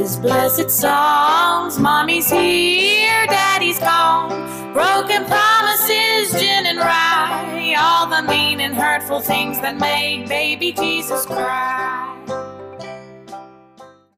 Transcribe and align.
his 0.00 0.16
blessed 0.16 0.70
songs. 0.70 1.78
Mommy's 1.78 2.30
here, 2.30 3.26
daddy's 3.26 3.78
gone. 3.78 4.30
Broken 4.72 5.26
promises, 5.26 6.32
gin 6.40 6.64
and 6.64 6.78
rye. 6.78 7.74
All 7.76 8.06
the 8.06 8.22
mean 8.22 8.60
and 8.60 8.74
hurtful 8.74 9.20
things 9.20 9.60
that 9.60 9.78
baby 9.78 10.72
Jesus 10.72 11.26
cry. 11.26 12.16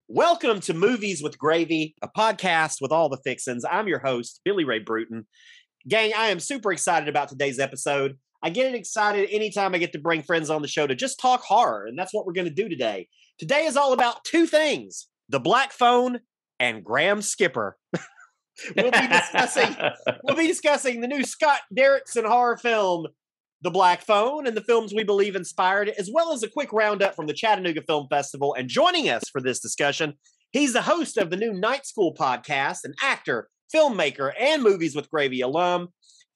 Welcome 0.07 0.61
to 0.61 0.73
Movies 0.73 1.21
with 1.21 1.37
Gravy, 1.37 1.97
a 2.01 2.07
podcast 2.07 2.81
with 2.81 2.93
all 2.93 3.09
the 3.09 3.21
fixins. 3.25 3.65
I'm 3.69 3.89
your 3.89 3.99
host, 3.99 4.41
Billy 4.45 4.63
Ray 4.63 4.79
Brewton. 4.79 5.27
Gang, 5.89 6.13
I 6.17 6.29
am 6.29 6.39
super 6.39 6.73
excited 6.73 7.09
about 7.09 7.29
today's 7.29 7.59
episode. 7.59 8.19
I 8.41 8.51
get 8.51 8.73
excited 8.73 9.31
anytime 9.33 9.75
I 9.75 9.79
get 9.79 9.93
to 9.95 9.99
bring 9.99 10.23
friends 10.23 10.49
on 10.49 10.63
the 10.63 10.69
show 10.69 10.87
to 10.87 10.95
just 10.95 11.19
talk 11.19 11.43
horror, 11.43 11.87
and 11.87 11.99
that's 11.99 12.15
what 12.15 12.25
we're 12.25 12.35
going 12.35 12.49
to 12.49 12.55
do 12.55 12.69
today. 12.69 13.09
Today 13.37 13.65
is 13.65 13.77
all 13.77 13.93
about 13.93 14.23
two 14.23 14.47
things 14.47 15.09
the 15.33 15.41
Black 15.41 15.73
Phone 15.73 16.21
and 16.61 16.85
Graham 16.85 17.23
Skipper. 17.23 17.77
we'll 18.77 18.91
be 18.93 19.09
discussing 19.09 19.75
we'll 20.23 20.37
be 20.37 20.47
discussing 20.47 21.01
the 21.01 21.09
new 21.09 21.25
Scott 21.25 21.61
Derrickson 21.77 22.25
horror 22.25 22.59
film, 22.59 23.07
The 23.63 23.71
Black 23.71 24.03
Phone, 24.03 24.47
and 24.47 24.57
the 24.57 24.61
films 24.61 24.93
we 24.95 25.05
believe 25.05 25.35
inspired 25.35 25.89
it, 25.89 25.97
as 25.99 26.11
well 26.13 26.33
as 26.33 26.43
a 26.43 26.51
quick 26.51 26.73
roundup 26.73 27.17
from 27.17 27.27
the 27.27 27.33
Chattanooga 27.33 27.83
Film 27.83 28.07
Festival. 28.09 28.55
And 28.55 28.69
joining 28.69 29.09
us 29.09 29.25
for 29.33 29.41
this 29.41 29.59
discussion, 29.59 30.15
he's 30.53 30.75
the 30.75 30.83
host 30.83 31.17
of 31.17 31.31
the 31.31 31.37
new 31.37 31.55
Night 31.55 31.87
School 31.87 32.15
podcast, 32.15 32.85
an 32.85 32.95
actor, 33.03 33.49
filmmaker, 33.75 34.33
and 34.39 34.63
Movies 34.63 34.95
with 34.95 35.11
Gravy 35.11 35.41
alum. 35.41 35.89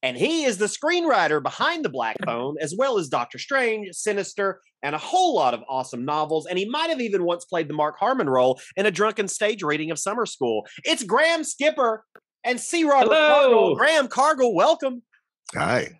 And 0.07 0.17
he 0.17 0.45
is 0.45 0.57
the 0.57 0.67
screenwriter 0.67 1.43
behind 1.43 1.85
The 1.85 1.89
Black 1.89 2.17
Phone, 2.25 2.55
as 2.61 2.77
well 2.79 2.97
as 2.97 3.09
Doctor 3.09 3.39
Strange, 3.39 3.89
Sinister, 3.93 4.61
and 4.85 4.95
a 4.95 4.99
whole 4.99 5.35
lot 5.35 5.53
of 5.53 5.65
awesome 5.69 6.05
novels. 6.05 6.47
And 6.47 6.57
he 6.57 6.65
might 6.65 6.91
have 6.91 7.01
even 7.01 7.25
once 7.25 7.45
played 7.45 7.67
the 7.69 7.75
Mark 7.75 7.99
Harmon 7.99 8.31
role 8.31 8.61
in 8.77 8.87
a 8.87 8.93
drunken 8.93 9.27
stage 9.27 9.65
reading 9.65 9.91
of 9.91 9.99
Summer 9.99 10.25
School. 10.25 10.65
It's 10.85 11.03
Graham 11.03 11.43
Skipper 11.43 12.05
and 12.45 12.61
C. 12.61 12.85
Robert 12.85 13.13
Hello. 13.13 13.41
Cargill. 13.41 13.75
Graham 13.75 14.07
Cargill, 14.07 14.55
welcome. 14.55 15.03
Hi. 15.57 15.99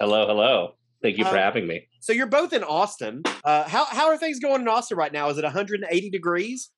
Hello, 0.00 0.26
hello. 0.26 0.76
Thank 1.02 1.18
you 1.18 1.24
for 1.24 1.36
Uh, 1.36 1.42
having 1.42 1.66
me. 1.66 1.86
So 2.00 2.14
you're 2.14 2.26
both 2.26 2.54
in 2.54 2.64
Austin. 2.64 3.22
Uh, 3.44 3.68
how 3.68 3.84
how 3.84 4.06
are 4.08 4.16
things 4.16 4.38
going 4.38 4.62
in 4.62 4.68
Austin 4.68 4.96
right 4.96 5.12
now? 5.12 5.28
Is 5.28 5.36
it 5.36 5.44
180 5.44 6.08
degrees? 6.08 6.70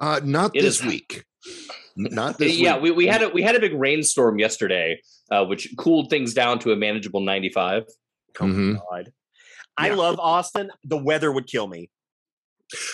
Uh, 0.00 0.20
not 0.24 0.54
It 0.56 0.62
this 0.62 0.80
is- 0.80 0.86
week. 0.86 1.24
Not 1.96 2.38
this 2.38 2.56
yeah, 2.56 2.74
week. 2.74 2.82
we, 2.84 2.90
we 2.92 3.06
had 3.06 3.22
a 3.22 3.28
we 3.28 3.42
had 3.42 3.54
a 3.54 3.60
big 3.60 3.74
rainstorm 3.74 4.38
yesterday, 4.38 5.00
uh, 5.30 5.44
which 5.44 5.68
cooled 5.76 6.08
things 6.08 6.32
down 6.32 6.58
to 6.60 6.72
a 6.72 6.76
manageable 6.76 7.20
95. 7.20 7.84
Mhm. 8.34 8.78
God. 8.90 9.12
I 9.76 9.88
Yeah. 9.88 9.94
love 9.96 10.18
Austin. 10.18 10.70
The 10.84 10.96
weather 10.96 11.30
would 11.30 11.46
kill 11.46 11.66
me. 11.66 11.90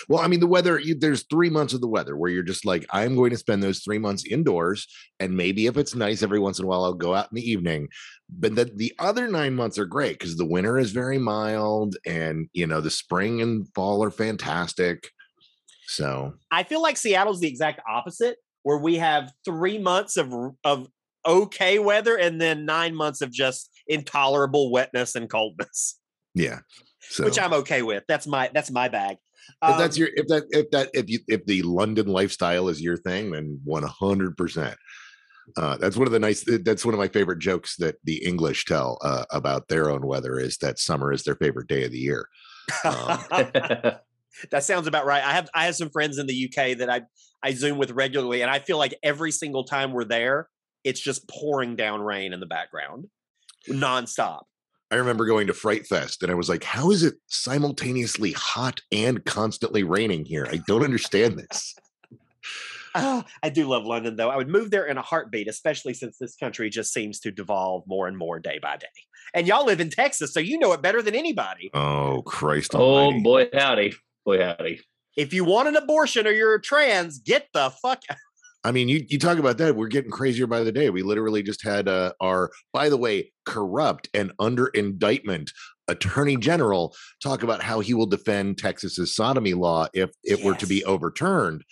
Well, 0.09 0.21
I 0.21 0.27
mean, 0.27 0.41
the 0.41 0.49
weather, 0.49 0.77
you, 0.81 0.97
there's 0.99 1.25
three 1.31 1.51
months 1.51 1.73
of 1.73 1.81
the 1.81 1.87
weather 1.87 2.17
where 2.17 2.31
you're 2.31 2.43
just 2.43 2.65
like, 2.65 2.85
I'm 2.91 3.15
going 3.15 3.31
to 3.31 3.37
spend 3.37 3.63
those 3.63 3.79
three 3.81 3.99
months 3.99 4.25
indoors. 4.27 4.89
And 5.21 5.37
maybe 5.37 5.67
if 5.67 5.77
it's 5.77 5.95
nice 5.95 6.25
every 6.25 6.41
once 6.41 6.59
in 6.59 6.65
a 6.65 6.69
while, 6.69 6.83
I'll 6.83 6.95
go 6.95 7.15
out 7.15 7.29
in 7.31 7.37
the 7.37 7.49
evening. 7.49 7.89
But 8.29 8.57
the, 8.57 8.65
the 8.65 8.93
other 8.99 9.29
nine 9.29 9.55
months 9.55 9.79
are 9.79 9.85
great 9.87 10.19
because 10.19 10.37
the 10.37 10.45
winter 10.45 10.79
is 10.79 10.91
very 10.91 11.19
mild 11.19 11.97
and, 12.05 12.49
you 12.53 12.67
know, 12.67 12.81
the 12.81 12.91
spring 12.91 13.41
and 13.41 13.69
fall 13.75 14.03
are 14.03 14.11
fantastic. 14.11 15.11
So, 15.89 16.35
I 16.53 16.65
feel 16.65 16.83
like 16.83 16.99
Seattle's 16.99 17.41
the 17.41 17.49
exact 17.49 17.81
opposite, 17.89 18.37
where 18.63 18.77
we 18.77 18.97
have 18.97 19.33
three 19.45 19.79
months 19.79 20.19
of 20.19 20.33
of 20.63 20.89
okay 21.27 21.79
weather 21.79 22.17
and 22.17 22.39
then 22.39 22.67
nine 22.67 22.95
months 22.95 23.23
of 23.23 23.33
just 23.33 23.71
intolerable 23.87 24.71
wetness 24.71 25.15
and 25.15 25.31
coldness, 25.31 25.99
yeah. 26.35 26.61
So, 27.01 27.25
which 27.25 27.39
I'm 27.39 27.55
okay 27.55 27.81
with. 27.81 28.05
That's 28.07 28.27
my 28.27 28.51
that's 28.53 28.71
my 28.71 28.89
bag. 28.89 29.17
if 29.63 29.79
that's 29.79 29.97
Um, 29.97 30.01
your, 30.01 30.11
if 30.15 30.27
that, 30.27 30.45
if 30.51 30.71
that, 30.73 30.91
if 30.93 31.09
you, 31.09 31.21
if 31.27 31.47
the 31.47 31.63
London 31.63 32.07
lifestyle 32.07 32.69
is 32.69 32.83
your 32.83 32.99
thing, 32.99 33.31
then 33.31 33.59
100%. 33.67 34.77
Uh, 35.57 35.79
that's 35.79 35.97
one 35.97 36.07
of 36.07 36.13
the 36.13 36.19
nice. 36.19 36.45
That's 36.63 36.85
one 36.85 36.93
of 36.93 36.99
my 36.99 37.09
favorite 37.09 37.39
jokes 37.39 37.77
that 37.77 37.97
the 38.05 38.23
English 38.23 38.67
tell 38.67 38.99
uh, 39.01 39.25
about 39.31 39.69
their 39.69 39.89
own 39.89 40.07
weather 40.07 40.39
is 40.39 40.59
that 40.59 40.79
summer 40.79 41.13
is 41.13 41.23
their 41.23 41.37
favorite 41.37 41.69
day 41.69 41.85
of 41.85 41.93
the 41.93 41.99
year. 41.99 42.29
Um, 42.85 43.21
that 44.51 44.65
sounds 44.65 44.87
about 44.87 45.07
right. 45.07 45.23
I 45.23 45.33
have 45.33 45.49
I 45.55 45.67
have 45.67 45.77
some 45.77 45.91
friends 45.91 46.19
in 46.19 46.27
the 46.27 46.47
UK 46.47 46.79
that 46.79 46.91
I 46.91 47.03
I 47.43 47.53
zoom 47.53 47.79
with 47.79 47.91
regularly, 47.91 48.43
and 48.43 48.51
I 48.51 48.59
feel 48.59 48.79
like 48.79 48.95
every 49.03 49.31
single 49.31 49.65
time 49.65 49.93
we're 49.93 50.05
there, 50.05 50.49
it's 50.85 51.01
just 51.01 51.29
pouring 51.29 51.77
down 51.77 52.01
rain 52.01 52.33
in 52.33 52.41
the 52.41 52.47
background, 52.47 53.07
nonstop. 53.69 54.43
I 54.91 54.97
remember 54.97 55.27
going 55.27 55.49
to 55.49 55.55
Fright 55.55 55.87
Fest 55.87 56.23
and 56.23 56.33
I 56.33 56.35
was 56.35 56.49
like, 56.49 56.65
"How 56.65 56.91
is 56.91 57.03
it 57.03 57.15
simultaneously 57.27 58.33
hot 58.33 58.81
and 58.91 59.25
constantly 59.25 59.83
raining 59.83 60.25
here? 60.25 60.47
I 60.51 60.61
don't 60.67 60.85
understand 60.85 61.39
this." 61.39 61.75
Oh, 62.95 63.23
I 63.43 63.51
do 63.51 63.69
love 63.69 63.85
London, 63.85 64.17
though. 64.17 64.31
I 64.31 64.37
would 64.37 64.49
move 64.49 64.71
there 64.71 64.87
in 64.87 64.97
a 64.97 65.03
heartbeat, 65.03 65.47
especially 65.47 65.95
since 65.95 66.17
this 66.19 66.35
country 66.37 66.71
just 66.71 66.93
seems 66.93 67.21
to 67.21 67.31
devolve 67.31 67.85
more 67.87 68.09
and 68.09 68.17
more 68.17 68.41
day 68.41 68.59
by 68.61 68.77
day. 68.77 68.87
And 69.35 69.47
y'all 69.47 69.67
live 69.67 69.81
in 69.81 69.91
Texas, 69.91 70.33
so 70.33 70.41
you 70.41 70.59
know 70.59 70.73
it 70.73 70.83
better 70.83 71.03
than 71.03 71.15
anybody. 71.15 71.71
Oh 71.75 72.23
Christ! 72.23 72.75
oh 72.75 72.81
Almighty. 72.81 73.23
boy, 73.23 73.49
howdy, 73.53 73.95
boy 74.25 74.43
howdy. 74.43 74.81
If 75.17 75.33
you 75.33 75.45
want 75.45 75.69
an 75.69 75.77
abortion 75.77 76.27
or 76.27 76.31
you're 76.31 76.59
trans, 76.59 77.19
get 77.19 77.49
the 77.53 77.71
fuck. 77.83 78.03
Out. 78.11 78.17
I 78.65 78.73
mean, 78.73 78.89
you 78.89 79.05
you 79.09 79.19
talk 79.19 79.39
about 79.39 79.59
that. 79.59 79.77
We're 79.77 79.89
getting 79.89 80.11
crazier 80.11 80.47
by 80.47 80.63
the 80.63 80.73
day. 80.73 80.91
We 80.91 81.03
literally 81.03 81.43
just 81.43 81.63
had 81.63 81.89
uh, 81.89 82.13
our, 82.21 82.51
by 82.73 82.89
the 82.89 82.97
way, 82.97 83.33
corrupt 83.47 84.09
and 84.15 84.33
under 84.39 84.67
indictment 84.69 85.53
attorney 85.89 86.37
general 86.37 86.95
talk 87.23 87.43
about 87.43 87.63
how 87.63 87.81
he 87.81 87.95
will 87.95 88.07
defend 88.07 88.59
Texas's 88.59 89.15
sodomy 89.15 89.55
law 89.55 89.87
if 89.95 90.11
it 90.25 90.45
were 90.45 90.55
to 90.55 90.67
be 90.67 90.85
overturned. 90.85 91.65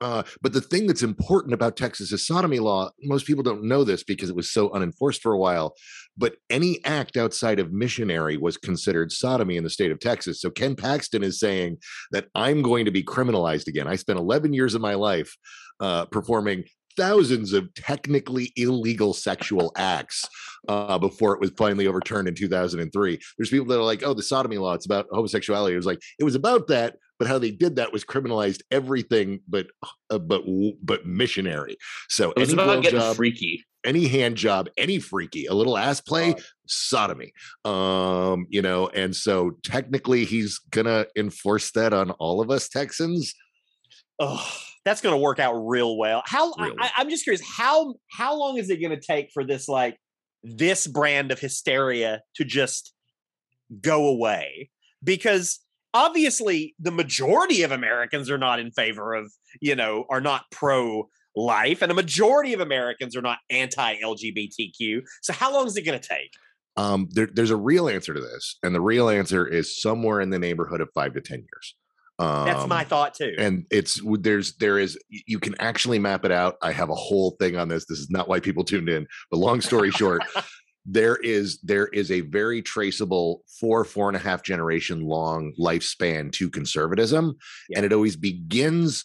Uh, 0.00 0.22
but 0.42 0.52
the 0.52 0.60
thing 0.60 0.86
that's 0.86 1.02
important 1.02 1.54
about 1.54 1.76
Texas's 1.76 2.26
sodomy 2.26 2.58
law, 2.58 2.90
most 3.02 3.26
people 3.26 3.42
don't 3.42 3.64
know 3.64 3.82
this 3.84 4.04
because 4.04 4.28
it 4.28 4.36
was 4.36 4.50
so 4.50 4.70
unenforced 4.70 5.22
for 5.22 5.32
a 5.32 5.38
while. 5.38 5.74
But 6.18 6.36
any 6.48 6.82
act 6.84 7.16
outside 7.16 7.60
of 7.60 7.72
missionary 7.72 8.36
was 8.36 8.56
considered 8.56 9.12
sodomy 9.12 9.56
in 9.56 9.64
the 9.64 9.70
state 9.70 9.90
of 9.90 10.00
Texas. 10.00 10.40
So 10.40 10.50
Ken 10.50 10.74
Paxton 10.74 11.22
is 11.22 11.38
saying 11.38 11.78
that 12.12 12.26
I'm 12.34 12.62
going 12.62 12.86
to 12.86 12.90
be 12.90 13.02
criminalized 13.02 13.66
again. 13.66 13.86
I 13.86 13.96
spent 13.96 14.18
11 14.18 14.52
years 14.52 14.74
of 14.74 14.80
my 14.80 14.94
life 14.94 15.36
uh, 15.80 16.06
performing 16.06 16.64
thousands 16.96 17.52
of 17.52 17.72
technically 17.74 18.52
illegal 18.56 19.12
sexual 19.12 19.72
acts 19.76 20.24
uh, 20.68 20.98
before 20.98 21.34
it 21.34 21.40
was 21.40 21.50
finally 21.56 21.86
overturned 21.86 22.28
in 22.28 22.34
2003. 22.34 23.18
There's 23.38 23.50
people 23.50 23.66
that 23.66 23.78
are 23.78 23.84
like, 23.84 24.02
"Oh, 24.02 24.14
the 24.14 24.22
sodomy 24.22 24.58
law, 24.58 24.74
it's 24.74 24.86
about 24.86 25.06
homosexuality." 25.12 25.74
It 25.74 25.76
was 25.78 25.86
like 25.86 26.00
it 26.18 26.24
was 26.24 26.34
about 26.34 26.68
that, 26.68 26.96
but 27.18 27.28
how 27.28 27.38
they 27.38 27.50
did 27.50 27.76
that 27.76 27.92
was 27.92 28.04
criminalized 28.04 28.62
everything 28.70 29.40
but 29.48 29.66
uh, 30.10 30.18
but 30.18 30.42
but 30.82 31.06
missionary. 31.06 31.76
So 32.08 32.32
It 32.32 32.40
was 32.40 32.52
any 32.52 32.62
about 32.62 32.82
getting 32.82 33.00
blowjob, 33.00 33.16
freaky. 33.16 33.64
any 33.84 34.08
hand 34.08 34.36
job, 34.36 34.68
any 34.76 34.98
freaky, 34.98 35.46
a 35.46 35.54
little 35.54 35.76
ass 35.78 36.00
play, 36.00 36.34
sodomy. 36.66 37.32
Um, 37.64 38.46
you 38.50 38.62
know, 38.62 38.88
and 38.88 39.14
so 39.14 39.52
technically 39.62 40.24
he's 40.24 40.58
gonna 40.70 41.06
enforce 41.16 41.70
that 41.72 41.92
on 41.92 42.10
all 42.12 42.40
of 42.40 42.50
us 42.50 42.68
Texans. 42.68 43.34
Oh, 44.18 44.50
that's 44.86 45.00
going 45.00 45.14
to 45.14 45.20
work 45.20 45.40
out 45.40 45.54
real 45.54 45.98
well. 45.98 46.22
How 46.26 46.54
I, 46.54 46.66
Real 46.66 46.76
I, 46.78 46.90
I'm 46.96 47.10
just 47.10 47.24
curious 47.24 47.42
how 47.44 47.96
how 48.10 48.38
long 48.38 48.56
is 48.56 48.70
it 48.70 48.80
going 48.80 48.98
to 48.98 49.04
take 49.04 49.30
for 49.34 49.44
this 49.44 49.68
like 49.68 49.98
this 50.44 50.86
brand 50.86 51.32
of 51.32 51.40
hysteria 51.40 52.22
to 52.36 52.44
just 52.44 52.94
go 53.80 54.06
away? 54.06 54.70
Because 55.02 55.58
obviously 55.92 56.76
the 56.78 56.92
majority 56.92 57.62
of 57.62 57.72
Americans 57.72 58.30
are 58.30 58.38
not 58.38 58.60
in 58.60 58.70
favor 58.70 59.12
of 59.12 59.32
you 59.60 59.74
know 59.74 60.04
are 60.08 60.20
not 60.20 60.44
pro 60.52 61.08
life, 61.34 61.82
and 61.82 61.90
a 61.90 61.94
majority 61.94 62.54
of 62.54 62.60
Americans 62.60 63.16
are 63.16 63.22
not 63.22 63.38
anti 63.50 63.96
LGBTQ. 63.96 65.02
So 65.20 65.32
how 65.32 65.52
long 65.52 65.66
is 65.66 65.76
it 65.76 65.82
going 65.82 66.00
to 66.00 66.08
take? 66.08 66.30
Um, 66.76 67.08
there, 67.10 67.26
there's 67.26 67.50
a 67.50 67.56
real 67.56 67.88
answer 67.88 68.14
to 68.14 68.20
this, 68.20 68.56
and 68.62 68.72
the 68.72 68.80
real 68.80 69.08
answer 69.08 69.44
is 69.44 69.82
somewhere 69.82 70.20
in 70.20 70.30
the 70.30 70.38
neighborhood 70.38 70.80
of 70.80 70.90
five 70.94 71.12
to 71.14 71.20
ten 71.20 71.40
years. 71.40 71.74
Um, 72.18 72.46
That's 72.46 72.66
my 72.66 72.82
thought 72.84 73.14
too. 73.14 73.34
and 73.38 73.66
it's 73.70 74.00
there's 74.20 74.56
there 74.56 74.78
is 74.78 74.98
you 75.10 75.38
can 75.38 75.54
actually 75.60 75.98
map 75.98 76.24
it 76.24 76.32
out 76.32 76.56
i 76.62 76.72
have 76.72 76.88
a 76.88 76.94
whole 76.94 77.32
thing 77.38 77.56
on 77.58 77.68
this 77.68 77.84
this 77.84 77.98
is 77.98 78.08
not 78.10 78.26
why 78.26 78.40
people 78.40 78.64
tuned 78.64 78.88
in 78.88 79.06
but 79.30 79.36
long 79.36 79.60
story 79.60 79.90
short 79.90 80.22
there 80.86 81.16
is 81.16 81.58
there 81.62 81.88
is 81.88 82.10
a 82.10 82.20
very 82.22 82.62
traceable 82.62 83.42
four 83.60 83.84
four 83.84 84.08
and 84.08 84.16
a 84.16 84.20
half 84.20 84.42
generation 84.42 85.02
long 85.02 85.52
lifespan 85.60 86.32
to 86.32 86.48
conservatism 86.48 87.36
Yeah. 87.68 87.78
and 87.78 87.84
it 87.86 87.92
always 87.92 88.16
begins 88.16 89.04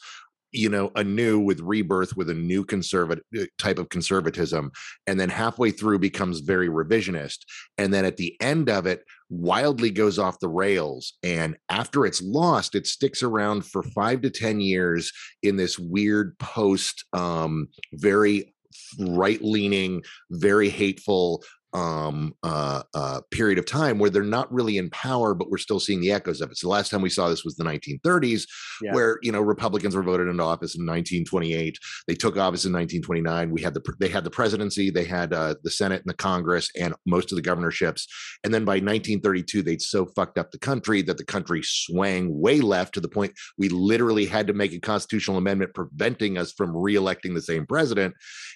you 0.51 0.69
know 0.69 0.91
anew 0.95 1.39
with 1.39 1.59
rebirth 1.61 2.15
with 2.17 2.29
a 2.29 2.33
new 2.33 2.63
conservative 2.63 3.23
type 3.57 3.79
of 3.79 3.89
conservatism 3.89 4.71
and 5.07 5.19
then 5.19 5.29
halfway 5.29 5.71
through 5.71 5.99
becomes 5.99 6.39
very 6.39 6.67
revisionist 6.67 7.39
and 7.77 7.93
then 7.93 8.05
at 8.05 8.17
the 8.17 8.35
end 8.41 8.69
of 8.69 8.85
it 8.85 9.03
wildly 9.29 9.89
goes 9.89 10.19
off 10.19 10.39
the 10.39 10.49
rails 10.49 11.13
and 11.23 11.55
after 11.69 12.05
it's 12.05 12.21
lost 12.21 12.75
it 12.75 12.85
sticks 12.85 13.23
around 13.23 13.65
for 13.65 13.81
5 13.81 14.21
to 14.21 14.29
10 14.29 14.59
years 14.59 15.11
in 15.41 15.55
this 15.55 15.79
weird 15.79 16.37
post 16.39 17.05
um 17.13 17.67
very 17.93 18.53
right 18.99 19.41
leaning 19.41 20.03
very 20.31 20.69
hateful 20.69 21.43
um, 21.73 22.33
uh, 22.43 22.83
uh, 22.93 23.21
period 23.31 23.57
of 23.57 23.65
time 23.65 23.97
where 23.99 24.09
they're 24.09 24.23
not 24.23 24.51
really 24.51 24.77
in 24.77 24.89
power, 24.89 25.33
but 25.33 25.49
we're 25.49 25.57
still 25.57 25.79
seeing 25.79 26.01
the 26.01 26.11
echoes 26.11 26.41
of 26.41 26.51
it. 26.51 26.57
So 26.57 26.67
the 26.67 26.71
last 26.71 26.89
time 26.89 27.01
we 27.01 27.09
saw 27.09 27.29
this 27.29 27.45
was 27.45 27.55
the 27.55 27.63
1930s, 27.63 28.45
Yeah. 28.81 28.93
where 28.93 29.19
you 29.21 29.31
know 29.31 29.41
Republicans 29.41 29.95
were 29.95 30.03
voted 30.03 30.27
into 30.27 30.43
office 30.43 30.75
in 30.75 30.85
1928. 30.85 31.77
They 32.07 32.15
took 32.15 32.37
office 32.37 32.65
in 32.65 32.73
1929. 32.73 33.51
We 33.51 33.61
had 33.61 33.73
the 33.73 33.81
they 33.99 34.09
had 34.09 34.23
the 34.23 34.29
presidency, 34.31 34.89
they 34.89 35.05
had 35.05 35.33
uh, 35.33 35.55
the 35.63 35.71
Senate 35.71 36.01
and 36.01 36.09
the 36.09 36.13
Congress, 36.15 36.69
and 36.79 36.93
most 37.05 37.31
of 37.31 37.35
the 37.35 37.41
governorships. 37.41 38.07
And 38.43 38.53
then 38.53 38.65
by 38.65 38.73
1932, 38.75 39.61
they'd 39.61 39.81
so 39.81 40.05
fucked 40.05 40.37
up 40.37 40.51
the 40.51 40.59
country 40.59 41.01
that 41.03 41.17
the 41.17 41.25
country 41.25 41.61
swang 41.63 42.39
way 42.39 42.59
left 42.59 42.93
to 42.95 42.99
the 43.01 43.07
point 43.07 43.33
we 43.57 43.69
literally 43.69 44.25
had 44.25 44.47
to 44.47 44.53
make 44.53 44.73
a 44.73 44.79
constitutional 44.79 45.37
amendment 45.37 45.73
preventing 45.73 46.37
us 46.37 46.51
from 46.51 46.73
reelecting 46.73 47.33
the 47.33 47.41
same 47.41 47.65
president. 47.65 48.13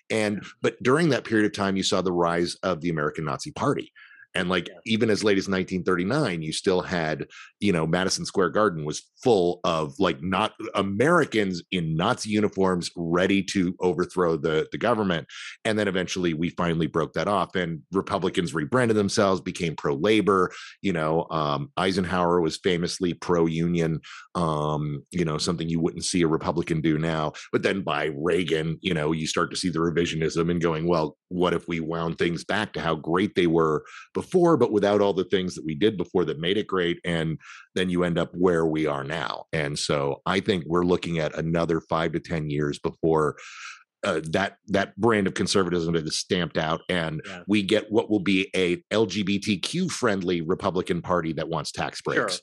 And 0.10 0.44
but 0.62 0.82
during 0.84 1.10
that 1.10 1.24
period 1.24 1.46
of 1.46 1.54
time, 1.54 1.78
you 1.78 1.84
saw 1.84 2.02
the 2.02 2.12
rise 2.12 2.56
of 2.64 2.82
the 2.82 2.90
American 2.90 3.05
Nazi 3.22 3.52
Party. 3.52 3.92
And 4.36 4.50
like 4.50 4.68
Yeah. 4.68 4.76
even 4.86 5.10
as 5.10 5.24
late 5.24 5.38
as 5.38 5.48
1939, 5.48 6.42
you 6.42 6.52
still 6.52 6.82
had, 6.82 7.26
you 7.60 7.72
know, 7.72 7.88
Madison 7.88 8.26
Square 8.26 8.50
Garden 8.50 8.86
was 8.86 9.02
full 9.24 9.60
of 9.64 9.94
like 10.00 10.22
not 10.22 10.54
Americans 10.76 11.64
in 11.72 11.96
Nazi 11.96 12.30
uniforms 12.30 12.92
ready 12.96 13.42
to 13.44 13.76
overthrow 13.80 14.38
the, 14.38 14.68
the 14.72 14.78
government. 14.78 15.28
And 15.64 15.80
then 15.80 15.88
eventually 15.88 16.34
we 16.34 16.50
finally 16.52 16.88
broke 16.88 17.14
that 17.14 17.28
off 17.28 17.56
and 17.56 17.82
Republicans 17.92 18.54
rebranded 18.54 18.98
themselves, 18.98 19.42
became 19.42 19.76
pro-labor. 19.76 20.52
You 20.82 20.94
know, 20.94 21.26
um, 21.32 21.72
Eisenhower 21.78 22.42
was 22.42 22.58
famously 22.58 23.14
pro-union, 23.14 24.02
um, 24.36 25.04
you 25.12 25.26
know, 25.26 25.38
something 25.38 25.70
you 25.70 25.80
wouldn't 25.80 26.06
see 26.06 26.22
a 26.22 26.28
Republican 26.28 26.82
do 26.82 26.98
now. 26.98 27.34
But 27.52 27.64
then 27.64 27.82
by 27.82 28.12
Reagan, 28.16 28.78
you 28.82 28.94
know, 28.94 29.12
you 29.12 29.28
start 29.28 29.50
to 29.52 29.58
see 29.58 29.70
the 29.70 29.80
revisionism 29.80 30.52
and 30.52 30.62
going, 30.62 30.88
well, 30.88 31.18
what 31.30 31.54
if 31.54 31.68
we 31.68 31.80
wound 31.80 32.18
things 32.18 32.44
back 32.44 32.74
to 32.74 32.82
how 32.82 32.96
great 32.96 33.36
they 33.36 33.48
were 33.48 33.84
before, 34.14 34.25
but 34.34 34.72
without 34.72 35.02
all 35.02 35.14
the 35.14 35.24
things 35.26 35.56
that 35.56 35.66
we 35.66 35.76
did 35.76 35.98
before 35.98 36.26
that 36.26 36.40
made 36.40 36.58
it 36.58 36.68
great. 36.68 37.00
And 37.06 37.38
then 37.76 37.90
you 37.90 38.04
end 38.04 38.18
up 38.18 38.32
where 38.36 38.66
we 38.66 38.86
are 38.88 39.04
now. 39.04 39.46
And 39.54 39.78
so 39.78 40.22
I 40.26 40.40
think 40.40 40.66
we're 40.68 40.84
looking 40.84 41.20
at 41.20 41.36
another 41.38 41.80
five 41.82 42.12
to 42.14 42.20
10 42.20 42.50
years 42.50 42.80
before. 42.80 43.38
Uh, 44.04 44.22
that 44.30 44.58
that 44.68 44.96
brand 44.98 45.26
of 45.26 45.34
conservatism 45.34 45.96
is 45.96 46.16
stamped 46.16 46.58
out, 46.58 46.82
and 46.90 47.22
Yeah. 47.26 47.42
we 47.48 47.64
get 47.64 47.92
what 47.92 48.08
will 48.08 48.20
be 48.20 48.52
a 48.56 48.76
LGBTQ 48.94 49.90
friendly 49.90 50.42
Republican 50.42 51.02
Party 51.02 51.34
that 51.34 51.50
wants 51.50 51.72
tax 51.72 52.02
breaks. 52.04 52.34
Sure. 52.36 52.42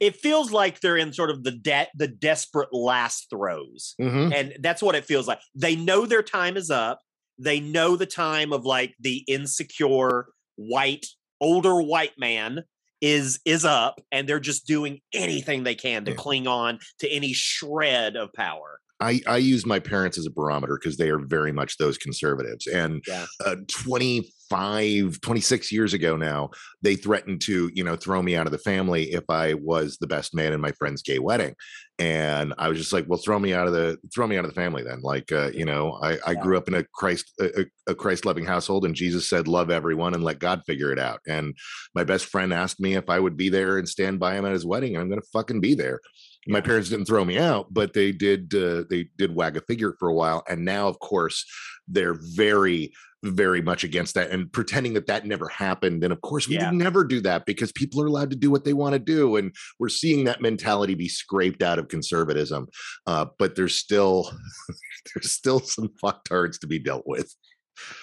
It 0.00 0.16
feels 0.16 0.50
like 0.50 0.80
they're 0.80 0.96
in 0.96 1.12
sort 1.12 1.30
of 1.30 1.44
the 1.44 1.52
de- 1.52 1.86
the 1.94 2.08
desperate 2.08 2.70
last 2.72 3.28
throes. 3.30 3.94
Mhm. 4.00 4.34
and 4.34 4.56
that's 4.60 4.82
what 4.82 4.96
it 4.96 5.04
feels 5.04 5.28
like 5.28 5.38
they 5.54 5.76
know 5.76 6.04
their 6.06 6.22
time 6.22 6.56
is 6.56 6.68
up 6.70 7.00
they 7.40 7.60
know 7.60 7.94
the 7.94 8.04
time 8.06 8.52
of 8.52 8.64
like 8.64 8.94
the 8.98 9.18
insecure 9.28 10.26
white 10.58 11.06
older 11.40 11.80
white 11.80 12.18
man 12.18 12.64
is 13.00 13.38
is 13.44 13.64
up 13.64 14.00
and 14.10 14.28
they're 14.28 14.40
just 14.40 14.66
doing 14.66 15.00
anything 15.14 15.62
they 15.62 15.76
can 15.76 16.04
to 16.04 16.10
Yeah. 16.10 16.16
cling 16.16 16.46
on 16.48 16.80
to 16.98 17.08
any 17.08 17.32
shred 17.32 18.16
of 18.16 18.32
power 18.32 18.80
I, 19.00 19.20
I 19.26 19.36
use 19.36 19.64
my 19.64 19.78
parents 19.78 20.18
as 20.18 20.26
a 20.26 20.30
barometer 20.30 20.78
because 20.80 20.96
they 20.96 21.10
are 21.10 21.18
very 21.20 21.52
much 21.52 21.76
those 21.76 21.98
conservatives. 21.98 22.66
And 22.66 23.02
Yeah. 23.06 23.26
uh, 23.44 23.56
25, 23.68 25.20
26 25.20 25.70
years 25.72 25.94
ago 25.94 26.16
now, 26.16 26.50
they 26.82 26.96
threatened 26.96 27.40
to, 27.42 27.70
you 27.74 27.84
know, 27.84 27.96
throw 27.96 28.22
me 28.22 28.34
out 28.34 28.46
of 28.46 28.52
the 28.52 28.58
family 28.58 29.12
if 29.12 29.24
I 29.28 29.54
was 29.54 29.98
the 29.98 30.06
best 30.06 30.34
man 30.34 30.52
in 30.52 30.60
my 30.60 30.72
friend's 30.72 31.02
gay 31.02 31.18
wedding. 31.20 31.54
And 32.00 32.54
I 32.58 32.68
was 32.68 32.78
just 32.78 32.92
like, 32.92 33.06
well, 33.08 33.18
throw 33.18 33.38
me 33.40 33.52
out 33.54 33.66
of 33.66 33.72
the, 33.72 33.98
throw 34.14 34.26
me 34.26 34.36
out 34.36 34.44
of 34.44 34.50
the 34.52 34.60
family 34.60 34.82
then. 34.84 35.00
Like, 35.02 35.32
uh, 35.32 35.50
you 35.52 35.64
know, 35.64 35.98
I, 36.02 36.18
I 36.26 36.34
Yeah. 36.34 36.40
grew 36.42 36.56
up 36.56 36.68
in 36.68 36.74
a 36.74 36.84
Christ, 36.94 37.32
a, 37.40 37.66
a 37.88 37.94
Christ 37.94 38.24
loving 38.24 38.44
household 38.44 38.84
and 38.84 38.94
Jesus 38.94 39.28
said, 39.28 39.48
love 39.48 39.70
everyone 39.70 40.14
and 40.14 40.22
let 40.24 40.38
God 40.38 40.62
figure 40.66 40.92
it 40.92 40.98
out. 40.98 41.20
And 41.26 41.56
my 41.94 42.04
best 42.04 42.26
friend 42.26 42.52
asked 42.52 42.80
me 42.80 42.94
if 42.94 43.08
I 43.08 43.18
would 43.18 43.36
be 43.36 43.48
there 43.48 43.78
and 43.78 43.88
stand 43.88 44.20
by 44.20 44.34
him 44.34 44.44
at 44.46 44.52
his 44.52 44.66
wedding. 44.66 44.94
And 44.94 45.02
I'm 45.02 45.08
going 45.08 45.20
to 45.20 45.28
fucking 45.32 45.60
be 45.60 45.74
there 45.74 46.00
my 46.48 46.60
parents 46.60 46.88
didn't 46.88 47.04
throw 47.06 47.24
me 47.24 47.38
out 47.38 47.66
but 47.70 47.92
they 47.92 48.10
did 48.12 48.54
uh, 48.54 48.84
they 48.90 49.08
did 49.16 49.34
wag 49.34 49.56
a 49.56 49.60
figure 49.62 49.94
for 49.98 50.08
a 50.08 50.14
while 50.14 50.42
and 50.48 50.64
now 50.64 50.88
of 50.88 50.98
course 50.98 51.44
they're 51.86 52.16
very 52.34 52.92
very 53.24 53.60
much 53.60 53.82
against 53.82 54.14
that 54.14 54.30
and 54.30 54.52
pretending 54.52 54.94
that 54.94 55.06
that 55.08 55.26
never 55.26 55.48
happened 55.48 56.04
and 56.04 56.12
of 56.12 56.20
course 56.20 56.46
we 56.48 56.54
Yeah. 56.54 56.70
never 56.70 57.04
do 57.04 57.20
that 57.22 57.46
because 57.46 57.72
people 57.72 58.00
are 58.00 58.06
allowed 58.06 58.30
to 58.30 58.36
do 58.36 58.48
what 58.50 58.64
they 58.64 58.72
want 58.72 58.92
to 58.92 58.98
do 59.00 59.36
and 59.36 59.52
we're 59.80 59.88
seeing 59.88 60.24
that 60.24 60.40
mentality 60.40 60.94
be 60.94 61.08
scraped 61.08 61.62
out 61.62 61.78
of 61.80 61.88
conservatism 61.88 62.68
uh, 63.06 63.26
but 63.38 63.56
there's 63.56 63.74
still 63.76 64.30
there's 65.14 65.32
still 65.32 65.58
some 65.60 65.90
fucktards 66.02 66.60
to 66.60 66.66
be 66.68 66.78
dealt 66.78 67.04
with 67.06 67.34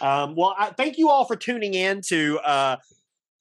um, 0.02 0.36
well 0.36 0.54
I, 0.58 0.72
thank 0.72 0.98
you 0.98 1.10
all 1.10 1.24
for 1.26 1.36
tuning 1.38 1.74
in 1.76 2.02
to 2.08 2.40
uh, 2.40 2.76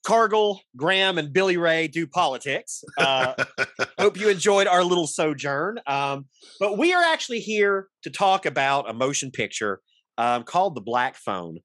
cargill 0.04 0.60
graham 0.76 1.16
and 1.16 1.32
billy 1.32 1.56
ray 1.56 1.88
do 1.88 2.06
politics 2.06 2.84
uh, 2.98 3.34
hope 3.98 4.18
you 4.18 4.28
enjoyed 4.28 4.66
our 4.66 4.84
little 4.84 5.06
sojourn. 5.06 5.78
Um, 5.86 6.26
but 6.60 6.78
we 6.78 6.92
are 6.92 7.02
actually 7.02 7.40
here 7.40 7.88
to 8.02 8.10
talk 8.10 8.46
about 8.46 8.88
a 8.88 8.92
motion 8.92 9.30
picture 9.30 9.80
um, 10.18 10.44
called 10.44 10.74
The 10.74 10.80
Black 10.80 11.16
Phone. 11.16 11.58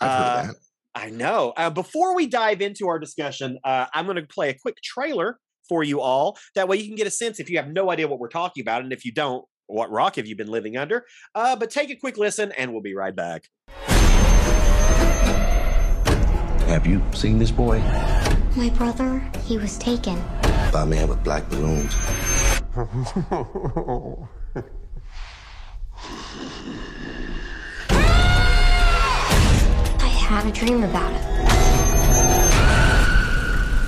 Uh. 0.00 0.48
I 0.94 1.08
know. 1.08 1.54
Uh, 1.56 1.70
before 1.70 2.14
we 2.14 2.26
dive 2.26 2.60
into 2.60 2.86
our 2.88 2.98
discussion, 2.98 3.58
uh, 3.64 3.86
I'm 3.94 4.04
going 4.04 4.16
to 4.16 4.26
play 4.26 4.50
a 4.50 4.54
quick 4.54 4.76
trailer 4.82 5.38
for 5.66 5.82
you 5.82 6.02
all. 6.02 6.36
That 6.54 6.68
way 6.68 6.76
you 6.76 6.86
can 6.86 6.96
get 6.96 7.06
a 7.06 7.10
sense 7.10 7.40
if 7.40 7.48
you 7.48 7.56
have 7.56 7.68
no 7.68 7.90
idea 7.90 8.08
what 8.08 8.18
we're 8.18 8.28
talking 8.28 8.60
about. 8.60 8.82
And 8.82 8.92
if 8.92 9.04
you 9.04 9.12
don't, 9.12 9.42
what 9.68 9.90
rock 9.90 10.16
have 10.16 10.26
you 10.26 10.36
been 10.36 10.50
living 10.50 10.76
under? 10.76 11.06
Uh, 11.34 11.56
but 11.56 11.70
take 11.70 11.88
a 11.88 11.96
quick 11.96 12.18
listen 12.18 12.52
and 12.58 12.72
we'll 12.72 12.82
be 12.82 12.94
right 12.94 13.16
back. 13.16 13.48
Have 16.72 16.86
you 16.86 17.02
seen 17.12 17.38
this 17.38 17.50
boy? 17.50 17.80
My 18.56 18.70
brother, 18.70 19.22
he 19.44 19.58
was 19.58 19.76
taken. 19.76 20.18
By 20.72 20.84
a 20.84 20.86
man 20.86 21.06
with 21.06 21.22
black 21.22 21.46
balloons. 21.50 21.94
I 22.74 22.86
had 30.00 30.46
a 30.46 30.50
dream 30.50 30.82
about 30.82 31.12
it. 31.12 31.20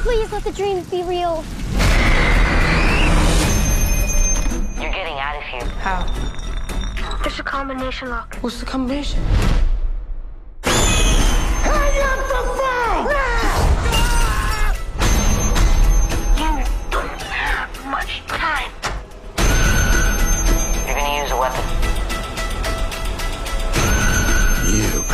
Please 0.03 0.31
let 0.31 0.45
the 0.45 0.53
dreams 0.53 0.87
be 0.91 1.03
real. 1.05 1.43
You're 4.79 4.93
getting 4.93 5.19
out 5.19 5.37
of 5.37 5.43
here. 5.45 5.65
How? 5.81 6.05
There's 7.23 7.41
a 7.41 7.43
combination 7.43 8.11
lock. 8.11 8.37
What's 8.43 8.61
the 8.61 8.67
combination? 8.67 9.25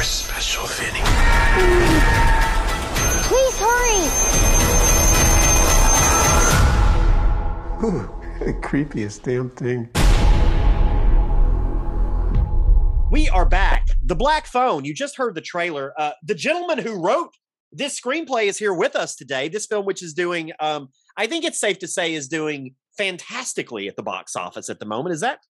You 0.00 0.02
are 0.02 0.06
special, 0.06 0.66
Finney. 0.66 1.00
Please 3.28 3.58
hurry. 3.58 4.00
Ooh, 7.84 8.08
the 8.38 8.54
creepiest 8.62 9.24
damn 9.24 9.50
thing. 9.50 9.90
We 13.10 13.28
are 13.28 13.44
back. 13.44 13.88
The 14.02 14.14
Black 14.14 14.46
Phone. 14.46 14.86
You 14.86 14.94
just 14.94 15.18
heard 15.18 15.34
the 15.34 15.42
trailer. 15.42 15.92
Uh, 15.98 16.12
the 16.22 16.34
gentleman 16.34 16.78
who 16.78 16.94
wrote 16.94 17.34
this 17.70 18.00
screenplay 18.00 18.46
is 18.46 18.56
here 18.56 18.72
with 18.72 18.96
us 18.96 19.14
today. 19.14 19.50
This 19.50 19.66
film, 19.66 19.84
which 19.84 20.02
is 20.02 20.14
doing, 20.14 20.52
um, 20.60 20.88
I 21.18 21.26
think 21.26 21.44
it's 21.44 21.60
safe 21.60 21.78
to 21.80 21.86
say, 21.86 22.14
is 22.14 22.26
doing 22.26 22.74
fantastically 22.96 23.86
at 23.86 23.96
the 23.96 24.02
box 24.02 24.34
office 24.34 24.70
at 24.70 24.80
the 24.80 24.86
moment. 24.86 25.12
Is 25.12 25.20
that 25.20 25.40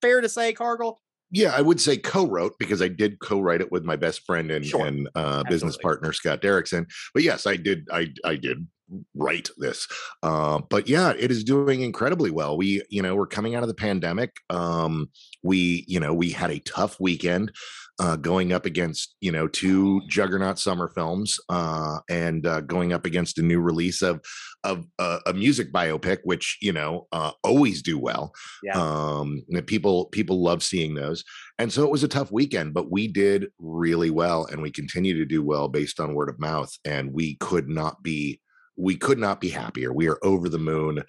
fair 0.00 0.22
to 0.22 0.28
say, 0.30 0.54
Cargill? 0.54 1.02
Yeah, 1.30 1.54
I 1.54 1.60
would 1.60 1.80
say 1.80 1.96
co-wrote 1.96 2.54
because 2.58 2.82
I 2.82 2.88
did 2.88 3.20
co-write 3.20 3.60
it 3.60 3.70
with 3.70 3.84
my 3.84 3.96
best 3.96 4.26
friend 4.26 4.50
and, 4.50 4.66
Sure. 4.66 4.86
and 4.86 5.08
uh, 5.14 5.44
business 5.44 5.76
partner 5.76 6.12
Scott 6.12 6.42
Derrickson. 6.42 6.86
But 7.14 7.22
yes, 7.22 7.46
I 7.46 7.56
did. 7.56 7.86
I 7.92 8.08
I 8.24 8.36
did 8.36 8.66
write 9.14 9.48
this. 9.56 9.86
Uh, 10.22 10.60
but 10.68 10.88
yeah, 10.88 11.12
it 11.16 11.30
is 11.30 11.44
doing 11.44 11.82
incredibly 11.82 12.30
well. 12.30 12.56
We 12.56 12.82
you 12.90 13.02
know 13.02 13.14
we're 13.14 13.26
coming 13.26 13.54
out 13.54 13.62
of 13.62 13.68
the 13.68 13.74
pandemic. 13.74 14.36
Um, 14.50 15.10
we 15.42 15.84
you 15.86 16.00
know 16.00 16.12
we 16.12 16.30
had 16.30 16.50
a 16.50 16.58
tough 16.60 16.98
weekend. 16.98 17.52
Uh, 18.00 18.16
going 18.16 18.50
up 18.50 18.64
against 18.64 19.14
you 19.20 19.30
know 19.30 19.46
two 19.46 20.00
juggernaut 20.08 20.58
summer 20.58 20.88
films 20.88 21.38
uh, 21.50 21.98
and 22.08 22.46
uh, 22.46 22.62
going 22.62 22.94
up 22.94 23.04
against 23.04 23.38
a 23.38 23.42
new 23.42 23.60
release 23.60 24.00
of 24.00 24.24
of 24.64 24.86
uh, 24.98 25.18
a 25.26 25.34
music 25.34 25.70
biopic, 25.70 26.18
which 26.24 26.56
you 26.62 26.72
know 26.72 27.06
uh, 27.12 27.32
always 27.44 27.82
do 27.82 27.98
well. 27.98 28.32
Yeah. 28.62 28.72
Um, 28.74 29.42
people 29.66 30.06
people 30.06 30.42
love 30.42 30.62
seeing 30.62 30.94
those, 30.94 31.22
and 31.58 31.70
so 31.70 31.84
it 31.84 31.90
was 31.90 32.02
a 32.02 32.08
tough 32.08 32.32
weekend, 32.32 32.72
but 32.72 32.90
we 32.90 33.06
did 33.06 33.48
really 33.58 34.10
well, 34.10 34.46
and 34.46 34.62
we 34.62 34.70
continue 34.70 35.14
to 35.18 35.26
do 35.26 35.42
well 35.42 35.68
based 35.68 36.00
on 36.00 36.14
word 36.14 36.30
of 36.30 36.40
mouth, 36.40 36.72
and 36.86 37.12
we 37.12 37.34
could 37.36 37.68
not 37.68 38.02
be 38.02 38.40
we 38.80 38.96
could 38.96 39.18
not 39.18 39.40
be 39.40 39.48
happier. 39.48 39.92
We 39.92 40.08
are 40.08 40.18
over 40.22 40.48
the 40.48 40.58
moon. 40.58 41.02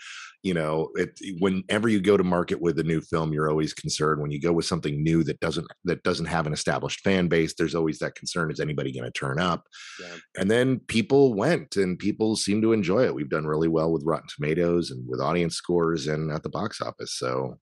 You 0.43 0.55
know, 0.55 0.89
it, 0.95 1.19
whenever 1.39 1.87
you 1.87 2.01
go 2.01 2.17
to 2.17 2.23
market 2.23 2.59
with 2.59 2.79
a 2.79 2.83
new 2.83 2.99
film, 2.99 3.31
you're 3.31 3.49
always 3.49 3.73
concerned. 3.73 4.21
When 4.21 4.31
you 4.31 4.41
go 4.41 4.51
with 4.51 4.65
something 4.65 5.03
new 5.03 5.23
that 5.23 5.39
doesn't 5.39 5.67
that 5.85 6.03
doesn't 6.03 6.25
have 6.25 6.47
an 6.47 6.53
established 6.53 7.01
fan 7.01 7.27
base, 7.27 7.53
there's 7.53 7.75
always 7.75 7.99
that 7.99 8.15
concern: 8.15 8.51
is 8.51 8.59
anybody 8.59 8.91
going 8.91 9.05
to 9.05 9.11
turn 9.11 9.39
up? 9.39 9.63
Yeah. 9.99 10.15
And 10.37 10.49
then 10.49 10.79
people 10.79 11.33
went, 11.33 11.75
and 11.75 11.97
people 11.97 12.35
seem 12.35 12.61
to 12.63 12.73
enjoy 12.73 13.05
it. 13.05 13.15
We've 13.15 13.29
done 13.29 13.45
really 13.45 13.67
well 13.67 13.91
with 13.91 14.03
Rotten 14.05 14.29
Tomatoes 14.35 14.91
and 14.91 15.07
with 15.07 15.21
audience 15.21 15.55
scores 15.55 16.07
and 16.07 16.31
at 16.31 16.43
the 16.43 16.49
box 16.49 16.81
office. 16.81 17.17
So, 17.17 17.59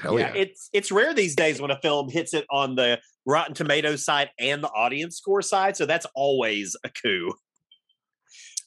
hell 0.00 0.18
yeah, 0.18 0.32
it's 0.34 0.68
it's 0.72 0.90
rare 0.90 1.14
these 1.14 1.36
days 1.36 1.60
when 1.60 1.70
a 1.70 1.80
film 1.80 2.10
hits 2.10 2.34
it 2.34 2.46
on 2.50 2.74
the 2.74 2.98
Rotten 3.26 3.54
Tomatoes 3.54 4.04
side 4.04 4.30
and 4.40 4.62
the 4.64 4.70
audience 4.70 5.16
score 5.16 5.42
side, 5.42 5.76
so 5.76 5.86
that's 5.86 6.06
always 6.16 6.76
a 6.82 6.88
coup. 6.90 7.32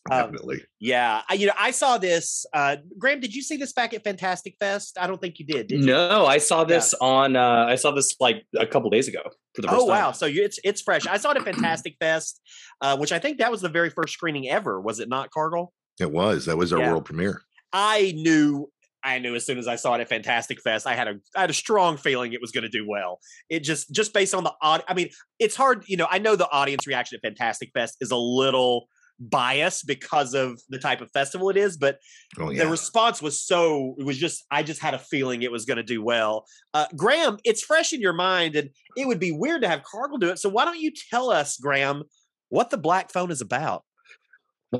Um, 0.09 0.19
definitely. 0.19 0.61
yeah, 0.79 1.21
I, 1.29 1.35
you 1.35 1.45
know, 1.45 1.53
I 1.59 1.69
saw 1.71 1.97
this. 1.99 2.43
Uh, 2.53 2.77
Graham, 2.97 3.19
did 3.19 3.35
you 3.35 3.41
see 3.43 3.57
this 3.57 3.71
back 3.71 3.93
at 3.93 4.03
Fantastic 4.03 4.55
Fest? 4.59 4.97
I 4.99 5.05
don't 5.05 5.21
think 5.21 5.37
you 5.37 5.45
did. 5.45 5.67
did 5.67 5.81
you? 5.81 5.85
No, 5.85 6.25
I 6.25 6.39
saw 6.39 6.63
this 6.63 6.95
on. 6.95 7.35
Uh, 7.35 7.65
I 7.69 7.75
saw 7.75 7.91
this 7.91 8.15
like 8.19 8.43
a 8.57 8.65
couple 8.65 8.89
days 8.89 9.07
ago 9.07 9.21
for 9.53 9.61
the 9.61 9.67
first 9.67 9.79
Oh 9.79 9.87
time. 9.87 9.97
wow! 10.03 10.11
So 10.11 10.25
you, 10.25 10.43
it's 10.43 10.59
it's 10.63 10.81
fresh. 10.81 11.05
I 11.05 11.17
saw 11.17 11.31
it 11.31 11.37
at 11.37 11.43
Fantastic 11.45 11.97
Fest, 11.99 12.41
uh, 12.81 12.97
which 12.97 13.11
I 13.11 13.19
think 13.19 13.37
that 13.37 13.51
was 13.51 13.61
the 13.61 13.69
very 13.69 13.91
first 13.91 14.13
screening 14.13 14.49
ever. 14.49 14.81
Was 14.81 14.99
it 14.99 15.07
not, 15.07 15.29
Cargill? 15.29 15.71
It 15.99 16.11
was 16.11 16.45
that 16.45 16.57
was 16.57 16.73
our 16.73 16.79
Yeah. 16.79 16.89
world 16.91 17.05
premiere. 17.05 17.43
I 17.71 18.13
knew 18.15 18.71
I 19.03 19.19
knew 19.19 19.35
as 19.35 19.45
soon 19.45 19.59
as 19.59 19.67
I 19.67 19.75
saw 19.75 19.93
it 19.95 20.01
at 20.01 20.09
Fantastic 20.09 20.61
Fest, 20.61 20.87
I 20.87 20.95
had 20.95 21.07
a 21.09 21.13
I 21.35 21.41
had 21.41 21.51
a 21.51 21.53
strong 21.53 21.97
feeling 21.97 22.33
it 22.33 22.41
was 22.41 22.51
going 22.51 22.63
to 22.63 22.69
do 22.69 22.87
well. 22.87 23.19
It 23.49 23.59
just 23.63 23.91
just 23.93 24.13
based 24.15 24.33
on 24.33 24.43
the 24.43 24.53
odd. 24.63 24.83
I 24.87 24.95
mean, 24.95 25.09
it's 25.37 25.55
hard. 25.55 25.83
You 25.87 25.97
know, 25.97 26.07
I 26.09 26.17
know 26.17 26.35
the 26.35 26.49
audience 26.49 26.87
reaction 26.87 27.19
at 27.23 27.27
Fantastic 27.27 27.69
Fest 27.75 27.97
is 28.01 28.09
a 28.09 28.17
little 28.17 28.87
biased 29.21 29.85
because 29.85 30.33
of 30.33 30.59
the 30.69 30.79
type 30.79 30.99
of 30.99 31.11
festival 31.11 31.49
it 31.49 31.57
is, 31.57 31.77
but 31.77 31.99
Oh 32.39 32.53
the 32.53 32.67
response 32.67 33.21
was 33.21 33.41
so 33.41 33.95
it 33.99 34.05
was 34.05 34.17
just 34.17 34.45
I 34.51 34.63
just 34.63 34.81
had 34.81 34.93
a 34.93 34.99
feeling 34.99 35.43
it 35.43 35.51
was 35.51 35.65
going 35.65 35.77
to 35.77 35.83
do 35.83 36.03
well. 36.03 36.45
Uh, 36.73 36.87
Graham, 36.95 37.37
it's 37.43 37.61
fresh 37.61 37.93
in 37.93 38.01
your 38.01 38.13
mind, 38.13 38.55
and 38.55 38.69
it 38.97 39.07
would 39.07 39.19
be 39.19 39.31
weird 39.31 39.61
to 39.61 39.67
have 39.67 39.83
Cargill 39.83 40.17
do 40.17 40.29
it. 40.29 40.39
So 40.39 40.49
why 40.49 40.65
don't 40.65 40.79
you 40.79 40.91
tell 41.11 41.29
us, 41.29 41.57
Graham, 41.57 42.03
what 42.49 42.69
the 42.69 42.77
Black 42.77 43.11
Phone 43.11 43.31
is 43.31 43.41
about? 43.41 43.83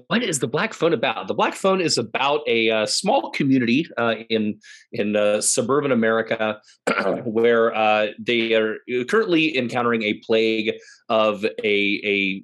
What 0.08 0.24
is 0.24 0.40
the 0.40 0.48
Black 0.48 0.74
Phone 0.74 0.94
about? 0.94 1.28
The 1.28 1.34
Black 1.34 1.54
Phone 1.54 1.82
is 1.82 1.98
about 1.98 2.42
a 2.48 2.70
uh, 2.70 2.86
small 2.86 3.30
community 3.32 3.86
uh, 3.98 4.16
in 4.30 4.60
in 4.94 5.18
uh, 5.18 5.42
suburban 5.42 5.92
America 5.92 6.62
where 7.26 7.76
uh, 7.76 8.08
they 8.18 8.54
are 8.54 8.78
currently 9.10 9.58
encountering 9.58 10.04
a 10.04 10.14
plague 10.26 10.76
of 11.10 11.44
a 11.44 12.02
a 12.06 12.44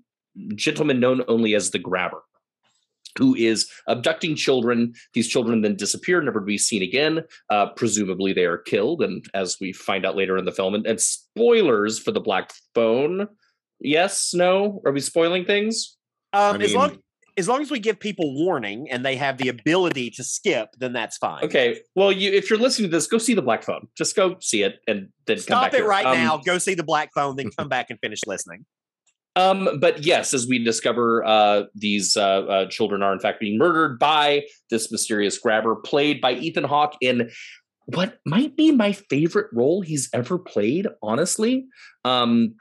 gentleman 0.55 0.99
known 0.99 1.23
only 1.27 1.55
as 1.55 1.71
the 1.71 1.79
Grabber, 1.79 2.21
who 3.17 3.35
is 3.35 3.69
abducting 3.87 4.35
children. 4.35 4.93
These 5.13 5.27
children 5.27 5.61
then 5.61 5.75
disappear, 5.75 6.21
never 6.21 6.39
to 6.39 6.45
be 6.45 6.57
seen 6.57 6.81
again. 6.83 7.23
Uh, 7.49 7.67
presumably, 7.75 8.33
they 8.33 8.45
are 8.45 8.57
killed, 8.57 9.01
and 9.01 9.25
as 9.33 9.57
we 9.59 9.73
find 9.73 10.05
out 10.05 10.15
later 10.15 10.37
in 10.37 10.45
the 10.45 10.51
film, 10.51 10.75
and, 10.75 10.85
and 10.85 10.99
spoilers 10.99 11.99
for 11.99 12.11
the 12.11 12.21
Black 12.21 12.51
Phone. 12.73 13.27
Yes, 13.79 14.33
no, 14.33 14.81
are 14.85 14.91
we 14.91 14.99
spoiling 14.99 15.45
things? 15.45 15.97
Um, 16.33 16.57
I 16.59 16.63
as 16.63 16.73
long 16.73 16.97
as 17.37 17.47
long 17.47 17.61
as 17.61 17.69
we 17.69 17.79
give 17.79 17.99
people 17.99 18.33
warning 18.43 18.89
and 18.89 19.05
they 19.05 19.15
have 19.15 19.37
the 19.37 19.47
ability 19.49 20.09
to 20.09 20.23
skip, 20.23 20.69
then 20.79 20.91
that's 20.91 21.17
fine. 21.17 21.43
Okay. 21.43 21.81
Well, 21.95 22.11
you 22.11 22.31
if 22.31 22.49
you're 22.49 22.57
listening 22.57 22.89
to 22.89 22.97
this, 22.97 23.05
go 23.05 23.19
see 23.19 23.35
the 23.35 23.43
Black 23.43 23.63
Phone. 23.63 23.87
Just 23.95 24.15
go 24.15 24.37
see 24.41 24.63
it 24.63 24.79
and 24.87 25.09
then 25.27 25.37
come 25.37 25.43
Stop 25.43 25.61
back 25.65 25.73
it 25.75 25.77
here. 25.77 25.87
right 25.87 26.05
Um, 26.05 26.17
now. 26.17 26.37
Go 26.37 26.57
see 26.57 26.73
the 26.73 26.83
Black 26.83 27.11
Phone, 27.13 27.35
then 27.35 27.49
come 27.57 27.69
back 27.69 27.91
and 27.91 27.99
finish 27.99 28.21
listening. 28.25 28.65
Um, 29.37 29.79
but 29.79 30.03
yes, 30.03 30.33
as 30.33 30.47
we 30.47 30.63
discover, 30.63 31.23
uh, 31.23 31.63
these 31.75 32.17
uh, 32.17 32.21
uh, 32.21 32.65
children 32.69 33.03
are 33.03 33.13
in 33.13 33.19
fact 33.19 33.39
being 33.39 33.59
murdered 33.59 33.99
by 33.99 34.45
this 34.71 34.91
mysterious 34.91 35.37
grabber, 35.37 35.75
played 35.75 36.19
by 36.19 36.33
Ethan 36.33 36.63
Hawke 36.63 36.95
in 37.01 37.29
what 37.85 38.19
might 38.25 38.57
be 38.57 38.71
my 38.71 38.93
favorite 38.93 39.47
role 39.53 39.81
he's 39.81 40.09
ever 40.11 40.39
played. 40.39 40.87
Honestly, 41.03 41.67
um, 42.03 42.55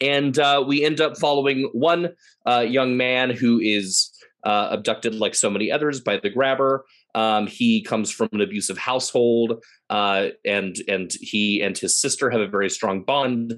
and 0.00 0.38
uh, 0.38 0.64
we 0.66 0.82
end 0.82 0.98
up 1.02 1.18
following 1.18 1.68
one 1.74 2.14
uh, 2.46 2.60
young 2.60 2.96
man 2.96 3.28
who 3.28 3.60
is 3.60 4.10
uh, 4.44 4.68
abducted, 4.70 5.14
like 5.14 5.34
so 5.34 5.50
many 5.50 5.70
others, 5.70 6.00
by 6.00 6.16
the 6.16 6.30
grabber. 6.30 6.86
Um, 7.14 7.46
he 7.46 7.82
comes 7.82 8.10
from 8.10 8.28
an 8.32 8.40
abusive 8.40 8.78
household, 8.78 9.64
uh, 9.90 10.28
and 10.44 10.76
and 10.88 11.10
he 11.20 11.62
and 11.62 11.76
his 11.76 11.98
sister 12.00 12.30
have 12.30 12.40
a 12.40 12.46
very 12.48 12.70
strong 12.70 13.02
bond. 13.02 13.54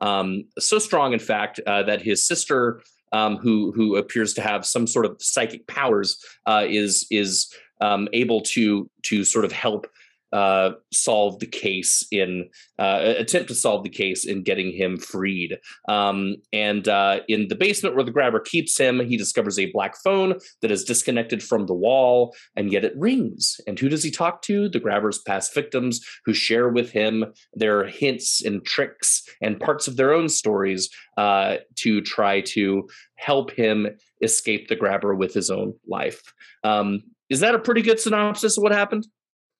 Um, 0.00 0.44
so 0.58 0.78
strong, 0.78 1.12
in 1.12 1.18
fact, 1.18 1.60
uh, 1.66 1.82
that 1.84 2.02
his 2.02 2.26
sister, 2.26 2.80
um, 3.12 3.36
who 3.36 3.72
who 3.72 3.96
appears 3.96 4.34
to 4.34 4.42
have 4.42 4.64
some 4.64 4.86
sort 4.86 5.06
of 5.06 5.16
psychic 5.20 5.66
powers, 5.66 6.18
uh, 6.46 6.64
is 6.68 7.06
is 7.10 7.52
um, 7.80 8.08
able 8.12 8.40
to 8.40 8.88
to 9.02 9.24
sort 9.24 9.44
of 9.44 9.52
help 9.52 9.86
uh, 10.32 10.72
solve 10.92 11.38
the 11.38 11.46
case 11.46 12.04
in 12.10 12.48
uh, 12.78 13.14
attempt 13.18 13.48
to 13.48 13.54
solve 13.54 13.84
the 13.84 13.90
case 13.90 14.26
in 14.26 14.42
getting 14.42 14.72
him 14.72 14.96
freed. 14.96 15.58
Um, 15.88 16.36
and 16.52 16.88
uh, 16.88 17.20
in 17.28 17.48
the 17.48 17.54
basement 17.54 17.94
where 17.94 18.04
the 18.04 18.10
grabber 18.10 18.40
keeps 18.40 18.78
him, 18.78 19.00
he 19.00 19.16
discovers 19.16 19.58
a 19.58 19.70
black 19.72 19.96
phone 20.02 20.38
that 20.60 20.70
is 20.70 20.84
disconnected 20.84 21.42
from 21.42 21.66
the 21.66 21.74
wall, 21.74 22.34
and 22.56 22.72
yet 22.72 22.84
it 22.84 22.94
rings. 22.96 23.60
And 23.66 23.78
who 23.78 23.88
does 23.88 24.02
he 24.02 24.10
talk 24.10 24.42
to? 24.42 24.68
The 24.68 24.80
grabber's 24.80 25.18
past 25.18 25.54
victims 25.54 26.00
who 26.24 26.34
share 26.34 26.68
with 26.68 26.90
him 26.90 27.26
their 27.54 27.84
hints 27.84 28.42
and 28.44 28.64
tricks 28.64 29.22
and 29.40 29.60
parts 29.60 29.88
of 29.88 29.96
their 29.96 30.12
own 30.12 30.28
stories 30.28 30.88
uh, 31.16 31.56
to 31.76 32.00
try 32.00 32.40
to 32.40 32.88
help 33.16 33.50
him 33.50 33.86
escape 34.22 34.68
the 34.68 34.76
grabber 34.76 35.14
with 35.14 35.34
his 35.34 35.50
own 35.50 35.74
life. 35.86 36.22
Um, 36.64 37.02
is 37.28 37.40
that 37.40 37.54
a 37.54 37.58
pretty 37.58 37.82
good 37.82 38.00
synopsis 38.00 38.56
of 38.56 38.62
what 38.62 38.72
happened? 38.72 39.06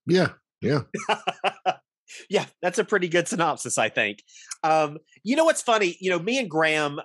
yeah, 0.07 0.29
yeah. 0.62 0.83
yeah, 2.31 2.47
that's 2.61 2.78
a 2.78 2.85
pretty 2.85 3.09
good 3.09 3.28
synopsis, 3.28 3.78
I 3.78 3.88
think. 3.88 4.23
Um, 4.62 4.99
you 5.23 5.37
know 5.37 5.45
what's 5.45 5.62
funny? 5.62 5.97
You 6.00 6.11
know, 6.11 6.19
me 6.19 6.38
and 6.38 6.50
Graham 6.50 7.00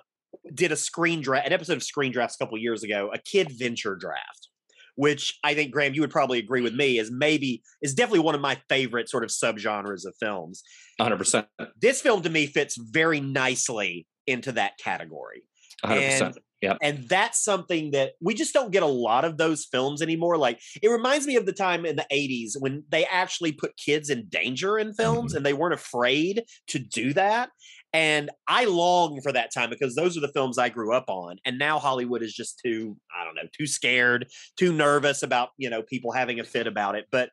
did 0.54 0.72
a 0.72 0.76
screen 0.76 1.20
draft, 1.20 1.46
an 1.46 1.52
episode 1.52 1.76
of 1.76 1.82
Screen 1.82 2.12
Drafts 2.12 2.36
a 2.36 2.44
couple 2.44 2.58
years 2.58 2.82
ago, 2.82 3.10
a 3.12 3.18
kid 3.18 3.50
venture 3.58 3.96
draft, 3.96 4.48
which 4.94 5.38
I 5.44 5.54
think 5.54 5.72
Graham, 5.72 5.94
you 5.94 6.00
would 6.00 6.10
probably 6.10 6.38
agree 6.38 6.60
with 6.60 6.74
me, 6.74 6.98
is 6.98 7.10
maybe 7.10 7.62
is 7.82 7.94
definitely 7.94 8.20
one 8.20 8.34
of 8.34 8.40
my 8.40 8.60
favorite 8.68 9.08
sort 9.08 9.24
of 9.24 9.30
subgenres 9.30 10.06
of 10.06 10.14
films. 10.20 10.62
100%. 11.00 11.46
This 11.80 12.00
film 12.00 12.22
to 12.22 12.30
me 12.30 12.46
fits 12.46 12.76
very 12.76 13.20
nicely 13.20 14.06
into 14.26 14.52
that 14.52 14.78
category. 14.78 15.42
100%. 15.84 16.20
And- 16.20 16.38
Yep. 16.60 16.78
And 16.82 17.08
that's 17.08 17.42
something 17.42 17.92
that 17.92 18.12
we 18.20 18.34
just 18.34 18.52
don't 18.52 18.72
get 18.72 18.82
a 18.82 18.86
lot 18.86 19.24
of 19.24 19.36
those 19.36 19.64
films 19.64 20.02
anymore. 20.02 20.36
Like 20.36 20.60
it 20.82 20.88
reminds 20.88 21.26
me 21.26 21.36
of 21.36 21.46
the 21.46 21.52
time 21.52 21.86
in 21.86 21.96
the 21.96 22.06
80s 22.12 22.52
when 22.58 22.82
they 22.88 23.04
actually 23.04 23.52
put 23.52 23.76
kids 23.76 24.10
in 24.10 24.26
danger 24.28 24.76
in 24.78 24.92
films 24.92 25.34
and 25.34 25.46
they 25.46 25.52
weren't 25.52 25.74
afraid 25.74 26.42
to 26.68 26.78
do 26.80 27.12
that. 27.12 27.50
And 27.92 28.30
I 28.46 28.66
long 28.66 29.20
for 29.22 29.32
that 29.32 29.52
time 29.54 29.70
because 29.70 29.94
those 29.94 30.16
are 30.16 30.20
the 30.20 30.32
films 30.32 30.58
I 30.58 30.68
grew 30.68 30.92
up 30.92 31.04
on. 31.08 31.38
And 31.44 31.58
now 31.58 31.78
Hollywood 31.78 32.22
is 32.22 32.34
just 32.34 32.60
too, 32.64 32.96
I 33.18 33.24
don't 33.24 33.34
know, 33.34 33.48
too 33.56 33.66
scared, 33.66 34.26
too 34.56 34.72
nervous 34.72 35.22
about, 35.22 35.50
you 35.56 35.70
know, 35.70 35.82
people 35.82 36.12
having 36.12 36.38
a 36.40 36.44
fit 36.44 36.66
about 36.66 36.96
it. 36.96 37.06
But 37.10 37.30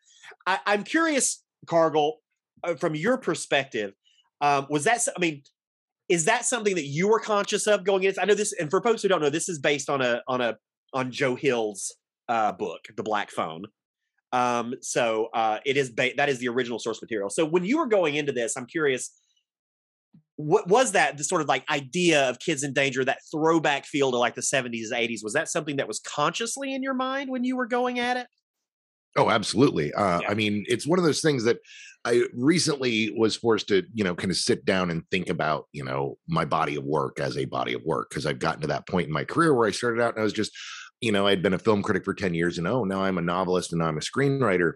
I, 0.47 0.59
I'm 0.65 0.83
curious, 0.83 1.43
Cargill, 1.65 2.17
uh, 2.63 2.75
from 2.75 2.95
your 2.95 3.17
perspective, 3.17 3.93
um, 4.39 4.67
was 4.69 4.85
that, 4.85 5.05
I 5.15 5.19
mean, 5.19 5.43
is 6.09 6.25
that 6.25 6.45
something 6.45 6.75
that 6.75 6.85
you 6.85 7.07
were 7.07 7.19
conscious 7.19 7.67
of 7.67 7.83
going 7.83 8.03
into? 8.03 8.21
I 8.21 8.25
know 8.25 8.35
this, 8.35 8.53
and 8.53 8.69
for 8.69 8.81
folks 8.81 9.01
who 9.01 9.07
don't 9.07 9.21
know, 9.21 9.29
this 9.29 9.49
is 9.49 9.59
based 9.59 9.89
on 9.89 10.01
a 10.01 10.21
on 10.27 10.41
a 10.41 10.57
on 10.93 11.11
Joe 11.11 11.35
Hill's 11.35 11.95
uh, 12.29 12.51
book, 12.51 12.81
The 12.95 13.03
Black 13.03 13.31
Phone. 13.31 13.65
Um, 14.31 14.75
so 14.81 15.29
uh, 15.33 15.59
it 15.65 15.77
is 15.77 15.89
ba- 15.89 16.11
that 16.17 16.29
is 16.29 16.39
the 16.39 16.49
original 16.49 16.79
source 16.79 17.01
material. 17.01 17.29
So 17.29 17.45
when 17.45 17.63
you 17.63 17.77
were 17.77 17.87
going 17.87 18.15
into 18.15 18.31
this, 18.31 18.55
I'm 18.57 18.65
curious, 18.65 19.11
what 20.35 20.67
was 20.67 20.91
that 20.91 21.17
the 21.17 21.23
sort 21.23 21.41
of 21.41 21.47
like 21.47 21.63
idea 21.69 22.29
of 22.29 22.39
kids 22.39 22.63
in 22.63 22.73
danger, 22.73 23.05
that 23.05 23.19
throwback 23.31 23.85
feel 23.85 24.11
to 24.11 24.17
like 24.17 24.35
the 24.35 24.41
70s, 24.41 24.91
80s? 24.91 25.19
Was 25.23 25.33
that 25.33 25.47
something 25.47 25.77
that 25.77 25.87
was 25.87 25.99
consciously 25.99 26.73
in 26.73 26.83
your 26.83 26.93
mind 26.93 27.29
when 27.29 27.43
you 27.43 27.55
were 27.55 27.67
going 27.67 27.99
at 27.99 28.17
it? 28.17 28.27
Oh, 29.15 29.29
absolutely. 29.29 29.93
Uh, 29.93 30.21
Yeah. 30.21 30.29
I 30.29 30.33
mean, 30.33 30.65
it's 30.67 30.85
one 30.87 30.99
of 30.99 31.05
those 31.05 31.21
things 31.21 31.43
that 31.45 31.59
I 32.05 32.23
recently 32.33 33.11
was 33.17 33.35
forced 33.35 33.67
to, 33.69 33.83
you 33.93 34.03
know, 34.03 34.13
kind 34.13 34.29
of 34.29 34.37
sit 34.37 34.63
down 34.65 34.91
and 34.91 35.03
think 35.09 35.29
about, 35.29 35.67
you 35.71 35.83
know, 35.83 36.17
my 36.27 36.45
body 36.45 36.75
of 36.75 36.83
work 36.83 37.19
as 37.19 37.35
a 37.37 37.45
body 37.45 37.73
of 37.73 37.81
work 37.83 38.09
because 38.09 38.25
I've 38.25 38.39
gotten 38.39 38.61
to 38.61 38.67
that 38.67 38.87
point 38.87 39.07
in 39.07 39.13
my 39.13 39.23
career 39.23 39.53
where 39.53 39.67
I 39.67 39.71
started 39.71 40.01
out 40.01 40.13
and 40.13 40.21
I 40.21 40.23
was 40.23 40.33
just, 40.33 40.51
you 41.01 41.11
know, 41.11 41.25
I'd 41.25 41.41
been 41.41 41.53
a 41.55 41.59
film 41.59 41.81
critic 41.81 42.05
for 42.05 42.13
10 42.13 42.33
years 42.35 42.57
and 42.57 42.67
oh, 42.67 42.83
now 42.83 43.03
I'm 43.03 43.17
a 43.17 43.21
novelist 43.21 43.73
and 43.73 43.81
I'm 43.81 43.97
a 43.97 44.01
screenwriter. 44.01 44.73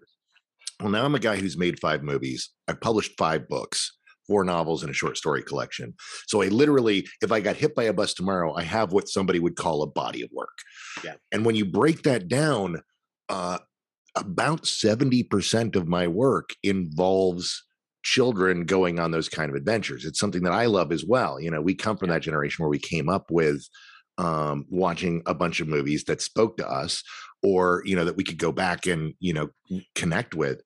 Well, 0.79 0.89
now 0.89 1.05
I'm 1.05 1.15
a 1.15 1.19
guy 1.19 1.35
who's 1.35 1.57
made 1.57 1.79
five 1.79 2.01
movies. 2.01 2.49
I've 2.67 2.81
published 2.81 3.13
five 3.17 3.47
books, 3.47 3.97
four 4.25 4.43
novels, 4.43 4.81
and 4.81 4.89
a 4.89 4.93
short 4.93 5.17
story 5.17 5.43
collection. 5.43 5.93
So 6.27 6.41
I 6.41 6.47
literally, 6.47 7.07
if 7.21 7.31
I 7.31 7.41
got 7.41 7.57
hit 7.57 7.75
by 7.75 7.83
a 7.83 7.93
bus 7.93 8.13
tomorrow, 8.13 8.53
I 8.55 8.63
have 8.63 8.91
what 8.91 9.09
somebody 9.09 9.39
would 9.39 9.55
call 9.55 9.83
a 9.83 9.87
body 9.87 10.23
of 10.23 10.29
work. 10.33 10.57
Yeah. 11.03 11.15
And 11.31 11.45
when 11.45 11.55
you 11.55 11.65
break 11.65 12.03
that 12.03 12.27
down, 12.27 12.81
uh, 13.27 13.59
about 14.15 14.63
70% 14.63 15.75
of 15.75 15.87
my 15.87 16.07
work 16.07 16.49
involves 16.63 17.63
children 18.03 18.65
going 18.65 18.99
on 18.99 19.11
those 19.11 19.29
kind 19.29 19.49
of 19.49 19.55
adventures. 19.55 20.05
It's 20.05 20.19
something 20.19 20.43
that 20.43 20.53
I 20.53 20.65
love 20.65 20.91
as 20.91 21.05
well. 21.05 21.39
You 21.39 21.51
know, 21.51 21.61
we 21.61 21.75
come 21.75 21.97
from 21.97 22.09
that 22.09 22.21
generation 22.21 22.63
where 22.63 22.69
we 22.69 22.79
came 22.79 23.09
up 23.09 23.29
with 23.29 23.67
um, 24.17 24.65
watching 24.69 25.21
a 25.25 25.33
bunch 25.33 25.59
of 25.59 25.67
movies 25.67 26.03
that 26.05 26.21
spoke 26.21 26.57
to 26.57 26.69
us 26.69 27.03
or 27.41 27.81
you 27.85 27.95
know 27.95 28.05
that 28.05 28.17
we 28.17 28.23
could 28.23 28.37
go 28.37 28.51
back 28.51 28.85
and 28.85 29.13
you 29.19 29.33
know 29.33 29.49
connect 29.95 30.35
with 30.35 30.61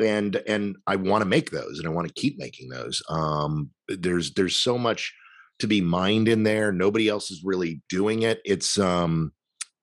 and 0.00 0.36
and 0.46 0.76
i 0.86 0.96
want 0.96 1.22
to 1.22 1.28
make 1.28 1.50
those 1.50 1.78
and 1.78 1.86
i 1.86 1.90
want 1.90 2.06
to 2.06 2.20
keep 2.20 2.38
making 2.38 2.68
those 2.68 3.02
um 3.08 3.70
there's 3.88 4.32
there's 4.34 4.56
so 4.56 4.76
much 4.76 5.14
to 5.58 5.66
be 5.66 5.80
mined 5.80 6.28
in 6.28 6.42
there 6.42 6.72
nobody 6.72 7.08
else 7.08 7.30
is 7.30 7.42
really 7.44 7.80
doing 7.88 8.22
it 8.22 8.40
it's 8.44 8.78
um 8.78 9.32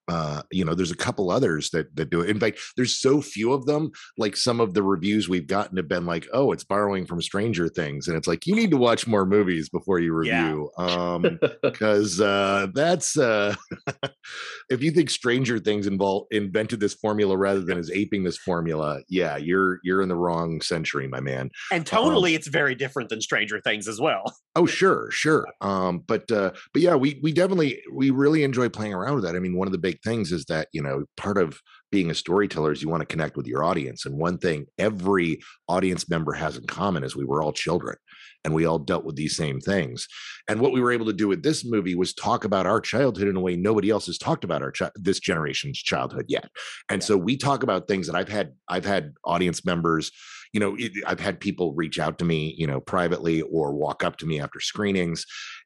uh 0.07 0.41
you 0.51 0.63
know 0.63 0.75
there's 0.75 0.91
a 0.91 0.95
couple 0.95 1.31
others 1.31 1.69
that 1.71 1.95
that 1.95 2.09
do 2.09 2.21
it 2.21 2.29
in 2.29 2.39
fact 2.39 2.59
there's 2.75 2.93
so 2.99 3.21
few 3.21 3.51
of 3.53 3.65
them 3.65 3.89
like 4.17 4.35
some 4.35 4.59
of 4.59 4.73
the 4.73 4.83
reviews 4.83 5.27
we've 5.27 5.47
gotten 5.47 5.77
have 5.77 5.87
been 5.87 6.05
like 6.05 6.27
oh 6.33 6.51
it's 6.51 6.63
borrowing 6.63 7.05
from 7.05 7.21
stranger 7.21 7.67
things 7.67 8.07
and 8.07 8.15
it's 8.15 8.27
like 8.27 8.45
you 8.45 8.55
need 8.55 8.69
to 8.71 8.77
watch 8.77 9.07
more 9.07 9.25
movies 9.25 9.69
before 9.69 9.99
you 9.99 10.17
Yeah. 10.23 10.43
review 10.45 10.69
um 10.77 11.39
because 11.63 12.21
uh 12.21 12.67
that's 12.73 13.17
uh 13.17 13.55
if 14.69 14.81
you 14.81 14.91
think 14.91 15.09
stranger 15.09 15.59
things 15.59 15.87
involved 15.87 16.27
invented 16.31 16.79
this 16.79 16.93
formula 16.93 17.35
rather 17.37 17.61
than 17.61 17.77
is 17.77 17.89
aping 17.91 18.23
this 18.23 18.37
formula 18.37 19.01
yeah 19.09 19.37
you're 19.37 19.79
you're 19.83 20.01
in 20.01 20.09
the 20.09 20.15
wrong 20.15 20.61
century 20.61 21.07
my 21.07 21.19
man 21.19 21.49
And 21.71 21.85
Um, 21.93 22.25
it's 22.25 22.47
very 22.47 22.75
different 22.75 23.09
than 23.09 23.21
Stranger 23.21 23.59
Things 23.61 23.87
as 23.87 23.99
well. 23.99 24.23
Oh, 24.55 24.65
sure, 24.65 25.09
sure. 25.11 25.47
Um, 25.61 25.99
but 26.07 26.31
uh, 26.31 26.51
but 26.73 26.81
yeah, 26.81 26.95
we 26.95 27.19
we 27.21 27.31
definitely 27.33 27.81
we 27.93 28.09
really 28.09 28.43
enjoy 28.43 28.69
playing 28.69 28.93
around 28.93 29.15
with 29.15 29.23
that. 29.25 29.35
I 29.35 29.39
mean, 29.39 29.55
one 29.57 29.67
of 29.67 29.71
the 29.71 29.77
big 29.77 29.94
things 30.03 30.31
is 30.31 30.45
that 30.45 30.67
you 30.71 30.81
know 30.81 31.05
part 31.17 31.37
of 31.37 31.61
being 31.91 32.09
a 32.09 32.15
storyteller 32.15 32.71
is 32.71 32.81
you 32.81 32.89
want 32.89 33.01
to 33.01 33.05
connect 33.05 33.37
with 33.37 33.47
your 33.47 33.63
audience, 33.63 34.05
and 34.05 34.17
one 34.17 34.37
thing 34.37 34.65
every 34.77 35.39
audience 35.67 36.09
member 36.09 36.33
has 36.33 36.57
in 36.57 36.65
common 36.65 37.03
is 37.03 37.15
we 37.15 37.25
were 37.25 37.41
all 37.41 37.53
children, 37.53 37.95
and 38.43 38.53
we 38.53 38.65
all 38.65 38.79
dealt 38.79 39.05
with 39.05 39.15
these 39.15 39.35
same 39.35 39.59
things. 39.59 40.07
And 40.47 40.59
what 40.59 40.73
we 40.73 40.81
were 40.81 40.91
able 40.91 41.05
to 41.05 41.13
do 41.13 41.27
with 41.27 41.43
this 41.43 41.65
movie 41.65 41.95
was 41.95 42.13
talk 42.13 42.43
about 42.43 42.65
our 42.65 42.81
childhood 42.81 43.27
in 43.27 43.35
a 43.35 43.41
way 43.41 43.55
nobody 43.55 43.89
else 43.89 44.07
has 44.07 44.17
talked 44.17 44.43
about 44.43 44.61
our 44.61 44.71
chi- 44.71 44.91
this 44.95 45.19
generation's 45.19 45.77
childhood 45.77 46.25
yet. 46.27 46.49
And 46.89 47.03
so 47.03 47.17
we 47.17 47.37
talk 47.37 47.63
about 47.63 47.87
things 47.87 48.07
that 48.07 48.15
I've 48.15 48.29
had 48.29 48.53
I've 48.67 48.85
had 48.85 49.13
audience 49.23 49.65
members 49.65 50.11
you 50.55 50.59
know 50.61 50.75
it, 50.79 50.93
i've 51.05 51.19
had 51.19 51.39
people 51.39 51.73
reach 51.75 51.99
out 51.99 52.17
to 52.17 52.25
me 52.25 52.55
you 52.57 52.65
know 52.65 52.79
privately 52.79 53.41
or 53.41 53.73
walk 53.73 54.03
up 54.03 54.15
to 54.17 54.25
me 54.25 54.39
after 54.39 54.61
screenings 54.61 55.25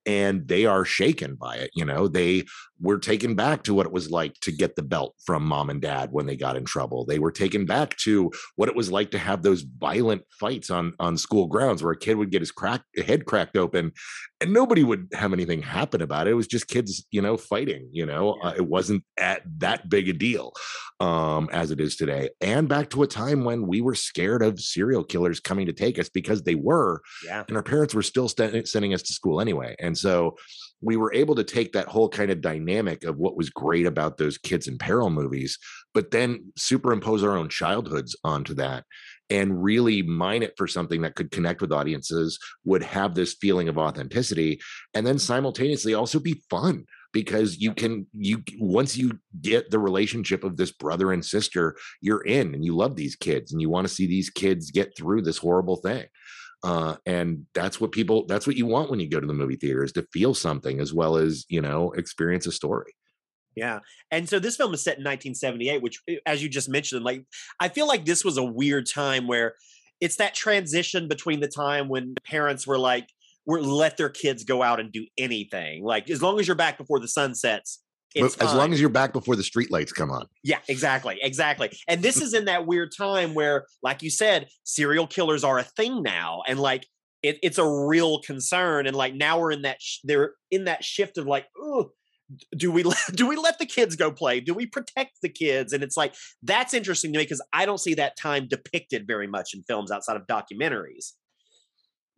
and 0.10 0.48
they 0.48 0.66
are 0.66 0.86
shaken 0.86 1.36
by 1.36 1.56
it 1.56 1.70
you 1.75 1.86
know? 1.86 2.08
They 2.08 2.46
were 2.82 2.98
taken 2.98 3.36
back 3.36 3.63
to 3.63 3.74
what 3.74 3.86
it 3.86 3.92
was 3.92 4.10
like 4.10 4.36
to 4.39 4.51
get 4.54 4.75
the 4.78 4.82
belt 4.82 5.13
from 5.25 5.44
mom 5.44 5.70
and 5.70 5.82
dad 5.82 6.10
when 6.13 6.25
they 6.28 6.38
got 6.38 6.56
in 6.56 6.63
trouble. 6.63 7.06
They 7.06 7.20
were 7.20 7.32
taken 7.32 7.66
back 7.66 7.98
to 7.98 8.32
what 8.56 8.70
it 8.70 8.75
was 8.75 8.89
like 8.89 9.12
to 9.12 9.18
have 9.20 9.44
those 9.44 9.62
violent 9.63 10.22
fights 10.39 10.70
on 10.70 10.94
on 11.00 11.18
school 11.18 11.48
grounds 11.48 11.84
where 11.84 11.92
a 11.92 11.98
kid 11.98 12.16
would 12.18 12.32
get 12.32 12.42
his 12.42 12.51
crack 12.51 12.82
head 13.06 13.25
cracked 13.25 13.58
open 13.58 13.92
and 14.39 14.54
nobody 14.54 14.84
would 14.84 15.10
have 15.13 15.34
anything 15.34 15.62
happen 15.62 16.01
about 16.01 16.25
it. 16.28 16.32
It 16.32 16.36
was 16.36 16.48
just 16.48 16.68
kids 16.70 17.06
you 17.12 17.22
know 17.22 17.36
fighting 17.38 17.89
you 17.92 18.06
know? 18.06 18.38
Uh, 18.42 18.54
it 18.56 18.68
wasn't 18.68 19.04
at 19.18 19.42
that 19.60 19.89
big 19.89 20.08
a 20.10 20.13
deal 20.13 20.54
um, 21.01 21.50
as 21.51 21.72
it 21.72 21.80
is 21.82 21.96
today, 21.98 22.30
and 22.42 22.68
back 22.70 22.89
to 22.92 23.04
a 23.04 23.08
time 23.08 23.44
when 23.44 23.68
we 23.68 23.82
were 23.82 23.96
scared 23.96 24.42
of 24.42 24.60
serial 24.60 25.04
killers 25.04 25.39
coming 25.42 25.66
to 25.66 25.74
take 25.74 26.00
us 26.00 26.10
because 26.10 26.44
they 26.44 26.56
were, 26.56 27.01
Yeah. 27.25 27.44
and 27.48 27.56
our 27.58 27.63
parents 27.63 27.94
were 27.94 28.04
still 28.04 28.28
st- 28.30 28.68
sending 28.68 28.94
us 28.94 29.01
to 29.04 29.13
school 29.13 29.39
anyway. 29.42 29.75
And 29.80 29.98
so 30.00 30.36
we 30.82 30.98
were 30.98 31.13
able 31.13 31.36
to 31.36 31.44
take 31.44 31.74
that 31.74 31.88
whole 31.88 32.10
kind 32.10 32.32
of 32.32 32.41
dynamic 32.41 33.03
of 33.03 33.18
what 33.18 33.36
was 33.36 33.50
great 33.50 33.86
about 33.86 34.18
those 34.18 34.38
kids 34.38 34.68
in 34.68 34.77
peril 34.77 35.10
movies, 35.10 35.58
but 35.94 36.12
then 36.12 36.51
superimpose 36.58 37.24
our 37.24 37.38
own 37.38 37.50
childhoods 37.50 38.15
onto 38.24 38.53
that 38.56 38.86
and 39.29 39.63
really 39.63 40.01
mine 40.01 40.41
it 40.41 40.53
for 40.58 40.68
something 40.68 41.01
that 41.01 41.15
could 41.15 41.32
connect 41.32 41.62
with 41.62 41.72
audiences, 41.72 42.39
would 42.63 42.82
have 42.82 43.13
this 43.13 43.36
feeling 43.36 43.70
of 43.70 43.77
authenticity, 43.77 44.60
and 44.94 45.06
then 45.06 45.20
simultaneously 45.20 45.94
also 45.94 46.20
be 46.20 46.41
fun 46.50 46.86
because 47.12 47.58
you 47.58 47.74
can 47.74 48.06
you 48.13 48.44
once 48.60 48.96
you 48.96 49.20
get 49.41 49.70
the 49.72 49.79
relationship 49.79 50.44
of 50.44 50.58
this 50.58 50.72
brother 50.72 51.12
and 51.12 51.25
sister 51.25 51.75
you're 52.01 52.22
in 52.22 52.53
and 52.53 52.63
you 52.63 52.75
love 52.75 52.96
these 52.96 53.15
kids 53.15 53.51
and 53.51 53.62
you 53.62 53.70
want 53.70 53.88
to 53.88 53.94
see 53.94 54.06
these 54.06 54.29
kids 54.29 54.70
get 54.70 54.96
through 54.96 55.22
this 55.22 55.38
horrible 55.38 55.77
thing 55.77 56.06
uh, 56.63 56.96
and 57.06 57.46
that's 57.54 57.80
what 57.80 57.92
people 57.92 58.25
that's 58.28 58.46
what 58.46 58.58
you 58.58 58.66
want 58.66 58.89
when 58.89 59.00
you 59.00 59.10
go 59.10 59.20
to 59.20 59.28
the 59.28 59.34
movie 59.34 59.56
theater 59.56 59.84
is 59.84 59.94
to 59.94 60.06
feel 60.12 60.34
something 60.34 60.80
as 60.80 60.94
well 60.94 61.18
as 61.18 61.46
you 61.50 61.62
know 61.62 61.92
experience 61.92 62.46
a 62.48 62.51
story 62.51 62.94
Yeah. 63.56 63.80
And 64.12 64.30
so 64.30 64.39
this 64.39 64.56
film 64.56 64.74
is 64.74 64.84
set 64.84 64.98
in 64.98 65.04
1978, 65.04 65.82
which, 65.82 66.00
eh, 66.08 66.16
as 66.25 66.42
you 66.42 66.48
just 66.48 66.70
mentioned, 66.70 67.03
like, 67.03 67.25
I 67.60 67.68
feel 67.68 67.88
like 67.88 68.05
this 68.05 68.24
was 68.24 68.38
a 68.38 68.44
weird 68.44 68.88
time 68.90 69.27
where 69.27 69.55
it's 70.00 70.16
that 70.16 70.33
transition 70.33 71.07
between 71.10 71.42
the 71.42 71.48
time 71.48 71.90
when 71.90 72.16
parents 72.25 72.66
were 72.66 72.77
like, 72.77 73.10
were 73.46 73.62
let 73.62 73.98
their 73.98 74.10
kids 74.10 74.44
go 74.44 74.62
out 74.64 74.79
and 74.79 74.92
do 74.92 75.05
anything. 75.18 75.83
Like, 75.83 76.10
as 76.10 76.22
long 76.22 76.40
as 76.40 76.48
you're 76.48 76.55
back 76.55 76.77
before 76.77 77.00
the 77.00 77.07
sun 77.07 77.36
sets, 77.36 77.83
as 78.15 78.53
long 78.53 78.74
as 78.74 78.81
you're 78.81 78.89
back 78.89 79.13
before 79.13 79.35
the 79.35 79.43
streetlights 79.43 79.93
come 79.93 80.11
on 80.11 80.25
Yeah, 80.43 80.59
exactly, 80.67 81.19
exactly. 81.22 81.69
And 81.87 82.01
this 82.01 82.22
is 82.22 82.33
in 82.33 82.45
that 82.45 82.65
weird 82.65 82.91
time 82.95 83.33
where, 83.33 83.65
like 83.83 84.01
you 84.01 84.09
said, 84.09 84.48
serial 84.63 85.07
killers 85.07 85.43
are 85.43 85.59
a 85.59 85.63
thing 85.63 86.01
now, 86.01 86.41
and 86.48 86.59
like 86.59 86.87
it, 87.24 87.37
it's 87.43 87.57
a 87.57 87.67
real 87.67 88.19
concern. 88.22 88.87
And 88.87 88.95
like 88.95 89.13
now 89.13 89.39
we're 89.39 89.51
in 89.51 89.63
that 89.63 89.81
sh- 89.81 90.00
they're 90.03 90.33
in 90.51 90.65
that 90.65 90.83
shift 90.83 91.17
of 91.17 91.27
like, 91.27 91.48
oh, 91.57 91.91
do 92.55 92.72
we 92.72 92.83
let, 92.83 92.98
do 93.13 93.27
we 93.27 93.35
let 93.35 93.59
the 93.59 93.65
kids 93.65 93.95
go 93.95 94.11
play? 94.11 94.39
Do 94.39 94.53
we 94.53 94.65
protect 94.65 95.22
the 95.22 95.29
kids? 95.29 95.74
And 95.74 95.83
it's 95.83 95.98
like 95.98 96.15
that's 96.43 96.74
interesting 96.74 97.11
to 97.13 97.19
me 97.19 97.25
because 97.25 97.41
I 97.53 97.65
don't 97.65 97.79
see 97.79 97.95
that 97.95 98.17
time 98.17 98.48
depicted 98.48 99.07
very 99.07 99.27
much 99.27 99.53
in 99.53 99.63
films 99.63 99.91
outside 99.91 100.15
of 100.15 100.27
documentaries. 100.27 101.13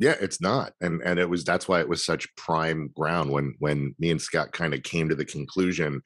Yeah, 0.02 0.16
it's 0.20 0.42
not. 0.42 0.74
And 0.82 1.00
and 1.06 1.20
it 1.20 1.30
was 1.30 1.46
that's 1.46 1.68
why 1.68 1.80
it 1.80 1.88
was 1.88 2.04
such 2.04 2.36
prime 2.36 2.90
ground 2.96 3.30
when 3.30 3.54
when 3.60 3.94
me 4.00 4.10
and 4.10 4.20
Scott 4.20 4.52
kind 4.52 4.74
of 4.74 4.82
came 4.82 5.08
to 5.10 5.16
the 5.16 5.26
conclusion 5.26 6.02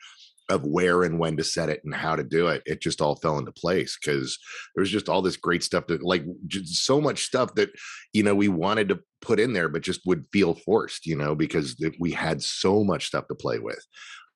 of 0.49 0.65
where 0.65 1.03
and 1.03 1.17
when 1.17 1.37
to 1.37 1.43
set 1.45 1.69
it 1.69 1.81
and 1.85 1.95
how 1.95 2.13
to 2.17 2.23
do 2.23 2.47
it. 2.47 2.61
It 2.65 2.81
just 2.81 3.01
all 3.01 3.15
fell 3.15 3.39
into 3.39 3.53
place 3.53 3.97
because 3.97 4.37
there 4.75 4.81
was 4.81 4.91
just 4.91 5.07
all 5.07 5.21
this 5.21 5.37
great 5.37 5.63
stuff 5.63 5.87
that 5.87 6.03
like 6.03 6.25
so 6.65 6.99
much 6.99 7.23
stuff 7.23 7.55
that 7.55 7.69
you 8.11 8.21
know 8.21 8.35
we 8.35 8.49
wanted 8.49 8.89
to 8.89 8.99
put 9.21 9.39
in 9.39 9.53
there 9.53 9.69
but 9.69 9.81
just 9.81 10.01
would 10.05 10.25
feel 10.33 10.55
forced, 10.55 11.05
you 11.05 11.15
know, 11.15 11.33
because 11.33 11.81
we 11.97 12.11
had 12.11 12.43
so 12.43 12.83
much 12.83 13.07
stuff 13.07 13.27
to 13.29 13.35
play 13.35 13.59
with. 13.59 13.79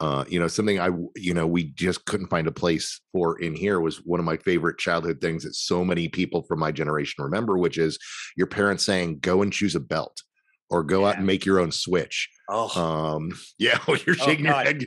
Uh, 0.01 0.23
you 0.29 0.39
know, 0.39 0.47
something 0.47 0.79
I, 0.79 0.89
you 1.15 1.33
know, 1.33 1.45
we 1.45 1.65
just 1.65 2.05
couldn't 2.05 2.29
find 2.29 2.47
a 2.47 2.51
place 2.53 3.01
for 3.11 3.37
in 3.39 3.53
here 3.53 3.81
was 3.81 3.97
one 4.05 4.19
of 4.19 4.25
my 4.25 4.37
favorite 4.37 4.77
childhood 4.77 5.19
things 5.19 5.43
that 5.43 5.55
so 5.55 5.83
many 5.83 6.07
people 6.07 6.43
from 6.43 6.59
my 6.59 6.71
generation 6.71 7.21
remember, 7.23 7.57
which 7.57 7.77
is 7.77 7.99
your 8.37 8.47
parents 8.47 8.85
saying, 8.85 9.19
go 9.19 9.41
and 9.41 9.51
choose 9.51 9.75
a 9.75 9.79
belt 9.79 10.23
or 10.69 10.83
go 10.83 11.05
out 11.05 11.17
and 11.17 11.25
make 11.25 11.45
your 11.45 11.59
own 11.59 11.71
switch. 11.71 12.29
Oh, 12.49 12.69
Um, 12.79 13.31
yeah, 13.57 13.77
you're 13.87 13.97
Oh, 14.21 14.25
shaking 14.25 14.45
your 14.45 14.53
God. 14.53 14.65
head. 14.67 14.85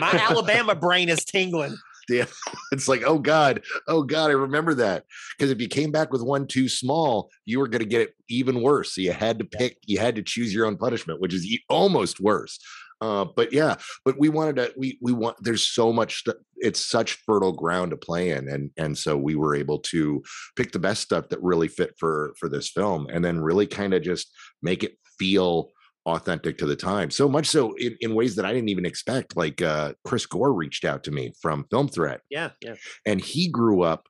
my 0.00 0.12
Alabama 0.12 0.74
brain 0.74 1.08
is 1.08 1.24
tingling. 1.24 1.76
Yeah, 2.06 2.26
it's 2.70 2.86
like, 2.86 3.02
oh 3.06 3.18
God, 3.18 3.62
oh 3.88 4.02
God, 4.02 4.28
I 4.28 4.34
remember 4.34 4.74
that. 4.74 5.04
Because 5.38 5.50
if 5.50 5.58
you 5.58 5.68
came 5.68 5.90
back 5.90 6.12
with 6.12 6.20
one 6.22 6.46
too 6.46 6.68
small, 6.68 7.30
you 7.46 7.58
were 7.58 7.66
going 7.66 7.80
to 7.80 7.88
get 7.88 8.02
it 8.02 8.14
even 8.28 8.60
worse. 8.60 8.94
So 8.94 9.00
you 9.00 9.12
had 9.12 9.38
to 9.38 9.46
pick, 9.46 9.78
you 9.86 9.98
had 9.98 10.16
to 10.16 10.22
choose 10.22 10.52
your 10.52 10.66
own 10.66 10.76
punishment, 10.76 11.22
which 11.22 11.32
is 11.32 11.48
almost 11.70 12.20
worse. 12.20 12.58
Uh, 13.00 13.24
but 13.36 13.52
yeah, 13.52 13.76
but 14.04 14.18
we 14.18 14.28
wanted 14.28 14.56
to, 14.56 14.72
we 14.76 14.98
we 15.02 15.12
want. 15.12 15.36
There's 15.42 15.62
so 15.62 15.92
much. 15.92 16.20
stu- 16.20 16.34
It's 16.56 16.84
such 16.84 17.18
fertile 17.26 17.52
ground 17.52 17.90
to 17.90 17.96
play 17.96 18.30
in, 18.30 18.48
and 18.48 18.70
and 18.76 18.96
so 18.96 19.16
we 19.16 19.34
were 19.34 19.54
able 19.54 19.78
to 19.80 20.22
pick 20.56 20.72
the 20.72 20.78
best 20.78 21.02
stuff 21.02 21.28
that 21.28 21.42
really 21.42 21.68
fit 21.68 21.94
for 21.98 22.34
for 22.38 22.48
this 22.48 22.70
film, 22.70 23.06
and 23.12 23.24
then 23.24 23.40
really 23.40 23.66
kind 23.66 23.94
of 23.94 24.02
just 24.02 24.30
make 24.62 24.82
it 24.84 24.96
feel 25.18 25.70
authentic 26.06 26.58
to 26.58 26.66
the 26.66 26.76
time. 26.76 27.10
So 27.10 27.28
much 27.28 27.46
so 27.46 27.72
in, 27.74 27.96
in 28.00 28.14
ways 28.14 28.36
that 28.36 28.44
I 28.44 28.52
didn't 28.52 28.68
even 28.68 28.84
expect. 28.86 29.36
Like 29.36 29.62
uh, 29.62 29.94
Chris 30.04 30.26
Gore 30.26 30.52
reached 30.52 30.84
out 30.84 31.02
to 31.04 31.10
me 31.10 31.32
from 31.40 31.66
Film 31.70 31.88
Threat, 31.88 32.20
Yeah, 32.30 32.50
yeah. 32.60 32.74
and 33.06 33.20
he 33.20 33.48
grew 33.48 33.82
up 33.82 34.06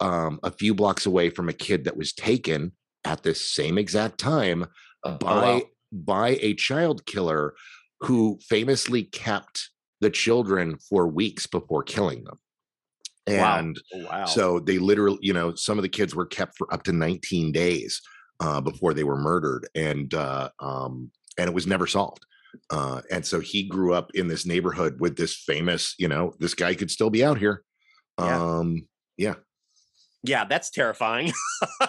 um, 0.00 0.40
a 0.42 0.50
few 0.50 0.74
blocks 0.74 1.06
away 1.06 1.30
from 1.30 1.48
a 1.48 1.52
kid 1.54 1.84
that 1.84 1.96
was 1.96 2.12
taken 2.12 2.72
at 3.04 3.22
this 3.22 3.40
same 3.50 3.78
exact 3.78 4.18
time 4.18 4.66
Oh, 5.04 5.16
by 5.16 5.34
wow. 5.54 5.62
by 5.92 6.28
a 6.42 6.54
child 6.54 7.06
killer 7.06 7.54
who 8.00 8.38
famously 8.48 9.04
kept 9.04 9.70
the 10.00 10.10
children 10.10 10.78
for 10.88 11.08
weeks 11.08 11.46
before 11.46 11.82
killing 11.82 12.24
them. 12.24 12.38
And 13.26 13.76
Oh, 13.94 14.04
wow. 14.06 14.24
so 14.24 14.58
they 14.60 14.78
literally, 14.78 15.18
you 15.20 15.32
know, 15.34 15.54
some 15.54 15.78
of 15.78 15.82
the 15.82 15.88
kids 15.88 16.14
were 16.14 16.24
kept 16.26 16.56
for 16.56 16.72
up 16.72 16.82
to 16.84 16.92
19 16.92 17.52
days 17.52 18.00
uh, 18.40 18.60
before 18.60 18.94
they 18.94 19.04
were 19.04 19.16
murdered, 19.18 19.68
and 19.74 20.14
uh, 20.14 20.48
um, 20.60 21.10
and 21.36 21.48
it 21.48 21.54
was 21.54 21.66
never 21.66 21.86
solved. 21.86 22.24
Uh, 22.70 23.02
and 23.10 23.26
so 23.26 23.40
he 23.40 23.64
grew 23.68 23.92
up 23.92 24.10
in 24.14 24.28
this 24.28 24.46
neighborhood 24.46 24.98
with 25.00 25.16
this 25.16 25.36
famous, 25.36 25.94
you 25.98 26.08
know, 26.08 26.32
this 26.38 26.54
guy 26.54 26.74
could 26.74 26.90
still 26.90 27.10
be 27.10 27.22
out 27.24 27.38
here. 27.38 27.62
Yeah. 28.18 28.42
Um, 28.58 28.88
yeah, 29.18 29.34
Yeah, 30.22 30.44
that's 30.44 30.70
terrifying. 30.70 31.32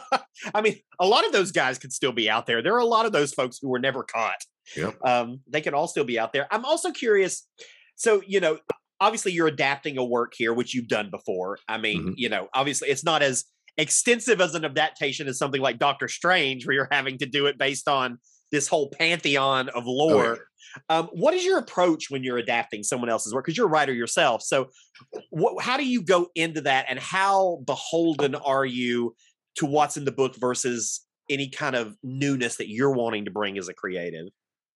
I 0.54 0.62
mean, 0.62 0.78
a 1.00 1.06
lot 1.06 1.26
of 1.26 1.32
those 1.32 1.52
guys 1.52 1.80
could 1.80 1.92
still 1.92 2.12
be 2.12 2.30
out 2.30 2.46
there. 2.46 2.62
There 2.62 2.76
are 2.76 2.80
a 2.80 2.86
lot 2.86 3.06
of 3.06 3.12
those 3.12 3.34
folks 3.34 3.58
who 3.62 3.70
were 3.70 3.80
never 3.80 4.04
caught. 4.04 4.38
Yep. 4.78 4.96
Um, 5.04 5.40
they 5.50 5.62
could 5.62 5.74
all 5.74 5.88
still 5.88 6.04
be 6.04 6.20
out 6.20 6.32
there. 6.34 6.48
I'm 6.52 6.64
also 6.64 6.92
curious. 6.92 7.48
So, 7.96 8.22
you 8.28 8.40
know, 8.40 8.60
obviously 9.02 9.32
you're 9.32 9.48
adapting 9.48 9.98
a 9.98 10.04
work 10.06 10.34
here, 10.38 10.54
which 10.54 10.76
you've 10.76 10.88
done 10.88 11.10
before. 11.10 11.58
I 11.68 11.78
mean, 11.80 12.10
Mhm. 12.10 12.14
you 12.18 12.30
know, 12.30 12.50
obviously 12.54 12.90
it's 12.90 13.04
not 13.04 13.24
as 13.24 13.46
extensive 13.78 14.42
as 14.42 14.56
an 14.56 14.64
adaptation 14.66 15.28
as 15.28 15.38
something 15.38 15.62
like 15.62 15.80
Doctor 15.80 16.08
Strange, 16.08 16.66
where 16.68 16.76
you're 16.76 16.88
having 16.92 17.18
to 17.20 17.26
do 17.26 17.48
it 17.48 17.58
based 17.58 17.88
on 17.88 18.20
this 18.52 18.68
whole 18.68 18.90
pantheon 18.90 19.70
of 19.70 19.88
Oh, 19.88 19.92
lore. 19.92 20.40
Um, 20.90 21.10
what 21.14 21.34
is 21.34 21.44
your 21.44 21.58
approach 21.58 22.10
when 22.10 22.24
you're 22.24 22.38
adapting 22.38 22.84
someone 22.84 23.10
else's 23.10 23.34
work? 23.34 23.46
Because 23.46 23.58
you're 23.58 23.68
a 23.68 23.70
writer 23.70 23.94
yourself. 23.94 24.44
So, 24.44 24.70
wh- 25.36 25.60
how 25.60 25.78
do 25.78 25.86
you 25.86 26.04
go 26.04 26.28
into 26.36 26.62
that, 26.62 26.86
and 26.90 27.00
how 27.00 27.62
beholden 27.66 28.36
are 28.36 28.66
you 28.66 29.16
to 29.56 29.66
what's 29.66 29.98
in 29.98 30.06
the 30.06 30.12
book 30.12 30.36
versus 30.38 31.02
any 31.30 31.50
kind 31.50 31.76
of 31.76 31.96
newness 32.04 32.58
that 32.58 32.70
you're 32.70 32.92
wanting 32.94 33.26
to 33.26 33.32
bring 33.32 33.58
as 33.58 33.68
a 33.68 33.74
creative? 33.74 34.28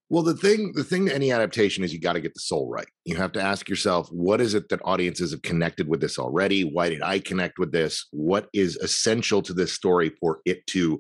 Well, 0.10 0.24
the 0.24 0.36
thing, 0.36 0.74
the 0.76 0.84
thing 0.84 1.06
to 1.06 1.16
any 1.16 1.32
adaptation 1.32 1.86
is 1.86 1.94
you 1.94 2.00
got 2.00 2.14
to 2.14 2.20
get 2.20 2.34
the 2.34 2.42
soul 2.42 2.70
right. 2.70 2.88
You 3.06 3.16
have 3.16 3.32
to 3.32 3.42
ask 3.42 3.70
yourself, 3.70 4.10
what 4.12 4.42
is 4.42 4.54
it 4.54 4.68
that 4.68 4.82
audiences 4.84 5.32
have 5.32 5.42
connected 5.42 5.88
with 5.88 6.02
this 6.02 6.20
already? 6.20 6.64
Why 6.64 6.90
did 6.90 7.02
I 7.02 7.20
connect 7.20 7.60
with 7.60 7.72
this? 7.72 8.08
What 8.12 8.50
is 8.54 8.76
essential 8.76 9.42
to 9.44 9.54
this 9.54 9.72
story 9.72 10.12
for 10.20 10.42
it 10.46 10.68
to 10.68 11.00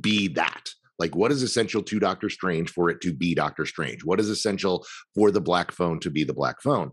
be 0.00 0.28
that? 0.28 0.70
Like, 0.98 1.14
what 1.14 1.30
is 1.30 1.42
essential 1.42 1.82
to 1.84 2.00
Doctor 2.00 2.28
Strange 2.28 2.70
for 2.70 2.90
it 2.90 3.00
to 3.02 3.12
be 3.12 3.34
Doctor 3.34 3.66
Strange? 3.66 4.04
What 4.04 4.20
is 4.20 4.28
essential 4.28 4.84
for 5.14 5.30
the 5.30 5.40
black 5.40 5.70
phone 5.70 6.00
to 6.00 6.10
be 6.10 6.24
the 6.24 6.34
black 6.34 6.60
phone? 6.60 6.90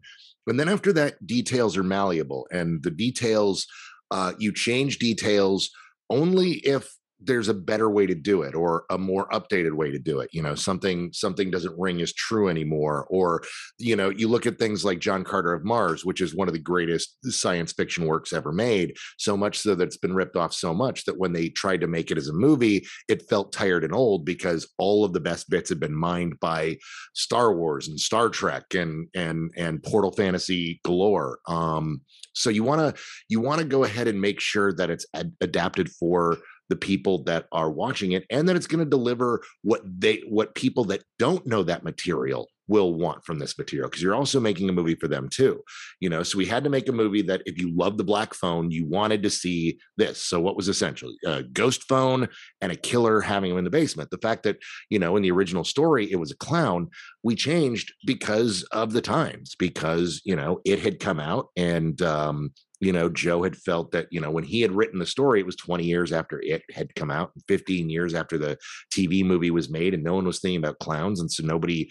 And 0.47 0.59
then 0.59 0.69
after 0.69 0.93
that, 0.93 1.25
details 1.25 1.75
are 1.75 1.83
malleable, 1.83 2.47
and 2.51 2.83
the 2.83 2.91
details, 2.91 3.65
uh, 4.11 4.33
you 4.37 4.53
change 4.53 4.99
details 4.99 5.71
only 6.09 6.53
if 6.57 6.95
there's 7.25 7.49
a 7.49 7.53
better 7.53 7.89
way 7.89 8.05
to 8.05 8.15
do 8.15 8.43
it 8.43 8.55
or 8.55 8.85
a 8.89 8.97
more 8.97 9.27
updated 9.29 9.73
way 9.73 9.91
to 9.91 9.99
do 9.99 10.19
it 10.19 10.29
you 10.31 10.41
know 10.41 10.55
something 10.55 11.11
something 11.11 11.49
doesn't 11.49 11.77
ring 11.77 12.01
as 12.01 12.13
true 12.13 12.49
anymore 12.49 13.05
or 13.09 13.43
you 13.77 13.95
know 13.95 14.09
you 14.09 14.27
look 14.27 14.45
at 14.45 14.57
things 14.57 14.85
like 14.85 14.99
john 14.99 15.23
carter 15.23 15.53
of 15.53 15.65
mars 15.65 16.05
which 16.05 16.21
is 16.21 16.35
one 16.35 16.47
of 16.47 16.53
the 16.53 16.59
greatest 16.59 17.17
science 17.31 17.73
fiction 17.73 18.05
works 18.05 18.33
ever 18.33 18.51
made 18.51 18.95
so 19.17 19.35
much 19.35 19.59
so 19.59 19.75
that 19.75 19.85
it's 19.85 19.97
been 19.97 20.13
ripped 20.13 20.35
off 20.35 20.53
so 20.53 20.73
much 20.73 21.05
that 21.05 21.17
when 21.17 21.33
they 21.33 21.49
tried 21.49 21.81
to 21.81 21.88
make 21.88 22.11
it 22.11 22.17
as 22.17 22.27
a 22.27 22.33
movie 22.33 22.85
it 23.07 23.27
felt 23.27 23.51
tired 23.51 23.83
and 23.83 23.93
old 23.93 24.25
because 24.25 24.67
all 24.77 25.03
of 25.03 25.13
the 25.13 25.19
best 25.19 25.49
bits 25.49 25.69
had 25.69 25.79
been 25.79 25.95
mined 25.95 26.39
by 26.39 26.77
star 27.13 27.53
wars 27.53 27.88
and 27.88 27.99
star 27.99 28.29
trek 28.29 28.73
and 28.73 29.07
and 29.15 29.51
and 29.57 29.81
portal 29.83 30.11
fantasy 30.11 30.79
galore 30.83 31.39
um 31.47 32.01
so 32.33 32.49
you 32.49 32.63
want 32.63 32.95
to 32.95 33.01
you 33.29 33.39
want 33.39 33.59
to 33.59 33.65
go 33.65 33.83
ahead 33.83 34.07
and 34.07 34.19
make 34.19 34.39
sure 34.39 34.73
that 34.73 34.89
it's 34.89 35.05
ad- 35.13 35.33
adapted 35.41 35.89
for 35.89 36.38
the 36.69 36.75
people 36.75 37.23
that 37.23 37.45
are 37.51 37.69
watching 37.69 38.13
it 38.13 38.25
and 38.30 38.47
that 38.47 38.56
it's 38.56 38.67
going 38.67 38.84
to 38.84 38.89
deliver 38.89 39.41
what 39.62 39.82
they 39.86 40.23
what 40.28 40.56
people 40.56 40.86
that 40.86 41.04
don't 41.19 41.45
know 41.45 41.63
that 41.63 41.84
material 41.84 42.49
will 42.67 42.95
want 42.95 43.23
from 43.23 43.38
this 43.38 43.58
material 43.60 43.88
because 43.88 44.01
you're 44.01 44.15
also 44.15 44.39
making 44.39 44.67
a 44.69 44.73
movie 44.73 44.95
for 44.95 45.08
them 45.08 45.30
too 45.30 45.62
you 45.99 46.10
know? 46.10 46.23
So 46.23 46.38
we 46.38 46.45
had 46.45 46.63
to 46.63 46.69
make 46.69 46.89
a 46.89 46.93
movie 46.93 47.21
that 47.23 47.43
if 47.45 47.60
you 47.60 47.75
love 47.75 47.97
the 47.97 48.04
black 48.04 48.34
phone 48.34 48.71
you 48.71 48.86
wanted 48.86 49.23
to 49.23 49.30
see 49.30 49.78
this. 49.97 50.21
So 50.21 50.39
what 50.39 50.56
was 50.56 50.67
essential? 50.67 51.13
A 51.25 51.43
ghost 51.43 51.84
phone 51.84 52.28
and 52.62 52.71
a 52.71 52.75
killer 52.75 53.21
having 53.21 53.51
him 53.51 53.58
in 53.58 53.63
the 53.63 53.69
basement. 53.69 54.10
The 54.10 54.17
fact 54.17 54.43
that 54.43 54.58
you 54.89 54.99
know 54.99 55.15
in 55.15 55.23
the 55.23 55.32
original 55.32 55.63
story 55.63 56.12
it 56.12 56.17
was 56.17 56.32
a 56.32 56.38
clown 56.38 56.89
we 57.23 57.36
changed 57.36 57.93
because 58.06 58.63
of 58.71 58.93
the 58.93 59.01
times 59.01 59.56
because 59.58 60.21
you 60.25 60.36
know 60.36 60.60
it 60.65 60.80
had 60.80 60.99
come 60.99 61.19
out 61.19 61.47
and 61.56 62.01
um 62.01 62.51
you 62.79 62.91
know, 62.91 63.09
Joe 63.09 63.43
had 63.43 63.55
felt 63.55 63.91
that, 63.91 64.07
you 64.11 64.19
know, 64.19 64.31
when 64.31 64.43
he 64.43 64.61
had 64.61 64.71
written 64.71 64.99
the 64.99 65.05
story, 65.05 65.39
it 65.39 65.45
was 65.45 65.55
20 65.55 65.83
years 65.83 66.11
after 66.11 66.41
it 66.41 66.63
had 66.73 66.93
come 66.95 67.11
out, 67.11 67.31
15 67.47 67.89
years 67.89 68.13
after 68.13 68.38
the 68.38 68.57
TV 68.91 69.23
movie 69.23 69.51
was 69.51 69.69
made, 69.69 69.93
and 69.93 70.03
no 70.03 70.15
one 70.15 70.25
was 70.25 70.39
thinking 70.39 70.59
about 70.59 70.79
clowns. 70.79 71.19
And 71.19 71.31
so 71.31 71.45
nobody 71.45 71.89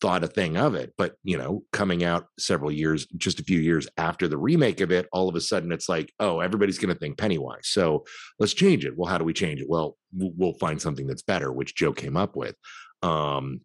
thought 0.00 0.24
a 0.24 0.28
thing 0.28 0.56
of 0.56 0.74
it. 0.74 0.92
But, 0.98 1.14
you 1.22 1.38
know, 1.38 1.62
coming 1.72 2.04
out 2.04 2.26
several 2.38 2.72
years, 2.72 3.06
just 3.16 3.40
a 3.40 3.44
few 3.44 3.58
years 3.58 3.88
after 3.96 4.26
the 4.28 4.36
remake 4.36 4.80
of 4.80 4.90
it, 4.90 5.08
all 5.12 5.28
of 5.28 5.36
a 5.36 5.40
sudden 5.40 5.72
it's 5.72 5.88
like, 5.88 6.12
oh, 6.18 6.40
everybody's 6.40 6.78
going 6.78 6.92
to 6.92 6.98
think 6.98 7.18
Pennywise. 7.18 7.68
So 7.68 8.04
let's 8.38 8.54
change 8.54 8.84
it. 8.84 8.96
Well, 8.96 9.08
how 9.08 9.18
do 9.18 9.24
we 9.24 9.32
change 9.32 9.60
it? 9.60 9.68
Well, 9.68 9.96
we'll 10.12 10.54
find 10.54 10.82
something 10.82 11.06
that's 11.06 11.22
better, 11.22 11.52
which 11.52 11.76
Joe 11.76 11.92
came 11.92 12.16
up 12.16 12.36
with. 12.36 12.56
Um, 13.02 13.60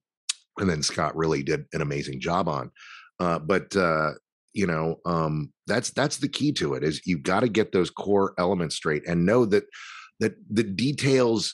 and 0.60 0.70
then 0.70 0.84
Scott 0.84 1.16
really 1.16 1.44
did 1.44 1.66
an 1.74 1.82
amazing 1.82 2.20
job 2.20 2.48
on. 2.48 2.72
Uh, 3.20 3.40
but 3.40 3.76
uh, 3.76 4.12
you 4.58 4.66
know 4.66 5.00
um 5.06 5.54
that's 5.68 5.92
that's 5.92 6.18
the 6.18 6.28
key 6.28 6.52
to 6.52 6.74
it 6.74 6.84
is 6.84 7.06
you've 7.06 7.22
got 7.22 7.42
to 7.42 7.48
get 7.48 7.72
those 7.72 7.92
core 7.92 8.34
elements 8.40 8.76
straight 8.76 9.08
and 9.08 9.26
know 9.26 9.46
that 9.46 9.64
that 10.20 10.34
the 10.50 10.64
details 10.64 11.54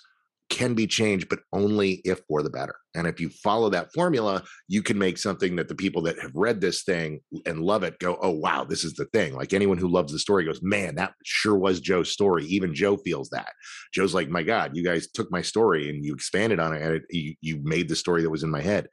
can 0.49 0.73
be 0.73 0.85
changed 0.85 1.27
but 1.29 1.39
only 1.51 1.93
if 2.05 2.21
for 2.27 2.43
the 2.43 2.49
better. 2.49 2.75
And 2.95 3.07
if 3.07 3.19
you 3.19 3.29
follow 3.29 3.69
that 3.71 3.91
formula 3.93 4.43
you 4.67 4.83
can 4.83 4.97
make 4.97 5.17
something 5.17 5.55
that 5.55 5.67
the 5.67 5.75
people 5.75 6.01
that 6.03 6.19
have 6.19 6.31
read 6.35 6.61
this 6.61 6.83
thing 6.83 7.21
and 7.45 7.61
love 7.61 7.83
it 7.83 7.97
go 7.99 8.17
oh 8.21 8.29
wow 8.29 8.63
this 8.63 8.83
is 8.83 8.93
the 8.93 9.05
thing. 9.05 9.33
Like 9.33 9.51
anyone 9.51 9.79
who 9.79 9.87
loves 9.87 10.13
the 10.13 10.19
story 10.19 10.45
goes 10.45 10.61
man 10.61 10.95
that 10.95 11.13
sure 11.25 11.57
was 11.57 11.81
joe's 11.81 12.11
story. 12.11 12.45
Even 12.45 12.73
joe 12.73 12.97
feels 12.97 13.29
that. 13.29 13.51
Joe's 13.93 14.13
like 14.13 14.29
my 14.29 14.43
god 14.43 14.77
you 14.77 14.83
guys 14.83 15.09
took 15.11 15.29
my 15.31 15.41
story 15.41 15.89
and 15.89 16.05
you 16.05 16.13
expanded 16.13 16.59
on 16.59 16.73
it 16.73 16.81
and 16.81 16.95
it, 16.95 17.03
you, 17.09 17.35
you 17.41 17.59
made 17.63 17.89
the 17.89 17.95
story 17.95 18.21
that 18.21 18.29
was 18.29 18.43
in 18.43 18.51
my 18.51 18.61
head 18.61 18.87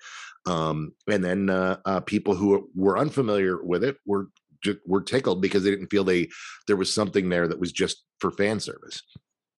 um, 0.47 0.93
and 1.11 1.25
then 1.25 1.51
uh, 1.51 1.77
uh, 1.85 2.01
people 2.01 2.35
who 2.35 2.71
were 2.75 2.99
unfamiliar 2.99 3.63
with 3.63 3.85
it 3.85 3.97
were 4.07 4.29
were 4.87 5.01
tickled 5.01 5.41
because 5.41 5.65
they 5.65 5.71
didn't 5.71 5.89
feel 5.89 6.05
they 6.05 6.29
there 6.67 6.77
was 6.77 6.93
something 6.93 7.29
there 7.31 7.49
that 7.49 7.59
was 7.59 7.73
just 7.73 8.05
for 8.19 8.31
fan 8.31 8.61
service. 8.61 9.03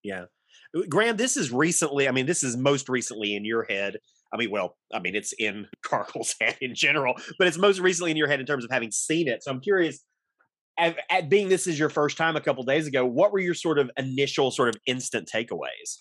Yeah. 0.03 0.25
Graham, 0.89 1.17
this 1.17 1.37
is 1.37 1.51
recently, 1.51 2.07
I 2.07 2.11
mean, 2.11 2.25
this 2.25 2.43
is 2.43 2.57
most 2.57 2.89
recently 2.89 3.35
in 3.35 3.45
your 3.45 3.63
head. 3.69 3.97
I 4.33 4.37
mean, 4.37 4.49
well, 4.49 4.75
I 4.93 4.99
mean, 4.99 5.15
it's 5.15 5.33
in 5.33 5.67
Cargill's 5.85 6.35
head 6.41 6.57
in 6.61 6.73
general, 6.73 7.15
but 7.37 7.47
it's 7.47 7.57
most 7.57 7.79
recently 7.79 8.11
in 8.11 8.17
your 8.17 8.27
head 8.27 8.39
in 8.39 8.45
terms 8.45 8.65
of 8.65 8.71
having 8.71 8.91
seen 8.91 9.27
it. 9.27 9.43
So 9.43 9.51
I'm 9.51 9.59
curious, 9.59 10.03
at, 10.79 10.97
at 11.11 11.29
being 11.29 11.49
this 11.49 11.67
is 11.67 11.77
your 11.77 11.89
first 11.89 12.17
time 12.17 12.35
a 12.35 12.41
couple 12.41 12.63
days 12.63 12.87
ago, 12.87 13.05
what 13.05 13.31
were 13.31 13.39
your 13.39 13.53
sort 13.53 13.77
of 13.77 13.91
initial, 13.97 14.49
sort 14.49 14.69
of 14.69 14.75
instant 14.87 15.29
takeaways? 15.31 15.99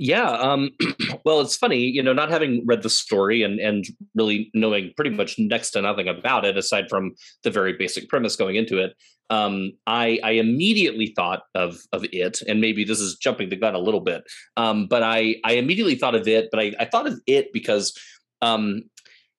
Yeah. 0.00 0.30
Um, 0.30 0.70
well, 1.24 1.40
it's 1.40 1.56
funny, 1.56 1.80
you 1.80 2.04
know, 2.04 2.12
not 2.12 2.30
having 2.30 2.64
read 2.64 2.82
the 2.82 2.88
story 2.88 3.42
and 3.42 3.58
and 3.58 3.84
really 4.14 4.48
knowing 4.54 4.92
pretty 4.96 5.10
much 5.10 5.40
next 5.40 5.72
to 5.72 5.82
nothing 5.82 6.06
about 6.06 6.44
it, 6.44 6.56
aside 6.56 6.88
from 6.88 7.16
the 7.42 7.50
very 7.50 7.72
basic 7.72 8.08
premise 8.08 8.36
going 8.36 8.54
into 8.54 8.78
it. 8.78 8.94
Um, 9.28 9.72
I 9.88 10.20
I 10.22 10.30
immediately 10.32 11.12
thought 11.16 11.42
of 11.56 11.80
of 11.92 12.06
it, 12.12 12.40
and 12.46 12.60
maybe 12.60 12.84
this 12.84 13.00
is 13.00 13.16
jumping 13.16 13.48
the 13.48 13.56
gun 13.56 13.74
a 13.74 13.80
little 13.80 14.00
bit, 14.00 14.22
um, 14.56 14.86
but 14.86 15.02
I 15.02 15.34
I 15.44 15.54
immediately 15.54 15.96
thought 15.96 16.14
of 16.14 16.28
it, 16.28 16.48
but 16.52 16.60
I, 16.60 16.74
I 16.78 16.84
thought 16.84 17.08
of 17.08 17.20
it 17.26 17.52
because 17.52 17.92
um, 18.40 18.82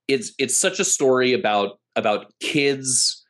it's 0.09 0.33
it's 0.37 0.57
such 0.57 0.81
a 0.81 0.85
story 0.85 1.31
about 1.31 1.79
about 1.95 2.33
kids 2.41 3.25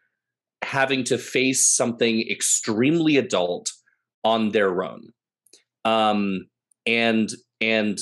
having 0.63 1.03
to 1.03 1.19
face 1.19 1.67
something 1.67 2.27
extremely 2.27 3.17
adult 3.17 3.71
on 4.23 4.49
their 4.49 4.83
own. 4.83 5.09
Um, 5.85 6.47
and 6.85 7.29
and 7.61 7.99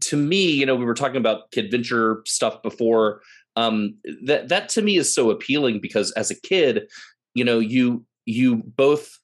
to 0.00 0.16
me 0.16 0.50
you 0.50 0.66
know 0.66 0.74
we 0.74 0.84
were 0.84 0.94
talking 0.94 1.16
about 1.18 1.50
kid 1.52 1.70
venture 1.70 2.22
stuff 2.26 2.62
before 2.62 3.20
um 3.56 3.94
that 4.24 4.48
that 4.48 4.68
to 4.68 4.82
me 4.82 4.96
is 4.96 5.14
so 5.14 5.30
appealing 5.30 5.80
because 5.80 6.10
as 6.12 6.30
a 6.30 6.40
kid 6.40 6.88
you 7.34 7.44
know 7.44 7.58
you 7.58 8.04
you 8.24 8.56
both 8.56 9.18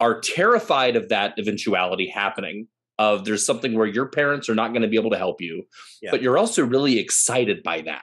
are 0.00 0.20
terrified 0.20 0.96
of 0.96 1.08
that 1.08 1.34
eventuality 1.38 2.08
happening 2.08 2.66
of 2.98 3.24
there's 3.24 3.44
something 3.44 3.74
where 3.74 3.86
your 3.86 4.06
parents 4.06 4.48
are 4.48 4.54
not 4.54 4.68
going 4.68 4.82
to 4.82 4.88
be 4.88 4.96
able 4.96 5.10
to 5.10 5.18
help 5.18 5.40
you 5.40 5.62
Yeah. 6.02 6.10
but 6.10 6.22
you're 6.22 6.38
also 6.38 6.64
really 6.64 6.98
excited 6.98 7.62
by 7.62 7.82
that 7.82 8.02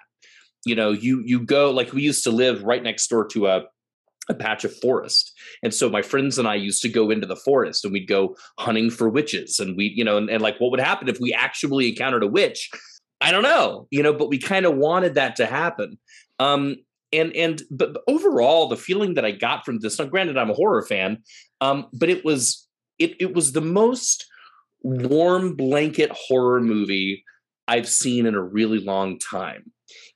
you 0.65 0.75
know 0.75 0.91
you 0.91 1.21
you 1.25 1.39
go 1.39 1.71
like 1.71 1.91
we 1.93 2.01
used 2.03 2.23
to 2.23 2.31
live 2.31 2.63
right 2.63 2.83
next 2.83 3.07
door 3.07 3.27
to 3.29 3.47
a 3.47 3.63
a 4.29 4.33
patch 4.33 4.63
of 4.63 4.75
forest. 4.79 5.33
And 5.63 5.73
so 5.73 5.89
my 5.89 6.01
friends 6.01 6.37
and 6.37 6.47
i 6.47 6.55
used 6.55 6.81
to 6.83 6.89
go 6.89 7.09
into 7.09 7.27
the 7.27 7.35
forest 7.35 7.83
and 7.83 7.93
we'd 7.93 8.07
go 8.07 8.35
hunting 8.59 8.89
for 8.89 9.09
witches 9.09 9.59
and 9.59 9.75
we 9.75 9.91
you 9.95 10.03
know 10.03 10.17
and, 10.17 10.29
and 10.29 10.41
like 10.41 10.57
what 10.59 10.71
would 10.71 10.79
happen 10.79 11.09
if 11.09 11.19
we 11.19 11.33
actually 11.33 11.89
encountered 11.89 12.23
a 12.23 12.27
witch? 12.27 12.69
I 13.21 13.31
don't 13.31 13.43
know 13.43 13.87
you 13.91 14.03
know 14.03 14.13
but 14.13 14.29
we 14.29 14.37
kind 14.37 14.65
of 14.65 14.75
wanted 14.75 15.15
that 15.15 15.35
to 15.37 15.45
happen. 15.45 15.97
Um 16.39 16.77
and 17.11 17.35
and 17.35 17.61
but, 17.69 17.97
overall 18.07 18.67
the 18.67 18.77
feeling 18.77 19.13
that 19.13 19.25
i 19.25 19.31
got 19.31 19.65
from 19.65 19.79
this 19.79 19.99
now 19.99 20.05
granted 20.05 20.37
i'm 20.37 20.49
a 20.49 20.55
horror 20.55 20.81
fan 20.81 21.19
um 21.61 21.85
but 21.93 22.09
it 22.09 22.25
was 22.25 22.67
it 22.97 23.15
it 23.19 23.35
was 23.35 23.51
the 23.51 23.61
most 23.61 24.25
warm 24.81 25.55
blanket 25.55 26.11
horror 26.11 26.59
movie 26.59 27.23
i've 27.67 27.87
seen 27.87 28.25
in 28.25 28.35
a 28.35 28.43
really 28.43 28.79
long 28.79 29.19
time. 29.19 29.71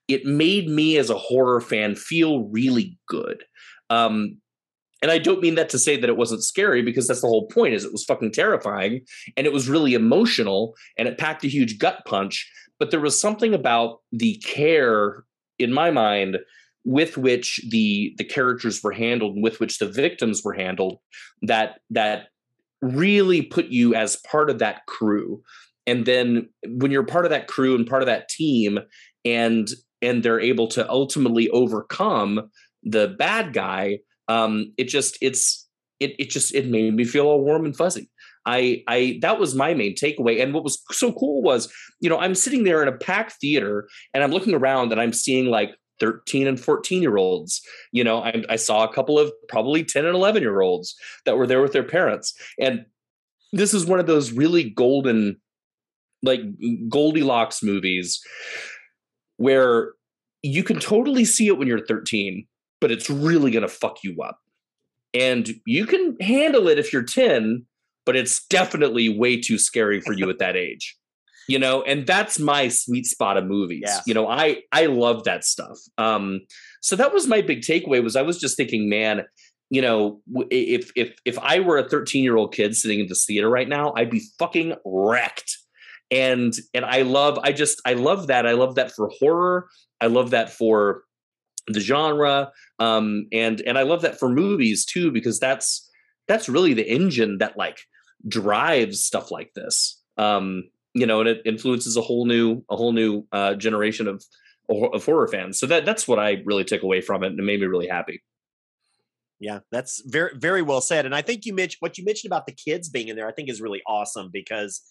It 0.07 0.25
made 0.25 0.69
me 0.69 0.97
as 0.97 1.09
a 1.09 1.17
horror 1.17 1.61
fan 1.61 1.95
feel 1.95 2.45
really 2.45 2.97
good 3.07 3.43
um 3.89 4.37
and 5.03 5.11
I 5.11 5.19
don't 5.19 5.41
mean 5.41 5.55
that 5.55 5.69
to 5.69 5.79
say 5.79 5.95
that 5.95 6.09
it 6.09 6.17
wasn't 6.17 6.43
scary 6.43 6.81
because 6.81 7.07
that's 7.07 7.21
the 7.21 7.27
whole 7.27 7.47
point 7.47 7.75
is 7.75 7.85
it 7.85 7.91
was 7.91 8.03
fucking 8.03 8.31
terrifying 8.31 9.01
and 9.35 9.45
it 9.45 9.53
was 9.53 9.69
really 9.69 9.93
emotional 9.93 10.75
and 10.97 11.07
it 11.07 11.19
packed 11.19 11.43
a 11.43 11.47
huge 11.47 11.77
gut 11.77 12.03
punch 12.05 12.49
but 12.79 12.91
there 12.91 12.99
was 12.99 13.19
something 13.19 13.53
about 13.53 13.99
the 14.11 14.37
care 14.45 15.23
in 15.59 15.73
my 15.73 15.91
mind 15.91 16.37
with 16.83 17.17
which 17.17 17.61
the 17.69 18.15
the 18.17 18.23
characters 18.23 18.81
were 18.81 18.93
handled 18.93 19.35
and 19.35 19.43
with 19.43 19.59
which 19.59 19.77
the 19.77 19.89
victims 19.89 20.41
were 20.43 20.53
handled 20.53 20.97
that 21.41 21.79
that 21.89 22.27
really 22.81 23.41
put 23.41 23.67
you 23.67 23.95
as 23.95 24.17
part 24.29 24.49
of 24.49 24.59
that 24.59 24.85
crew. 24.85 25.41
And 25.85 26.05
then 26.05 26.49
when 26.65 26.91
you're 26.91 27.03
part 27.03 27.25
of 27.25 27.31
that 27.31 27.47
crew 27.47 27.75
and 27.75 27.87
part 27.87 28.01
of 28.01 28.07
that 28.07 28.29
team 28.29 28.79
and 29.25 29.67
and 30.01 30.21
they're 30.21 30.39
able 30.39 30.67
to 30.67 30.87
ultimately 30.89 31.49
overcome 31.49 32.49
the 32.89 33.15
bad 33.19 33.53
guy 33.53 33.99
um 34.27 34.73
it 34.77 34.85
just 34.85 35.17
it's 35.21 35.67
it 35.99 36.15
it 36.19 36.29
just 36.29 36.53
it 36.53 36.67
made 36.67 36.93
me 36.93 37.03
feel 37.03 37.25
all 37.25 37.43
warm 37.43 37.65
and 37.65 37.75
fuzzy 37.75 38.09
I 38.47 38.83
I 38.87 39.19
that 39.21 39.39
was 39.39 39.53
my 39.53 39.73
main 39.73 39.93
takeaway. 39.93 40.41
And 40.41 40.53
what 40.53 40.63
was 40.63 40.81
so 40.91 41.11
cool 41.11 41.43
was, 41.43 41.71
you 41.99 42.09
know, 42.09 42.17
I'm 42.17 42.33
sitting 42.33 42.63
there 42.63 42.81
in 42.81 42.87
a 42.87 42.97
packed 42.97 43.33
theater 43.33 43.89
and 44.13 44.23
I'm 44.23 44.31
looking 44.31 44.55
around 44.55 44.91
and 44.93 45.01
I'm 45.01 45.11
seeing 45.11 45.47
like 45.47 45.75
13 45.99 46.47
and 46.47 46.59
14 46.59 47.01
year 47.01 47.17
olds. 47.17 47.61
You 47.91 48.05
know, 48.05 48.23
I, 48.23 48.43
I 48.49 48.55
saw 48.55 48.85
a 48.85 48.93
couple 48.93 49.19
of 49.19 49.31
probably 49.49 49.83
10 49.83 50.05
and 50.05 50.15
11 50.15 50.41
year 50.41 50.61
olds 50.61 50.95
that 51.25 51.37
were 51.37 51.45
there 51.45 51.61
with 51.61 51.73
their 51.73 51.83
parents. 51.83 52.33
And 52.59 52.85
this 53.51 53.73
is 53.73 53.85
one 53.85 53.99
of 53.99 54.07
those 54.07 54.31
really 54.31 54.69
golden, 54.69 55.41
like 56.23 56.41
Goldilocks 56.89 57.61
movies 57.61 58.21
where 59.35 59.93
you 60.41 60.63
can 60.63 60.79
totally 60.79 61.25
see 61.25 61.47
it 61.47 61.57
when 61.57 61.67
you're 61.67 61.85
13, 61.85 62.47
but 62.79 62.91
it's 62.91 63.09
really 63.09 63.51
going 63.51 63.63
to 63.63 63.67
fuck 63.67 64.03
you 64.03 64.21
up. 64.21 64.39
And 65.13 65.49
you 65.65 65.85
can 65.85 66.17
handle 66.21 66.67
it 66.67 66.77
if 66.77 66.93
you're 66.93 67.03
10, 67.03 67.65
but 68.05 68.15
it's 68.15 68.45
definitely 68.47 69.09
way 69.09 69.39
too 69.39 69.57
scary 69.57 69.99
for 70.01 70.13
you 70.13 70.29
at 70.29 70.39
that 70.39 70.55
age. 70.55 70.97
You 71.49 71.59
know, 71.59 71.81
and 71.83 72.05
that's 72.05 72.39
my 72.39 72.67
sweet 72.67 73.05
spot 73.05 73.37
of 73.37 73.45
movies. 73.45 73.83
Yeah. 73.85 74.01
You 74.05 74.13
know, 74.13 74.27
I 74.27 74.63
I 74.73 74.87
love 74.87 75.23
that 75.23 75.45
stuff. 75.45 75.77
Um 75.97 76.41
so 76.81 76.97
that 76.97 77.13
was 77.13 77.25
my 77.25 77.41
big 77.41 77.61
takeaway 77.61 78.03
was 78.03 78.17
I 78.17 78.21
was 78.21 78.37
just 78.37 78.57
thinking, 78.57 78.89
man, 78.89 79.23
you 79.69 79.81
know, 79.81 80.21
if 80.51 80.91
if 80.97 81.17
if 81.23 81.39
I 81.39 81.61
were 81.61 81.77
a 81.77 81.87
13-year-old 81.87 82.53
kid 82.53 82.75
sitting 82.75 82.99
in 82.99 83.07
this 83.07 83.25
theater 83.25 83.49
right 83.49 83.67
now, 83.67 83.93
I'd 83.95 84.09
be 84.09 84.23
fucking 84.37 84.75
wrecked. 84.85 85.57
And 86.11 86.53
and 86.73 86.83
I 86.83 87.03
love 87.03 87.39
I 87.43 87.53
just 87.53 87.81
I 87.85 87.93
love 87.93 88.27
that. 88.27 88.45
I 88.45 88.51
love 88.51 88.75
that 88.75 88.91
for 88.91 89.09
horror. 89.19 89.69
I 90.01 90.07
love 90.07 90.31
that 90.31 90.51
for 90.51 91.03
the 91.67 91.79
genre 91.79 92.51
um 92.79 93.27
and 93.31 93.61
and 93.61 93.77
i 93.77 93.83
love 93.83 94.01
that 94.01 94.19
for 94.19 94.29
movies 94.29 94.85
too 94.85 95.11
because 95.11 95.39
that's 95.39 95.89
that's 96.27 96.49
really 96.49 96.73
the 96.73 96.87
engine 96.87 97.37
that 97.37 97.57
like 97.57 97.79
drives 98.27 99.03
stuff 99.03 99.31
like 99.31 99.53
this 99.53 100.01
um 100.17 100.63
you 100.93 101.05
know 101.05 101.19
and 101.19 101.29
it 101.29 101.41
influences 101.45 101.97
a 101.97 102.01
whole 102.01 102.25
new 102.25 102.63
a 102.69 102.75
whole 102.75 102.93
new 102.93 103.25
uh 103.31 103.53
generation 103.55 104.07
of 104.07 104.23
of 104.69 105.05
horror 105.05 105.27
fans 105.27 105.59
so 105.59 105.65
that 105.65 105.85
that's 105.85 106.07
what 106.07 106.19
i 106.19 106.41
really 106.45 106.63
took 106.63 106.83
away 106.83 107.01
from 107.01 107.23
it 107.23 107.27
and 107.27 107.39
it 107.39 107.43
made 107.43 107.59
me 107.59 107.67
really 107.67 107.87
happy 107.87 108.21
Yeah, 109.39 109.59
that's 109.71 110.01
very 110.05 110.31
very 110.35 110.61
well 110.61 110.81
said. 110.81 111.05
And 111.05 111.13
I 111.13 111.21
think 111.21 111.45
you 111.45 111.53
mentioned 111.53 111.77
what 111.79 111.97
you 111.97 112.03
mentioned 112.05 112.29
about 112.31 112.47
the 112.47 112.53
kids 112.53 112.89
being 112.89 113.07
in 113.07 113.15
there. 113.15 113.27
I 113.27 113.31
think 113.31 113.49
is 113.49 113.61
really 113.61 113.81
awesome 113.85 114.29
because, 114.33 114.81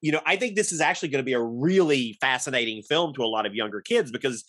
you 0.00 0.12
know, 0.12 0.20
I 0.24 0.36
think 0.36 0.54
this 0.54 0.70
is 0.70 0.80
actually 0.80 1.08
going 1.08 1.22
to 1.22 1.26
be 1.26 1.32
a 1.32 1.42
really 1.42 2.16
fascinating 2.20 2.82
film 2.82 3.12
to 3.14 3.24
a 3.24 3.26
lot 3.26 3.44
of 3.44 3.54
younger 3.54 3.80
kids 3.80 4.12
because 4.12 4.44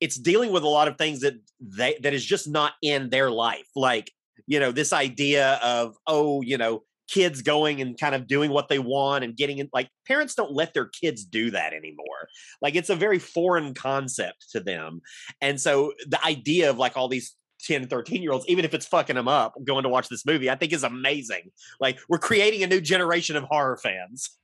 it's 0.00 0.16
dealing 0.16 0.52
with 0.52 0.62
a 0.62 0.68
lot 0.68 0.88
of 0.88 0.98
things 0.98 1.20
that 1.20 1.34
they 1.60 1.96
that 2.02 2.14
is 2.14 2.24
just 2.24 2.48
not 2.48 2.72
in 2.82 3.10
their 3.10 3.30
life. 3.30 3.68
Like, 3.74 4.10
you 4.46 4.60
know, 4.60 4.72
this 4.72 4.92
idea 4.92 5.58
of 5.62 5.96
oh, 6.06 6.42
you 6.42 6.58
know, 6.58 6.82
kids 7.08 7.42
going 7.42 7.80
and 7.80 7.98
kind 7.98 8.14
of 8.14 8.26
doing 8.26 8.50
what 8.50 8.68
they 8.68 8.78
want 8.78 9.24
and 9.24 9.36
getting 9.36 9.58
in 9.58 9.68
like 9.72 9.88
parents 10.06 10.34
don't 10.34 10.52
let 10.52 10.74
their 10.74 10.86
kids 10.86 11.24
do 11.24 11.50
that 11.50 11.72
anymore. 11.72 12.28
Like 12.62 12.74
it's 12.74 12.90
a 12.90 12.96
very 12.96 13.18
foreign 13.18 13.74
concept 13.74 14.50
to 14.52 14.60
them. 14.60 15.00
And 15.40 15.60
so 15.60 15.92
the 16.06 16.24
idea 16.24 16.70
of 16.70 16.78
like 16.78 16.96
all 16.96 17.08
these 17.08 17.36
10 17.66 17.86
13 17.88 18.22
year 18.22 18.32
olds 18.32 18.44
even 18.46 18.64
if 18.64 18.74
it's 18.74 18.84
fucking 18.84 19.16
them 19.16 19.28
up 19.28 19.54
going 19.64 19.84
to 19.84 19.88
watch 19.88 20.08
this 20.08 20.26
movie 20.26 20.50
i 20.50 20.54
think 20.54 20.72
is 20.72 20.82
amazing 20.82 21.50
like 21.80 21.98
we're 22.10 22.18
creating 22.18 22.62
a 22.62 22.66
new 22.66 22.80
generation 22.80 23.36
of 23.36 23.44
horror 23.44 23.78
fans 23.82 24.36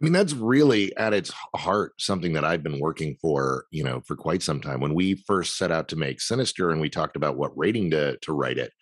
I 0.00 0.04
mean, 0.04 0.12
that's 0.12 0.34
really 0.34 0.94
at 0.98 1.14
its 1.14 1.32
heart 1.54 1.92
something 1.98 2.34
that 2.34 2.44
I've 2.44 2.62
been 2.62 2.80
working 2.80 3.16
for, 3.20 3.64
you 3.70 3.82
know, 3.82 4.02
for 4.06 4.14
quite 4.14 4.42
some 4.42 4.60
time. 4.60 4.80
When 4.80 4.92
we 4.92 5.14
first 5.14 5.56
set 5.56 5.72
out 5.72 5.88
to 5.88 5.96
make 5.96 6.20
Sinister 6.20 6.70
and 6.70 6.82
we 6.82 6.90
talked 6.90 7.16
about 7.16 7.38
what 7.38 7.56
rating 7.56 7.90
to 7.92 8.18
to 8.18 8.32
write 8.32 8.58
it, 8.58 8.72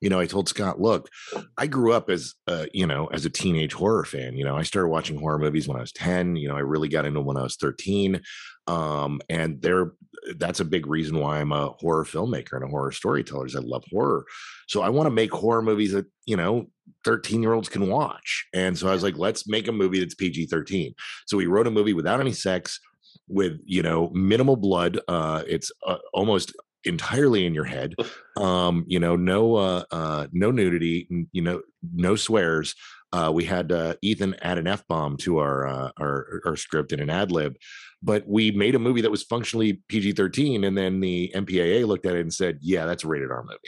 you 0.00 0.08
know, 0.08 0.20
I 0.20 0.26
told 0.26 0.48
Scott, 0.48 0.80
look, 0.80 1.08
I 1.56 1.66
grew 1.66 1.92
up 1.92 2.08
as 2.08 2.34
a, 2.46 2.68
you 2.72 2.86
know, 2.86 3.06
as 3.06 3.24
a 3.24 3.30
teenage 3.30 3.72
horror 3.72 4.04
fan. 4.04 4.36
You 4.36 4.44
know, 4.44 4.56
I 4.56 4.62
started 4.62 4.88
watching 4.88 5.18
horror 5.18 5.38
movies 5.38 5.66
when 5.66 5.76
I 5.76 5.80
was 5.80 5.92
10. 5.92 6.36
You 6.36 6.48
know, 6.48 6.56
I 6.56 6.60
really 6.60 6.88
got 6.88 7.04
into 7.04 7.20
them 7.20 7.26
when 7.26 7.36
I 7.36 7.42
was 7.42 7.56
13. 7.56 8.20
Um, 8.66 9.20
and 9.28 9.60
there 9.62 9.92
that's 10.36 10.60
a 10.60 10.64
big 10.64 10.86
reason 10.86 11.18
why 11.18 11.40
I'm 11.40 11.52
a 11.52 11.68
horror 11.78 12.04
filmmaker 12.04 12.54
and 12.54 12.64
a 12.64 12.68
horror 12.68 12.92
storyteller 12.92 13.46
is 13.46 13.56
I 13.56 13.60
love 13.60 13.84
horror. 13.90 14.24
So 14.66 14.82
I 14.82 14.88
want 14.88 15.06
to 15.06 15.10
make 15.10 15.32
horror 15.32 15.62
movies 15.62 15.92
that, 15.92 16.06
you 16.26 16.36
know, 16.36 16.68
13 17.04 17.42
year 17.42 17.52
olds 17.52 17.68
can 17.68 17.88
watch. 17.88 18.46
And 18.52 18.76
so 18.76 18.88
I 18.88 18.92
was 18.92 19.02
like, 19.02 19.16
let's 19.16 19.48
make 19.48 19.68
a 19.68 19.72
movie 19.72 20.00
that's 20.00 20.14
PG 20.14 20.46
13. 20.46 20.94
So 21.26 21.36
we 21.36 21.46
wrote 21.46 21.66
a 21.66 21.70
movie 21.70 21.94
without 21.94 22.20
any 22.20 22.32
sex, 22.32 22.80
with, 23.28 23.58
you 23.64 23.82
know, 23.82 24.10
minimal 24.10 24.56
blood. 24.56 25.00
Uh, 25.08 25.42
it's 25.46 25.70
uh, 25.86 25.98
almost 26.12 26.54
entirely 26.88 27.46
in 27.46 27.54
your 27.54 27.64
head. 27.64 27.94
Um, 28.36 28.84
you 28.86 28.98
know, 28.98 29.16
no, 29.16 29.56
uh, 29.56 29.84
uh, 29.90 30.26
no 30.32 30.50
nudity, 30.50 31.08
you 31.32 31.42
know, 31.42 31.62
no 31.94 32.16
swears. 32.16 32.74
Uh, 33.12 33.30
we 33.34 33.44
had 33.44 33.72
uh, 33.72 33.94
Ethan 34.02 34.34
add 34.42 34.58
an 34.58 34.66
f 34.66 34.86
bomb 34.86 35.16
to 35.18 35.38
our, 35.38 35.66
uh, 35.66 35.90
our 35.98 36.42
our 36.44 36.56
script 36.56 36.92
in 36.92 37.00
an 37.00 37.08
ad 37.08 37.32
lib, 37.32 37.56
but 38.02 38.28
we 38.28 38.50
made 38.50 38.74
a 38.74 38.78
movie 38.78 39.00
that 39.00 39.10
was 39.10 39.22
functionally 39.22 39.80
PG 39.88 40.12
thirteen, 40.12 40.64
and 40.64 40.76
then 40.76 41.00
the 41.00 41.32
MPAA 41.34 41.86
looked 41.86 42.04
at 42.04 42.16
it 42.16 42.20
and 42.20 42.34
said, 42.34 42.58
"Yeah, 42.60 42.84
that's 42.84 43.04
a 43.04 43.08
rated 43.08 43.30
R 43.30 43.42
movie." 43.42 43.58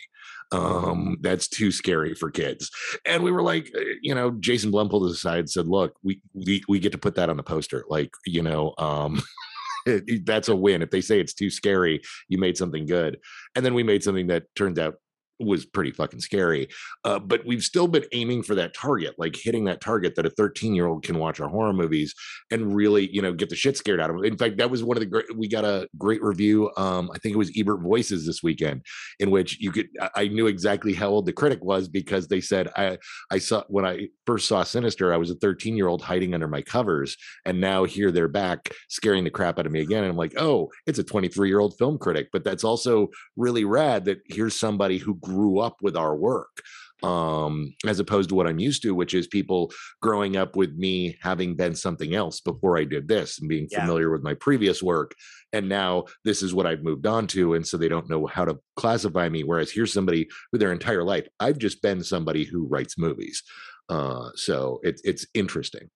um 0.52 1.16
that's 1.20 1.46
too 1.46 1.70
scary 1.70 2.14
for 2.14 2.30
kids 2.30 2.70
and 3.06 3.22
we 3.22 3.30
were 3.30 3.42
like 3.42 3.70
uh, 3.76 3.80
you 4.02 4.14
know 4.14 4.33
jason 4.33 4.70
blum 4.70 4.88
pulled 4.88 5.09
us 5.09 5.16
aside 5.16 5.38
and 5.38 5.50
said 5.50 5.66
look 5.66 5.94
we 6.02 6.20
we, 6.35 6.62
we 6.68 6.78
get 6.80 6.90
to 6.92 6.98
put 6.98 7.14
that 7.14 7.28
on 7.28 7.37
the 7.37 7.42
poster 7.42 7.85
like 7.88 8.11
you 8.26 8.42
know 8.42 8.74
um 8.78 9.22
that's 10.24 10.48
a 10.48 10.56
win. 10.56 10.82
If 10.82 10.90
they 10.90 11.00
say 11.00 11.20
it's 11.20 11.34
too 11.34 11.50
scary 11.50 12.00
you 12.28 12.38
made 12.38 12.56
something 12.56 12.86
good. 12.86 13.18
And 13.54 13.64
then 13.64 13.74
we 13.74 13.82
made 13.82 14.02
something 14.02 14.28
that 14.28 14.44
turned 14.54 14.78
out 14.78 14.94
was 15.40 15.64
pretty 15.64 15.90
fucking 15.90 16.20
scary 16.20 16.68
uh, 17.05 17.18
but 17.18 17.44
we've 17.46 17.62
still 17.62 17.88
been 17.88 18.05
aiming 18.12 18.42
for 18.42 18.55
that 18.55 18.74
target 18.74 19.14
like 19.18 19.37
hitting 19.37 19.64
that 19.64 19.81
target 19.81 20.14
that 20.14 20.26
a 20.26 20.31
13 20.31 20.74
year 20.74 20.87
old 20.87 21.03
can 21.03 21.18
watch 21.18 21.40
our 21.40 21.48
horror 21.48 21.72
movies 21.72 22.14
and 22.50 22.74
really 22.74 23.09
you 23.12 23.22
know 23.22 23.33
get 23.33 23.48
the 23.48 23.57
shit 23.57 23.76
scared 23.76 24.00
out 24.00 24.11
of 24.11 24.16
them 24.16 24.24
in 24.24 24.37
fact 24.37 24.57
that 24.57 24.70
was 24.70 24.85
one 24.85 24.96
of 24.96 25.00
the 25.00 25.07
great 25.07 25.24
we 25.37 25.48
got 25.48 25.64
a 25.64 25.88
great 25.98 26.22
review 26.22 26.70
um 26.76 27.11
i 27.14 27.18
think 27.18 27.35
it 27.35 27.38
was 27.38 27.53
ebert 27.57 27.81
voices 27.81 28.26
this 28.26 28.42
weekend 28.42 28.83
in 29.18 29.31
which 29.31 29.61
you 29.61 29.70
could 29.70 29.88
I- 30.14 30.29
knew 30.31 30.46
exactly 30.46 30.94
how 30.94 31.09
old 31.09 31.26
the 31.26 31.33
critic 31.33 31.64
was 31.64 31.88
because 31.88 32.29
they 32.29 32.40
said 32.40 32.68
i 32.76 32.98
i 33.31 33.38
saw 33.38 33.64
when 33.68 33.85
i 33.85 34.09
first 34.26 34.46
saw 34.46 34.62
sinister 34.62 35.12
i 35.12 35.16
was 35.16 35.31
a 35.31 35.35
13 35.37 35.76
year 35.76 35.88
old 35.88 36.03
hiding 36.03 36.35
under 36.35 36.48
my 36.48 36.62
covers 36.62 37.16
and 37.44 37.61
now 37.61 37.85
here 37.85 38.11
they're 38.11 38.29
back 38.29 38.70
scaring 38.88 39.24
the 39.24 39.31
crap 39.31 39.59
out 39.59 39.66
of 39.66 39.72
me 39.72 39.81
again. 39.81 40.05
And 40.05 40.11
i'm 40.11 40.16
like 40.16 40.35
oh 40.38 40.68
it's 40.87 40.98
a 40.98 41.05
23 41.05 41.48
year 41.48 41.61
old 41.61 41.76
film 41.79 41.98
critic 41.98 42.29
but 42.33 42.44
that's 42.44 42.64
also 42.64 43.09
really 43.37 43.64
rad 43.64 44.05
that 44.05 44.20
here's 44.26 44.55
somebody 44.55 44.98
who 44.98 45.14
up 45.60 45.76
with 45.82 45.96
our 45.96 46.14
work 46.16 46.62
um 47.02 47.72
as 47.86 47.98
opposed 47.98 48.28
to 48.28 48.34
what 48.34 48.46
i'm 48.46 48.58
used 48.58 48.82
to 48.82 48.94
which 48.94 49.14
is 49.14 49.26
people 49.26 49.72
growing 50.02 50.36
up 50.36 50.54
with 50.54 50.74
me 50.76 51.16
having 51.22 51.56
been 51.56 51.74
something 51.74 52.14
else 52.14 52.40
before 52.40 52.76
i 52.78 52.84
did 52.84 53.08
this 53.08 53.38
and 53.38 53.48
being 53.48 53.66
Yeah. 53.70 53.80
familiar 53.80 54.10
with 54.10 54.22
my 54.22 54.34
previous 54.34 54.82
work 54.82 55.14
and 55.52 55.68
now 55.68 56.04
this 56.24 56.42
is 56.44 56.54
what 56.54 56.66
I've 56.68 56.84
moved 56.84 57.06
on 57.08 57.26
to. 57.28 57.54
And 57.54 57.66
so 57.66 57.76
they 57.76 57.88
don't 57.88 58.08
know 58.08 58.24
how 58.26 58.44
to 58.44 58.56
classify 58.76 59.28
me. 59.28 59.42
Whereas 59.42 59.68
here's 59.72 59.92
somebody 59.92 60.28
who 60.52 60.58
their 60.58 60.70
entire 60.70 61.02
life, 61.02 61.26
I've 61.40 61.58
just 61.58 61.82
been 61.82 62.04
somebody 62.04 62.44
who 62.44 62.68
writes 62.68 62.96
movies. 62.96 63.42
Uh, 63.88 64.30
so 64.36 64.78
it's 64.84 65.02
it's 65.04 65.26
interesting. 65.34 65.90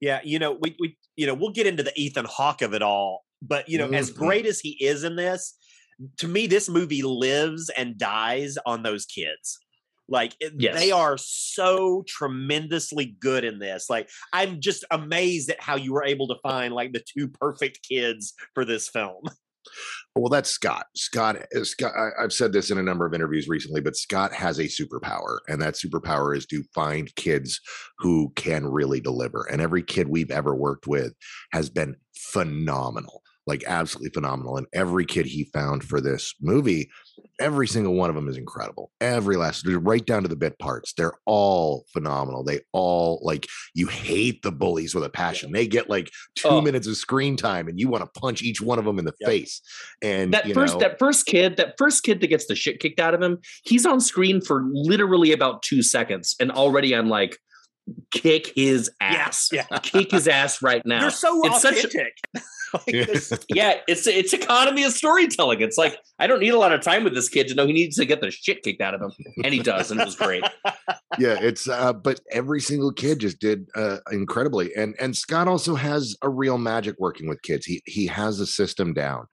yeah 0.00 0.20
you 0.22 0.38
know 0.38 0.52
we, 0.60 0.76
we 0.78 0.96
you 1.16 1.26
know 1.26 1.34
we'll 1.34 1.50
get 1.50 1.66
into 1.66 1.82
the 1.82 1.92
ethan 1.96 2.24
hawke 2.24 2.62
of 2.62 2.72
it 2.72 2.82
all 2.82 3.24
but 3.42 3.68
you 3.68 3.78
know 3.78 3.88
as 3.90 4.12
Mhm. 4.12 4.16
great 4.16 4.46
as 4.46 4.60
he 4.60 4.72
is 4.84 5.02
in 5.02 5.16
this 5.16 5.54
to 6.18 6.28
me 6.28 6.46
this 6.46 6.68
movie 6.68 7.02
lives 7.02 7.70
and 7.76 7.98
dies 7.98 8.56
on 8.66 8.82
those 8.82 9.06
kids 9.06 9.58
like 10.08 10.34
Yes. 10.58 10.78
they 10.78 10.90
are 10.90 11.16
so 11.16 12.04
tremendously 12.06 13.16
good 13.20 13.44
in 13.44 13.58
this 13.58 13.88
like 13.88 14.08
i'm 14.32 14.60
just 14.60 14.84
amazed 14.90 15.50
at 15.50 15.60
how 15.62 15.76
you 15.76 15.92
were 15.92 16.04
able 16.04 16.28
to 16.28 16.36
find 16.42 16.74
like 16.74 16.92
the 16.92 17.02
two 17.16 17.28
perfect 17.28 17.80
kids 17.88 18.34
for 18.54 18.64
this 18.64 18.88
film 18.88 19.22
Well, 20.14 20.28
that's 20.28 20.50
Scott. 20.50 20.86
Scott, 20.94 21.36
uh, 21.56 21.64
Scott. 21.64 21.92
I, 21.96 22.22
I've 22.22 22.34
said 22.34 22.52
this 22.52 22.70
in 22.70 22.76
a 22.76 22.82
number 22.82 23.06
of 23.06 23.14
interviews 23.14 23.48
recently, 23.48 23.80
but 23.80 23.96
Scott 23.96 24.32
has 24.32 24.58
a 24.58 24.64
superpower, 24.64 25.38
and 25.48 25.60
that 25.62 25.74
superpower 25.74 26.36
is 26.36 26.44
to 26.48 26.62
find 26.74 27.12
kids 27.16 27.60
who 27.98 28.30
can 28.36 28.66
really 28.66 29.00
deliver. 29.00 29.48
And 29.50 29.62
every 29.62 29.82
kid 29.82 30.06
we've 30.08 30.30
ever 30.30 30.54
worked 30.54 30.86
with 30.86 31.14
has 31.52 31.70
been 31.70 31.96
phenomenal, 32.14 33.22
like 33.46 33.62
absolutely 33.66 34.10
phenomenal. 34.10 34.56
And 34.56 34.66
every 34.72 35.04
kid 35.04 35.26
he 35.26 35.44
found 35.52 35.84
for 35.84 36.00
this 36.00 36.34
movie, 36.40 36.88
every 37.38 37.66
single 37.68 37.94
one 37.94 38.08
of 38.08 38.16
them 38.16 38.28
is 38.28 38.36
incredible. 38.38 38.90
Every 39.02 39.36
last, 39.36 39.66
right 39.68 40.04
down 40.04 40.22
to 40.22 40.28
the 40.28 40.36
bit 40.36 40.58
parts, 40.58 40.94
they're 40.96 41.12
all 41.26 41.84
phenomenal. 41.92 42.42
They 42.42 42.60
all 42.72 43.20
like 43.22 43.46
you 43.74 43.86
hate 43.88 44.42
the 44.42 44.50
bullies 44.52 44.94
with 44.94 45.04
a 45.04 45.10
passion. 45.10 45.52
They 45.52 45.66
get 45.66 45.90
like 45.90 46.10
two 46.36 46.48
Oh. 46.48 46.60
minutes 46.62 46.86
of 46.86 46.96
screen 46.96 47.36
time, 47.36 47.68
and 47.68 47.78
you 47.78 47.88
want 47.88 48.02
to 48.04 48.20
punch 48.20 48.42
each 48.42 48.60
one 48.62 48.78
of 48.78 48.84
them 48.86 48.98
in 48.98 49.04
the 49.04 49.12
Yep. 49.20 49.28
face. 49.28 49.60
And 50.00 50.32
that 50.32 50.46
you 50.46 50.54
first 50.54 50.74
know, 50.74 50.80
that 50.80 50.98
first 50.98 51.26
kid 51.26 51.56
that 51.58 51.74
first 51.76 52.02
kid 52.02 52.20
that 52.20 52.28
gets 52.28 52.46
the 52.46 52.54
shit 52.54 52.80
kicked 52.80 52.98
out 53.00 53.14
of 53.14 53.20
him 53.22 53.38
he's 53.64 53.84
on 53.86 54.00
screen 54.00 54.40
for 54.40 54.64
literally 54.72 55.32
about 55.32 55.62
two 55.62 55.82
seconds 55.82 56.34
and 56.40 56.50
already 56.50 56.94
i'm 56.94 57.08
like 57.08 57.38
kick 58.12 58.50
his 58.56 58.90
ass 59.00 59.48
yeah 59.52 59.64
kick 59.82 60.10
his 60.10 60.26
ass 60.28 60.62
right 60.62 60.82
now 60.86 61.00
you're 61.02 61.10
so 61.10 61.40
It's 61.46 61.62
such 61.62 61.74
a- 61.76 61.86
authentic 61.86 62.16
Like, 62.86 62.94
Yeah. 62.94 63.36
yeah, 63.48 63.74
it's 63.88 64.06
it's 64.06 64.32
economy 64.32 64.84
of 64.84 64.92
storytelling. 64.92 65.60
It's 65.60 65.78
like 65.78 65.98
I 66.18 66.26
don't 66.26 66.40
need 66.40 66.50
a 66.54 66.58
lot 66.58 66.72
of 66.72 66.80
time 66.80 67.04
with 67.04 67.14
this 67.14 67.28
kid 67.28 67.48
to 67.48 67.54
know 67.54 67.66
he 67.66 67.72
needs 67.72 67.96
to 67.96 68.04
get 68.04 68.20
the 68.20 68.30
shit 68.30 68.62
kicked 68.62 68.80
out 68.80 68.94
of 68.94 69.00
him, 69.00 69.12
and 69.44 69.54
he 69.54 69.60
does, 69.60 69.90
and 69.90 70.00
it 70.00 70.04
was 70.04 70.16
great. 70.16 70.44
yeah 71.18 71.36
it's 71.40 71.68
uh 71.68 71.92
but 71.92 72.20
every 72.30 72.60
single 72.60 72.92
kid 72.92 73.18
just 73.18 73.38
did 73.38 73.68
uh 73.74 73.98
incredibly 74.10 74.74
and 74.74 74.94
and 75.00 75.16
scott 75.16 75.48
also 75.48 75.74
has 75.74 76.16
a 76.22 76.28
real 76.28 76.58
magic 76.58 76.96
working 76.98 77.28
with 77.28 77.42
kids 77.42 77.66
he 77.66 77.82
he 77.86 78.06
has 78.06 78.40
a 78.40 78.46
system 78.46 78.92
down 78.92 79.26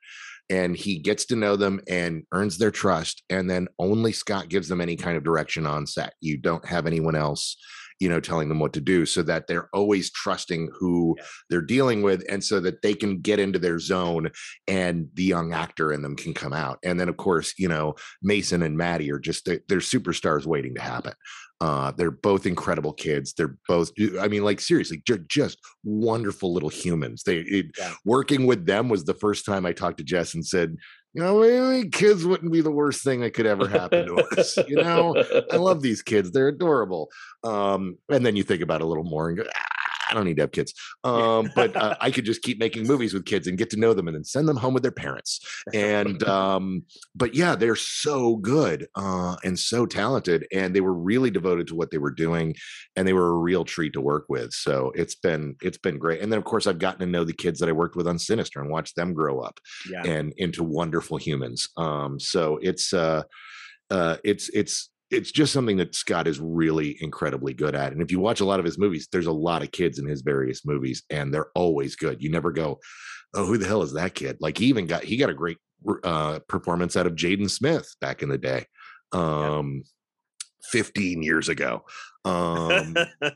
and 0.49 0.75
he 0.75 0.99
gets 0.99 1.25
to 1.25 1.35
know 1.35 1.55
them 1.55 1.79
and 1.87 2.23
earns 2.33 2.57
their 2.57 2.71
trust 2.71 3.23
and 3.29 3.49
then 3.49 3.67
only 3.79 4.11
scott 4.11 4.49
gives 4.49 4.67
them 4.67 4.81
any 4.81 4.95
kind 4.95 5.17
of 5.17 5.23
direction 5.23 5.65
on 5.65 5.85
set 5.87 6.13
you 6.21 6.37
don't 6.37 6.65
have 6.65 6.85
anyone 6.85 7.15
else 7.15 7.55
you 8.01 8.09
know 8.09 8.19
telling 8.19 8.49
them 8.49 8.59
what 8.59 8.73
to 8.73 8.81
do 8.81 9.05
so 9.05 9.21
that 9.21 9.47
they're 9.47 9.69
always 9.73 10.11
trusting 10.11 10.69
who 10.77 11.15
Yeah. 11.17 11.23
they're 11.49 11.61
dealing 11.61 12.01
with 12.01 12.23
and 12.29 12.43
so 12.43 12.59
that 12.59 12.81
they 12.81 12.93
can 12.95 13.21
get 13.21 13.39
into 13.39 13.59
their 13.59 13.79
zone 13.79 14.31
and 14.67 15.07
the 15.13 15.23
young 15.23 15.53
actor 15.53 15.93
in 15.93 16.01
them 16.01 16.15
can 16.15 16.33
come 16.33 16.51
out 16.51 16.79
and 16.83 16.99
then 16.99 17.07
of 17.09 17.17
course 17.17 17.53
you 17.57 17.69
know 17.69 17.93
mason 18.21 18.63
and 18.63 18.75
maddie 18.75 19.11
are 19.11 19.19
just 19.19 19.45
they're, 19.45 19.61
they're 19.69 19.79
superstars 19.79 20.45
waiting 20.45 20.75
to 20.75 20.81
happen 20.81 21.13
uh, 21.61 21.91
they're 21.91 22.09
both 22.09 22.47
incredible 22.47 22.91
kids. 22.91 23.33
They're 23.37 23.55
both, 23.67 23.91
I 24.19 24.27
mean, 24.27 24.43
like 24.43 24.59
seriously, 24.59 25.03
ju- 25.05 25.23
just 25.29 25.59
wonderful 25.83 26.51
little 26.55 26.69
humans. 26.69 27.21
They 27.21 27.37
it, 27.41 27.67
Yeah. 27.77 27.93
working 28.03 28.47
with 28.47 28.65
them 28.65 28.89
was 28.89 29.03
the 29.03 29.13
first 29.13 29.45
time 29.45 29.63
I 29.67 29.71
talked 29.71 29.99
to 29.99 30.03
Jess 30.03 30.33
and 30.33 30.43
said, 30.43 30.75
you 31.13 31.21
know, 31.21 31.41
maybe 31.41 31.89
kids 31.89 32.25
wouldn't 32.25 32.51
be 32.51 32.61
the 32.61 32.71
worst 32.71 33.03
thing 33.03 33.21
that 33.21 33.33
could 33.33 33.45
ever 33.45 33.67
happen 33.67 34.07
to 34.07 34.15
us. 34.37 34.57
You 34.67 34.77
know, 34.77 35.15
I 35.51 35.57
love 35.57 35.81
these 35.81 36.01
kids; 36.01 36.31
they're 36.31 36.47
adorable. 36.47 37.09
Um, 37.43 37.97
and 38.09 38.25
then 38.25 38.35
you 38.35 38.43
think 38.43 38.61
about 38.61 38.81
it 38.81 38.85
a 38.85 38.87
little 38.87 39.03
more 39.03 39.27
and 39.27 39.37
go, 39.37 39.43
"Ah, 39.55 39.70
I 40.11 40.15
don't 40.15 40.25
need 40.25 40.35
to 40.37 40.43
have 40.43 40.51
kids. 40.51 40.73
Um, 41.03 41.49
but 41.55 41.75
uh, 41.75 41.95
I 42.01 42.11
could 42.11 42.25
just 42.25 42.41
keep 42.41 42.59
making 42.59 42.85
movies 42.85 43.13
with 43.13 43.25
kids 43.25 43.47
and 43.47 43.57
get 43.57 43.69
to 43.71 43.79
know 43.79 43.93
them, 43.93 44.07
and 44.07 44.15
then 44.15 44.23
send 44.23 44.47
them 44.47 44.57
home 44.57 44.73
with 44.73 44.83
their 44.83 44.91
parents. 44.91 45.39
And 45.73 46.21
um, 46.27 46.83
but 47.15 47.33
yeah, 47.33 47.55
they're 47.55 47.75
so 47.75 48.35
good 48.35 48.87
uh, 48.95 49.37
and 49.43 49.57
so 49.57 49.85
talented, 49.85 50.45
and 50.51 50.75
they 50.75 50.81
were 50.81 50.93
really 50.93 51.31
devoted 51.31 51.67
to 51.67 51.75
what 51.75 51.91
they 51.91 51.97
were 51.97 52.11
doing, 52.11 52.55
and 52.95 53.07
they 53.07 53.13
were 53.13 53.29
a 53.29 53.37
real 53.37 53.65
treat 53.65 53.93
to 53.93 54.01
work 54.01 54.25
with. 54.29 54.51
So 54.53 54.91
it's 54.95 55.15
been 55.15 55.55
it's 55.61 55.77
been 55.77 55.97
great. 55.97 56.21
And 56.21 56.31
then 56.31 56.37
of 56.37 56.45
course 56.45 56.67
I've 56.67 56.79
gotten 56.79 56.99
to 56.99 57.05
know 57.05 57.23
the 57.23 57.33
kids 57.33 57.59
that 57.59 57.69
I 57.69 57.73
worked 57.73 57.95
with 57.95 58.07
on 58.07 58.19
Sinister 58.19 58.61
and 58.61 58.69
watched 58.69 58.95
them 58.95 59.13
grow 59.13 59.39
up 59.39 59.59
yeah. 59.89 60.03
and 60.03 60.33
into 60.37 60.63
wonderful 60.63 61.17
humans. 61.17 61.69
Um, 61.77 62.19
so 62.19 62.59
it's 62.61 62.93
uh, 62.93 63.23
uh, 63.89 64.17
it's 64.23 64.49
it's 64.49 64.89
it's 65.11 65.31
just 65.31 65.51
something 65.51 65.77
that 65.77 65.93
Scott 65.93 66.27
is 66.27 66.39
really 66.39 66.97
incredibly 67.01 67.53
good 67.53 67.75
at. 67.75 67.91
And 67.91 68.01
if 68.01 68.11
you 68.11 68.19
watch 68.19 68.39
a 68.39 68.45
lot 68.45 68.59
of 68.59 68.65
his 68.65 68.79
movies, 68.79 69.07
there's 69.11 69.27
a 69.27 69.31
lot 69.31 69.61
of 69.61 69.71
kids 69.71 69.99
in 69.99 70.07
his 70.07 70.21
various 70.21 70.65
movies, 70.65 71.03
and 71.09 71.33
they're 71.33 71.51
always 71.53 71.95
good. 71.95 72.23
You 72.23 72.31
never 72.31 72.51
go, 72.51 72.79
"Oh, 73.33 73.45
who 73.45 73.57
the 73.57 73.67
hell 73.67 73.83
is 73.83 73.93
that 73.93 74.15
kid?" 74.15 74.37
Like 74.39 74.57
he 74.57 74.67
even 74.67 74.87
got 74.87 75.03
he 75.03 75.17
got 75.17 75.29
a 75.29 75.35
great 75.35 75.57
uh, 76.03 76.39
performance 76.47 76.95
out 76.95 77.07
of 77.07 77.15
Jaden 77.15 77.49
Smith 77.49 77.93
back 77.99 78.23
in 78.23 78.29
the 78.29 78.37
day, 78.37 78.65
um, 79.11 79.83
15 80.71 81.21
years 81.21 81.49
ago. 81.49 81.83
Um, 82.23 82.95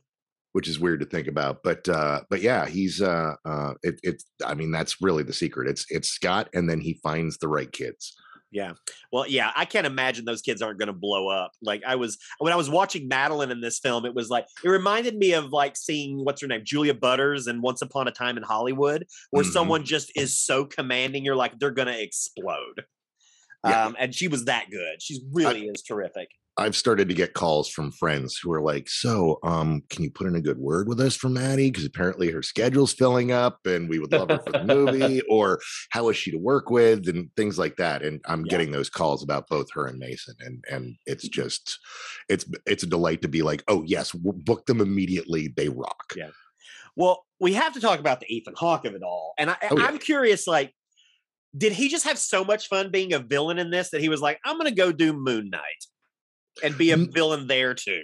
which 0.55 0.69
is 0.69 0.79
weird 0.79 1.01
to 1.01 1.05
think 1.05 1.27
about 1.27 1.57
but 1.63 1.85
uh 1.89 2.21
but 2.29 2.41
yeah 2.41 2.65
he's 2.65 3.01
uh 3.01 3.33
uh 3.43 3.73
it, 3.83 3.99
it's 4.03 4.23
i 4.45 4.53
mean 4.53 4.71
that's 4.71 5.01
really 5.01 5.21
the 5.21 5.33
secret 5.33 5.67
it's 5.67 5.85
it's 5.89 6.07
scott 6.07 6.47
and 6.53 6.69
then 6.69 6.79
he 6.79 6.93
finds 7.03 7.37
the 7.37 7.47
right 7.49 7.73
kids 7.73 8.15
Yeah. 8.55 8.71
Well, 9.11 9.27
yeah, 9.27 9.51
I 9.53 9.65
can't 9.65 9.85
imagine 9.85 10.23
those 10.23 10.41
kids 10.41 10.61
aren't 10.61 10.79
going 10.79 10.87
to 10.87 10.93
blow 10.93 11.27
up. 11.27 11.51
Like 11.61 11.83
I 11.85 11.97
was 11.97 12.17
when 12.39 12.53
I 12.53 12.55
was 12.55 12.69
watching 12.69 13.09
Madeleine 13.09 13.51
in 13.51 13.59
this 13.59 13.79
film, 13.79 14.05
it 14.05 14.15
was 14.15 14.29
like 14.29 14.45
it 14.63 14.69
reminded 14.69 15.17
me 15.17 15.33
of 15.33 15.51
like 15.51 15.75
seeing 15.75 16.23
what's 16.23 16.41
her 16.41 16.47
name, 16.47 16.61
Julia 16.63 16.93
Butters 16.93 17.47
and 17.47 17.61
Once 17.61 17.81
Upon 17.81 18.07
a 18.07 18.11
Time 18.11 18.37
in 18.37 18.43
Hollywood, 18.43 19.05
where 19.31 19.43
Mhm. 19.43 19.51
someone 19.51 19.83
just 19.83 20.09
is 20.15 20.39
so 20.39 20.63
commanding, 20.63 21.25
you're 21.25 21.35
like, 21.35 21.59
they're 21.59 21.69
going 21.69 21.89
to 21.89 22.01
explode. 22.01 22.85
Yeah. 23.65 23.85
Um, 23.85 23.95
and 23.99 24.13
she 24.13 24.27
was 24.27 24.45
that 24.45 24.69
good. 24.69 25.01
She 25.01 25.19
really 25.31 25.65
is 25.67 25.81
terrific. 25.81 26.27
i've 26.57 26.75
started 26.75 27.09
to 27.09 27.13
get 27.13 27.33
calls 27.33 27.67
from 27.69 27.91
friends 27.91 28.39
who 28.41 28.49
are 28.53 28.61
like 28.61 28.87
so 28.87 29.39
um 29.43 29.81
can 29.89 30.03
you 30.05 30.09
put 30.11 30.25
in 30.27 30.35
a 30.37 30.41
good 30.41 30.57
word 30.57 30.87
with 30.87 31.01
us 31.01 31.13
for 31.15 31.27
maddie 31.27 31.69
because 31.69 31.83
apparently 31.85 32.31
her 32.31 32.41
schedule's 32.41 32.93
filling 32.93 33.29
up 33.33 33.59
and 33.65 33.89
we 33.89 33.99
would 33.99 34.11
love 34.13 34.29
her 34.29 34.39
for 34.39 34.53
the 34.53 34.63
movie 34.63 35.21
or 35.29 35.59
how 35.89 36.07
is 36.07 36.15
she 36.15 36.31
to 36.31 36.37
work 36.37 36.69
with 36.69 37.09
and 37.09 37.29
things 37.35 37.59
like 37.59 37.75
that 37.75 38.03
and 38.03 38.21
i'm 38.25 38.45
Yeah. 38.45 38.51
getting 38.51 38.71
those 38.71 38.89
calls 38.89 39.21
about 39.21 39.49
both 39.49 39.67
her 39.73 39.85
and 39.85 39.99
mason 39.99 40.35
and 40.39 40.63
and 40.71 40.95
it's 41.05 41.27
just 41.27 41.77
it's 42.29 42.45
it's 42.65 42.83
a 42.83 42.87
delight 42.87 43.21
to 43.23 43.27
be 43.27 43.41
like 43.41 43.61
oh 43.67 43.83
yes 43.85 44.11
w- 44.11 44.31
book 44.49 44.65
them 44.65 44.79
immediately 44.79 45.53
they 45.57 45.67
rock 45.67 46.13
Yeah. 46.15 46.29
Well, 46.97 47.25
we 47.41 47.51
have 47.55 47.73
to 47.73 47.81
talk 47.81 47.99
about 47.99 48.21
the 48.21 48.33
Ethan 48.33 48.53
Hawke 48.55 48.85
of 48.85 48.95
it 48.95 49.03
all. 49.03 49.33
And 49.37 49.49
I, 49.49 49.57
Oh, 49.69 49.77
yeah. 49.77 49.85
I'm 49.85 49.97
curious, 49.97 50.47
like, 50.47 50.73
did 51.55 51.73
he 51.73 51.87
just 51.87 52.05
have 52.05 52.17
so 52.17 52.43
much 52.43 52.67
fun 52.67 52.91
being 52.91 53.13
a 53.13 53.19
villain 53.19 53.57
in 53.59 53.69
this 53.71 53.91
that 53.91 54.01
he 54.01 54.09
was 54.09 54.21
like, 54.21 54.39
I'm 54.45 54.57
going 54.57 54.69
to 54.69 54.75
go 54.75 54.91
do 54.91 55.13
Moon 55.13 55.49
Knight 55.49 55.61
and 56.63 56.77
be 56.77 56.91
a 56.91 56.97
villain 56.97 57.47
there 57.47 57.73
too? 57.73 58.03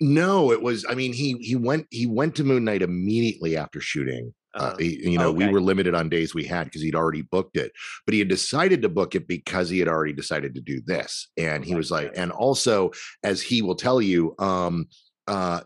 No, 0.00 0.50
it 0.52 0.62
was. 0.62 0.86
I 0.88 0.94
mean, 0.94 1.12
he 1.12 1.34
he 1.40 1.56
went 1.56 1.86
he 1.90 2.06
went 2.06 2.34
to 2.36 2.44
Moon 2.44 2.64
Knight 2.64 2.82
immediately 2.82 3.56
after 3.56 3.80
shooting. 3.80 4.32
Uh, 4.54 4.58
Uh-huh. 4.62 4.76
he- 4.78 5.10
you 5.10 5.18
know, 5.18 5.30
we 5.30 5.46
were 5.46 5.60
limited 5.60 5.94
on 5.94 6.08
days 6.08 6.34
we 6.34 6.42
had 6.44 6.64
because 6.64 6.82
he'd 6.82 6.94
already 6.94 7.22
booked 7.22 7.56
it, 7.56 7.70
but 8.04 8.14
he 8.14 8.18
had 8.18 8.28
decided 8.28 8.82
to 8.82 8.88
book 8.88 9.14
it 9.14 9.28
because 9.28 9.68
he 9.68 9.78
had 9.78 9.88
already 9.88 10.12
decided 10.12 10.54
to 10.54 10.60
do 10.60 10.80
this, 10.86 11.28
and 11.36 11.64
he 11.64 11.72
Right, 11.72 11.78
was 11.78 11.90
like, 11.90 12.12
and 12.16 12.32
also, 12.32 12.90
as 13.22 13.40
he 13.42 13.62
will 13.62 13.76
tell 13.76 14.02
you, 14.02 14.34
um, 14.38 14.86
uh, 15.28 15.60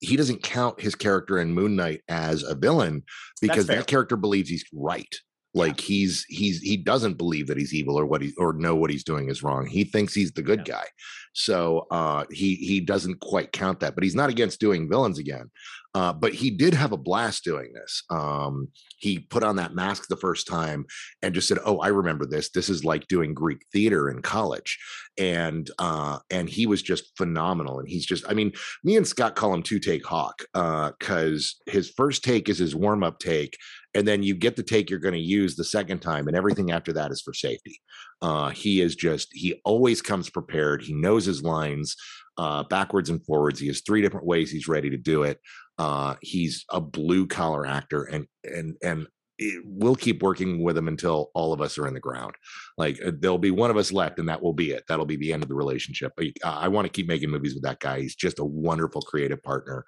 he 0.00 0.16
doesn't 0.16 0.42
count 0.42 0.80
his 0.80 0.94
character 0.94 1.38
in 1.38 1.52
Moon 1.52 1.76
Knight 1.76 2.02
as 2.08 2.42
a 2.42 2.54
villain 2.54 3.04
because 3.40 3.66
that 3.68 3.86
character 3.86 4.16
believes 4.16 4.50
he's 4.50 4.64
right. 4.74 5.14
Like 5.56 5.80
he's 5.80 6.24
he's 6.28 6.60
he 6.60 6.76
doesn't 6.76 7.14
believe 7.14 7.46
that 7.46 7.56
he's 7.56 7.74
evil 7.74 7.98
or 7.98 8.04
what 8.04 8.20
he 8.20 8.32
or 8.36 8.52
know 8.52 8.76
what 8.76 8.90
he's 8.90 9.04
doing 9.04 9.30
is 9.30 9.42
wrong. 9.42 9.66
He 9.66 9.84
thinks 9.84 10.14
he's 10.14 10.32
the 10.32 10.42
good 10.42 10.64
guy. 10.66 10.84
So 11.32 11.86
uh 11.90 12.24
he 12.30 12.56
he 12.56 12.80
doesn't 12.80 13.20
quite 13.20 13.52
count 13.52 13.80
that, 13.80 13.94
but 13.94 14.04
he's 14.04 14.14
not 14.14 14.30
against 14.30 14.60
doing 14.60 14.88
villains 14.88 15.18
again. 15.18 15.50
Uh, 15.96 16.12
but 16.12 16.34
he 16.34 16.50
did 16.50 16.74
have 16.74 16.92
a 16.92 16.96
blast 16.98 17.42
doing 17.42 17.72
this. 17.72 18.02
Um, 18.10 18.68
he 18.98 19.18
put 19.18 19.42
on 19.42 19.56
that 19.56 19.74
mask 19.74 20.08
the 20.08 20.16
first 20.18 20.46
time 20.46 20.84
and 21.22 21.34
just 21.34 21.48
said, 21.48 21.56
"Oh, 21.64 21.78
I 21.78 21.88
remember 21.88 22.26
this. 22.26 22.50
This 22.50 22.68
is 22.68 22.84
like 22.84 23.08
doing 23.08 23.32
Greek 23.32 23.64
theater 23.72 24.10
in 24.10 24.20
college," 24.20 24.78
and 25.16 25.70
uh, 25.78 26.18
and 26.30 26.50
he 26.50 26.66
was 26.66 26.82
just 26.82 27.16
phenomenal. 27.16 27.78
And 27.78 27.88
he's 27.88 28.04
just, 28.04 28.28
I 28.28 28.34
mean, 28.34 28.52
me 28.84 28.98
and 28.98 29.06
Scott 29.06 29.36
call 29.36 29.54
him 29.54 29.62
two 29.62 29.78
take 29.78 30.04
Hawke 30.04 30.44
uh 30.52 30.90
because 30.98 31.56
his 31.64 31.88
first 31.88 32.22
take 32.22 32.50
is 32.50 32.58
his 32.58 32.74
warm 32.74 33.02
up 33.02 33.18
take, 33.18 33.56
and 33.96 34.06
then 34.06 34.22
you 34.22 34.34
get 34.34 34.56
the 34.56 34.62
take 34.62 34.90
you're 34.90 34.98
going 34.98 35.14
to 35.14 35.20
use 35.20 35.56
the 35.56 35.64
second 35.64 36.00
time, 36.00 36.28
and 36.28 36.36
everything 36.36 36.70
after 36.70 36.92
that 36.92 37.10
is 37.10 37.22
for 37.22 37.34
safety. 37.34 37.80
Uh, 38.22 38.50
he 38.50 38.80
is 38.80 38.94
just, 38.94 39.28
he 39.32 39.60
always 39.64 40.02
comes 40.02 40.30
prepared. 40.30 40.82
He 40.82 40.92
knows 40.92 41.24
his 41.24 41.42
lines 41.42 41.96
uh, 42.38 42.64
backwards 42.64 43.10
and 43.10 43.24
forwards. 43.24 43.58
He 43.60 43.66
has 43.68 43.80
three 43.80 44.02
different 44.02 44.26
ways 44.26 44.50
he's 44.50 44.68
ready 44.68 44.90
to 44.90 44.96
do 44.96 45.22
it. 45.22 45.40
Uh, 45.78 46.14
he's 46.22 46.64
a 46.70 46.80
blue 46.80 47.26
collar 47.26 47.66
actor, 47.66 48.04
and 48.04 48.26
and 48.44 48.76
and 48.82 49.06
it, 49.38 49.62
we'll 49.66 49.96
keep 49.96 50.22
working 50.22 50.62
with 50.62 50.76
him 50.76 50.88
until 50.88 51.30
all 51.34 51.52
of 51.52 51.60
us 51.60 51.78
are 51.78 51.86
in 51.86 51.94
the 51.94 52.00
ground. 52.00 52.34
Like 52.78 52.98
uh, 53.04 53.12
there'll 53.18 53.38
be 53.38 53.50
one 53.50 53.70
of 53.70 53.76
us 53.76 53.92
left, 53.92 54.18
and 54.18 54.28
that 54.28 54.42
will 54.42 54.52
be 54.52 54.70
it. 54.70 54.84
That'll 54.88 55.06
be 55.06 55.16
the 55.16 55.32
end 55.32 55.42
of 55.42 55.48
the 55.48 55.54
relationship. 55.54 56.12
Uh, 56.18 56.30
I 56.44 56.68
want 56.68 56.86
to 56.86 56.92
keep 56.92 57.08
making 57.08 57.30
movies 57.30 57.54
with 57.54 57.62
that 57.64 57.80
guy. 57.80 58.00
He's 58.00 58.14
just 58.14 58.38
a 58.38 58.44
wonderful 58.44 59.02
creative 59.02 59.42
partner, 59.42 59.84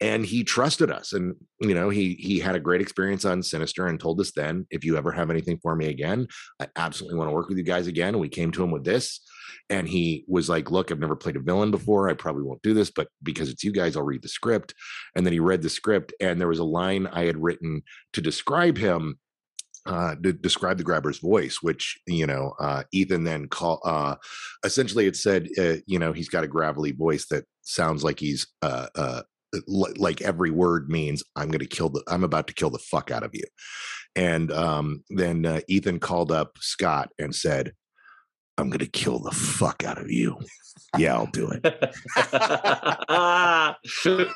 and 0.00 0.24
he 0.24 0.44
trusted 0.44 0.90
us. 0.90 1.12
And 1.12 1.34
you 1.60 1.74
know, 1.74 1.88
he 1.88 2.14
he 2.14 2.38
had 2.38 2.54
a 2.54 2.60
great 2.60 2.80
experience 2.80 3.24
on 3.24 3.42
Sinister, 3.42 3.86
and 3.86 3.98
told 3.98 4.20
us 4.20 4.32
then, 4.32 4.66
if 4.70 4.84
you 4.84 4.96
ever 4.96 5.12
have 5.12 5.30
anything 5.30 5.58
for 5.62 5.74
me 5.74 5.86
again, 5.86 6.26
I 6.60 6.68
absolutely 6.76 7.18
want 7.18 7.28
to 7.28 7.34
work 7.34 7.48
with 7.48 7.58
you 7.58 7.64
guys 7.64 7.86
again. 7.86 8.08
And 8.08 8.20
we 8.20 8.28
came 8.28 8.50
to 8.52 8.62
him 8.62 8.70
with 8.70 8.84
this, 8.84 9.20
and 9.70 9.88
he 9.88 10.24
was 10.28 10.48
like, 10.48 10.70
"Look, 10.70 10.90
I've 10.90 10.98
never 10.98 11.16
played 11.16 11.36
a 11.36 11.40
villain 11.40 11.70
before. 11.70 12.08
I 12.08 12.14
probably 12.14 12.42
won't 12.42 12.62
do 12.62 12.74
this, 12.74 12.90
but 12.90 13.08
because 13.22 13.48
it's 13.48 13.64
you 13.64 13.72
guys, 13.72 13.96
I'll 13.96 14.02
read 14.02 14.22
the 14.22 14.28
script." 14.28 14.74
And 15.14 15.24
then 15.26 15.32
he 15.32 15.40
read 15.40 15.62
the 15.62 15.70
script, 15.70 16.12
and 16.20 16.40
there 16.40 16.48
was 16.48 16.58
a 16.58 16.64
line 16.64 17.06
I 17.06 17.24
had 17.24 17.42
written 17.42 17.82
to 18.12 18.20
describe 18.20 18.78
him 18.78 19.18
uh 19.86 20.14
to 20.22 20.32
describe 20.32 20.78
the 20.78 20.84
grabber's 20.84 21.18
voice 21.18 21.58
which 21.60 21.98
you 22.06 22.26
know 22.26 22.54
uh 22.58 22.82
ethan 22.92 23.24
then 23.24 23.46
call 23.48 23.80
uh 23.84 24.14
essentially 24.64 25.06
it 25.06 25.16
said 25.16 25.48
uh, 25.58 25.74
you 25.86 25.98
know 25.98 26.12
he's 26.12 26.28
got 26.28 26.44
a 26.44 26.48
gravelly 26.48 26.92
voice 26.92 27.26
that 27.26 27.44
sounds 27.62 28.02
like 28.02 28.18
he's 28.18 28.46
uh 28.62 28.86
uh 28.94 29.22
li- 29.66 29.92
like 29.96 30.22
every 30.22 30.50
word 30.50 30.88
means 30.88 31.22
i'm 31.36 31.48
going 31.48 31.58
to 31.58 31.66
kill 31.66 31.90
the 31.90 32.02
i'm 32.08 32.24
about 32.24 32.46
to 32.46 32.54
kill 32.54 32.70
the 32.70 32.78
fuck 32.78 33.10
out 33.10 33.22
of 33.22 33.30
you 33.34 33.44
and 34.16 34.50
um 34.52 35.02
then 35.10 35.44
uh, 35.44 35.60
ethan 35.68 35.98
called 35.98 36.32
up 36.32 36.56
scott 36.60 37.10
and 37.18 37.34
said 37.34 37.72
i'm 38.58 38.68
going 38.68 38.78
to 38.78 38.86
kill 38.86 39.18
the 39.18 39.30
fuck 39.30 39.84
out 39.84 40.00
of 40.00 40.10
you 40.10 40.36
yeah 40.98 41.14
i'll 41.14 41.26
do 41.26 41.50
it 41.50 41.64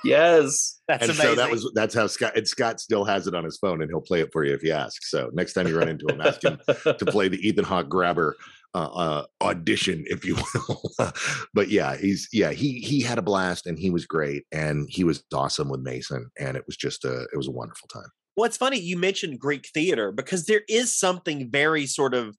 yes. 0.04 0.80
That's 0.88 1.02
and 1.02 1.10
amazing. 1.10 1.16
so 1.16 1.34
that 1.34 1.50
was 1.50 1.70
that's 1.74 1.94
how 1.94 2.06
Scott 2.06 2.36
and 2.36 2.46
Scott 2.46 2.80
still 2.80 3.04
has 3.04 3.26
it 3.26 3.34
on 3.34 3.44
his 3.44 3.58
phone, 3.58 3.82
and 3.82 3.90
he'll 3.90 4.00
play 4.00 4.20
it 4.20 4.30
for 4.32 4.44
you 4.44 4.54
if 4.54 4.62
you 4.62 4.72
ask. 4.72 5.04
So 5.04 5.30
next 5.32 5.52
time 5.52 5.66
you 5.66 5.78
run 5.78 5.88
into 5.88 6.06
him, 6.08 6.20
ask 6.20 6.42
him 6.42 6.58
to 6.66 6.94
play 7.06 7.28
the 7.28 7.38
Ethan 7.46 7.64
Hawke 7.64 7.88
grabber 7.88 8.36
uh, 8.74 8.78
uh, 8.78 9.24
audition, 9.42 10.04
if 10.06 10.24
you 10.24 10.36
will. 10.36 10.82
but 11.54 11.68
yeah, 11.68 11.96
he's 11.96 12.28
yeah 12.32 12.52
he 12.52 12.80
he 12.80 13.00
had 13.00 13.18
a 13.18 13.22
blast 13.22 13.66
and 13.66 13.78
he 13.78 13.90
was 13.90 14.06
great 14.06 14.44
and 14.52 14.88
he 14.90 15.04
was 15.04 15.22
awesome 15.34 15.68
with 15.68 15.80
Mason, 15.80 16.30
and 16.38 16.56
it 16.56 16.64
was 16.66 16.76
just 16.76 17.04
a 17.04 17.22
it 17.32 17.36
was 17.36 17.48
a 17.48 17.52
wonderful 17.52 17.88
time. 17.88 18.10
Well, 18.36 18.46
it's 18.46 18.56
funny 18.56 18.78
you 18.78 18.96
mentioned 18.96 19.40
Greek 19.40 19.68
theater 19.74 20.12
because 20.12 20.46
there 20.46 20.62
is 20.68 20.96
something 20.96 21.50
very 21.50 21.86
sort 21.86 22.14
of 22.14 22.36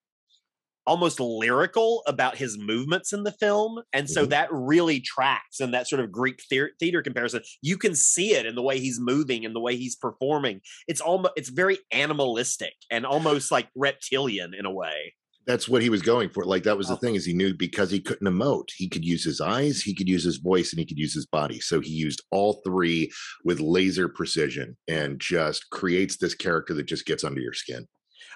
almost 0.86 1.20
lyrical 1.20 2.04
about 2.08 2.38
his 2.38 2.58
movements 2.58 3.14
in 3.14 3.24
the 3.24 3.32
film. 3.32 3.80
And 3.94 4.10
so 4.10 4.26
Mhm. 4.26 4.30
that 4.30 4.50
really 4.52 5.00
tracks 5.00 5.60
in 5.60 5.72
that 5.72 5.88
sort 5.88 6.02
of 6.02 6.12
Greek 6.12 6.42
thea- 6.50 6.70
theater 6.80 7.02
comparison. 7.02 7.42
You 7.62 7.78
can 7.78 7.96
see 7.96 8.34
it 8.34 8.46
in 8.46 8.56
the 8.56 8.62
way 8.64 8.80
he's 8.80 9.00
moving 9.00 9.46
and 9.46 9.56
the 9.56 9.60
way 9.60 9.76
he's 9.76 9.96
performing. 9.96 10.62
It's 10.88 11.02
almost 11.02 11.34
it's 11.36 11.50
very 11.50 11.80
animalistic 11.92 12.74
and 12.90 13.06
almost 13.06 13.52
like 13.52 13.70
reptilian 13.76 14.54
in 14.54 14.66
a 14.66 14.72
way. 14.74 15.16
That's 15.46 15.68
what 15.68 15.82
he 15.82 15.90
was 15.90 16.02
going 16.04 16.30
for. 16.30 16.46
Like 16.46 16.64
that 16.64 16.78
was 16.78 16.88
the 16.88 16.94
Oh. 16.94 16.98
thing 16.98 17.16
is 17.16 17.26
he 17.26 17.34
knew 17.34 17.54
because 17.56 17.90
he 17.90 18.00
couldn't 18.02 18.28
emote, 18.28 18.70
he 18.78 18.88
could 18.88 19.04
use 19.04 19.24
his 19.24 19.42
eyes, 19.42 19.82
he 19.82 19.96
could 19.96 20.08
use 20.08 20.24
his 20.24 20.38
voice, 20.38 20.72
and 20.72 20.80
he 20.80 20.86
could 20.86 21.00
use 21.00 21.14
his 21.14 21.26
body. 21.26 21.60
So 21.60 21.80
he 21.82 21.90
used 21.92 22.22
all 22.32 22.62
three 22.66 23.10
with 23.44 23.60
laser 23.60 24.08
precision 24.10 24.78
and 24.88 25.20
just 25.20 25.70
creates 25.72 26.18
this 26.18 26.36
character 26.36 26.74
that 26.76 26.84
just 26.86 27.06
gets 27.06 27.24
under 27.24 27.42
your 27.42 27.54
skin. 27.54 27.88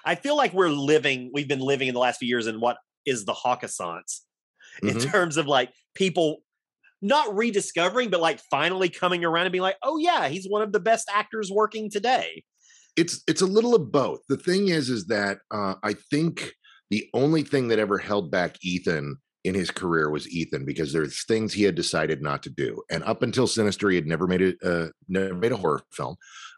I 0.04 0.14
feel 0.14 0.36
like 0.36 0.52
we're 0.52 0.68
living, 0.68 1.30
we've 1.32 1.48
been 1.48 1.60
living 1.60 1.88
in 1.88 1.94
the 1.94 2.00
last 2.00 2.18
few 2.18 2.28
years 2.28 2.46
in 2.46 2.60
what 2.60 2.78
is 3.06 3.24
the 3.24 3.34
Hawkassance 3.34 4.20
in 4.82 4.96
Mhm. 4.96 5.10
terms 5.10 5.36
of 5.36 5.46
like 5.46 5.72
people 5.94 6.42
not 7.02 7.36
rediscovering, 7.36 8.10
but 8.10 8.20
like 8.20 8.40
finally 8.50 8.88
coming 8.88 9.24
around 9.24 9.46
and 9.46 9.52
being 9.52 9.62
like, 9.62 9.76
oh 9.82 9.98
yeah, 9.98 10.28
he's 10.28 10.48
one 10.48 10.62
of 10.62 10.72
the 10.72 10.80
best 10.80 11.08
actors 11.12 11.50
working 11.50 11.90
today. 11.90 12.44
it's 12.96 13.22
it's 13.26 13.42
a 13.42 13.46
little 13.46 13.74
of 13.74 13.90
both. 13.90 14.20
The 14.28 14.36
thing 14.36 14.68
is, 14.68 14.88
is 14.88 15.06
that 15.06 15.38
uh, 15.50 15.74
I 15.82 15.94
think 15.94 16.52
the 16.90 17.08
only 17.12 17.42
thing 17.42 17.66
that 17.68 17.80
ever 17.80 17.98
held 17.98 18.30
back 18.30 18.56
Ethan 18.62 19.16
in 19.42 19.52
his 19.54 19.68
career 19.70 20.10
was 20.10 20.28
Ethan 20.30 20.64
because 20.64 20.92
there's 20.92 21.24
things 21.24 21.52
he 21.52 21.64
had 21.64 21.74
decided 21.74 22.22
not 22.22 22.42
to 22.44 22.50
do, 22.50 22.82
and 22.90 23.02
up 23.02 23.22
until 23.24 23.48
Sinister, 23.48 23.90
he 23.90 23.96
had 23.96 24.06
never 24.06 24.28
made 24.28 24.42
a 24.42 24.54
uh, 24.64 24.88
never 25.08 25.34
made 25.34 25.50
a 25.50 25.56
horror 25.56 25.82
film, 25.92 26.14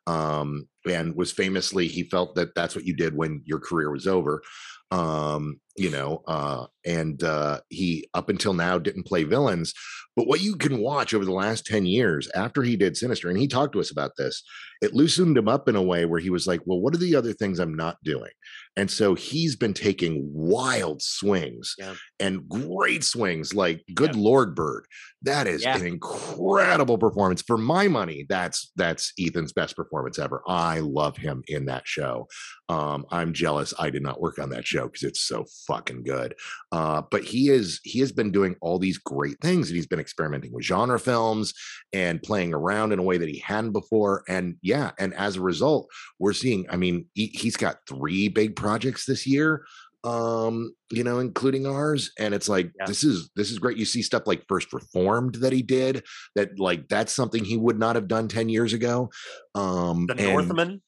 um, 0.07 0.69
and 0.89 1.15
was 1.17 1.33
famously 1.33 1.89
he 1.89 2.05
felt 2.05 2.35
that 2.35 2.55
that's 2.55 2.75
what 2.75 2.85
you 2.87 2.95
did 2.95 3.17
when 3.17 3.43
your 3.45 3.61
career 3.61 3.91
was 3.91 4.07
over. 4.07 4.43
Um, 4.91 5.61
you 5.77 5.91
know, 5.91 6.23
uh, 6.27 6.67
and 6.85 7.23
uh, 7.23 7.61
he 7.69 8.09
up 8.15 8.29
until 8.29 8.55
now 8.55 8.79
didn't 8.79 9.07
play 9.07 9.25
villains. 9.25 9.73
But 10.17 10.27
what 10.29 10.41
you 10.41 10.57
can 10.57 10.79
watch 10.79 11.13
over 11.13 11.27
the 11.27 11.33
last 11.33 11.67
10 11.67 11.85
years 11.85 12.27
after 12.35 12.63
he 12.63 12.75
did 12.77 12.97
Sinister, 12.97 13.29
and 13.29 13.39
he 13.39 13.47
talked 13.47 13.75
to 13.75 13.81
us 13.81 13.91
about 13.91 14.13
this, 14.17 14.43
it 14.81 14.95
loosened 14.95 15.37
him 15.37 15.47
up 15.49 15.69
in 15.69 15.77
a 15.77 15.83
way 15.83 16.07
where 16.07 16.21
he 16.21 16.31
was 16.31 16.47
like, 16.47 16.61
Well, 16.65 16.81
what 16.81 16.95
are 16.95 16.99
the 16.99 17.15
other 17.17 17.35
things 17.35 17.59
I'm 17.59 17.75
not 17.75 17.99
doing? 18.03 18.31
And 18.79 18.91
so 18.91 19.15
he's 19.15 19.57
been 19.57 19.75
taking 19.75 20.31
wild 20.33 21.03
swings 21.03 21.75
Yeah. 21.79 21.95
and 22.21 22.49
great 22.49 23.05
swings, 23.05 23.53
like 23.55 23.85
Good 23.95 24.17
Lord 24.17 24.55
Bird. 24.55 24.87
That 25.23 25.47
is 25.47 25.63
Yeah. 25.63 25.77
an 25.77 25.87
incredible 25.87 26.99
performance. 26.99 27.43
For 27.43 27.59
my 27.59 27.89
money, 27.89 28.25
that's 28.29 28.73
that's 28.77 29.13
Ethan's 29.21 29.53
best 29.53 29.77
performance 29.77 30.19
ever. 30.19 30.43
I 30.47 30.81
love 30.81 31.17
him 31.17 31.43
in 31.47 31.67
that 31.67 31.87
show. 31.87 32.29
Um, 32.69 33.07
I'm 33.11 33.33
jealous 33.33 33.73
I 33.79 33.91
did 33.91 34.03
not 34.03 34.21
work 34.21 34.39
on 34.39 34.51
that 34.51 34.67
show 34.67 34.87
because 34.87 35.03
it's 35.05 35.21
so 35.23 35.45
fucking 35.67 36.05
good. 36.05 36.35
Uh, 36.73 37.03
but 37.11 37.25
he 37.25 37.49
is 37.49 37.81
he 37.85 38.01
has 38.01 38.13
been 38.13 38.31
doing 38.31 38.57
all 38.61 38.79
these 38.79 38.99
great 38.99 39.37
things, 39.41 39.69
and 39.69 39.77
he's 39.77 39.87
been 39.87 40.01
experimenting 40.01 40.53
with 40.53 40.65
genre 40.65 40.99
films 40.99 41.53
and 41.93 42.23
playing 42.23 42.55
around 42.55 42.93
in 42.93 42.99
a 42.99 43.03
way 43.03 43.19
that 43.19 43.29
he 43.29 43.39
hadn't 43.39 43.73
before. 43.73 44.23
And 44.29 44.57
yeah, 44.63 44.93
and 44.99 45.15
as 45.15 45.37
a 45.37 45.41
result, 45.43 45.89
we're 46.19 46.33
seeing. 46.33 46.67
I 46.71 46.77
mean, 46.77 47.07
he, 47.15 47.27
he's 47.27 47.57
got 47.57 47.79
three 47.89 48.29
big 48.29 48.57
projects 48.57 49.07
this 49.07 49.27
year 49.27 49.65
um 50.05 50.73
you 50.93 51.03
know 51.03 51.19
including 51.19 51.67
ours 51.67 52.13
and 52.17 52.33
it's 52.33 52.49
like 52.49 52.71
Yeah. 52.79 52.85
this 52.87 53.03
is 53.03 53.29
this 53.35 53.51
is 53.51 53.59
great 53.59 53.77
you 53.77 53.85
see 53.85 54.03
stuff 54.03 54.23
like 54.27 54.45
first 54.47 54.73
reformed 54.73 55.37
that 55.37 55.53
he 55.53 55.63
did 55.63 56.05
that 56.37 56.61
like 56.61 56.87
that's 56.89 57.13
something 57.13 57.45
he 57.45 57.57
would 57.57 57.79
not 57.79 57.97
have 57.97 58.07
done 58.07 58.29
10 58.29 58.49
years 58.49 58.73
ago 58.73 59.11
um 59.57 60.07
The 60.07 60.13
and- 60.19 60.23
Northman. 60.29 60.83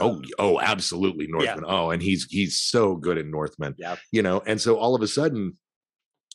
Oh 0.00 0.22
oh 0.38 0.60
absolutely 0.60 1.24
Yeah. 1.26 1.54
northman 1.54 1.64
oh 1.66 1.90
and 1.90 2.02
he's 2.02 2.24
he's 2.30 2.58
so 2.58 2.96
good 2.96 3.18
in 3.18 3.30
northman 3.30 3.74
Yeah. 3.78 3.96
you 4.12 4.22
know 4.22 4.42
and 4.46 4.60
so 4.60 4.76
all 4.76 4.94
of 4.94 5.02
a 5.02 5.08
sudden 5.08 5.54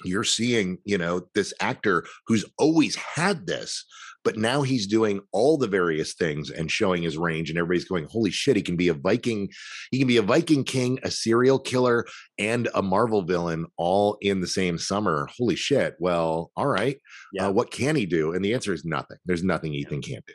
you're 0.06 0.24
seeing 0.24 0.78
you 0.86 0.98
know 0.98 1.28
this 1.36 1.54
actor 1.60 2.06
who's 2.28 2.46
always 2.58 2.96
had 2.96 3.46
this 3.48 3.86
but 4.26 4.36
now 4.38 4.62
he's 4.64 4.86
doing 4.86 5.22
all 5.32 5.58
the 5.58 5.68
various 5.68 6.14
things 6.14 6.50
and 6.52 6.70
showing 6.70 7.02
his 7.04 7.18
range 7.18 7.50
and 7.50 7.58
everybody's 7.58 7.88
going 7.88 8.06
holy 8.10 8.32
shit 8.32 8.56
he 8.56 8.62
can 8.62 8.76
be 8.78 8.88
a 8.90 8.94
viking 8.94 9.50
he 9.92 9.98
can 9.98 10.08
be 10.08 10.18
a 10.18 10.22
viking 10.22 10.64
king 10.64 11.00
a 11.04 11.12
serial 11.12 11.60
killer 11.60 12.06
and 12.38 12.70
a 12.76 12.82
marvel 12.82 13.22
villain 13.24 13.66
all 13.78 14.18
in 14.22 14.40
the 14.42 14.48
same 14.48 14.78
summer 14.78 15.28
holy 15.38 15.56
shit 15.56 15.96
well 16.00 16.52
all 16.56 16.68
right 16.68 16.98
Yeah. 17.34 17.48
uh, 17.48 17.52
what 17.52 17.72
can 17.72 17.96
he 17.98 18.06
do 18.06 18.34
and 18.34 18.44
the 18.44 18.54
answer 18.54 18.74
is 18.74 18.86
nothing 18.86 19.18
there's 19.26 19.44
nothing 19.44 19.74
ethan 19.74 20.02
can't 20.02 20.26
do 20.26 20.34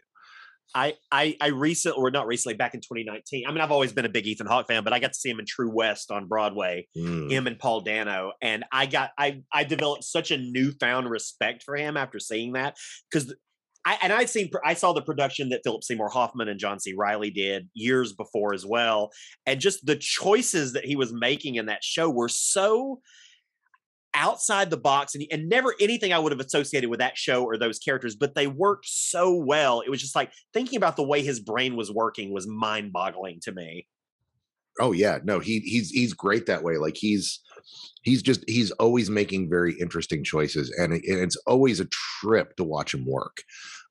I 0.75 0.95
I 1.11 1.37
I 1.41 1.49
recently 1.49 1.97
or 1.97 2.11
not 2.11 2.27
recently 2.27 2.57
back 2.57 2.75
in 2.75 2.81
2019. 2.81 3.45
I 3.47 3.51
mean, 3.51 3.61
I've 3.61 3.71
always 3.71 3.93
been 3.93 4.05
a 4.05 4.09
big 4.09 4.27
Ethan 4.27 4.47
Hawke 4.47 4.67
fan, 4.67 4.85
but 4.85 4.93
I 4.93 4.99
got 4.99 5.13
to 5.13 5.19
see 5.19 5.31
him 5.31 5.39
in 5.39 5.47
True 5.47 5.71
West 5.71 6.11
on 6.11 6.27
Broadway. 6.27 6.87
Mm. 6.97 7.31
Him 7.31 7.47
and 7.47 7.59
Paul 7.59 7.83
Dano, 7.83 8.33
and 8.43 8.65
I 8.73 8.87
got 8.87 9.11
I 9.19 9.43
I 9.53 9.65
developed 9.65 10.05
such 10.05 10.31
a 10.31 10.39
newfound 10.39 11.09
respect 11.11 11.63
for 11.63 11.77
him 11.77 11.97
after 11.97 12.19
seeing 12.19 12.53
that 12.53 12.77
because. 13.11 13.35
I, 13.87 13.99
and 14.01 14.15
I'd 14.15 14.31
seen, 14.31 14.51
I 14.65 14.73
saw 14.73 14.95
the 14.95 15.03
production 15.03 15.51
that 15.51 15.61
Philip 15.63 15.85
Seymour 15.85 16.09
Hoffman 16.09 16.49
and 16.49 16.59
John 16.59 16.81
C. 16.81 16.95
Reilly 16.97 17.29
did 17.29 17.69
years 17.75 18.15
before 18.15 18.55
as 18.55 18.65
well. 18.65 19.11
And 19.45 19.61
just 19.61 19.85
the 19.85 19.95
choices 19.95 20.73
that 20.73 20.87
he 20.87 20.97
was 20.97 21.13
making 21.13 21.57
in 21.57 21.67
that 21.67 21.85
show 21.85 22.09
were 22.09 22.31
so 22.31 23.03
outside 24.15 24.71
the 24.71 24.77
box 24.77 25.15
and, 25.15 25.25
and 25.31 25.49
never 25.49 25.75
anything 25.81 26.13
I 26.13 26.19
would 26.19 26.33
have 26.33 26.41
associated 26.41 26.91
with 26.91 27.01
that 27.01 27.17
show 27.19 27.45
or 27.45 27.57
those 27.59 27.79
characters, 27.79 28.17
but 28.17 28.35
they 28.35 28.47
worked 28.47 28.87
so 28.89 29.35
well. 29.35 29.81
It 29.81 29.91
was 29.91 30.01
just 30.01 30.15
like 30.17 30.33
thinking 30.53 30.77
about 30.77 30.97
the 30.97 31.03
way 31.07 31.23
his 31.23 31.41
brain 31.41 31.77
was 31.77 31.91
working 31.91 32.33
was 32.33 32.47
mind 32.47 32.93
boggling 32.93 33.41
to 33.43 33.53
me. 33.53 33.87
Oh 34.81 34.91
yeah, 34.93 35.19
no, 35.23 35.39
he 35.39 35.61
he's 35.61 35.91
he's 35.91 36.13
great 36.13 36.47
that 36.47 36.65
way. 36.65 36.79
Like 36.79 36.97
he's 36.97 37.41
he's 38.03 38.23
just 38.23 38.43
he's 38.49 38.73
always 38.73 39.09
making 39.09 39.49
very 39.49 39.79
interesting 39.79 40.25
choices, 40.25 40.75
and, 40.79 40.93
it- 40.95 41.03
it's 41.05 41.37
always 41.47 41.79
a 41.81 41.87
trip 42.21 42.57
to 42.57 42.65
watch 42.65 42.93
him 42.93 43.07
work. 43.07 43.43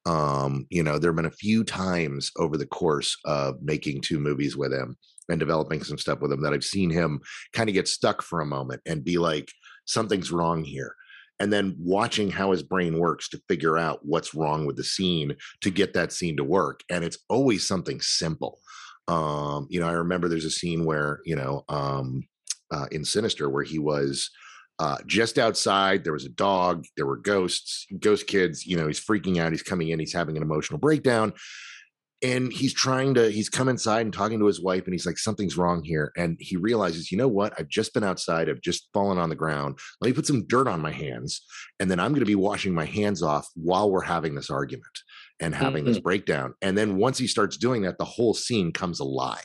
Um, 0.06 0.68
you 0.70 0.84
know, 0.84 1.00
there 1.00 1.12
have 1.12 1.16
been 1.16 1.26
a 1.26 1.32
few 1.32 1.64
times 1.64 2.32
over 2.38 2.58
the 2.58 2.66
course 2.66 3.16
of 3.24 3.62
making 3.62 4.02
two 4.02 4.20
movies 4.20 4.58
with 4.58 4.74
him 4.74 4.98
and 5.30 5.40
developing 5.40 5.82
some 5.86 5.98
stuff 5.98 6.20
with 6.20 6.34
him 6.34 6.42
that 6.42 6.52
I've 6.54 6.66
seen 6.66 6.90
him 6.90 7.22
kind 7.54 7.70
of 7.70 7.74
get 7.74 7.88
stuck 7.88 8.22
for 8.22 8.42
a 8.42 8.46
moment 8.46 8.82
and 8.86 9.06
be 9.06 9.18
like, 9.18 9.50
something's 9.86 10.32
wrong 10.32 10.64
here. 10.64 10.96
And 11.40 11.52
then 11.52 11.76
watching 11.80 12.30
how 12.30 12.52
his 12.52 12.64
brain 12.64 13.00
works 13.00 13.28
to 13.30 13.42
figure 13.50 13.78
out 13.78 14.06
what's 14.06 14.34
wrong 14.34 14.66
with 14.66 14.78
the 14.78 14.84
scene 14.84 15.36
to 15.62 15.72
get 15.72 15.94
that 15.94 16.14
scene 16.14 16.38
to 16.38 16.44
work. 16.44 16.82
And 16.90 17.04
it's 17.04 17.18
always 17.28 17.68
something 17.68 18.00
simple 18.02 18.60
um 19.08 19.68
you 19.70 19.80
know 19.80 19.88
i 19.88 19.92
remember 19.92 20.28
there's 20.28 20.46
a 20.46 20.50
scene 20.50 20.86
where 20.86 21.20
you 21.26 21.36
know 21.36 21.64
um 21.68 22.24
uh 22.72 22.86
in 22.92 23.04
sinister 23.04 23.50
where 23.50 23.64
he 23.64 23.78
was 23.78 24.30
uh 24.80 24.98
just 25.06 25.38
outside 25.38 26.04
there 26.04 26.14
was 26.14 26.26
a 26.26 26.30
dog 26.30 26.86
there 26.96 27.06
were 27.06 27.18
ghosts 27.18 27.86
ghost 28.00 28.28
kids 28.28 28.66
you 28.66 28.78
know 28.78 28.88
he's 28.88 29.04
freaking 29.04 29.40
out 29.40 29.52
he's 29.52 29.64
coming 29.64 29.90
in 29.90 30.00
he's 30.00 30.14
having 30.14 30.38
an 30.38 30.44
emotional 30.44 30.80
breakdown 30.80 31.34
and 32.24 32.54
he's 32.54 32.74
trying 32.74 33.14
to 33.16 33.30
he's 33.30 33.50
come 33.50 33.68
inside 33.68 34.02
and 34.02 34.14
talking 34.14 34.40
to 34.40 34.46
his 34.46 34.62
wife 34.62 34.86
and 34.86 34.94
he's 34.94 35.06
like 35.06 35.18
something's 35.18 35.58
wrong 35.58 35.84
here. 35.84 36.12
And 36.16 36.38
he 36.40 36.56
realizes 36.56 37.12
you 37.12 37.18
know 37.18 37.28
what? 37.28 37.54
I've 37.60 37.68
just 37.68 37.94
been 37.94 38.04
outside. 38.04 38.50
I've 38.50 38.62
just 38.62 38.88
fallen 38.94 39.18
on 39.18 39.30
the 39.30 39.36
ground. 39.36 39.78
Let 40.00 40.08
me 40.08 40.14
put 40.14 40.26
some 40.26 40.48
dirt 40.48 40.68
on 40.68 40.82
my 40.82 40.92
hands 40.92 41.46
and 41.80 41.92
then 41.92 42.00
i'm 42.00 42.12
going 42.12 42.22
to 42.22 42.26
be 42.26 42.36
washing 42.36 42.74
my 42.74 42.86
hands 42.86 43.22
off 43.22 43.48
while 43.56 43.92
we're 43.92 44.02
having 44.02 44.36
this 44.36 44.50
argument 44.50 45.00
and 45.40 45.54
having 45.54 45.84
this 45.84 45.98
mm-hmm. 45.98 46.04
breakdown. 46.04 46.54
And 46.62 46.78
then 46.78 46.98
once 46.98 47.18
he 47.18 47.28
starts 47.28 47.58
doing 47.58 47.82
that 47.82 47.98
the 47.98 48.06
whole 48.06 48.34
scene 48.34 48.72
comes 48.72 49.00
alive. 49.00 49.40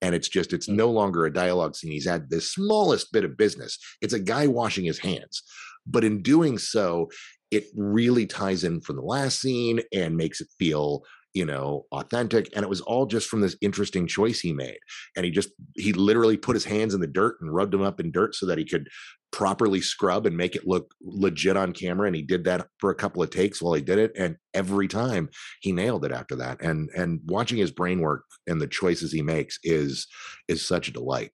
And 0.00 0.14
it's 0.14 0.28
just 0.28 0.52
it's 0.52 0.68
mm. 0.68 0.74
no 0.74 0.90
longer 0.90 1.26
a 1.26 1.32
dialogue 1.32 1.76
scene. 1.76 1.92
He's 1.92 2.08
had 2.08 2.28
the 2.28 2.40
smallest 2.40 3.12
bit 3.12 3.24
of 3.24 3.36
business. 3.36 3.78
It's 4.00 4.14
a 4.14 4.18
guy 4.18 4.46
washing 4.46 4.84
his 4.84 4.98
hands. 4.98 5.42
But 5.86 6.04
in 6.04 6.22
doing 6.22 6.58
so 6.58 7.08
it 7.52 7.66
really 7.76 8.24
ties 8.26 8.64
in 8.64 8.80
from 8.80 8.96
the 8.96 9.02
last 9.02 9.40
scene 9.40 9.80
and 9.92 10.16
makes 10.16 10.40
it 10.40 10.48
feel 10.58 11.02
you 11.34 11.46
know 11.46 11.86
authentic 11.92 12.48
and 12.54 12.62
it 12.62 12.68
was 12.68 12.80
all 12.82 13.06
just 13.06 13.28
from 13.28 13.40
this 13.40 13.56
interesting 13.60 14.06
choice 14.06 14.40
he 14.40 14.52
made 14.52 14.78
and 15.16 15.24
he 15.24 15.30
just 15.30 15.50
he 15.76 15.92
literally 15.92 16.36
put 16.36 16.56
his 16.56 16.64
hands 16.64 16.94
in 16.94 17.00
the 17.00 17.06
dirt 17.06 17.36
and 17.40 17.54
rubbed 17.54 17.72
them 17.72 17.82
up 17.82 18.00
in 18.00 18.10
dirt 18.12 18.34
so 18.34 18.46
that 18.46 18.58
he 18.58 18.64
could 18.64 18.88
properly 19.30 19.80
scrub 19.80 20.26
and 20.26 20.36
make 20.36 20.54
it 20.54 20.66
look 20.66 20.94
legit 21.00 21.56
on 21.56 21.72
camera 21.72 22.06
and 22.06 22.14
he 22.14 22.22
did 22.22 22.44
that 22.44 22.66
for 22.78 22.90
a 22.90 22.94
couple 22.94 23.22
of 23.22 23.30
takes 23.30 23.62
while 23.62 23.72
he 23.72 23.80
did 23.80 23.98
it 23.98 24.12
and 24.16 24.36
every 24.52 24.86
time 24.86 25.28
he 25.60 25.72
nailed 25.72 26.04
it 26.04 26.12
after 26.12 26.36
that 26.36 26.60
and 26.60 26.90
and 26.94 27.20
watching 27.26 27.56
his 27.56 27.70
brain 27.70 28.00
work 28.00 28.24
and 28.46 28.60
the 28.60 28.66
choices 28.66 29.10
he 29.10 29.22
makes 29.22 29.58
is 29.64 30.06
is 30.48 30.66
such 30.66 30.88
a 30.88 30.92
delight 30.92 31.30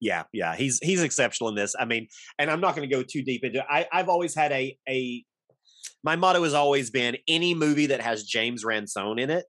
Yeah, 0.00 0.24
yeah, 0.32 0.54
he's 0.56 0.78
he's 0.82 1.02
exceptional 1.02 1.48
in 1.48 1.54
this. 1.54 1.74
I 1.78 1.84
mean, 1.86 2.08
and 2.38 2.50
I'm 2.50 2.60
not 2.60 2.76
going 2.76 2.88
to 2.88 2.94
go 2.94 3.02
too 3.02 3.22
deep 3.22 3.44
into. 3.44 3.60
it. 3.60 3.66
I 3.68 3.86
I've 3.90 4.08
always 4.08 4.34
had 4.34 4.52
a 4.52 4.76
a 4.88 5.24
my 6.02 6.16
motto 6.16 6.42
has 6.42 6.54
always 6.54 6.90
been 6.90 7.16
any 7.28 7.54
movie 7.54 7.86
that 7.86 8.00
has 8.00 8.24
James 8.24 8.64
Ransone 8.64 9.18
in 9.18 9.30
it 9.30 9.44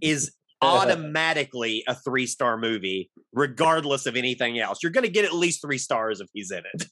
is 0.00 0.32
automatically 0.62 1.84
a 1.88 1.94
three 1.94 2.26
star 2.26 2.58
movie, 2.58 3.10
regardless 3.32 4.06
of 4.06 4.16
anything 4.16 4.58
else. 4.58 4.78
You're 4.82 4.92
going 4.92 5.06
to 5.06 5.12
get 5.12 5.24
at 5.24 5.34
least 5.34 5.62
three 5.62 5.78
stars 5.78 6.20
if 6.20 6.28
he's 6.32 6.50
in 6.50 6.62
it. 6.74 6.86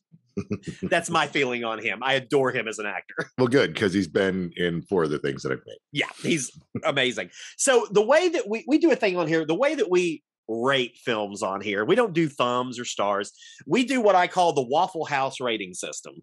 That's 0.82 1.10
my 1.10 1.26
feeling 1.26 1.64
on 1.64 1.82
him. 1.82 2.00
I 2.02 2.14
adore 2.14 2.52
him 2.52 2.68
as 2.68 2.78
an 2.78 2.86
actor. 2.86 3.30
well, 3.38 3.48
good 3.48 3.74
because 3.74 3.92
he's 3.92 4.08
been 4.08 4.52
in 4.56 4.82
four 4.82 5.04
of 5.04 5.10
the 5.10 5.18
things 5.18 5.42
that 5.42 5.52
I've 5.52 5.62
made. 5.66 5.78
Yeah, 5.92 6.08
he's 6.22 6.50
amazing. 6.84 7.30
So 7.56 7.86
the 7.90 8.04
way 8.04 8.28
that 8.28 8.48
we 8.48 8.64
we 8.66 8.78
do 8.78 8.90
a 8.90 8.96
thing 8.96 9.16
on 9.16 9.26
here, 9.26 9.44
the 9.44 9.54
way 9.54 9.74
that 9.74 9.90
we 9.90 10.22
rate 10.48 10.96
films 11.04 11.42
on 11.42 11.60
here, 11.60 11.84
we 11.84 11.94
don't 11.94 12.14
do 12.14 12.28
thumbs 12.28 12.78
or 12.78 12.84
stars. 12.84 13.32
We 13.66 13.84
do 13.84 14.00
what 14.00 14.14
I 14.14 14.28
call 14.28 14.52
the 14.52 14.66
Waffle 14.66 15.04
House 15.04 15.40
rating 15.40 15.74
system. 15.74 16.14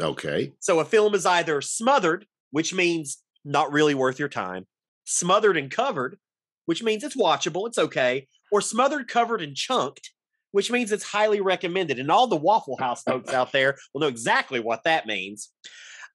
Okay. 0.00 0.52
So 0.60 0.80
a 0.80 0.84
film 0.84 1.14
is 1.14 1.26
either 1.26 1.60
smothered, 1.60 2.26
which 2.50 2.72
means 2.72 3.18
not 3.44 3.72
really 3.72 3.94
worth 3.94 4.18
your 4.18 4.28
time, 4.28 4.66
smothered 5.04 5.56
and 5.56 5.70
covered, 5.70 6.18
which 6.66 6.82
means 6.82 7.02
it's 7.02 7.16
watchable, 7.16 7.66
it's 7.66 7.78
okay, 7.78 8.26
or 8.52 8.60
smothered, 8.60 9.08
covered, 9.08 9.40
and 9.42 9.56
chunked, 9.56 10.10
which 10.52 10.70
means 10.70 10.92
it's 10.92 11.04
highly 11.04 11.40
recommended. 11.40 11.98
And 11.98 12.10
all 12.10 12.26
the 12.26 12.36
Waffle 12.36 12.76
House 12.78 13.02
folks 13.02 13.32
out 13.32 13.52
there 13.52 13.76
will 13.92 14.02
know 14.02 14.08
exactly 14.08 14.60
what 14.60 14.84
that 14.84 15.06
means. 15.06 15.50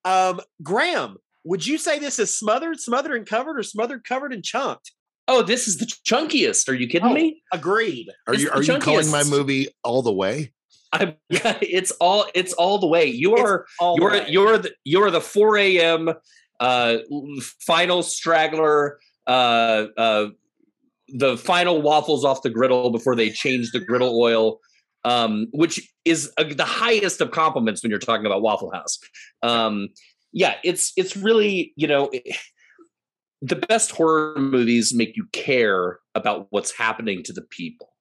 Um, 0.05 0.41
Graham, 0.61 1.17
would 1.43 1.65
you 1.65 1.77
say 1.77 1.99
this 1.99 2.19
is 2.19 2.33
smothered, 2.35 2.79
smothered 2.79 3.15
and 3.17 3.25
covered, 3.27 3.57
or 3.59 3.63
smothered, 3.63 4.03
covered, 4.03 4.33
and 4.33 4.43
chunked? 4.43 4.91
Oh, 5.27 5.41
this 5.41 5.67
is 5.67 5.77
the 5.77 5.85
chunkiest. 5.85 6.67
Are 6.67 6.73
you 6.73 6.87
kidding 6.87 7.09
Oh, 7.09 7.13
me? 7.13 7.41
Agreed. 7.53 8.09
Are 8.27 8.33
It's 8.33 8.43
you 8.43 8.51
are 8.51 8.61
you 8.61 8.77
calling 8.79 9.09
my 9.09 9.23
movie 9.23 9.69
all 9.83 10.01
the 10.01 10.11
way? 10.11 10.51
I'm, 10.93 11.15
it's 11.29 11.91
all 11.91 12.27
it's 12.33 12.53
all 12.53 12.77
the 12.77 12.87
way. 12.87 13.05
You 13.05 13.35
are 13.35 13.65
you're 13.81 14.11
way. 14.11 14.25
you're 14.29 14.57
the 14.59 14.71
you're 14.83 15.11
the 15.11 15.21
4 15.21 15.57
a.m. 15.57 16.13
uh 16.59 16.97
final 17.59 18.03
straggler 18.03 18.99
uh 19.27 19.87
uh 19.97 20.27
the 21.09 21.37
final 21.37 21.81
waffles 21.81 22.23
off 22.23 22.41
the 22.43 22.49
griddle 22.49 22.89
before 22.89 23.15
they 23.15 23.29
change 23.29 23.71
the 23.71 23.79
griddle 23.79 24.19
oil 24.19 24.59
um 25.03 25.47
which 25.51 25.81
is 26.05 26.31
uh, 26.37 26.43
the 26.43 26.65
highest 26.65 27.21
of 27.21 27.31
compliments 27.31 27.83
when 27.83 27.89
you're 27.89 27.99
talking 27.99 28.25
about 28.25 28.41
waffle 28.41 28.71
house 28.71 28.99
um 29.41 29.89
yeah 30.31 30.55
it's 30.63 30.91
it's 30.97 31.15
really 31.15 31.73
you 31.75 31.87
know 31.87 32.09
the 33.41 33.55
best 33.55 33.91
horror 33.91 34.37
movies 34.37 34.93
make 34.93 35.15
you 35.17 35.27
care 35.31 35.99
about 36.15 36.47
what's 36.49 36.75
happening 36.77 37.23
to 37.23 37.33
the 37.33 37.41
people 37.41 37.92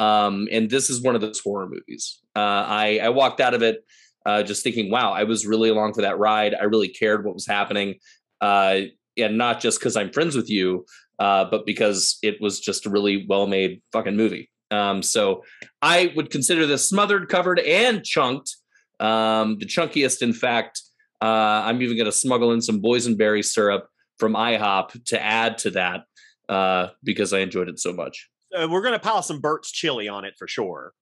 um 0.00 0.48
and 0.50 0.70
this 0.70 0.90
is 0.90 1.02
one 1.02 1.14
of 1.14 1.20
those 1.20 1.40
horror 1.40 1.68
movies. 1.68 2.20
Uh 2.36 2.64
i 2.66 3.00
i 3.02 3.08
walked 3.08 3.40
out 3.40 3.54
of 3.54 3.62
it 3.62 3.84
uh 4.26 4.42
just 4.42 4.62
thinking 4.62 4.90
wow 4.90 5.12
i 5.12 5.24
was 5.24 5.46
really 5.46 5.68
along 5.68 5.94
for 5.94 6.02
that 6.02 6.18
ride. 6.18 6.54
I 6.54 6.64
really 6.64 6.88
cared 6.88 7.24
what 7.24 7.34
was 7.34 7.46
happening. 7.46 7.96
Uh 8.40 8.80
and 9.16 9.36
not 9.36 9.60
just 9.60 9.80
because 9.80 9.96
i'm 9.96 10.12
friends 10.12 10.36
with 10.36 10.48
you 10.50 10.84
uh 11.18 11.44
but 11.44 11.66
because 11.66 12.18
it 12.22 12.40
was 12.40 12.60
just 12.60 12.86
a 12.86 12.90
really 12.90 13.26
well 13.28 13.46
made 13.46 13.82
fucking 13.92 14.16
movie. 14.16 14.50
Um 14.70 15.02
so 15.02 15.44
i 15.82 16.12
would 16.16 16.30
consider 16.30 16.66
this 16.66 16.88
smothered 16.88 17.28
covered 17.28 17.58
and 17.60 18.04
chunked. 18.04 18.56
Um 19.00 19.58
the 19.58 19.66
chunkiest 19.66 20.22
in 20.22 20.32
fact 20.32 20.82
uh 21.20 21.62
i'm 21.66 21.82
even 21.82 21.96
going 21.96 22.06
to 22.06 22.12
smuggle 22.12 22.52
in 22.52 22.60
some 22.60 22.80
boysenberry 22.80 23.44
syrup 23.44 23.88
from 24.18 24.34
ihop 24.34 24.92
to 25.04 25.20
add 25.20 25.58
to 25.58 25.70
that 25.70 26.04
uh 26.48 26.88
because 27.02 27.32
i 27.32 27.40
enjoyed 27.40 27.68
it 27.68 27.78
so 27.78 27.92
much 27.92 28.28
Uh, 28.56 28.68
we're 28.70 28.82
gonna 28.82 28.98
pile 28.98 29.22
some 29.22 29.40
Bert's 29.40 29.70
chili 29.70 30.08
on 30.08 30.24
it 30.24 30.34
for 30.38 30.48
sure. 30.48 30.92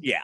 Yeah. 0.00 0.20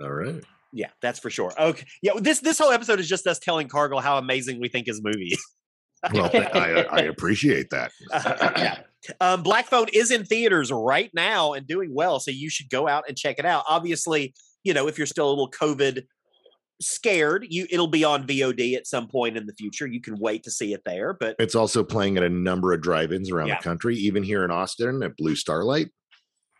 All 0.00 0.10
right. 0.12 0.42
Yeah, 0.72 0.90
that's 1.00 1.18
for 1.18 1.30
sure. 1.30 1.52
Okay. 1.58 1.86
Yeah, 2.02 2.12
this 2.16 2.40
this 2.40 2.58
whole 2.58 2.70
episode 2.70 3.00
is 3.00 3.08
just 3.08 3.26
us 3.26 3.38
telling 3.38 3.68
Cargill 3.68 4.00
how 4.00 4.18
amazing 4.18 4.60
we 4.60 4.68
think 4.68 4.86
his 4.86 5.00
movie 5.02 5.28
is. 5.32 5.44
Well, 6.12 6.30
I, 6.32 6.86
I 6.90 7.00
appreciate 7.02 7.70
that. 7.70 7.90
yeah. 8.12 8.82
Um, 9.20 9.42
Black 9.42 9.66
Phone 9.66 9.86
is 9.92 10.10
in 10.10 10.24
theaters 10.24 10.70
right 10.70 11.10
now 11.14 11.54
and 11.54 11.66
doing 11.66 11.94
well, 11.94 12.20
so 12.20 12.30
you 12.30 12.50
should 12.50 12.68
go 12.68 12.86
out 12.86 13.04
and 13.08 13.16
check 13.16 13.38
it 13.38 13.46
out. 13.46 13.64
Obviously, 13.68 14.34
you 14.64 14.74
know 14.74 14.86
if 14.88 14.98
you're 14.98 15.06
still 15.06 15.28
a 15.28 15.30
little 15.30 15.50
COVID 15.50 16.02
scared, 16.80 17.46
you 17.48 17.66
it'll 17.70 17.86
be 17.88 18.04
on 18.04 18.26
VOD 18.26 18.76
at 18.76 18.86
some 18.86 19.08
point 19.08 19.36
in 19.36 19.46
the 19.46 19.52
future. 19.54 19.86
You 19.86 20.00
can 20.00 20.18
wait 20.18 20.42
to 20.44 20.50
see 20.50 20.72
it 20.72 20.82
there, 20.84 21.12
but 21.12 21.36
It's 21.38 21.54
also 21.54 21.82
playing 21.82 22.16
at 22.16 22.22
a 22.22 22.28
number 22.28 22.72
of 22.72 22.80
drive-ins 22.80 23.30
around 23.30 23.48
Yeah. 23.48 23.58
the 23.58 23.64
country, 23.64 23.96
even 23.96 24.22
here 24.22 24.44
in 24.44 24.50
Austin 24.50 25.02
at 25.02 25.16
Blue 25.16 25.34
Starlight. 25.34 25.88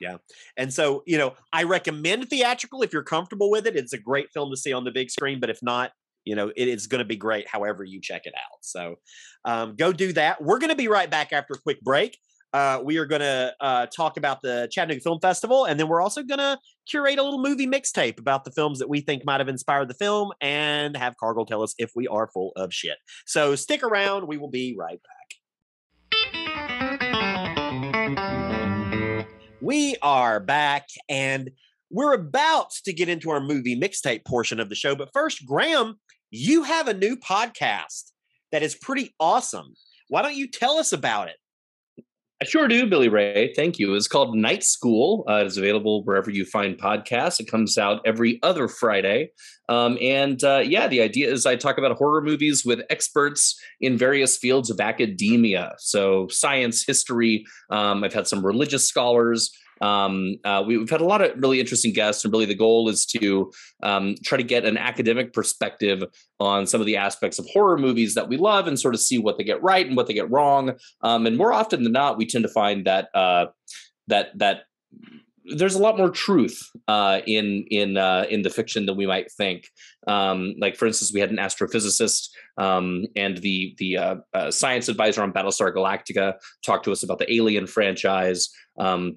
Yeah. 0.01 0.19
And 0.57 0.73
so, 0.73 1.03
you 1.07 1.19
know, 1.19 1.35
I 1.53 1.65
recommend 1.65 2.29
theatrical 2.31 2.83
if 2.83 2.93
you're 2.93 3.03
comfortable 3.03 3.51
with 3.51 3.67
it. 3.67 3.77
It's 3.77 3.93
a 3.93 3.99
great 3.99 4.31
film 4.33 4.51
to 4.51 4.57
see 4.57 4.73
on 4.73 4.85
the 4.85 4.93
big 4.93 5.11
screen, 5.11 5.41
but 5.41 5.51
if 5.51 5.61
not, 5.63 5.93
you 6.25 6.37
know, 6.37 6.53
it 6.55 6.69
is 6.69 6.87
going 6.87 7.01
to 7.01 7.05
be 7.05 7.17
great 7.17 7.49
however 7.49 7.83
you 7.85 8.01
check 8.01 8.27
it 8.27 8.35
out. 8.37 8.59
So 8.61 8.97
um, 9.45 9.75
go 9.77 9.93
do 9.93 10.13
that. 10.13 10.43
We're 10.43 10.59
going 10.59 10.71
to 10.71 10.77
be 10.77 10.87
right 10.89 11.11
back 11.11 11.33
after 11.33 11.55
a 11.55 11.59
quick 11.59 11.81
break. 11.81 12.19
Uh, 12.53 12.81
we 12.83 12.97
are 12.97 13.05
going 13.05 13.21
to 13.21 13.55
uh, 13.61 13.87
talk 13.87 14.17
about 14.17 14.41
the 14.41 14.69
Chattanooga 14.73 15.01
Film 15.01 15.21
Festival, 15.21 15.67
and 15.67 15.79
then 15.79 15.87
we're 15.89 16.01
also 16.01 16.23
going 16.23 16.39
to 16.39 16.59
curate 16.89 17.19
a 17.19 17.23
little 17.23 17.43
movie 17.43 17.67
mixtape 17.67 18.19
about 18.19 18.45
the 18.45 18.51
films 18.51 18.79
that 18.79 18.89
we 18.89 19.01
think 19.03 19.25
might 19.25 19.41
have 19.41 19.49
inspired 19.49 19.89
the 19.89 19.95
film 19.95 20.33
and 20.41 20.97
have 20.97 21.15
Cargill 21.21 21.45
tell 21.45 21.63
us 21.63 21.75
if 21.79 21.91
we 21.95 22.07
are 22.09 22.29
full 22.33 22.53
of 22.57 22.73
shit. 22.73 22.97
So 23.27 23.55
stick 23.55 23.83
around. 23.83 24.27
We 24.27 24.39
will 24.39 24.49
be 24.51 24.75
right 24.79 24.99
back. 25.03 25.15
We 29.61 29.97
are 30.01 30.41
back 30.41 30.87
and 31.11 31.51
we're 31.91 32.15
about 32.15 32.71
to 32.85 32.93
get 32.93 33.09
into 33.09 33.31
our 33.31 33.41
movie 33.41 33.79
mixtape 33.79 34.25
portion 34.25 34.61
of 34.61 34.69
the 34.71 34.75
show. 34.75 34.95
But 34.95 35.11
first, 35.13 35.45
Graham, 35.47 35.97
you 36.31 36.63
have 36.63 36.89
a 36.89 36.95
new 36.95 37.17
podcast 37.17 38.13
that 38.53 38.63
is 38.63 38.75
pretty 38.75 39.15
awesome. 39.21 39.75
Why 40.09 40.23
don't 40.23 40.37
you 40.37 40.49
tell 40.49 40.79
us 40.79 40.93
about 40.93 41.29
it? 41.29 41.37
I 42.41 42.45
sure 42.45 42.69
do, 42.69 42.87
Billy 42.87 43.09
Ray. 43.09 43.53
Thank 43.55 43.81
you. 43.81 43.97
It's 43.97 44.07
called 44.07 44.37
Night 44.37 44.63
School. 44.63 45.25
Uh, 45.29 45.41
it 45.41 45.49
is 45.49 45.57
available 45.57 46.05
wherever 46.05 46.31
you 46.31 46.45
find 46.45 46.79
podcasts. 46.79 47.41
It 47.41 47.51
comes 47.51 47.77
out 47.77 48.01
every 48.07 48.39
other 48.45 48.69
Friday. 48.69 49.33
Um, 49.69 49.99
and 50.01 50.43
uh, 50.45 50.63
yeah, 50.65 50.87
the 50.87 51.03
idea 51.03 51.33
is 51.33 51.47
I 51.47 51.57
talk 51.57 51.79
about 51.79 51.97
horror 51.97 52.23
movies 52.23 52.65
with 52.65 52.83
experts 52.91 53.61
in 53.81 53.99
various 53.99 54.37
fields 54.37 54.71
of 54.71 54.79
academia. 54.79 55.75
So, 55.79 56.29
science, 56.29 56.85
history. 56.87 57.45
Um, 57.71 58.05
I've 58.05 58.15
had 58.15 58.29
some 58.29 58.47
religious 58.47 58.87
scholars. 58.87 59.51
Um, 59.81 60.37
uh, 60.45 60.63
we, 60.67 60.75
have 60.75 60.91
had 60.91 61.01
a 61.01 61.07
lot 61.07 61.23
of 61.23 61.33
really 61.37 61.61
interesting 61.61 61.93
guests, 61.93 62.25
and 62.25 62.33
really 62.33 62.47
the 62.47 62.55
goal 62.55 62.89
is 62.89 63.07
to 63.07 63.53
um, 63.83 64.15
try 64.25 64.39
to 64.39 64.45
get 64.45 64.65
an 64.65 64.77
academic 64.77 65.33
perspective 65.33 66.03
on 66.41 66.67
some 66.67 66.81
of 66.81 66.87
the 66.87 66.97
aspects 66.97 67.39
of 67.39 67.47
horror 67.53 67.79
movies 67.79 68.15
that 68.15 68.29
we 68.29 68.37
love 68.37 68.67
and 68.67 68.79
sort 68.79 68.95
of 68.95 69.01
see 69.01 69.19
what 69.19 69.39
they 69.39 69.45
get 69.45 69.63
right 69.63 69.87
and 69.87 69.97
what 69.97 70.07
they 70.07 70.15
get 70.15 70.31
wrong. 70.31 70.73
Um, 71.03 71.27
and 71.27 71.37
more 71.37 71.53
often 71.53 71.83
than 71.83 71.93
not, 71.93 72.19
we 72.19 72.27
tend 72.27 72.45
to 72.45 72.49
find 72.49 72.87
that 72.87 73.09
uh, 73.15 73.47
that 74.09 74.37
that 74.39 74.63
there's 75.57 75.75
a 75.75 75.83
lot 75.83 75.97
more 75.97 76.11
truth 76.11 76.71
uh, 76.89 77.21
in 77.27 77.65
in 77.71 77.97
uh, 77.97 78.27
in 78.29 78.43
the 78.43 78.51
fiction 78.51 78.87
than 78.87 78.97
we 78.97 79.07
might 79.07 79.31
think. 79.33 79.69
Um, 80.07 80.55
like 80.59 80.77
for 80.77 80.87
instance, 80.87 81.13
we 81.13 81.21
had 81.21 81.31
an 81.31 81.37
astrophysicist 81.37 82.29
um, 82.59 83.07
and 83.17 83.39
the 83.39 83.75
the 83.79 83.97
uh, 83.97 84.17
uh, 84.35 84.51
science 84.51 84.89
advisor 84.89 85.23
on 85.23 85.33
Battlestar 85.33 85.75
Galactica 85.75 86.35
talk 86.65 86.83
to 86.85 86.93
us 86.93 87.03
about 87.03 87.19
the 87.19 87.33
Alien 87.33 87.67
franchise. 87.67 88.51
Um, 88.79 89.17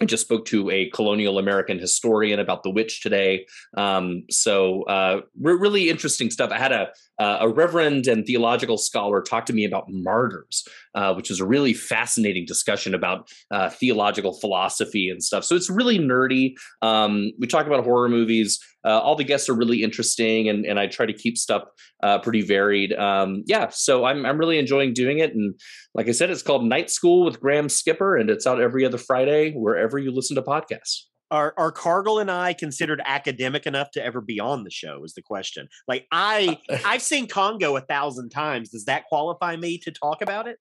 I 0.00 0.04
just 0.04 0.24
spoke 0.24 0.44
to 0.46 0.70
a 0.70 0.90
colonial 0.90 1.38
American 1.38 1.78
historian 1.78 2.38
about 2.38 2.62
The 2.62 2.70
Witch 2.70 3.02
today. 3.02 3.46
Um, 3.76 4.24
so 4.30 4.82
uh, 4.82 5.22
re- 5.40 5.54
really 5.54 5.88
interesting 5.88 6.30
stuff. 6.30 6.50
I 6.50 6.58
had 6.58 6.72
a 6.72 6.88
uh, 7.18 7.38
a 7.40 7.48
reverend 7.48 8.06
and 8.06 8.26
theological 8.26 8.76
scholar 8.76 9.22
talk 9.22 9.46
to 9.46 9.54
me 9.54 9.64
about 9.64 9.86
martyrs, 9.88 10.68
uh, 10.94 11.14
which 11.14 11.30
is 11.30 11.40
a 11.40 11.46
really 11.46 11.72
fascinating 11.72 12.44
discussion 12.44 12.94
about 12.94 13.30
uh, 13.50 13.70
theological 13.70 14.34
philosophy 14.34 15.08
and 15.08 15.24
stuff. 15.24 15.44
So 15.44 15.56
it's 15.56 15.70
really 15.70 15.98
nerdy. 15.98 16.56
Um, 16.82 17.32
we 17.38 17.46
talk 17.46 17.66
about 17.66 17.84
horror 17.84 18.10
movies. 18.10 18.60
Uh, 18.86 19.00
all 19.00 19.16
the 19.16 19.24
guests 19.24 19.48
are 19.48 19.54
really 19.54 19.82
interesting, 19.82 20.48
and 20.48 20.64
and 20.64 20.78
I 20.78 20.86
try 20.86 21.06
to 21.06 21.12
keep 21.12 21.36
stuff 21.36 21.64
uh, 22.02 22.20
pretty 22.20 22.42
varied. 22.42 22.92
Um, 22.92 23.42
yeah, 23.46 23.68
so 23.70 24.04
I'm 24.04 24.24
I'm 24.24 24.38
really 24.38 24.58
enjoying 24.58 24.92
doing 24.92 25.18
it. 25.18 25.34
And 25.34 25.54
like 25.94 26.08
I 26.08 26.12
said, 26.12 26.30
it's 26.30 26.42
called 26.42 26.64
Night 26.64 26.90
School 26.90 27.24
with 27.24 27.40
Graham 27.40 27.68
Skipper, 27.68 28.16
and 28.16 28.30
it's 28.30 28.46
out 28.46 28.60
every 28.60 28.84
other 28.86 28.98
Friday 28.98 29.52
wherever 29.52 29.98
you 29.98 30.12
listen 30.12 30.36
to 30.36 30.42
podcasts. 30.42 31.02
Are 31.30 31.54
are 31.58 31.72
Cargill 31.72 32.20
and 32.20 32.30
I 32.30 32.52
considered 32.52 33.02
academic 33.04 33.66
enough 33.66 33.90
to 33.92 34.04
ever 34.04 34.20
be 34.20 34.38
on 34.38 34.62
the 34.62 34.70
show? 34.70 35.02
Is 35.04 35.14
the 35.14 35.22
question. 35.22 35.68
Like 35.88 36.06
I 36.12 36.58
I've 36.84 37.02
seen 37.02 37.26
Congo 37.26 37.76
a 37.76 37.80
thousand 37.80 38.30
times. 38.30 38.70
Does 38.70 38.84
that 38.84 39.06
qualify 39.06 39.56
me 39.56 39.78
to 39.78 39.90
talk 39.90 40.22
about 40.22 40.46
it? 40.46 40.58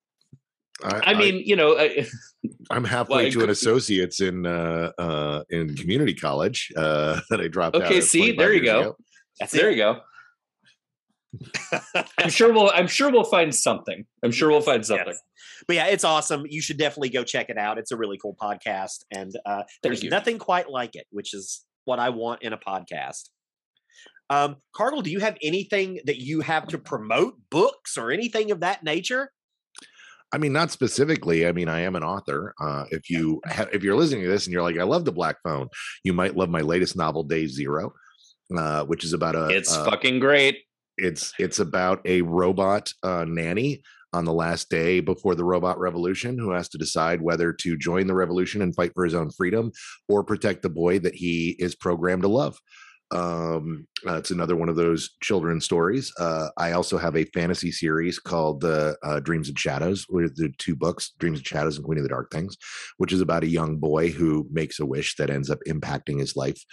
I 0.83 1.13
mean, 1.13 1.41
you 1.45 1.55
know, 1.55 1.77
I, 1.77 2.05
I'm 2.69 2.83
halfway 2.83 3.23
Well, 3.23 3.31
to 3.31 3.43
an 3.43 3.49
associate's 3.49 4.21
in 4.21 4.45
uh, 4.45 4.91
uh, 4.97 5.43
in 5.49 5.75
community 5.75 6.13
college 6.13 6.71
uh, 6.75 7.21
that 7.29 7.39
I 7.39 7.47
dropped 7.47 7.75
out. 7.75 7.83
Okay, 7.83 7.99
of 7.99 8.03
see, 8.03 8.33
there 8.33 8.53
you 8.53 8.63
go. 8.63 8.79
ago. 8.81 8.97
That's 9.39 9.51
there 9.51 9.69
it. 9.69 9.77
you 9.77 9.83
go. 9.83 10.01
I'm 12.17 12.29
sure 12.29 12.53
we'll 12.53 12.71
I'm 12.73 12.87
sure 12.87 13.11
we'll 13.11 13.23
find 13.25 13.53
something. 13.53 14.05
I'm 14.23 14.31
sure 14.31 14.49
we'll 14.49 14.61
find 14.61 14.85
something. 14.85 15.07
Yes. 15.07 15.21
But 15.67 15.75
yeah, 15.75 15.87
it's 15.87 16.03
awesome. 16.03 16.45
You 16.47 16.61
should 16.61 16.77
definitely 16.77 17.09
go 17.09 17.23
check 17.23 17.49
it 17.49 17.57
out. 17.57 17.77
It's 17.77 17.91
a 17.91 17.97
really 17.97 18.17
cool 18.17 18.35
podcast, 18.41 19.03
and 19.11 19.31
uh, 19.45 19.63
there's 19.83 20.03
nothing 20.03 20.37
quite 20.37 20.69
like 20.69 20.95
it, 20.95 21.05
which 21.11 21.33
is 21.33 21.65
what 21.85 21.99
I 21.99 22.09
want 22.09 22.43
in 22.43 22.53
a 22.53 22.57
podcast. 22.57 23.29
Um, 24.29 24.57
Cargill, 24.75 25.01
do 25.01 25.11
you 25.11 25.19
have 25.19 25.37
anything 25.41 25.99
that 26.05 26.17
you 26.17 26.41
have 26.41 26.67
to 26.67 26.77
promote, 26.77 27.35
books 27.49 27.97
or 27.97 28.11
anything 28.11 28.51
of 28.51 28.61
that 28.61 28.83
nature? 28.83 29.31
I 30.35 30.37
mean, 30.37 30.51
not 30.51 30.69
specifically. 30.69 31.47
I 31.47 31.53
mean, 31.53 31.69
I 31.69 31.79
am 31.79 31.95
an 31.95 32.03
author. 32.03 32.53
Uh, 32.59 32.83
if 32.91 33.09
you 33.09 33.39
ha- 33.45 33.69
if 33.71 33.83
you're 33.83 33.95
listening 33.95 34.23
to 34.23 34.27
this 34.27 34.45
and 34.45 34.51
you're 34.51 34.63
like, 34.63 34.77
I 34.77 34.83
love 34.83 35.05
the 35.05 35.13
Black 35.13 35.37
Phone, 35.45 35.69
you 36.03 36.11
might 36.11 36.35
love 36.35 36.49
my 36.49 36.59
latest 36.59 36.97
novel, 36.97 37.23
Day 37.23 37.47
Zero. 37.47 37.93
uh, 38.55 38.83
which 38.83 39.05
is 39.05 39.13
about 39.13 39.35
a. 39.35 39.47
It's 39.47 39.73
uh, 39.73 39.85
fucking 39.85 40.19
great. 40.19 40.57
it's 40.97 41.31
it's 41.39 41.59
about 41.59 42.01
a 42.05 42.21
robot 42.21 42.91
uh, 43.01 43.23
nanny 43.25 43.81
on 44.11 44.25
the 44.25 44.33
last 44.33 44.69
day 44.69 44.99
before 44.99 45.35
the 45.35 45.45
robot 45.45 45.79
revolution 45.79 46.37
who 46.37 46.51
has 46.51 46.67
to 46.69 46.77
decide 46.77 47.21
whether 47.21 47.53
to 47.53 47.77
join 47.77 48.05
the 48.05 48.13
revolution 48.13 48.61
and 48.61 48.75
fight 48.75 48.91
for 48.93 49.05
his 49.05 49.13
own 49.13 49.31
freedom 49.31 49.71
or 50.09 50.21
protect 50.21 50.63
the 50.63 50.69
boy 50.69 50.99
that 50.99 51.15
he 51.15 51.55
is 51.59 51.75
programmed 51.75 52.23
to 52.23 52.27
love 52.27 52.59
um 53.11 53.85
uh, 54.07 54.15
it's 54.15 54.31
another 54.31 54.55
one 54.55 54.67
of 54.67 54.75
those 54.75 55.11
children's 55.21 55.63
stories 55.63 56.11
uh 56.19 56.49
i 56.57 56.71
also 56.71 56.97
have 56.97 57.15
a 57.15 57.25
fantasy 57.25 57.71
series 57.71 58.17
called 58.17 58.63
uh, 58.65 58.93
uh 59.03 59.19
dreams 59.19 59.47
and 59.47 59.59
shadows 59.59 60.07
with 60.09 60.35
the 60.37 60.51
two 60.57 60.75
books 60.75 61.11
dreams 61.19 61.37
and 61.37 61.47
shadows 61.47 61.75
and 61.75 61.85
queen 61.85 61.99
of 61.99 62.03
the 62.03 62.09
dark 62.09 62.31
things 62.31 62.57
which 62.97 63.13
is 63.13 63.21
about 63.21 63.43
a 63.43 63.47
young 63.47 63.77
boy 63.77 64.09
who 64.09 64.47
makes 64.51 64.79
a 64.79 64.85
wish 64.85 65.15
that 65.17 65.29
ends 65.29 65.51
up 65.51 65.59
impacting 65.67 66.19
his 66.19 66.35
life 66.35 66.63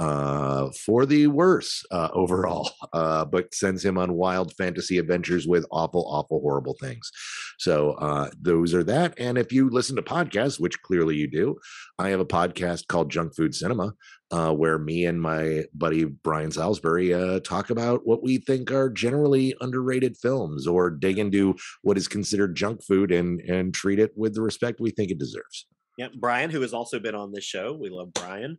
uh, 0.00 0.70
for 0.86 1.04
the 1.04 1.26
worse 1.26 1.84
uh, 1.90 2.08
overall, 2.14 2.70
uh, 2.94 3.24
but 3.26 3.54
sends 3.54 3.84
him 3.84 3.98
on 3.98 4.14
wild 4.14 4.52
fantasy 4.54 4.96
adventures 4.98 5.46
with 5.46 5.66
awful, 5.70 6.06
awful, 6.08 6.40
horrible 6.40 6.74
things. 6.80 7.10
So 7.58 7.92
uh, 7.92 8.30
those 8.40 8.72
are 8.72 8.84
that. 8.84 9.12
And 9.18 9.36
if 9.36 9.52
you 9.52 9.68
listen 9.68 9.96
to 9.96 10.02
podcasts, 10.02 10.58
which 10.58 10.80
clearly 10.80 11.16
you 11.16 11.28
do, 11.30 11.56
I 11.98 12.08
have 12.08 12.20
a 12.20 12.24
podcast 12.24 12.88
called 12.88 13.10
Junk 13.10 13.36
Food 13.36 13.54
Cinema, 13.54 13.92
uh, 14.30 14.54
where 14.54 14.78
me 14.78 15.04
and 15.04 15.20
my 15.20 15.64
buddy 15.74 16.04
Brian 16.04 16.50
Salisbury 16.50 17.12
uh, 17.12 17.40
talk 17.40 17.68
about 17.68 18.06
what 18.06 18.22
we 18.22 18.38
think 18.38 18.72
are 18.72 18.88
generally 18.88 19.54
underrated 19.60 20.16
films, 20.16 20.66
or 20.66 20.88
dig 20.88 21.18
into 21.18 21.56
what 21.82 21.98
is 21.98 22.08
considered 22.08 22.56
junk 22.56 22.82
food 22.82 23.12
and 23.12 23.40
and 23.40 23.74
treat 23.74 23.98
it 23.98 24.12
with 24.16 24.34
the 24.34 24.42
respect 24.42 24.80
we 24.80 24.90
think 24.90 25.10
it 25.10 25.18
deserves. 25.18 25.66
Yeah, 25.98 26.08
Brian, 26.18 26.50
who 26.50 26.62
has 26.62 26.72
also 26.72 26.98
been 26.98 27.14
on 27.14 27.32
this 27.32 27.44
show. 27.44 27.76
We 27.78 27.90
love 27.90 28.12
Brian. 28.14 28.58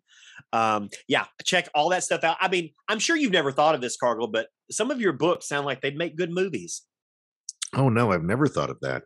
Um, 0.53 0.89
yeah, 1.07 1.25
check 1.43 1.69
all 1.73 1.89
that 1.89 2.03
stuff 2.03 2.23
out. 2.23 2.37
I 2.39 2.47
mean, 2.49 2.71
I'm 2.87 2.99
sure 2.99 3.15
you've 3.15 3.31
never 3.31 3.51
thought 3.51 3.73
of 3.73 3.81
this, 3.81 3.97
Cargill, 3.97 4.27
but 4.27 4.47
some 4.69 4.91
of 4.91 5.01
your 5.01 5.13
books 5.13 5.47
sound 5.47 5.65
like 5.65 5.81
they'd 5.81 5.97
make 5.97 6.17
good 6.17 6.31
movies. 6.31 6.83
Oh 7.73 7.89
no, 7.89 8.11
I've 8.11 8.23
never 8.23 8.47
thought 8.47 8.69
of 8.69 8.79
that. 8.81 9.03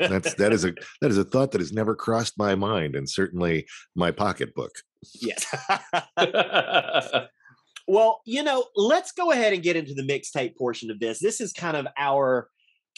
That's 0.00 0.34
that 0.34 0.52
is 0.52 0.64
a 0.64 0.72
that 1.00 1.10
is 1.10 1.18
a 1.18 1.24
thought 1.24 1.52
that 1.52 1.60
has 1.60 1.72
never 1.72 1.94
crossed 1.94 2.38
my 2.38 2.54
mind, 2.54 2.96
and 2.96 3.08
certainly 3.08 3.66
my 3.94 4.10
pocketbook. 4.10 4.72
Yes. 5.20 5.46
well, 7.88 8.20
you 8.24 8.42
know, 8.42 8.66
let's 8.74 9.12
go 9.12 9.30
ahead 9.30 9.52
and 9.52 9.62
get 9.62 9.76
into 9.76 9.94
the 9.94 10.02
mixtape 10.02 10.56
portion 10.56 10.90
of 10.90 10.98
this. 11.00 11.20
This 11.20 11.40
is 11.40 11.52
kind 11.52 11.76
of 11.76 11.86
our 11.96 12.48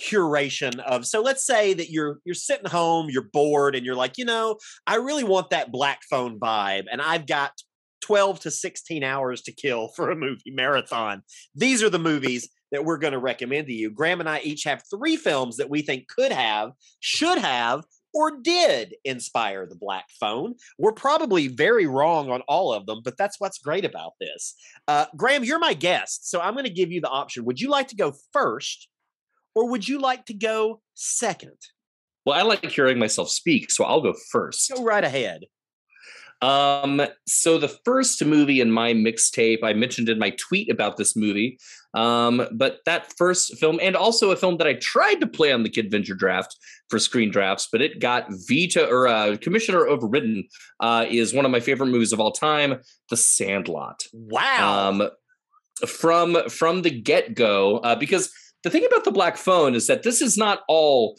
curation 0.01 0.79
of 0.81 1.05
so 1.07 1.21
let's 1.21 1.45
say 1.45 1.75
that 1.75 1.91
you're 1.91 2.21
you're 2.25 2.35
sitting 2.35 2.71
home 2.71 3.09
you're 3.11 3.29
bored 3.33 3.75
and 3.75 3.85
you're 3.85 3.95
like 3.95 4.17
you 4.17 4.25
know 4.25 4.57
i 4.87 4.97
really 4.97 5.25
want 5.25 5.51
that 5.51 5.71
black 5.71 6.01
phone 6.09 6.39
vibe 6.41 6.85
and 6.91 7.03
i've 7.03 7.27
got 7.27 7.53
12 8.01 8.41
to 8.41 8.51
16 8.51 9.05
hours 9.05 9.43
to 9.43 9.53
kill 9.53 9.89
for 9.89 10.11
a 10.11 10.17
movie 10.17 10.51
marathon. 10.51 11.23
These 11.55 11.83
are 11.83 11.91
the 11.91 11.99
movies 11.99 12.49
that 12.73 12.85
we're 12.85 12.99
going 12.99 13.13
to 13.13 13.19
recommend 13.19 13.67
to 13.67 13.73
you. 13.73 13.91
Graham 13.91 14.21
and 14.21 14.29
i 14.29 14.41
each 14.41 14.65
have 14.65 14.83
three 14.91 15.17
films 15.17 15.57
that 15.57 15.71
we 15.71 15.83
think 15.83 16.09
could 16.09 16.33
have 16.33 16.73
should 17.01 17.39
have 17.39 17.85
or 18.13 18.41
did 18.41 18.95
inspire 19.05 19.67
the 19.67 19.77
black 19.77 20.07
phone. 20.19 20.55
We're 20.79 20.93
probably 20.93 21.47
very 21.47 21.87
wrong 21.87 22.31
on 22.31 22.43
all 22.49 22.73
of 22.73 22.87
them 22.87 23.01
but 23.05 23.17
that's 23.17 23.39
what's 23.39 23.59
great 23.59 23.85
about 23.85 24.13
this. 24.21 24.55
Uh, 24.89 25.07
graham 25.17 25.45
you're 25.45 25.59
my 25.59 25.75
guest 25.75 26.29
so 26.29 26.41
i'm 26.41 26.55
going 26.55 26.65
to 26.65 26.71
give 26.71 26.91
you 26.91 27.01
the 27.01 27.09
option. 27.09 27.45
Would 27.45 27.61
you 27.61 27.71
like 27.71 27.89
to 27.89 27.97
go 27.97 28.15
first 28.33 28.89
or 29.55 29.69
would 29.69 29.89
you 29.89 29.99
like 29.99 30.27
to 30.27 30.35
go 30.35 30.81
second? 30.95 31.57
Well, 32.25 32.39
I 32.39 32.43
like 32.43 32.65
hearing 32.67 32.99
myself 32.99 33.31
speak, 33.31 33.71
so 33.71 33.85
I'll 33.85 34.03
go 34.03 34.15
first. 34.31 34.71
Go 34.75 34.85
right 34.85 35.05
ahead. 35.05 35.45
Um, 36.43 37.03
so 37.27 37.59
the 37.59 37.69
first 37.85 38.25
movie 38.25 38.61
in 38.61 38.71
my 38.71 38.95
mixtape, 38.95 39.59
I 39.63 39.75
mentioned 39.75 40.09
in 40.09 40.19
my 40.19 40.31
tweet 40.31 40.71
about 40.71 40.97
this 40.97 41.15
movie. 41.15 41.59
Um, 41.93 42.47
but 42.53 42.79
that 42.87 43.13
first 43.19 43.59
film, 43.59 43.79
and 43.83 43.97
also 43.97 44.31
a 44.31 44.37
film 44.37 44.57
that 44.59 44.67
I 44.67 44.75
tried 44.75 45.21
to 45.21 45.27
play 45.27 45.53
on 45.53 45.65
the 45.65 45.69
Kid 45.69 45.91
Venture 45.91 46.15
draft 46.15 46.57
for 46.89 46.99
screen 46.99 47.31
drafts, 47.31 47.69
but 47.71 47.83
it 47.83 48.01
got 48.01 48.27
veto 48.49 48.89
or 48.89 49.09
uh, 49.09 49.37
commissioner 49.41 49.87
overridden, 49.87 50.45
uh, 50.81 51.05
is 51.09 51.35
one 51.35 51.45
of 51.45 51.51
my 51.51 51.61
favorite 51.61 51.89
movies 51.89 52.13
of 52.13 52.21
all 52.21 52.33
time, 52.33 52.81
The 53.11 53.17
Sandlot. 53.17 54.03
Wow. 54.13 54.89
Um, 54.89 55.11
from 55.87 56.49
from 56.51 56.83
the 56.83 56.91
get 56.91 57.35
go, 57.35 57.79
uh, 57.79 57.97
because 57.97 58.31
the 58.63 58.71
thing 58.71 58.85
about 58.85 59.05
the 59.05 59.11
black 59.11 59.37
phone 59.37 59.75
is 59.75 59.87
that 59.87 60.03
this 60.03 60.21
is 60.21 60.37
not 60.37 60.63
all 60.69 61.17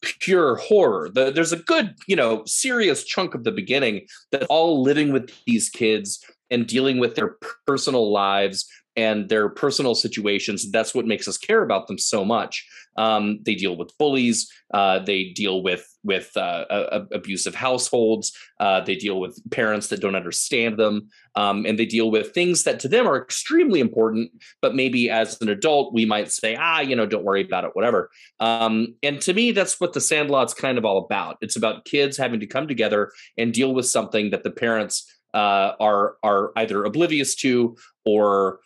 pure 0.00 0.56
horror. 0.56 1.08
The, 1.08 1.30
there's 1.30 1.52
a 1.52 1.56
good, 1.56 1.94
you 2.06 2.16
know, 2.16 2.42
serious 2.44 3.04
chunk 3.04 3.34
of 3.34 3.44
the 3.44 3.52
beginning 3.52 4.06
that 4.32 4.44
all 4.44 4.82
living 4.82 5.12
with 5.12 5.30
these 5.46 5.70
kids 5.70 6.24
and 6.50 6.66
dealing 6.66 6.98
with 6.98 7.14
their 7.14 7.36
personal 7.66 8.12
lives 8.12 8.68
and 8.96 9.28
their 9.28 9.48
personal 9.48 9.94
situations. 9.94 10.70
That's 10.70 10.94
what 10.94 11.06
makes 11.06 11.26
us 11.26 11.38
care 11.38 11.62
about 11.62 11.86
them 11.86 11.98
so 11.98 12.24
much. 12.24 12.66
Um, 12.96 13.40
they 13.42 13.54
deal 13.54 13.76
with 13.76 13.96
bullies. 13.98 14.50
Uh, 14.72 14.98
they 14.98 15.30
deal 15.30 15.62
with 15.62 15.86
with 16.04 16.36
uh, 16.36 17.04
abusive 17.12 17.54
households. 17.54 18.36
Uh, 18.58 18.80
they 18.80 18.96
deal 18.96 19.20
with 19.20 19.40
parents 19.50 19.86
that 19.88 20.00
don't 20.00 20.16
understand 20.16 20.78
them, 20.78 21.08
um, 21.36 21.64
and 21.64 21.78
they 21.78 21.86
deal 21.86 22.10
with 22.10 22.34
things 22.34 22.64
that 22.64 22.80
to 22.80 22.88
them 22.88 23.06
are 23.06 23.16
extremely 23.16 23.80
important. 23.80 24.30
But 24.60 24.74
maybe 24.74 25.08
as 25.08 25.40
an 25.40 25.48
adult, 25.48 25.94
we 25.94 26.04
might 26.04 26.30
say, 26.30 26.56
ah, 26.56 26.80
you 26.80 26.96
know, 26.96 27.06
don't 27.06 27.24
worry 27.24 27.44
about 27.44 27.64
it, 27.64 27.70
whatever. 27.74 28.10
Um, 28.40 28.94
and 29.02 29.20
to 29.22 29.32
me, 29.32 29.52
that's 29.52 29.80
what 29.80 29.92
the 29.92 30.00
Sandlot's 30.00 30.54
kind 30.54 30.76
of 30.76 30.84
all 30.84 30.98
about. 30.98 31.38
It's 31.40 31.56
about 31.56 31.84
kids 31.84 32.16
having 32.16 32.40
to 32.40 32.46
come 32.46 32.68
together 32.68 33.12
and 33.38 33.54
deal 33.54 33.72
with 33.72 33.86
something 33.86 34.30
that 34.30 34.42
the 34.42 34.50
parents 34.50 35.08
uh, 35.34 35.72
are 35.80 36.16
are 36.22 36.52
either 36.56 36.84
oblivious 36.84 37.34
to 37.36 37.76
or 38.04 38.60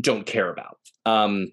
don't 0.00 0.26
care 0.26 0.50
about. 0.50 0.78
Um, 1.06 1.52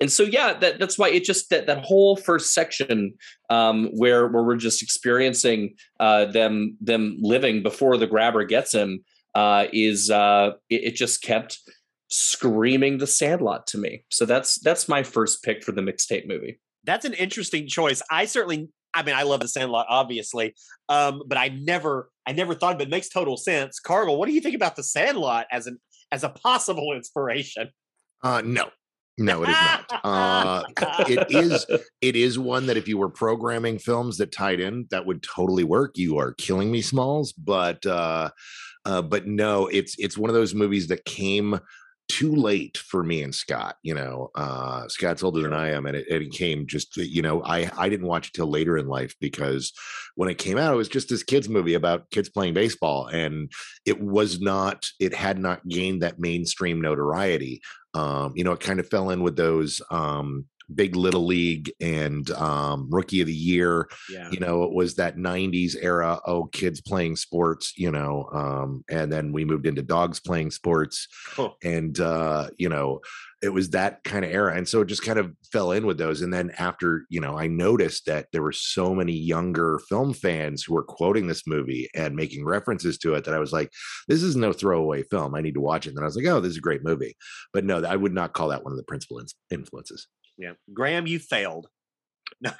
and 0.00 0.10
so 0.10 0.24
yeah, 0.24 0.54
that 0.54 0.78
that's 0.78 0.98
why 0.98 1.08
it 1.10 1.24
just 1.24 1.50
that 1.50 1.66
that 1.66 1.84
whole 1.84 2.16
first 2.16 2.52
section 2.52 3.14
um, 3.48 3.90
where 3.94 4.26
where 4.26 4.42
we're 4.42 4.56
just 4.56 4.82
experiencing 4.82 5.76
uh, 6.00 6.26
them 6.26 6.76
them 6.80 7.16
living 7.20 7.62
before 7.62 7.96
the 7.96 8.06
grabber 8.06 8.44
gets 8.44 8.74
him 8.74 9.04
uh, 9.34 9.66
is 9.72 10.10
uh, 10.10 10.52
it, 10.68 10.84
it 10.84 10.94
just 10.96 11.22
kept 11.22 11.60
screaming 12.08 12.98
the 12.98 13.06
Sandlot 13.06 13.66
to 13.68 13.78
me. 13.78 14.04
So 14.10 14.26
that's 14.26 14.58
that's 14.60 14.88
my 14.88 15.04
first 15.04 15.44
pick 15.44 15.62
for 15.62 15.72
the 15.72 15.82
mixtape 15.82 16.26
movie. 16.26 16.60
That's 16.82 17.04
an 17.04 17.14
interesting 17.14 17.68
choice. 17.68 18.02
I 18.10 18.26
certainly 18.26 18.68
I 18.94 19.02
mean, 19.02 19.14
I 19.14 19.24
love 19.24 19.40
the 19.40 19.48
Sandlot, 19.48 19.86
obviously, 19.88 20.54
um, 20.88 21.22
but 21.26 21.36
I 21.36 21.48
never, 21.48 22.10
I 22.26 22.32
never 22.32 22.54
thought, 22.54 22.78
but 22.78 22.86
it 22.86 22.90
makes 22.90 23.08
total 23.08 23.36
sense. 23.36 23.80
Cargill, 23.80 24.16
what 24.16 24.28
do 24.28 24.32
you 24.32 24.40
think 24.40 24.54
about 24.54 24.76
the 24.76 24.84
Sandlot 24.84 25.46
as 25.50 25.66
an 25.66 25.78
as 26.14 26.22
a 26.22 26.28
possible 26.28 26.92
inspiration? 26.92 27.68
Uh, 28.22 28.40
no, 28.44 28.70
no, 29.18 29.42
it 29.42 29.48
is 29.48 29.56
not. 29.56 30.00
Uh, 30.04 30.62
it 31.08 31.26
is. 31.30 31.66
It 32.00 32.14
is 32.14 32.38
one 32.38 32.66
that 32.66 32.76
if 32.76 32.86
you 32.86 32.96
were 32.98 33.10
programming 33.10 33.78
films 33.78 34.16
that 34.18 34.30
tied 34.30 34.60
in, 34.60 34.86
that 34.90 35.04
would 35.04 35.22
totally 35.24 35.64
work. 35.64 35.98
You 35.98 36.18
are 36.18 36.32
killing 36.34 36.70
me, 36.70 36.82
Smalls, 36.82 37.32
but 37.32 37.84
uh, 37.84 38.30
uh, 38.84 39.02
but 39.02 39.26
no, 39.26 39.66
it's 39.66 39.96
it's 39.98 40.16
one 40.16 40.30
of 40.30 40.34
those 40.34 40.54
movies 40.54 40.86
that 40.88 41.04
came 41.04 41.58
too 42.08 42.34
late 42.34 42.76
for 42.78 43.02
me 43.02 43.22
and 43.22 43.34
Scott. 43.34 43.76
You 43.82 43.94
know, 43.94 44.30
uh, 44.34 44.88
Scott's 44.88 45.22
older 45.22 45.42
than 45.42 45.52
I 45.52 45.70
am, 45.70 45.86
and 45.86 45.96
it, 45.96 46.06
it 46.08 46.32
came 46.32 46.66
just 46.66 46.96
you 46.96 47.22
know 47.22 47.42
I 47.44 47.70
I 47.76 47.88
didn't 47.88 48.06
watch 48.06 48.28
it 48.28 48.34
till 48.34 48.50
later 48.50 48.76
in 48.78 48.86
life 48.86 49.14
because 49.20 49.72
when 50.14 50.28
it 50.28 50.38
came 50.38 50.58
out, 50.58 50.72
it 50.72 50.76
was 50.76 50.88
just 50.88 51.08
this 51.08 51.22
kids 51.22 51.48
movie 51.48 51.74
about 51.74 52.10
kids 52.10 52.28
playing 52.28 52.54
baseball, 52.54 53.06
and 53.06 53.50
it 53.84 54.00
was 54.00 54.40
not. 54.40 54.86
It 55.00 55.14
had 55.14 55.38
not 55.38 55.66
gained 55.68 56.02
that 56.02 56.18
mainstream 56.18 56.80
notoriety. 56.80 57.62
Um, 57.94 58.32
you 58.34 58.44
know, 58.44 58.52
it 58.52 58.60
kind 58.60 58.80
of 58.80 58.88
fell 58.88 59.10
in 59.10 59.22
with 59.22 59.36
those 59.36 59.80
um, 59.90 60.46
big 60.74 60.96
little 60.96 61.26
league 61.26 61.70
and 61.80 62.30
um, 62.32 62.88
rookie 62.90 63.20
of 63.20 63.26
the 63.26 63.32
year 63.34 63.88
Yeah. 64.10 64.30
you 64.30 64.40
know 64.40 64.62
it 64.64 64.72
was 64.72 64.94
that 64.96 65.16
90s 65.16 65.74
era 65.80 66.20
oh 66.26 66.44
kids 66.44 66.80
playing 66.80 67.16
sports 67.16 67.72
you 67.76 67.90
know 67.90 68.28
um, 68.32 68.84
and 68.88 69.12
then 69.12 69.32
we 69.32 69.44
moved 69.44 69.66
into 69.66 69.82
dogs 69.82 70.20
playing 70.20 70.50
sports 70.50 71.08
Cool. 71.34 71.56
and 71.62 71.98
uh, 72.00 72.48
you 72.58 72.68
know 72.68 73.00
it 73.42 73.52
was 73.52 73.70
that 73.70 74.02
kind 74.04 74.24
of 74.24 74.30
era 74.30 74.54
and 74.56 74.66
so 74.66 74.80
it 74.80 74.86
just 74.86 75.02
kind 75.04 75.18
of 75.18 75.30
fell 75.52 75.72
in 75.72 75.84
with 75.84 75.98
those 75.98 76.22
and 76.22 76.32
then 76.32 76.50
after 76.58 77.04
you 77.10 77.20
know 77.20 77.36
i 77.36 77.46
noticed 77.46 78.06
that 78.06 78.26
there 78.32 78.40
were 78.42 78.52
so 78.52 78.94
many 78.94 79.12
younger 79.12 79.78
film 79.88 80.14
fans 80.14 80.62
who 80.64 80.72
were 80.72 80.82
quoting 80.82 81.26
this 81.26 81.46
movie 81.46 81.88
and 81.94 82.16
making 82.16 82.42
references 82.44 82.96
to 82.96 83.12
it 83.14 83.24
that 83.24 83.34
i 83.34 83.38
was 83.38 83.52
like 83.52 83.70
this 84.08 84.22
is 84.22 84.34
no 84.34 84.50
throwaway 84.52 85.02
film 85.02 85.34
i 85.34 85.42
need 85.42 85.52
to 85.54 85.60
watch 85.60 85.84
it 85.86 85.90
and 85.90 85.98
then 85.98 86.04
i 86.04 86.06
was 86.06 86.16
like 86.16 86.24
oh 86.26 86.40
this 86.40 86.52
is 86.52 86.56
a 86.58 86.62
great 86.62 86.82
movie 86.82 87.14
but 87.52 87.64
no 87.66 87.84
i 87.84 87.94
would 87.96 88.14
not 88.14 88.32
call 88.32 88.48
that 88.48 88.64
one 88.64 88.72
of 88.72 88.78
the 88.78 88.84
principal 88.84 89.20
influences 89.50 90.06
Yeah, 90.38 90.52
Graham, 90.72 91.06
you 91.06 91.18
failed. 91.18 91.68
No, 92.40 92.50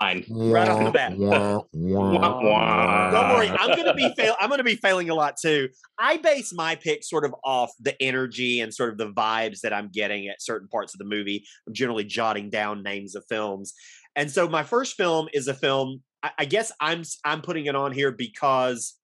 fine. 0.00 0.24
Right 0.30 0.68
off 0.68 0.84
the 0.84 0.90
bat. 0.92 1.18
Wah, 1.18 1.60
wah, 1.72 2.12
Wah, 2.12 2.42
wah. 2.42 3.10
Don't 3.10 3.34
worry, 3.34 3.48
I'm 3.48 3.76
gonna 3.76 3.92
be 3.92 4.10
fail. 4.16 4.34
I'm 4.40 4.48
gonna 4.48 4.62
be 4.62 4.76
failing 4.76 5.10
a 5.10 5.14
lot 5.14 5.34
too. 5.36 5.68
I 5.98 6.16
base 6.18 6.54
my 6.54 6.74
pick 6.76 7.02
sort 7.02 7.24
of 7.24 7.34
off 7.44 7.70
the 7.80 8.00
energy 8.00 8.60
and 8.60 8.72
sort 8.72 8.90
of 8.92 8.98
the 8.98 9.12
vibes 9.12 9.60
that 9.60 9.72
I'm 9.74 9.90
getting 9.92 10.28
at 10.28 10.40
certain 10.40 10.68
parts 10.68 10.94
of 10.94 10.98
the 10.98 11.04
movie. 11.04 11.44
I'm 11.66 11.74
generally 11.74 12.04
jotting 12.04 12.48
down 12.50 12.82
names 12.82 13.14
of 13.14 13.24
films, 13.28 13.74
and 14.14 14.30
so 14.30 14.48
my 14.48 14.62
first 14.62 14.96
film 14.96 15.28
is 15.34 15.48
a 15.48 15.54
film. 15.54 16.02
I, 16.22 16.30
I 16.38 16.44
guess 16.44 16.72
I'm 16.80 17.02
I'm 17.24 17.42
putting 17.42 17.66
it 17.66 17.74
on 17.74 17.92
here 17.92 18.12
because 18.12 18.94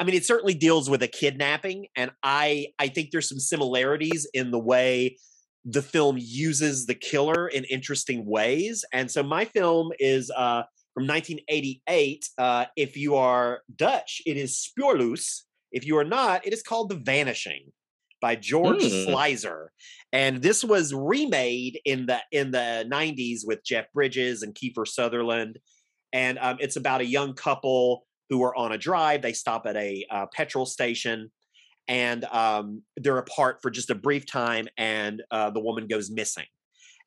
I 0.00 0.04
mean, 0.04 0.14
it 0.16 0.26
certainly 0.26 0.54
deals 0.54 0.90
with 0.90 1.02
a 1.02 1.08
kidnapping, 1.08 1.86
and 1.96 2.10
I 2.22 2.68
I 2.78 2.88
think 2.88 3.10
there's 3.12 3.28
some 3.28 3.38
similarities 3.38 4.26
in 4.34 4.50
the 4.50 4.58
way 4.58 5.16
the 5.64 5.82
film 5.82 6.16
uses 6.18 6.86
the 6.86 6.94
killer 6.94 7.48
in 7.48 7.64
interesting 7.64 8.26
ways. 8.26 8.84
And 8.92 9.10
so 9.10 9.22
my 9.22 9.44
film 9.46 9.92
is 9.98 10.30
uh, 10.30 10.64
from 10.92 11.06
1988. 11.06 12.28
Uh, 12.36 12.66
if 12.76 12.96
you 12.96 13.16
are 13.16 13.62
Dutch, 13.74 14.20
it 14.26 14.36
is 14.36 14.68
Spoorloos. 14.78 15.42
If 15.72 15.86
you 15.86 15.96
are 15.98 16.04
not, 16.04 16.46
it 16.46 16.52
is 16.52 16.62
called 16.62 16.90
The 16.90 16.96
Vanishing 16.96 17.72
by 18.20 18.36
George 18.36 18.82
Mm. 18.82 19.06
Sluizer. 19.06 19.66
And 20.12 20.40
this 20.40 20.62
was 20.62 20.94
remade 20.94 21.80
in 21.84 22.06
the 22.06 22.20
in 22.30 22.50
the 22.52 22.86
90s 22.90 23.40
with 23.44 23.64
Jeff 23.64 23.86
Bridges 23.92 24.42
and 24.42 24.54
Kiefer 24.54 24.86
Sutherland. 24.86 25.58
And 26.12 26.38
um, 26.38 26.58
it's 26.60 26.76
about 26.76 27.00
a 27.00 27.06
young 27.06 27.34
couple 27.34 28.06
who 28.30 28.42
are 28.44 28.54
on 28.56 28.72
a 28.72 28.78
drive. 28.78 29.22
They 29.22 29.32
stop 29.32 29.66
at 29.66 29.76
a 29.76 30.06
uh, 30.10 30.26
petrol 30.32 30.64
station 30.64 31.30
and 31.88 32.24
um, 32.26 32.82
they're 32.96 33.18
apart 33.18 33.60
for 33.62 33.70
just 33.70 33.90
a 33.90 33.94
brief 33.94 34.26
time 34.26 34.68
and 34.78 35.22
uh, 35.30 35.50
the 35.50 35.60
woman 35.60 35.86
goes 35.86 36.10
missing. 36.10 36.46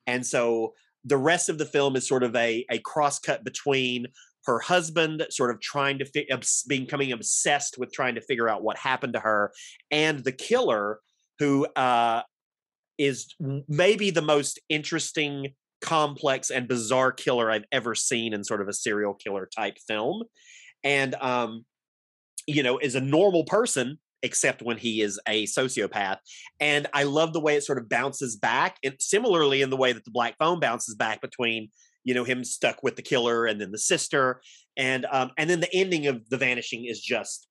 And 0.05 0.25
so 0.25 0.73
the 1.03 1.17
rest 1.17 1.49
of 1.49 1.57
the 1.57 1.65
film 1.65 1.95
is 1.95 2.07
sort 2.07 2.23
of 2.23 2.36
a, 2.36 2.65
a 2.69 2.80
cross 2.80 3.19
cut 3.19 3.43
between 3.43 4.07
her 4.45 4.59
husband 4.59 5.25
sort 5.30 5.51
of 5.51 5.59
trying 5.59 5.99
to 5.99 6.05
fi- 6.05 6.28
obs- 6.32 6.63
becoming 6.67 7.11
obsessed 7.11 7.78
with 7.78 7.91
trying 7.91 8.15
to 8.15 8.21
figure 8.21 8.49
out 8.49 8.63
what 8.63 8.78
happened 8.78 9.13
to 9.13 9.19
her 9.19 9.51
and 9.91 10.23
the 10.23 10.32
killer 10.32 10.99
who 11.39 11.65
uh, 11.75 12.21
is 12.97 13.36
maybe 13.67 14.09
the 14.09 14.21
most 14.21 14.59
interesting 14.69 15.53
complex 15.82 16.49
and 16.49 16.67
bizarre 16.67 17.11
killer 17.11 17.51
i've 17.51 17.65
ever 17.71 17.93
seen 17.93 18.34
in 18.34 18.43
sort 18.43 18.61
of 18.61 18.67
a 18.67 18.73
serial 18.73 19.13
killer 19.13 19.47
type 19.55 19.78
film 19.88 20.23
and 20.84 21.13
um 21.15 21.63
you 22.47 22.63
know 22.63 22.80
is 22.80 22.95
a 22.95 23.01
normal 23.01 23.43
person 23.43 23.99
except 24.24 24.61
when 24.61 24.78
he 24.78 25.01
is 25.01 25.20
a 25.28 25.45
sociopath 25.45 26.18
and 26.59 26.88
i 26.93 27.03
love 27.03 27.34
the 27.34 27.39
way 27.39 27.55
it 27.55 27.63
sort 27.63 27.78
of 27.78 27.89
bounces 27.89 28.36
back 28.36 28.78
and 28.84 28.95
similarly 28.99 29.61
in 29.61 29.70
the 29.70 29.78
way 29.78 29.93
that 29.93 30.05
the 30.05 30.11
black 30.11 30.36
phone 30.38 30.59
bounces 30.59 30.95
back 30.95 31.22
between 31.22 31.70
you 32.03 32.13
know 32.13 32.24
him 32.24 32.43
stuck 32.43 32.82
with 32.84 32.95
the 32.95 33.01
killer 33.01 33.45
and 33.45 33.59
then 33.59 33.72
the 33.72 33.78
sister 33.78 34.41
and 34.78 35.05
um 35.11 35.32
and 35.38 35.49
then 35.49 35.59
the 35.59 35.74
ending 35.74 36.07
of 36.07 36.28
the 36.30 36.38
vanishing 36.38 36.86
is 36.86 37.01
just 37.01 37.47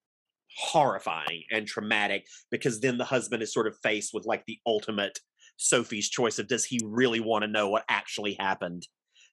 horrifying 0.57 1.43
and 1.51 1.67
traumatic 1.67 2.25
because 2.49 2.81
then 2.81 2.97
the 2.97 3.05
husband 3.05 3.43
is 3.43 3.53
sort 3.53 3.67
of 3.67 3.77
faced 3.83 4.13
with 4.13 4.25
like 4.25 4.43
the 4.47 4.57
ultimate 4.65 5.19
sophie's 5.57 6.09
choice 6.09 6.39
of 6.39 6.47
does 6.47 6.65
he 6.65 6.79
really 6.83 7.19
want 7.19 7.43
to 7.43 7.47
know 7.47 7.69
what 7.69 7.85
actually 7.89 8.35
happened 8.39 8.87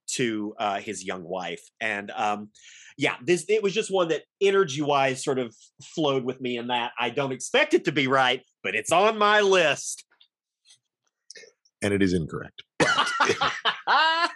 to 0.06 0.54
uh, 0.58 0.80
his 0.80 1.04
young 1.04 1.24
wife 1.24 1.62
and 1.80 2.10
um 2.12 2.48
yeah 2.96 3.16
this 3.24 3.44
it 3.48 3.62
was 3.62 3.72
just 3.72 3.92
one 3.92 4.08
that 4.08 4.22
energy 4.40 4.82
wise 4.82 5.24
sort 5.24 5.38
of 5.38 5.54
flowed 5.82 6.24
with 6.24 6.40
me 6.40 6.56
in 6.56 6.68
that 6.68 6.92
i 6.98 7.10
don't 7.10 7.32
expect 7.32 7.74
it 7.74 7.84
to 7.84 7.92
be 7.92 8.06
right 8.06 8.42
but 8.64 8.74
it's 8.74 8.90
on 8.90 9.16
my 9.16 9.42
list. 9.42 10.04
And 11.82 11.94
it 11.94 12.02
is 12.02 12.14
incorrect. 12.14 12.62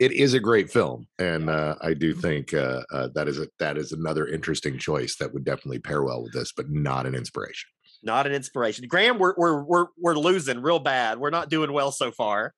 It 0.00 0.12
is 0.12 0.34
a 0.34 0.38
great 0.38 0.70
film, 0.70 1.08
and 1.18 1.50
uh, 1.50 1.74
I 1.80 1.92
do 1.92 2.14
think 2.14 2.54
uh, 2.54 2.82
uh, 2.92 3.08
that 3.14 3.26
is 3.26 3.40
a 3.40 3.48
that 3.58 3.76
is 3.76 3.90
another 3.90 4.28
interesting 4.28 4.78
choice 4.78 5.16
that 5.16 5.34
would 5.34 5.44
definitely 5.44 5.80
pair 5.80 6.04
well 6.04 6.22
with 6.22 6.32
this, 6.32 6.52
but 6.56 6.70
not 6.70 7.04
an 7.04 7.16
inspiration. 7.16 7.68
not 8.04 8.26
an 8.26 8.32
inspiration. 8.32 8.86
Graham 8.86 9.18
we're 9.18 9.34
we're 9.36 9.64
we're, 9.64 9.86
we're 9.98 10.14
losing 10.14 10.62
real 10.62 10.78
bad. 10.78 11.18
We're 11.18 11.30
not 11.30 11.48
doing 11.48 11.72
well 11.72 11.90
so 11.90 12.12
far 12.12 12.54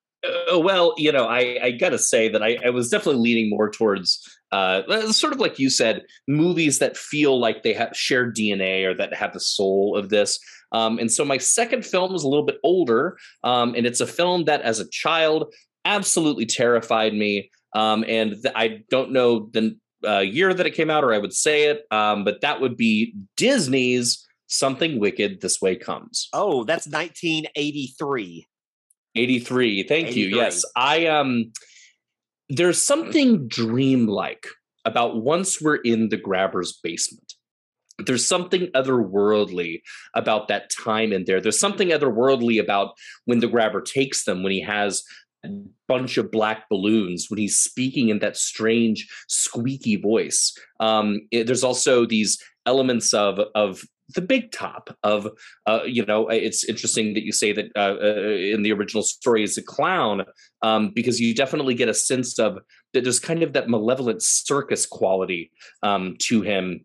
well, 0.59 0.95
you 0.97 1.13
know, 1.13 1.27
I, 1.27 1.59
I 1.63 1.71
got 1.71 1.91
to 1.91 1.99
say 1.99 2.29
that 2.29 2.43
I, 2.43 2.59
I 2.65 2.71
was 2.71 2.89
definitely 2.89 3.21
leaning 3.23 3.51
more 3.51 3.71
towards, 3.71 4.21
uh, 4.53 4.83
uh, 4.89 5.13
sort 5.13 5.33
of 5.33 5.39
like 5.39 5.59
you 5.59 5.71
said, 5.71 6.03
movies 6.27 6.79
that 6.79 6.97
feel 6.97 7.39
like 7.39 7.63
they 7.63 7.73
have 7.75 7.97
shared 7.97 8.35
DNA 8.35 8.85
or 8.85 8.95
that 8.95 9.15
have 9.15 9.33
the 9.33 9.41
soul 9.41 9.97
of 9.97 10.09
this. 10.09 10.39
Um, 10.73 10.99
and 10.99 11.11
so 11.11 11.25
my 11.25 11.39
second 11.39 11.85
film 11.85 12.15
is 12.15 12.23
a 12.23 12.29
little 12.29 12.45
bit 12.45 12.59
older, 12.63 13.19
um, 13.45 13.75
and 13.75 13.87
it's 13.87 14.01
a 14.01 14.07
film 14.07 14.45
that, 14.45 14.63
as 14.63 14.79
a 14.79 14.89
child, 14.89 15.53
absolutely 15.85 16.47
terrified 16.47 17.15
me. 17.15 17.51
Um, 17.75 18.05
and 18.07 18.33
th- 18.43 18.55
I 18.55 18.83
don't 18.91 19.13
know 19.13 19.51
the 19.53 19.77
uh, 20.07 20.21
year 20.21 20.55
that 20.55 20.67
it 20.67 20.75
came 20.75 20.91
out, 20.91 21.05
or 21.05 21.13
I 21.13 21.19
would 21.19 21.33
say 21.33 21.65
it, 21.65 21.85
um, 21.91 22.25
but 22.25 22.41
that 22.41 22.61
would 22.61 22.77
be 22.77 23.15
Disney's 23.37 24.27
"Something 24.47 24.99
Wicked 24.99 25.41
This 25.41 25.61
Way 25.61 25.77
Comes." 25.77 26.29
oh 26.33 26.65
that's 26.65 26.87
1983 26.87 28.47
83 29.15 29.85
thank 29.85 30.17
you. 30.17 30.29
Yes. 30.29 30.65
I 30.77 31.07
um 31.07 31.53
there's 32.49 32.81
something 32.83 33.47
dreamlike 33.49 34.47
about 34.85 35.23
once 35.23 35.61
we're 35.61 35.77
in 35.77 36.09
the 36.09 36.17
grabber's 36.17 36.79
basement. 36.83 37.35
There's 37.99 38.27
something 38.27 38.69
otherworldly 38.75 39.83
about 40.15 40.49
that 40.49 40.71
time 40.71 41.13
in 41.13 41.25
there. 41.27 41.41
There's 41.41 41.61
something 41.61 41.89
otherworldly 41.89 42.59
about 42.61 42.95
when 43.27 43.41
the 43.41 43.47
grabber 43.47 43.83
takes 43.83 44.25
them 44.25 44.43
when 44.43 44.53
he 44.53 44.63
has 44.63 45.05
a 45.45 45.49
bunch 45.87 46.17
of 46.17 46.31
black 46.31 46.69
balloons 46.69 47.27
when 47.29 47.39
he's 47.39 47.59
speaking 47.59 48.09
in 48.09 48.19
that 48.21 48.37
strange 48.37 49.07
squeaky 49.29 49.97
voice. 49.97 50.53
Um 50.81 51.21
it- 51.31 51.47
there's 51.47 51.65
also 51.65 52.07
these 52.07 52.39
elements 52.67 53.13
of 53.15 53.39
of 53.55 53.83
the 54.15 54.23
big 54.23 54.53
top 54.53 54.97
of 55.03 55.29
uh, 55.67 55.81
you 55.85 56.05
know 56.05 56.29
it's 56.29 56.65
interesting 56.65 57.15
that 57.15 57.25
you 57.25 57.33
say 57.33 57.53
that 57.53 57.67
uh, 57.77 57.97
uh, 58.01 58.55
in 58.55 58.63
the 58.63 58.73
original 58.73 59.03
story 59.03 59.43
is 59.43 59.57
a 59.59 59.63
clown 59.63 60.25
um, 60.63 60.93
because 60.95 61.21
you 61.21 61.35
definitely 61.35 61.75
get 61.75 61.89
a 61.89 61.95
sense 61.95 62.39
of 62.39 62.59
that 62.93 63.05
there's 63.05 63.21
kind 63.21 63.43
of 63.43 63.53
that 63.53 63.69
malevolent 63.69 64.23
circus 64.23 64.87
quality 64.87 65.51
um, 65.83 66.17
to 66.19 66.43
him 66.43 66.85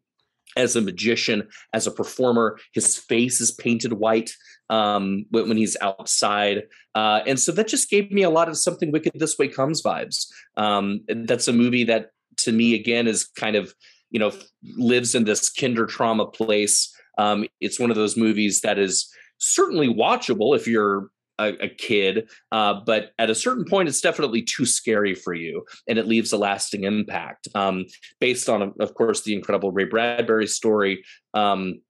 as 0.57 0.76
a 0.76 0.82
magician 0.82 1.47
as 1.73 1.86
a 1.86 1.91
performer. 1.91 2.57
His 2.73 2.97
face 2.97 3.41
is 3.41 3.51
painted 3.51 3.93
white 3.93 4.32
um, 4.69 5.26
when, 5.30 5.49
when 5.49 5.57
he's 5.57 5.76
outside 5.82 6.63
uh, 6.95 7.19
and 7.28 7.39
so 7.39 7.51
that 7.51 7.67
just 7.67 7.89
gave 7.89 8.09
me 8.11 8.23
a 8.23 8.30
lot 8.30 8.47
of 8.47 8.57
something 8.57 8.91
wicked 8.91 9.11
this 9.15 9.38
way 9.38 9.49
comes 9.49 9.84
vibes. 9.84 10.28
Um, 10.55 11.01
that's 11.07 11.47
a 11.49 11.53
movie 11.53 11.84
that 11.84 12.11
to 12.38 12.51
me 12.51 12.73
again 12.73 13.07
is 13.07 13.26
kind 13.26 13.55
of 13.55 13.73
you 14.11 14.19
know 14.19 14.32
lives 14.78 15.13
in 15.13 15.26
this 15.26 15.49
kinder 15.49 15.86
trauma 15.86 16.26
place 16.26 16.93
um, 17.18 17.45
it's 17.61 17.80
one 17.80 17.91
of 17.91 17.95
those 17.95 18.18
movies 18.18 18.61
that 18.61 18.80
is 18.80 19.11
certainly 19.38 19.88
watchable 19.88 20.55
if 20.55 20.68
you're 20.68 21.09
a, 21.38 21.49
a 21.66 21.70
kid, 21.70 22.30
uh, 22.51 22.76
but 22.86 23.11
at 23.20 23.30
a 23.30 23.36
certain 23.36 23.66
point, 23.66 23.89
it's 23.89 24.01
definitely 24.01 24.41
too 24.41 24.66
scary 24.66 25.13
for 25.16 25.34
you, 25.34 25.66
and 25.88 25.97
it 25.97 26.07
leaves 26.07 26.32
a 26.32 26.38
lasting 26.38 26.84
impact. 26.84 27.47
Um, 27.55 27.86
based 28.20 28.49
on, 28.49 28.74
of 28.80 28.93
course, 28.93 29.24
the 29.24 29.34
incredible 29.34 29.72
Ray 29.72 29.86
Bradbury 29.86 30.47
story. 30.47 31.03
Um, 31.34 31.82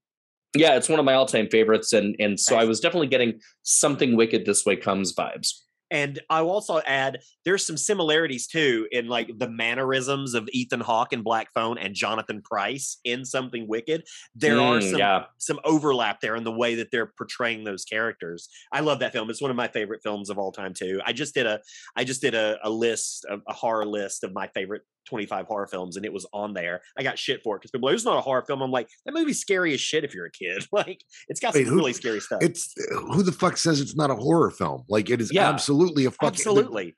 yeah, 0.56 0.76
it's 0.78 0.90
one 0.90 1.00
of 1.00 1.06
my 1.06 1.14
all-time 1.14 1.48
favorites, 1.50 1.94
and 1.94 2.16
and 2.20 2.40
so 2.40 2.56
I 2.56 2.66
was 2.66 2.80
definitely 2.80 3.08
getting 3.08 3.40
something 3.64 4.16
wicked 4.16 4.46
this 4.46 4.66
way 4.66 4.76
comes 4.76 5.14
vibes. 5.14 5.65
And 5.92 6.20
I'll 6.30 6.50
also 6.50 6.80
add 6.86 7.20
there's 7.44 7.66
some 7.66 7.78
similarities 7.78 8.48
too 8.48 8.88
in 8.92 9.08
like 9.08 9.38
the 9.38 9.50
mannerisms 9.50 10.34
of 10.34 10.50
Ethan 10.52 10.82
Hawke 10.82 11.14
in 11.14 11.22
Black 11.22 11.54
Phone 11.54 11.78
and 11.78 11.94
Jonathan 11.94 12.42
Pryce 12.42 12.98
in 13.04 13.24
Something 13.26 13.68
Wicked. 13.68 14.04
There 14.34 14.60
are 14.60 14.80
Mm, 14.80 14.90
some 14.92 15.00
yeah. 15.00 15.24
some 15.38 15.60
overlap 15.64 16.22
there 16.22 16.36
in 16.36 16.44
the 16.44 16.52
way 16.52 16.76
that 16.76 16.90
they're 16.92 17.12
portraying 17.18 17.64
those 17.64 17.86
characters. 17.86 18.50
I 18.72 18.80
love 18.82 19.00
that 19.00 19.14
film. 19.14 19.30
It's 19.30 19.42
one 19.42 19.52
of 19.52 19.58
my 19.58 19.68
favorite 19.68 20.02
films 20.04 20.30
of 20.30 20.38
all 20.38 20.52
time 20.52 20.74
too. 20.74 21.02
I 21.06 21.14
just 21.14 21.34
did 21.34 21.46
a 21.46 21.62
I 21.96 22.04
just 22.04 22.22
did 22.22 22.34
a, 22.34 22.58
a 22.64 22.70
list 22.70 23.26
of 23.26 23.42
a 23.48 23.54
horror 23.54 23.86
list 23.86 24.24
of 24.24 24.34
my 24.34 24.48
favorite 24.48 24.82
25 25.06 25.46
horror 25.48 25.68
films 25.68 25.98
and 25.98 26.06
it 26.06 26.14
was 26.14 26.26
on 26.34 26.54
there. 26.54 26.82
I 26.98 27.04
got 27.04 27.18
shit 27.18 27.42
for 27.44 27.56
it 27.56 27.60
because 27.60 27.72
people 27.72 27.88
are 27.88 27.92
like, 27.92 27.96
it's 27.96 28.06
not 28.06 28.18
a 28.18 28.22
horror 28.22 28.44
film. 28.46 28.62
I'm 28.62 28.72
like, 28.72 28.90
that 29.06 29.14
movie's 29.14 29.40
scary 29.40 29.74
as 29.74 29.82
shit 29.82 30.04
if 30.04 30.14
you're 30.14 30.26
a 30.26 30.32
kid. 30.32 30.66
Like 30.72 31.04
it's 31.30 31.40
got 31.40 31.54
Wait, 31.54 31.66
some 31.66 31.74
who- 31.74 31.80
really 31.80 31.94
scary 31.94 32.20
stuff. 32.20 32.42
It's 32.44 32.74
uh, 32.92 33.00
who 33.14 33.24
the 33.24 33.32
fuck 33.32 33.58
says 33.58 33.80
it's 33.82 33.96
not 33.96 34.10
a 34.12 34.16
horror 34.16 34.52
film? 34.52 34.84
Like 34.90 35.10
it 35.10 35.22
is 35.22 35.32
Yeah. 35.34 35.50
absolutely 35.50 36.06
a 36.06 36.12
fucking 36.12 36.28
Absolutely. 36.28 36.96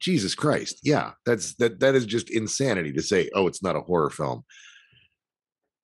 Jesus 0.00 0.34
Christ. 0.34 0.80
Yeah, 0.82 1.12
that's 1.24 1.54
that 1.56 1.78
that 1.80 1.94
is 1.94 2.06
just 2.06 2.30
insanity 2.30 2.92
to 2.94 3.02
say, 3.02 3.30
oh, 3.34 3.46
it's 3.46 3.62
not 3.62 3.76
a 3.76 3.80
horror 3.80 4.10
film. 4.10 4.44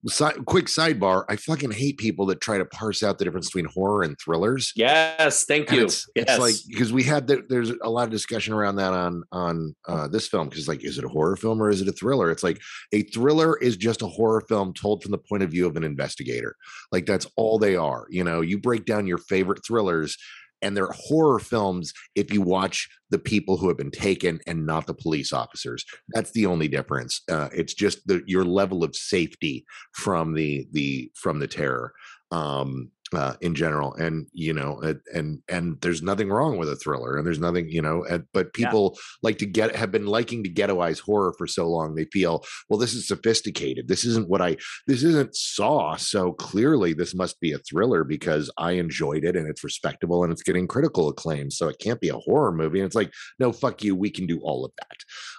Si- 0.07 0.25
quick 0.47 0.67
sidebar, 0.67 1.25
I 1.29 1.35
fucking 1.35 1.73
hate 1.73 1.99
people 1.99 2.27
that 2.27 2.41
try 2.41 2.57
to 2.57 2.65
parse 2.65 3.03
out 3.03 3.19
the 3.19 3.25
difference 3.25 3.49
between 3.49 3.65
horror 3.65 4.05
and 4.05 4.17
thrillers. 4.23 4.73
Yes, 4.77 5.45
thank 5.45 5.69
And 5.71 5.79
you. 5.79 5.85
It's, 5.87 6.09
yes. 6.15 6.27
it's 6.29 6.39
like 6.39 6.55
because 6.69 6.93
we 6.93 7.03
had 7.03 7.27
the, 7.27 7.43
there's 7.49 7.71
a 7.83 7.91
lot 7.91 8.05
of 8.05 8.11
discussion 8.11 8.55
around 8.55 8.77
that 8.77 8.93
on 8.93 9.25
on 9.33 9.75
uh, 9.89 10.07
this 10.07 10.29
film 10.29 10.49
because 10.49 10.69
like 10.69 10.85
is 10.85 10.99
it 10.99 11.05
a 11.05 11.09
horror 11.09 11.37
film 11.37 11.61
or 11.61 11.69
is 11.69 11.81
it 11.81 11.89
a 11.89 11.93
thriller? 11.93 12.31
It's 12.31 12.45
like 12.45 12.61
a 12.93 13.03
thriller 13.03 13.59
is 13.59 13.77
just 13.77 14.03
a 14.03 14.07
horror 14.07 14.43
film 14.49 14.73
told 14.73 15.03
from 15.03 15.11
the 15.11 15.19
point 15.19 15.43
of 15.43 15.51
view 15.51 15.67
of 15.67 15.77
an 15.77 15.85
investigator. 15.85 16.55
Like 16.93 17.05
that's 17.05 17.27
all 17.37 17.59
they 17.59 17.75
are. 17.75 18.07
You 18.09 18.23
know, 18.23 18.41
you 18.41 18.59
break 18.59 18.85
down 18.85 19.09
your 19.09 19.19
favorite 19.19 19.65
thrillers 19.67 20.17
and 20.63 20.77
they're 20.77 20.93
horror 20.93 21.39
films 21.39 21.93
if 22.15 22.33
you 22.33 22.41
watch 22.43 22.89
the 23.11 23.19
people 23.19 23.57
who 23.57 23.69
have 23.69 23.77
been 23.77 23.91
taken 23.91 24.41
and 24.47 24.67
not 24.67 24.87
the 24.87 24.95
police 24.95 25.33
officers. 25.33 25.85
That's 26.15 26.31
the 26.33 26.47
only 26.47 26.69
difference 26.69 27.23
uh, 27.31 27.49
it's 27.53 27.75
just 27.75 28.07
the 28.07 28.23
your 28.27 28.45
level 28.45 28.85
of 28.85 28.95
safety 28.95 29.65
from 29.93 30.35
the 30.35 30.67
the 30.73 31.11
from 31.15 31.39
the 31.39 31.49
terror. 31.49 31.93
Um 32.31 32.91
uh, 33.15 33.35
in 33.41 33.55
general 33.55 33.95
and 33.95 34.27
you 34.33 34.53
know 34.53 34.79
and, 34.81 35.01
and 35.15 35.43
and 35.49 35.81
there's 35.81 36.03
nothing 36.03 36.29
wrong 36.29 36.59
with 36.59 36.69
a 36.69 36.77
thriller 36.77 37.17
and 37.17 37.27
there's 37.27 37.39
nothing 37.41 37.69
you 37.69 37.83
know 37.83 38.05
and, 38.05 38.25
but 38.33 38.49
Yeah. 38.57 38.67
people 38.69 38.99
like 39.23 39.39
to 39.39 39.47
get 39.47 39.75
have 39.75 39.91
been 39.91 40.07
liking 40.07 40.43
to 40.45 40.51
ghettoize 40.51 41.01
horror 41.01 41.35
for 41.39 41.47
so 41.47 41.69
long 41.69 41.95
they 41.95 42.05
feel 42.13 42.45
well 42.69 42.79
this 42.79 42.95
is 42.95 43.09
sophisticated. 43.09 43.89
This 43.89 44.05
isn't 44.05 44.29
what 44.29 44.43
i 44.43 44.57
this 44.87 45.03
isn't 45.03 45.35
saw 45.35 45.97
so 45.97 46.33
clearly. 46.33 46.93
This 46.93 47.15
must 47.15 47.41
be 47.41 47.53
a 47.53 47.59
thriller 47.59 48.05
because 48.05 48.51
i 48.59 48.73
enjoyed 48.73 49.25
it 49.25 49.37
and 49.37 49.49
it's 49.49 49.65
respectable 49.65 50.23
and 50.23 50.33
it's 50.33 50.43
getting 50.43 50.67
critical 50.67 51.09
acclaim 51.09 51.51
so 51.51 51.69
it 51.69 51.79
can't 51.81 52.01
be 52.01 52.09
a 52.09 52.15
horror 52.19 52.53
movie. 52.53 52.81
And 52.81 52.87
it's 52.87 52.97
like 52.97 53.13
no 53.39 53.53
fuck 53.53 53.83
you. 53.83 53.95
We 53.97 54.11
can 54.11 54.27
do 54.27 54.39
all 54.41 54.65
of 54.65 54.73
that 54.79 54.97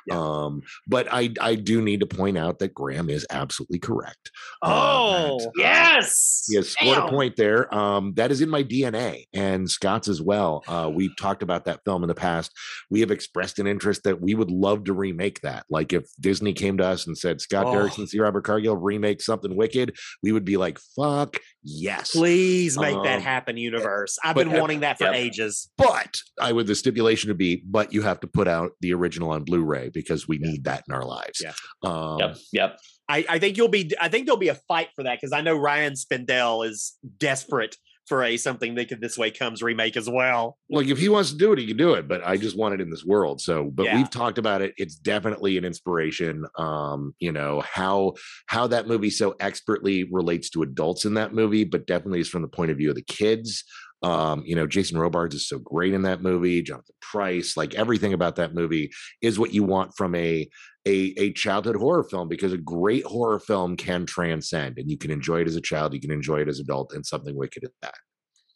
Yeah. 0.07 0.17
um 0.19 0.61
but 0.87 1.07
i 1.11 1.31
i 1.41 1.55
do 1.55 1.81
need 1.81 1.99
to 1.99 2.05
point 2.05 2.37
out 2.37 2.59
that 2.59 2.73
graham 2.73 3.09
is 3.09 3.25
absolutely 3.29 3.79
correct 3.79 4.31
uh, 4.61 4.87
Oh, 4.91 5.51
yes, 5.57 6.47
uh, 6.49 6.53
yes. 6.59 6.69
scored 6.69 6.95
Damn. 6.97 7.07
a 7.07 7.09
point 7.09 7.35
there. 7.35 7.73
Um, 7.73 8.13
that 8.15 8.31
is 8.31 8.41
in 8.41 8.49
my 8.49 8.63
DNA 8.63 9.25
and 9.33 9.69
Scott's 9.69 10.07
as 10.07 10.21
well. 10.21 10.63
Uh, 10.67 10.89
we've 10.93 11.15
talked 11.17 11.43
about 11.43 11.65
that 11.65 11.81
film 11.85 12.03
in 12.03 12.07
the 12.07 12.15
past. 12.15 12.51
We 12.89 12.99
have 13.01 13.11
expressed 13.11 13.59
an 13.59 13.67
interest 13.67 14.03
that 14.03 14.19
we 14.21 14.35
would 14.35 14.51
love 14.51 14.85
to 14.85 14.93
remake 14.93 15.41
that. 15.41 15.65
Like 15.69 15.93
if 15.93 16.05
Disney 16.19 16.53
came 16.53 16.77
to 16.77 16.85
us 16.85 17.07
and 17.07 17.17
said, 17.17 17.41
Scott 17.41 17.67
Oh. 17.67 17.73
Derrickson, 17.73 18.07
C. 18.07 18.19
Robert 18.19 18.43
Cargill, 18.43 18.75
remake 18.77 19.21
something 19.21 19.55
wicked, 19.55 19.95
we 20.23 20.31
would 20.31 20.45
be 20.45 20.57
like, 20.57 20.79
fuck 20.95 21.37
yes. 21.63 22.11
Please 22.11 22.77
make 22.77 22.95
that 23.03 23.17
Um, 23.17 23.21
happen, 23.21 23.57
universe. 23.57 24.17
I've 24.23 24.35
been 24.35 24.49
have- 24.49 24.59
wanting 24.61 24.79
that 24.81 24.97
for 24.97 25.05
Yep. 25.05 25.15
ages. 25.15 25.69
But 25.77 26.15
I 26.39 26.51
would 26.51 26.67
the 26.67 26.75
stipulation 26.75 27.29
to 27.29 27.35
be, 27.35 27.63
but 27.65 27.93
you 27.93 28.01
have 28.03 28.19
to 28.21 28.27
put 28.27 28.47
out 28.47 28.71
the 28.81 28.93
original 28.93 29.31
on 29.31 29.43
Blu-ray 29.43 29.89
because 29.89 30.27
we 30.27 30.37
need 30.37 30.63
that 30.65 30.83
in 30.87 30.93
our 30.93 31.05
lives. 31.05 31.41
Yeah. 31.43 31.53
Um, 31.83 32.19
Yep. 32.19 32.37
Yep. 32.53 32.79
I, 33.09 33.25
I 33.27 33.39
think 33.39 33.57
you'll 33.57 33.67
be. 33.69 33.91
I 33.99 34.07
think 34.07 34.27
there'll 34.27 34.37
be 34.37 34.49
a 34.49 34.55
fight 34.67 34.89
for 34.95 35.03
that 35.03 35.17
because 35.19 35.33
I 35.33 35.41
know 35.41 35.55
Ryan 35.57 35.93
Spindell 35.93 36.63
is 36.67 36.95
desperate 37.17 37.75
for 38.09 38.23
a 38.23 38.35
something 38.35 38.75
that 38.75 38.89
could 38.89 38.99
this 38.99 39.17
way 39.17 39.31
comes 39.31 39.61
remake 39.63 39.95
as 39.95 40.09
well. 40.09 40.57
like 40.69 40.87
if 40.87 40.97
he 40.97 41.07
wants 41.07 41.31
to 41.31 41.37
do 41.37 41.53
it, 41.53 41.59
he 41.59 41.67
can 41.67 41.77
do 41.77 41.93
it. 41.93 42.07
But 42.07 42.21
I 42.25 42.35
just 42.35 42.57
want 42.57 42.73
it 42.73 42.81
in 42.81 42.89
this 42.89 43.05
world. 43.05 43.39
So, 43.39 43.65
but 43.73 43.85
Yeah. 43.85 43.95
we've 43.97 44.09
talked 44.09 44.37
about 44.37 44.61
it. 44.61 44.73
It's 44.77 44.95
definitely 44.95 45.57
an 45.57 45.63
inspiration. 45.63 46.45
Um, 46.57 47.13
you 47.19 47.31
know 47.31 47.61
how 47.61 48.15
how 48.47 48.67
that 48.67 48.87
movie 48.87 49.11
so 49.11 49.35
expertly 49.39 50.03
relates 50.11 50.49
to 50.51 50.63
adults 50.63 51.05
in 51.05 51.13
that 51.13 51.33
movie, 51.33 51.63
but 51.63 51.87
definitely 51.87 52.19
is 52.19 52.27
from 52.29 52.41
the 52.41 52.47
point 52.49 52.71
of 52.71 52.77
view 52.77 52.89
of 52.89 52.95
the 52.95 53.03
kids. 53.03 53.63
Um, 54.01 54.43
you 54.45 54.55
know, 54.55 54.65
Jason 54.65 54.97
Robards 54.97 55.35
is 55.35 55.47
so 55.47 55.59
great 55.59 55.93
in 55.93 56.03
that 56.03 56.21
movie. 56.21 56.61
Jonathan 56.61 56.95
Pryce, 57.01 57.57
like 57.57 57.75
everything 57.75 58.13
about 58.13 58.37
that 58.37 58.53
movie 58.55 58.91
is 59.21 59.37
what 59.37 59.53
you 59.53 59.63
want 59.63 59.91
from 59.97 60.15
a 60.15 60.47
a 60.87 61.13
a 61.17 61.33
childhood 61.33 61.75
horror 61.75 62.03
film 62.03 62.27
because 62.27 62.53
a 62.53 62.57
great 62.57 63.05
horror 63.05 63.39
film 63.39 63.75
can 63.75 64.05
transcend, 64.05 64.77
and 64.77 64.89
you 64.89 64.97
can 64.97 65.11
enjoy 65.11 65.41
it 65.41 65.47
as 65.47 65.55
a 65.55 65.61
child, 65.61 65.93
you 65.93 65.99
can 65.99 66.11
enjoy 66.11 66.41
it 66.41 66.47
as 66.47 66.59
an 66.59 66.65
adult, 66.65 66.93
and 66.93 67.05
something 67.05 67.35
wicked 67.35 67.63
at 67.63 67.71
that. 67.81 67.95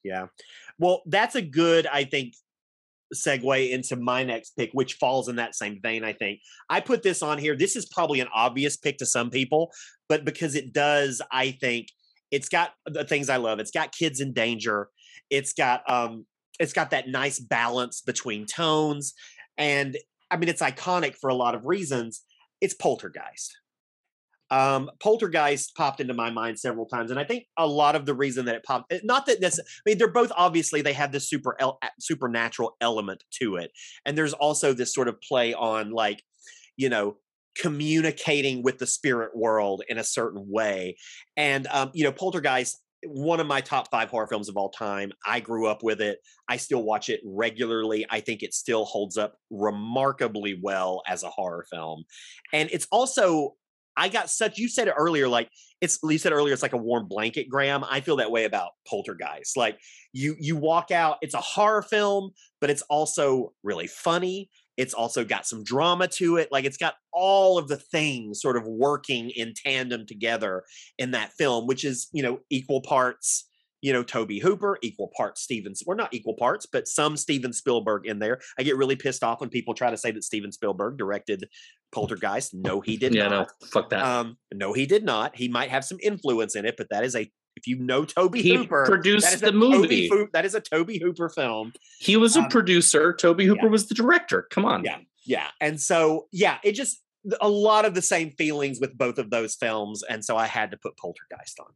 Yeah. 0.03 0.27
Well, 0.79 1.01
that's 1.05 1.35
a 1.35 1.41
good, 1.41 1.87
I 1.87 2.03
think, 2.03 2.33
segue 3.13 3.71
into 3.71 3.95
my 3.95 4.23
next 4.23 4.51
pick, 4.57 4.71
which 4.73 4.95
falls 4.95 5.29
in 5.29 5.37
that 5.37 5.55
same 5.55 5.79
vein. 5.81 6.03
I 6.03 6.13
think 6.13 6.39
I 6.69 6.79
put 6.79 7.03
this 7.03 7.21
on 7.21 7.37
here. 7.37 7.55
This 7.55 7.75
is 7.75 7.85
probably 7.85 8.19
an 8.19 8.27
obvious 8.33 8.77
pick 8.77 8.97
to 8.97 9.05
some 9.05 9.29
people, 9.29 9.71
but 10.09 10.25
because 10.25 10.55
it 10.55 10.73
does, 10.73 11.21
I 11.31 11.51
think 11.51 11.87
it's 12.31 12.49
got 12.49 12.71
the 12.85 13.05
things 13.05 13.29
I 13.29 13.37
love. 13.37 13.59
It's 13.59 13.71
got 13.71 13.91
kids 13.91 14.19
in 14.19 14.33
danger. 14.33 14.89
It's 15.29 15.53
got 15.53 15.89
um, 15.89 16.25
it's 16.59 16.73
got 16.73 16.91
that 16.91 17.07
nice 17.07 17.39
balance 17.39 18.01
between 18.01 18.45
tones, 18.45 19.13
and 19.57 19.95
I 20.33 20.37
mean, 20.37 20.49
it's 20.49 20.63
iconic 20.63 21.15
for 21.15 21.29
a 21.29 21.35
lot 21.35 21.53
of 21.53 21.67
reasons. 21.67 22.23
It's 22.59 22.73
Poltergeist. 22.73 23.55
Um, 24.49 24.89
Poltergeist 24.99 25.75
popped 25.75 25.99
into 26.01 26.13
my 26.15 26.31
mind 26.31 26.59
several 26.59 26.87
times, 26.87 27.11
and 27.11 27.19
I 27.19 27.23
think 27.23 27.45
a 27.57 27.67
lot 27.67 27.95
of 27.95 28.05
the 28.05 28.13
reason 28.15 28.45
that 28.45 28.55
it 28.55 28.63
popped, 28.63 28.91
eh, 28.91 28.99
not 29.03 29.27
that 29.27 29.41
this, 29.41 29.59
I 29.59 29.63
mean, 29.85 29.97
they're 29.97 30.11
both 30.11 30.31
obviously 30.35 30.81
they 30.81 30.93
have 30.93 31.11
this 31.11 31.29
super 31.29 31.55
el- 31.59 31.79
supernatural 31.99 32.75
element 32.81 33.23
to 33.41 33.57
it, 33.57 33.71
and 34.05 34.17
there's 34.17 34.33
also 34.33 34.73
this 34.73 34.93
sort 34.93 35.07
of 35.07 35.21
play 35.21 35.53
on 35.53 35.91
like, 35.91 36.23
you 36.77 36.89
know, 36.89 37.17
communicating 37.55 38.63
with 38.63 38.79
the 38.79 38.87
spirit 38.87 39.35
world 39.35 39.83
in 39.87 39.97
a 39.97 40.03
certain 40.03 40.45
way, 40.49 40.97
and 41.37 41.67
um, 41.67 41.91
you 41.93 42.03
know, 42.03 42.11
Poltergeist. 42.11 42.79
One 43.05 43.39
of 43.39 43.47
my 43.47 43.61
top 43.61 43.89
five 43.91 44.09
horror 44.09 44.27
films 44.27 44.49
of 44.49 44.57
all 44.57 44.69
time. 44.69 45.11
I 45.25 45.39
grew 45.39 45.67
up 45.67 45.83
with 45.83 46.01
it. 46.01 46.19
I 46.49 46.57
still 46.57 46.83
watch 46.83 47.09
it 47.09 47.21
regularly. 47.25 48.05
I 48.09 48.19
think 48.19 48.43
it 48.43 48.53
still 48.53 48.85
holds 48.85 49.17
up 49.17 49.35
remarkably 49.49 50.59
well 50.61 51.01
as 51.07 51.23
a 51.23 51.29
horror 51.29 51.65
film. 51.69 52.03
And 52.51 52.69
it's 52.71 52.87
also 52.91 53.55
I 53.95 54.09
got 54.09 54.29
such 54.29 54.57
you 54.57 54.67
said 54.67 54.87
it 54.87 54.95
earlier, 54.97 55.27
like 55.27 55.49
it's 55.81 55.99
you 56.03 56.17
said 56.17 56.33
earlier, 56.33 56.53
it's 56.53 56.63
like 56.63 56.73
a 56.73 56.77
warm 56.77 57.07
blanket, 57.07 57.47
Graham. 57.49 57.83
I 57.83 57.99
feel 58.01 58.15
that 58.17 58.31
way 58.31 58.45
about 58.45 58.71
Poltergeist. 58.87 59.55
Like 59.55 59.77
you 60.13 60.35
you 60.39 60.55
walk 60.55 60.91
out, 60.91 61.17
it's 61.21 61.35
a 61.35 61.41
horror 61.41 61.81
film, 61.81 62.31
but 62.59 62.69
it's 62.69 62.81
also 62.83 63.53
really 63.63 63.87
funny. 63.87 64.49
It's 64.77 64.93
also 64.93 65.23
got 65.23 65.45
some 65.45 65.63
drama 65.63 66.07
to 66.09 66.37
it. 66.37 66.51
Like 66.51 66.65
it's 66.65 66.77
got 66.77 66.95
all 67.11 67.57
of 67.57 67.67
the 67.67 67.77
things 67.77 68.41
sort 68.41 68.57
of 68.57 68.65
working 68.65 69.29
in 69.29 69.53
tandem 69.55 70.05
together 70.05 70.63
in 70.97 71.11
that 71.11 71.33
film, 71.33 71.67
which 71.67 71.85
is, 71.85 72.07
you 72.11 72.23
know, 72.23 72.39
equal 72.49 72.81
parts, 72.81 73.47
you 73.81 73.93
know, 73.93 74.01
Tobe 74.01 74.39
Hooper, 74.41 74.79
equal 74.81 75.11
parts 75.15 75.41
Stevens, 75.41 75.83
or 75.85 75.93
not 75.93 76.13
equal 76.13 76.35
parts, 76.35 76.65
but 76.65 76.87
some 76.87 77.17
Steven 77.17 77.53
Spielberg 77.53 78.07
in 78.07 78.19
there. 78.19 78.39
I 78.57 78.63
get 78.63 78.77
really 78.77 78.95
pissed 78.95 79.23
off 79.23 79.41
when 79.41 79.49
people 79.49 79.73
try 79.73 79.91
to 79.91 79.97
say 79.97 80.11
that 80.11 80.23
Steven 80.23 80.51
Spielberg 80.51 80.97
directed 80.97 81.47
Poltergeist. 81.91 82.53
No, 82.53 82.81
he 82.81 82.97
did 82.97 83.13
yeah, 83.13 83.27
not. 83.27 83.49
no, 83.61 83.67
fuck 83.67 83.89
that. 83.89 84.03
Um, 84.03 84.37
no, 84.53 84.73
he 84.73 84.85
did 84.85 85.03
not. 85.03 85.35
He 85.35 85.47
might 85.47 85.69
have 85.69 85.85
some 85.85 85.99
influence 86.01 86.55
in 86.55 86.65
it, 86.65 86.75
but 86.77 86.89
that 86.89 87.03
is 87.03 87.15
a 87.15 87.29
if 87.63 87.67
you 87.67 87.77
know 87.77 88.03
Tobe 88.03 88.35
he 88.35 88.55
Hooper, 88.55 88.85
produced 88.85 89.25
that 89.25 89.33
is 89.35 89.41
the 89.41 89.47
a 89.47 89.51
Tobe 89.51 89.59
movie. 89.59 90.09
Hoo- 90.09 90.29
that 90.33 90.43
is 90.43 90.53
a 90.53 90.59
Tobe 90.59 90.91
Hooper 91.01 91.29
film. 91.29 91.73
he 91.99 92.17
was 92.17 92.35
a 92.35 92.41
um, 92.41 92.49
producer. 92.49 93.13
Tobe 93.13 93.41
Hooper 93.41 93.65
yeah. 93.65 93.71
was 93.71 93.87
the 93.87 93.95
director. 93.95 94.47
Come 94.51 94.65
on. 94.65 94.83
Yeah, 94.83 94.97
yeah. 95.25 95.47
And 95.61 95.79
so, 95.79 96.27
yeah, 96.31 96.57
it 96.63 96.73
just 96.73 97.01
a 97.39 97.47
lot 97.47 97.85
of 97.85 97.93
the 97.93 98.01
same 98.01 98.31
feelings 98.31 98.81
with 98.81 98.97
both 98.97 99.17
of 99.17 99.29
those 99.29 99.55
films, 99.55 100.03
and 100.03 100.25
so 100.25 100.35
I 100.35 100.45
had 100.45 100.71
to 100.71 100.77
put 100.77 100.97
Poltergeist 100.97 101.59
on. 101.59 101.67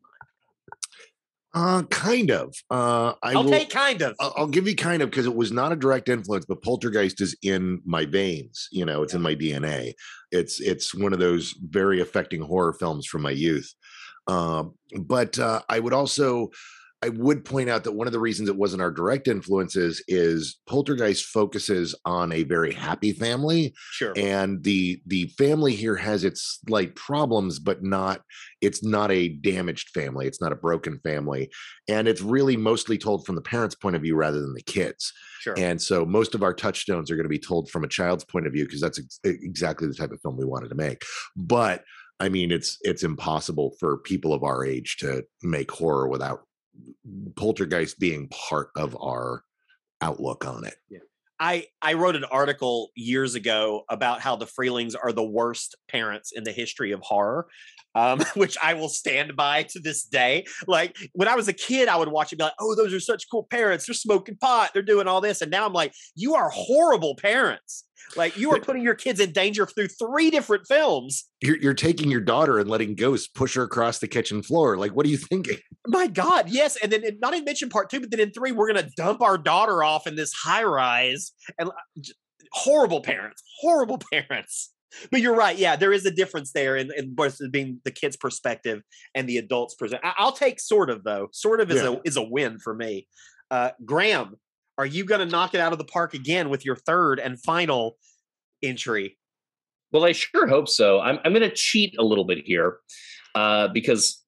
Uh, 1.54 1.84
kind 1.84 2.30
of. 2.30 2.54
Uh, 2.70 3.14
I 3.24 3.32
I'll 3.32 3.44
will, 3.44 3.52
take 3.52 3.70
kind 3.70 4.02
of. 4.02 4.16
I'll, 4.20 4.34
I'll 4.36 4.48
give 4.48 4.68
you 4.68 4.76
kind 4.76 5.02
of 5.02 5.10
because 5.10 5.26
it 5.26 5.36
was 5.36 5.52
not 5.52 5.72
a 5.72 5.76
direct 5.78 6.10
influence, 6.10 6.46
but 6.46 6.62
Poltergeist 6.62 7.22
is 7.22 7.36
in 7.42 7.82
my 7.86 8.06
veins. 8.06 8.68
You 8.72 8.86
know, 8.86 9.04
it's 9.04 9.14
in 9.14 9.22
my 9.22 9.34
DNA. 9.34 9.94
It's 10.32 10.60
it's 10.60 10.94
one 10.94 11.14
of 11.14 11.20
those 11.20 11.56
very 11.62 12.02
affecting 12.02 12.42
horror 12.42 12.74
films 12.74 13.08
from 13.08 13.22
my 13.22 13.32
youth. 13.32 13.74
Um, 14.28 14.74
but 15.02 15.38
uh, 15.40 15.62
I 15.70 15.80
would 15.80 15.94
also 15.94 16.50
I 17.04 17.10
would 17.10 17.46
point 17.46 17.70
out 17.70 17.84
that 17.84 17.92
one 17.92 18.08
of 18.08 18.14
the 18.14 18.20
reasons 18.20 18.50
it 18.50 18.56
wasn't 18.56 18.82
our 18.82 18.90
direct 18.90 19.28
influences 19.28 20.04
is 20.08 20.58
Poltergeist 20.68 21.26
focuses 21.26 21.94
on 22.06 22.32
a 22.32 22.42
very 22.42 22.74
happy 22.74 23.12
family 23.14 23.76
Sure. 23.92 24.14
and 24.18 24.64
the 24.64 25.00
the 25.06 25.28
family 25.38 25.76
here 25.76 25.96
has 25.96 26.24
its 26.24 26.60
slight 26.68 26.96
problems 26.96 27.60
but 27.60 27.84
not 27.84 28.22
it's 28.62 28.84
not 28.84 29.12
a 29.12 29.30
damaged 29.30 29.90
family 29.90 30.26
it's 30.26 30.42
not 30.42 30.52
a 30.52 30.56
broken 30.56 31.00
family 31.04 31.52
and 31.88 32.08
it's 32.08 32.22
really 32.22 32.58
mostly 32.58 32.98
told 32.98 33.28
from 33.28 33.36
the 33.36 33.42
parents 33.42 33.76
point 33.76 33.96
of 33.96 34.02
view 34.02 34.16
rather 34.16 34.42
than 34.42 34.56
the 34.56 34.64
kids 34.64 35.14
Sure. 35.42 35.54
and 35.56 35.80
so 35.80 36.04
most 36.04 36.34
of 36.34 36.42
our 36.42 36.54
touchstones 36.54 37.12
are 37.12 37.16
going 37.16 37.26
to 37.26 37.30
be 37.30 37.38
told 37.38 37.70
from 37.70 37.84
a 37.84 37.88
child's 37.88 38.26
point 38.26 38.48
of 38.48 38.54
view 38.54 38.66
because 38.66 38.82
that's 38.82 38.98
ex- 39.00 39.20
exactly 39.24 39.88
the 39.88 39.94
type 39.94 40.12
of 40.12 40.20
film 40.22 40.36
we 40.36 40.46
wanted 40.46 40.70
to 40.70 40.76
make 40.76 41.04
but 41.36 41.84
i 42.20 42.30
mean 42.30 42.52
it's 42.52 42.78
it's 42.82 43.04
impossible 43.04 43.74
for 43.80 43.98
people 43.98 44.34
of 44.34 44.44
our 44.44 44.66
age 44.66 44.98
to 44.98 45.24
make 45.44 45.72
horror 45.72 46.08
without 46.08 46.42
poltergeist 47.36 48.00
being 48.00 48.28
part 48.30 48.70
of 48.76 48.96
our 49.02 49.44
outlook 50.02 50.46
on 50.46 50.66
it 50.66 50.76
Yeah. 50.90 51.00
I 51.40 51.68
I 51.82 51.94
wrote 51.94 52.16
an 52.16 52.24
article 52.26 52.90
years 52.96 53.36
ago 53.36 53.84
about 53.90 54.22
how 54.22 54.36
the 54.36 54.48
Freelings 54.48 54.96
are 54.96 55.12
the 55.12 55.24
worst 55.24 55.76
parents 55.88 56.32
in 56.32 56.44
the 56.44 56.52
history 56.52 56.92
of 56.92 57.02
horror, 57.02 57.48
um, 57.98 58.20
which 58.36 58.58
I 58.62 58.74
will 58.76 58.90
stand 58.90 59.36
by 59.36 59.64
to 59.64 59.80
this 59.80 60.04
day. 60.04 60.46
Like 60.68 60.98
when 61.14 61.28
I 61.28 61.36
was 61.36 61.48
a 61.48 61.54
kid, 61.54 61.88
I 61.88 61.98
would 61.98 62.10
watch 62.10 62.32
it 62.32 62.38
be 62.38 62.44
like, 62.44 62.54
"Oh, 62.60 62.76
those 62.76 62.94
are 62.94 63.00
such 63.00 63.26
cool 63.30 63.48
parents. 63.50 63.86
They're 63.86 63.94
smoking 63.94 64.38
pot. 64.38 64.72
They're 64.74 64.82
doing 64.84 65.08
all 65.08 65.22
this," 65.22 65.42
and 65.42 65.52
now 65.52 65.66
I'm 65.66 65.74
like, 65.74 65.94
"You 66.16 66.36
are 66.36 66.50
horrible 66.50 67.16
parents. 67.16 67.86
Like 68.16 68.38
you 68.38 68.52
are 68.54 68.60
putting 68.60 68.84
your 68.84 68.96
kids 68.96 69.20
in 69.20 69.32
danger 69.32 69.66
through 69.66 69.88
three 69.88 70.30
different 70.30 70.68
films." 70.68 71.26
you're, 71.42 71.58
you're 71.58 71.74
taking 71.74 72.10
your 72.10 72.22
daughter 72.22 72.58
and 72.58 72.68
letting 72.68 72.96
ghosts 72.96 73.28
push 73.28 73.56
her 73.56 73.62
across 73.62 74.00
the 74.00 74.08
kitchen 74.08 74.42
floor 74.42 74.76
like 74.76 74.92
what 74.96 75.06
are 75.06 75.10
you 75.10 75.18
thinking 75.30 75.58
My 75.88 76.08
God, 76.08 76.50
yes. 76.50 76.78
And 76.82 76.92
then 76.92 77.04
not 77.22 77.34
even 77.34 77.46
mention 77.46 77.70
part 77.70 77.90
two, 77.90 78.00
but 78.00 78.12
then 78.12 78.20
in 78.20 78.32
three, 78.32 78.52
we're 78.52 78.68
gonna 78.68 78.90
dump 78.96 79.22
our 79.22 79.38
daughter 79.38 79.84
off 79.84 80.08
in 80.08 80.16
this 80.16 80.34
high 80.34 80.64
rise 80.64 81.32
and 81.58 81.70
uh, 81.70 82.02
horrible 82.52 83.02
parents, 83.02 83.42
horrible 83.62 84.00
parents. 84.12 84.74
But 85.12 85.22
you're 85.22 85.36
right. 85.36 85.58
Yeah, 85.58 85.76
there 85.76 85.92
is 85.92 86.06
a 86.06 86.12
difference 86.12 86.52
there 86.54 86.76
in, 86.78 86.90
in 86.96 87.14
both 87.14 87.40
being 87.52 87.82
the 87.84 87.92
kid's 87.92 88.16
perspective 88.18 88.82
and 89.14 89.28
the 89.28 89.38
adult's 89.38 89.76
perspective. 89.76 90.12
I'll 90.18 90.32
take 90.32 90.60
sort 90.60 90.90
of 90.90 91.04
though. 91.04 91.28
Sort 91.32 91.62
of 91.62 91.70
is 91.72 91.82
Yeah. 91.82 91.90
a 91.90 92.02
is 92.06 92.18
a 92.18 92.24
win 92.24 92.60
for 92.60 92.74
me. 92.74 93.08
Uh, 93.52 93.72
Graham, 93.86 94.36
are 94.78 94.86
you 94.86 95.04
going 95.06 95.20
to 95.20 95.26
knock 95.26 95.54
it 95.54 95.60
out 95.60 95.72
of 95.72 95.78
the 95.78 95.86
park 95.86 96.14
again 96.14 96.50
with 96.50 96.66
your 96.66 96.76
third 96.76 97.20
and 97.20 97.42
final 97.42 97.98
entry? 98.64 99.18
Well, 99.92 100.06
I 100.06 100.12
sure 100.14 100.48
hope 100.48 100.70
so. 100.70 101.00
I'm 101.00 101.20
I'm 101.24 101.34
going 101.34 101.48
to 101.50 101.56
cheat 101.56 101.96
a 102.00 102.04
little 102.04 102.26
bit 102.26 102.40
here 102.46 102.78
uh, 103.36 103.68
because 103.70 104.24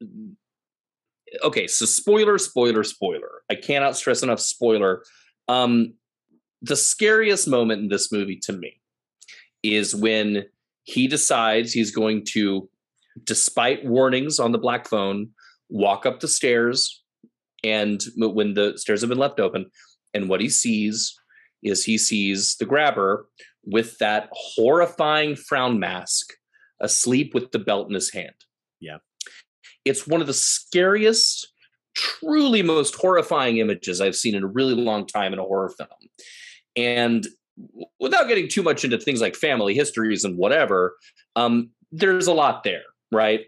okay, 1.43 1.67
so 1.67 1.85
spoiler, 1.85 2.37
spoiler, 2.37 2.83
spoiler. 2.83 3.43
I 3.49 3.55
cannot 3.55 3.95
stress 3.95 4.23
enough 4.23 4.39
spoiler. 4.39 5.03
Um, 5.47 5.93
the 6.61 6.75
scariest 6.75 7.47
moment 7.47 7.81
in 7.81 7.87
this 7.89 8.11
movie 8.11 8.37
to 8.43 8.53
me 8.53 8.81
is 9.63 9.95
when 9.95 10.45
he 10.83 11.07
decides 11.07 11.73
he's 11.73 11.91
going 11.91 12.25
to, 12.31 12.69
despite 13.23 13.85
warnings 13.85 14.39
on 14.39 14.51
the 14.51 14.57
black 14.57 14.87
phone, 14.87 15.29
walk 15.69 16.05
up 16.05 16.19
the 16.19 16.27
stairs. 16.27 17.03
And 17.63 18.01
when 18.15 18.53
the 18.53 18.77
stairs 18.77 19.01
have 19.01 19.09
been 19.09 19.17
left 19.17 19.39
open, 19.39 19.65
and 20.13 20.29
what 20.29 20.41
he 20.41 20.49
sees 20.49 21.13
is 21.61 21.83
he 21.83 21.97
sees 21.97 22.55
the 22.57 22.65
grabber 22.65 23.27
with 23.65 23.97
that 23.97 24.29
horrifying 24.31 25.35
frown 25.35 25.79
mask 25.79 26.33
asleep 26.81 27.33
with 27.33 27.51
the 27.51 27.59
belt 27.59 27.89
in 27.89 27.93
his 27.93 28.13
hand. 28.13 28.33
Yeah. 28.79 28.97
It's 29.83 30.07
one 30.07 30.21
of 30.21 30.27
the 30.27 30.33
scariest, 30.33 31.51
truly 31.95 32.61
most 32.61 32.95
horrifying 32.95 33.57
images 33.57 33.99
I've 33.99 34.15
seen 34.15 34.35
in 34.35 34.43
a 34.43 34.47
really 34.47 34.73
long 34.73 35.05
time 35.05 35.33
in 35.33 35.39
a 35.39 35.43
horror 35.43 35.73
film. 35.77 35.89
And 36.77 37.27
without 37.99 38.27
getting 38.27 38.47
too 38.47 38.63
much 38.63 38.83
into 38.83 38.97
things 38.97 39.21
like 39.21 39.35
family 39.35 39.73
histories 39.73 40.23
and 40.23 40.37
whatever, 40.37 40.95
um, 41.35 41.69
there's 41.91 42.27
a 42.27 42.33
lot 42.33 42.63
there, 42.63 42.83
right? 43.11 43.41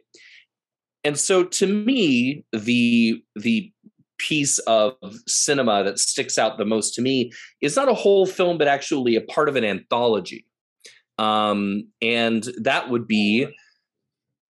And 1.04 1.18
so 1.18 1.44
to 1.44 1.68
me, 1.68 2.46
the 2.54 3.24
the 3.36 3.72
piece 4.18 4.60
of 4.60 4.94
cinema 5.28 5.84
that 5.84 5.98
sticks 5.98 6.38
out 6.38 6.58
the 6.58 6.66
most 6.66 6.94
to 6.94 7.02
me 7.02 7.32
is 7.60 7.76
not 7.76 7.90
a 7.90 7.94
whole 7.94 8.28
film, 8.28 8.58
but 8.58 8.68
actually 8.68 9.16
a 9.16 9.22
part 9.22 9.50
of 9.50 9.56
an 9.56 9.64
anthology. 9.64 10.46
Um, 11.18 11.88
and 12.02 12.48
that 12.62 12.90
would 12.90 13.08
be 13.08 13.48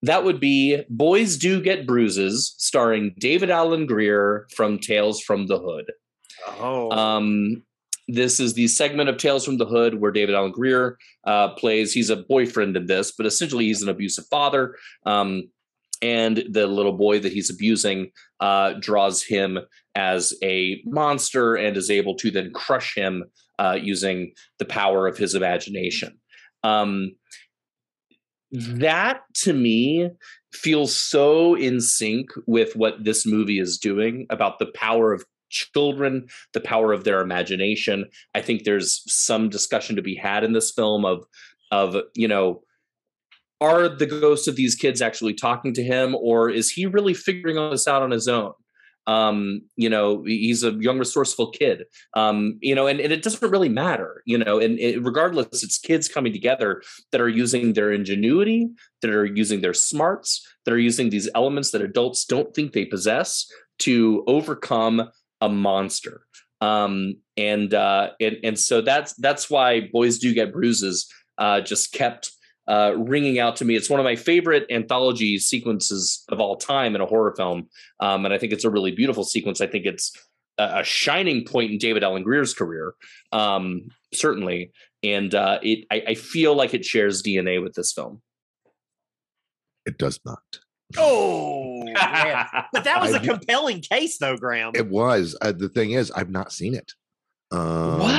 that 0.04 0.24
would 0.24 0.40
be 0.40 0.84
Boys 0.90 1.38
Do 1.38 1.62
Get 1.62 1.86
Bruises, 1.86 2.56
starring 2.58 3.14
David 3.20 3.50
Alan 3.50 3.86
Grier 3.86 4.48
from 4.56 4.80
Tales 4.80 5.22
from 5.22 5.48
the 5.48 5.60
Hood. 5.60 5.92
Oh, 6.60 6.92
Um, 6.92 7.64
this 8.14 8.40
is 8.40 8.54
the 8.54 8.68
segment 8.68 9.10
of 9.10 9.18
Tales 9.18 9.46
from 9.46 9.58
the 9.58 9.66
Hood 9.66 10.02
where 10.02 10.12
David 10.12 10.36
Alan 10.36 10.52
Grier 10.52 10.98
uh, 11.26 11.50
plays. 11.50 11.94
He's 11.94 12.10
a 12.10 12.18
boyfriend 12.18 12.76
in 12.76 12.86
this, 12.86 13.12
but 13.12 13.26
essentially 13.26 13.66
he's 13.66 13.82
an 13.82 13.90
abusive 13.90 14.26
father. 14.30 14.76
Um, 15.06 15.50
and 16.02 16.44
the 16.50 16.68
little 16.68 16.98
boy 16.98 17.20
that 17.20 17.32
he's 17.32 17.50
abusing 17.50 18.12
uh, 18.40 18.74
draws 18.80 19.24
him 19.24 19.60
as 19.96 20.34
a 20.44 20.82
monster 20.86 21.56
and 21.56 21.78
is 21.78 21.92
able 21.92 22.16
to 22.16 22.32
then 22.32 22.52
crush 22.54 22.96
him 22.96 23.24
uh, 23.60 23.78
using 23.80 24.34
the 24.58 24.66
power 24.66 25.06
of 25.06 25.18
his 25.18 25.36
imagination. 25.36 26.20
Um, 26.64 27.12
that 28.52 29.22
to 29.44 29.54
me 29.54 30.10
feels 30.52 30.96
so 30.96 31.56
in 31.56 31.80
sync 31.80 32.30
with 32.46 32.76
what 32.76 33.04
this 33.04 33.26
movie 33.26 33.60
is 33.60 33.78
doing 33.78 34.26
about 34.30 34.60
the 34.60 34.72
power 34.76 35.14
of 35.14 35.24
children, 35.52 36.28
the 36.54 36.62
power 36.62 36.94
of 36.94 37.04
their 37.04 37.22
imagination. 37.22 38.06
I 38.34 38.42
think 38.42 38.64
there's 38.64 39.04
some 39.12 39.50
discussion 39.50 39.96
to 39.98 40.02
be 40.02 40.16
had 40.16 40.44
in 40.44 40.54
this 40.54 40.72
film 40.72 41.06
of 41.06 41.26
of 41.72 41.96
you 42.16 42.28
know 42.28 42.62
are 43.62 43.88
the 43.88 44.08
ghosts 44.08 44.48
of 44.48 44.56
these 44.56 44.76
kids 44.76 45.02
actually 45.02 45.36
talking 45.36 45.74
to 45.74 45.84
him 45.84 46.16
or 46.16 46.50
is 46.50 46.72
he 46.72 46.86
really 46.86 47.14
figuring 47.14 47.58
all 47.58 47.70
this 47.70 47.88
out 47.88 48.02
on 48.02 48.12
his 48.12 48.28
own 48.28 48.52
um 49.08 49.62
you 49.76 49.90
know 49.90 50.24
he's 50.24 50.64
a 50.64 50.72
young 50.74 51.00
resourceful 51.00 51.50
kid 51.52 51.86
um 52.16 52.58
you 52.62 52.76
know 52.76 52.86
and, 52.86 53.00
and 53.00 53.12
it 53.12 53.24
doesn't 53.24 53.50
really 53.50 53.70
matter 53.70 54.22
you 54.26 54.38
know 54.38 54.60
and 54.60 54.78
it, 54.80 55.02
regardless 55.04 55.64
it's 55.64 55.80
kids 55.80 56.08
coming 56.08 56.32
together 56.32 56.84
that 57.12 57.22
are 57.22 57.30
using 57.30 57.74
their 57.74 57.92
ingenuity 57.92 58.70
that 59.02 59.10
are 59.10 59.26
using 59.26 59.62
their 59.62 59.74
smarts 59.74 60.46
that 60.66 60.74
are 60.74 60.80
using 60.80 61.10
these 61.10 61.30
elements 61.34 61.72
that 61.72 61.82
adults 61.82 62.26
don't 62.26 62.54
think 62.54 62.74
they 62.74 62.86
possess 62.86 63.48
to 63.80 64.24
overcome 64.28 65.10
a 65.42 65.50
monster 65.50 66.22
um 66.62 67.16
and 67.38 67.74
uh 67.74 68.12
and, 68.20 68.38
and 68.44 68.60
so 68.60 68.82
that's 68.82 69.14
that's 69.16 69.50
why 69.50 69.90
boys 69.92 70.20
do 70.20 70.34
get 70.34 70.54
bruises 70.54 71.12
uh 71.38 71.60
just 71.60 71.92
kept 71.92 72.32
uh, 72.68 72.94
ringing 72.96 73.40
out 73.40 73.56
to 73.58 73.66
me. 73.66 73.76
It's 73.76 73.90
one 73.90 74.00
of 74.00 74.04
my 74.04 74.16
favorite 74.16 74.66
anthology 74.70 75.38
sequences 75.40 76.24
of 76.30 76.40
all 76.40 76.56
time 76.56 76.96
in 76.96 77.02
a 77.02 77.06
horror 77.06 77.34
film, 77.36 77.68
um, 78.00 78.24
and 78.24 78.34
I 78.34 78.38
think 78.38 78.54
it's 78.54 78.64
a 78.64 78.70
really 78.70 78.92
beautiful 78.92 79.24
sequence. 79.24 79.62
I 79.62 79.68
think 79.68 79.86
it's 79.86 80.16
a, 80.58 80.80
a 80.80 80.84
shining 80.84 81.44
point 81.44 81.72
in 81.72 81.78
David 81.78 82.04
Alan 82.04 82.24
Grier's 82.24 82.54
career, 82.54 82.94
um, 83.32 83.88
certainly, 84.14 84.72
and 85.04 85.34
uh, 85.34 85.60
it. 85.62 85.86
I, 85.92 86.04
I 86.10 86.16
feel 86.16 86.56
like 86.56 86.74
it 86.74 86.86
shares 86.86 87.24
DNA 87.24 87.62
with 87.62 87.74
this 87.74 87.92
film. 87.92 88.22
It 89.86 89.98
does 89.98 90.20
not. 90.24 90.60
Oh, 90.98 91.84
but 92.74 92.84
that 92.84 93.00
was 93.02 93.14
a 93.14 93.22
I- 93.22 93.26
compelling 93.26 93.82
case, 93.82 94.18
though, 94.18 94.36
Graham. 94.38 94.72
It 94.76 94.88
was. 94.90 95.36
Uh, 95.42 95.52
the 95.52 95.70
thing 95.70 95.92
is, 95.92 96.12
I've 96.12 96.30
not 96.30 96.52
seen 96.52 96.74
it. 96.76 96.94
Um, 97.52 98.00
what? 98.00 98.12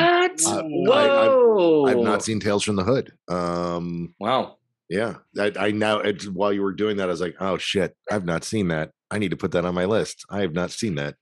I- 0.47 0.59
I- 0.59 0.63
Whoa! 0.65 1.87
I've 1.87 1.99
not 1.99 2.23
seen 2.23 2.41
Tales 2.41 2.63
from 2.65 2.77
the 2.77 2.85
Hood. 2.85 3.13
Um, 3.29 4.15
Wow. 4.19 4.59
yeah, 4.89 5.17
I, 5.39 5.53
I 5.59 5.71
now 5.71 5.99
it's, 6.01 6.27
while 6.29 6.53
you 6.53 6.63
were 6.63 6.73
doing 6.73 6.99
that, 6.99 7.09
I 7.09 7.13
was 7.13 7.21
like, 7.21 7.37
oh 7.41 7.57
shit, 7.59 7.97
I've 8.11 8.25
not 8.25 8.45
seen 8.45 8.69
that. 8.69 8.91
I 9.11 9.19
need 9.19 9.31
to 9.31 9.37
put 9.37 9.53
that 9.53 9.65
on 9.65 9.75
my 9.75 9.85
list. 9.87 10.25
I 10.31 10.41
have 10.41 10.53
not 10.55 10.71
seen 10.71 10.95
that. 10.97 11.15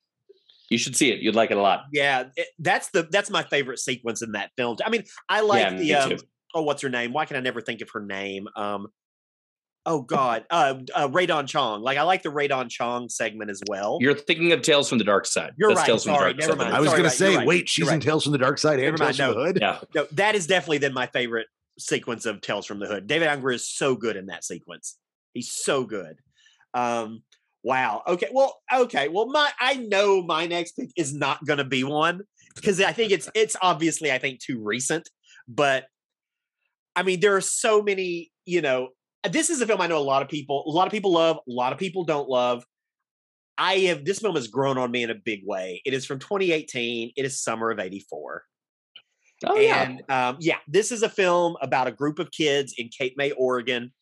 You 0.70 0.78
should 0.78 0.94
see 0.94 1.10
it. 1.10 1.20
You'd 1.20 1.34
like 1.34 1.50
it 1.50 1.56
a 1.56 1.60
lot. 1.60 1.84
Yeah, 1.92 2.24
it- 2.36 2.48
that's 2.58 2.90
the 2.90 3.02
that's 3.10 3.30
my 3.30 3.42
favorite 3.44 3.78
sequence 3.78 4.22
in 4.22 4.32
that 4.32 4.50
film. 4.56 4.76
I 4.84 4.90
mean, 4.90 5.04
I 5.28 5.40
like 5.42 5.78
Yeah, 5.80 6.06
the 6.06 6.14
um, 6.14 6.20
oh, 6.54 6.62
what's 6.62 6.82
her 6.82 6.88
name? 6.88 7.12
Why 7.12 7.24
can 7.26 7.36
I 7.36 7.40
never 7.40 7.60
think 7.60 7.80
of 7.80 7.90
her 7.90 8.00
name? 8.00 8.46
Um, 8.56 8.88
oh 9.90 10.02
God, 10.02 10.44
uh, 10.50 10.74
uh 10.94 11.08
Rae 11.10 11.26
Dawn 11.26 11.46
Chong. 11.46 11.82
Like 11.82 11.98
I 11.98 12.02
like 12.02 12.22
the 12.22 12.30
Rae 12.30 12.46
Dawn 12.46 12.68
Chong 12.68 13.08
segment 13.08 13.50
as 13.50 13.60
well. 13.68 13.98
You're 14.00 14.14
thinking 14.14 14.52
of 14.52 14.62
Tales 14.62 14.88
from 14.88 14.98
the 14.98 15.04
Dark 15.04 15.26
Side. 15.26 15.52
You're 15.56 15.70
That's 15.70 15.80
right. 15.80 15.86
Tales 15.86 16.04
from 16.04 16.12
the 16.12 16.18
Sorry, 16.18 16.32
Dark 16.32 16.40
never 16.40 16.52
Side. 16.52 16.58
mind. 16.58 16.74
I 16.76 16.80
was 16.80 16.88
sorry, 16.88 16.98
gonna 16.98 17.08
right, 17.08 17.20
you're 17.20 17.30
say, 17.30 17.36
right, 17.36 17.46
wait, 17.46 17.68
she's 17.68 17.84
you're 17.84 17.92
in 17.92 17.98
right. 17.98 18.02
Tales 18.02 18.22
from 18.24 18.32
the 18.32 18.38
Dark 18.38 18.58
Side 18.58 18.78
and 18.78 18.82
Never 18.84 18.98
mind, 18.98 19.16
Tales 19.16 19.34
from 19.34 19.34
the 19.34 19.40
no. 19.40 19.46
Hood. 19.46 19.58
Yeah. 19.60 19.80
no, 19.94 20.06
that 20.12 20.34
is 20.36 20.46
definitely 20.46 20.78
then 20.78 20.94
my 20.94 21.06
favorite 21.08 21.48
sequence 21.78 22.24
of 22.26 22.40
Tales 22.40 22.66
from 22.66 22.78
the 22.78 22.86
Hood. 22.86 23.06
David 23.08 23.26
Anger 23.28 23.50
is 23.50 23.68
so 23.68 23.96
good 23.96 24.16
in 24.16 24.26
that 24.26 24.44
sequence. 24.44 24.96
He's 25.34 25.52
so 25.52 25.84
good. 25.84 26.16
Um, 26.72 27.22
wow. 27.64 28.02
Okay. 28.06 28.28
Well, 28.32 28.60
okay. 28.72 29.08
Well, 29.08 29.26
my 29.26 29.50
I 29.58 29.74
know 29.74 30.22
my 30.22 30.46
next 30.46 30.72
pick 30.72 30.90
is 30.96 31.12
not 31.12 31.44
going 31.44 31.58
to 31.58 31.64
be 31.64 31.82
one 31.82 32.22
because 32.54 32.80
I 32.80 32.92
think 32.92 33.10
it's 33.10 33.28
it's 33.34 33.56
obviously 33.60 34.12
I 34.12 34.18
think 34.18 34.38
too 34.38 34.60
recent, 34.62 35.08
but 35.48 35.86
I 36.94 37.02
mean 37.02 37.18
there 37.20 37.34
are 37.36 37.40
so 37.40 37.82
many. 37.82 38.30
You 38.46 38.62
know, 38.62 38.88
this 39.28 39.50
is 39.50 39.60
a 39.60 39.66
film 39.66 39.80
I 39.80 39.86
know 39.86 39.98
a 39.98 40.00
lot 40.00 40.22
of 40.22 40.28
people 40.28 40.64
a 40.66 40.70
lot 40.70 40.86
of 40.86 40.92
people 40.92 41.12
love, 41.12 41.36
a 41.36 41.52
lot 41.52 41.72
of 41.72 41.78
people 41.78 42.04
don't 42.04 42.28
love. 42.28 42.64
I 43.58 43.74
have 43.80 44.04
this 44.04 44.20
film 44.20 44.36
has 44.36 44.48
grown 44.48 44.78
on 44.78 44.90
me 44.90 45.02
in 45.02 45.10
a 45.10 45.14
big 45.14 45.42
way. 45.44 45.82
It 45.84 45.92
is 45.92 46.06
from 46.06 46.18
2018. 46.18 47.12
It 47.14 47.24
is 47.24 47.42
summer 47.42 47.70
of 47.70 47.78
84. 47.78 48.44
Oh 49.46 49.58
yeah. 49.58 49.82
And 49.82 50.02
um, 50.10 50.36
yeah, 50.40 50.58
this 50.66 50.92
is 50.92 51.02
a 51.02 51.08
film 51.08 51.56
about 51.60 51.86
a 51.86 51.92
group 51.92 52.18
of 52.18 52.30
kids 52.30 52.74
in 52.76 52.88
Cape 52.88 53.14
May, 53.16 53.32
Oregon, 53.32 53.92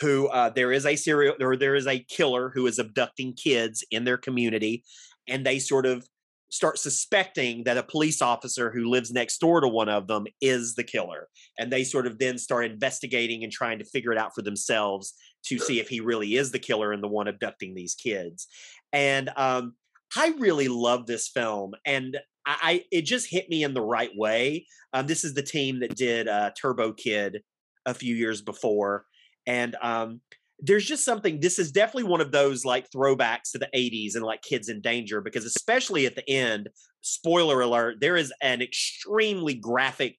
who 0.00 0.28
uh, 0.28 0.50
there 0.50 0.72
is 0.72 0.86
a 0.86 0.96
serial 0.96 1.36
or 1.40 1.56
there 1.56 1.74
is 1.74 1.86
a 1.86 1.98
killer 2.00 2.50
who 2.54 2.66
is 2.66 2.78
abducting 2.78 3.34
kids 3.34 3.84
in 3.90 4.04
their 4.04 4.16
community, 4.16 4.84
and 5.26 5.44
they 5.44 5.58
sort 5.58 5.86
of 5.86 6.06
start 6.50 6.78
suspecting 6.78 7.64
that 7.64 7.76
a 7.76 7.82
police 7.82 8.22
officer 8.22 8.70
who 8.70 8.88
lives 8.88 9.10
next 9.10 9.38
door 9.38 9.60
to 9.60 9.68
one 9.68 9.88
of 9.88 10.06
them 10.06 10.26
is 10.40 10.74
the 10.74 10.84
killer, 10.84 11.28
and 11.58 11.70
they 11.70 11.84
sort 11.84 12.06
of 12.06 12.18
then 12.18 12.38
start 12.38 12.64
investigating 12.64 13.44
and 13.44 13.52
trying 13.52 13.78
to 13.78 13.84
figure 13.84 14.12
it 14.12 14.18
out 14.18 14.34
for 14.34 14.42
themselves 14.42 15.14
to 15.44 15.58
see 15.58 15.78
if 15.78 15.88
he 15.88 16.00
really 16.00 16.36
is 16.36 16.50
the 16.50 16.58
killer 16.58 16.92
and 16.92 17.02
the 17.02 17.08
one 17.08 17.28
abducting 17.28 17.74
these 17.74 17.94
kids. 17.94 18.46
And 18.92 19.30
um, 19.36 19.74
I 20.16 20.34
really 20.38 20.68
love 20.68 21.06
this 21.06 21.28
film, 21.28 21.74
and 21.84 22.16
I, 22.46 22.56
I 22.62 22.84
it 22.90 23.02
just 23.02 23.30
hit 23.30 23.48
me 23.48 23.62
in 23.62 23.74
the 23.74 23.82
right 23.82 24.10
way. 24.16 24.66
Um, 24.92 25.06
this 25.06 25.24
is 25.24 25.34
the 25.34 25.42
team 25.42 25.80
that 25.80 25.96
did 25.96 26.28
uh, 26.28 26.50
Turbo 26.60 26.92
Kid 26.92 27.42
a 27.84 27.92
few 27.92 28.14
years 28.14 28.40
before, 28.40 29.04
and 29.46 29.76
um, 29.82 30.20
there's 30.60 30.84
just 30.84 31.04
something. 31.04 31.40
This 31.40 31.58
is 31.58 31.70
definitely 31.70 32.10
one 32.10 32.20
of 32.20 32.32
those 32.32 32.64
like 32.64 32.90
throwbacks 32.90 33.52
to 33.52 33.58
the 33.58 33.68
'80s 33.74 34.14
and 34.14 34.24
like 34.24 34.42
Kids 34.42 34.68
in 34.68 34.80
Danger 34.80 35.20
because 35.20 35.44
especially 35.44 36.06
at 36.06 36.16
the 36.16 36.28
end, 36.28 36.68
spoiler 37.00 37.60
alert, 37.60 37.96
there 38.00 38.16
is 38.16 38.32
an 38.42 38.60
extremely 38.62 39.54
graphic 39.54 40.18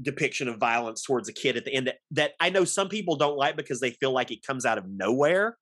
depiction 0.00 0.48
of 0.48 0.58
violence 0.58 1.02
towards 1.02 1.28
a 1.28 1.32
kid 1.32 1.56
at 1.56 1.64
the 1.64 1.74
end 1.74 1.88
that, 1.88 1.96
that 2.10 2.32
I 2.40 2.50
know 2.50 2.64
some 2.64 2.88
people 2.88 3.16
don't 3.16 3.36
like 3.36 3.56
because 3.56 3.80
they 3.80 3.90
feel 3.90 4.12
like 4.12 4.30
it 4.30 4.42
comes 4.46 4.64
out 4.64 4.78
of 4.78 4.88
nowhere. 4.88 5.56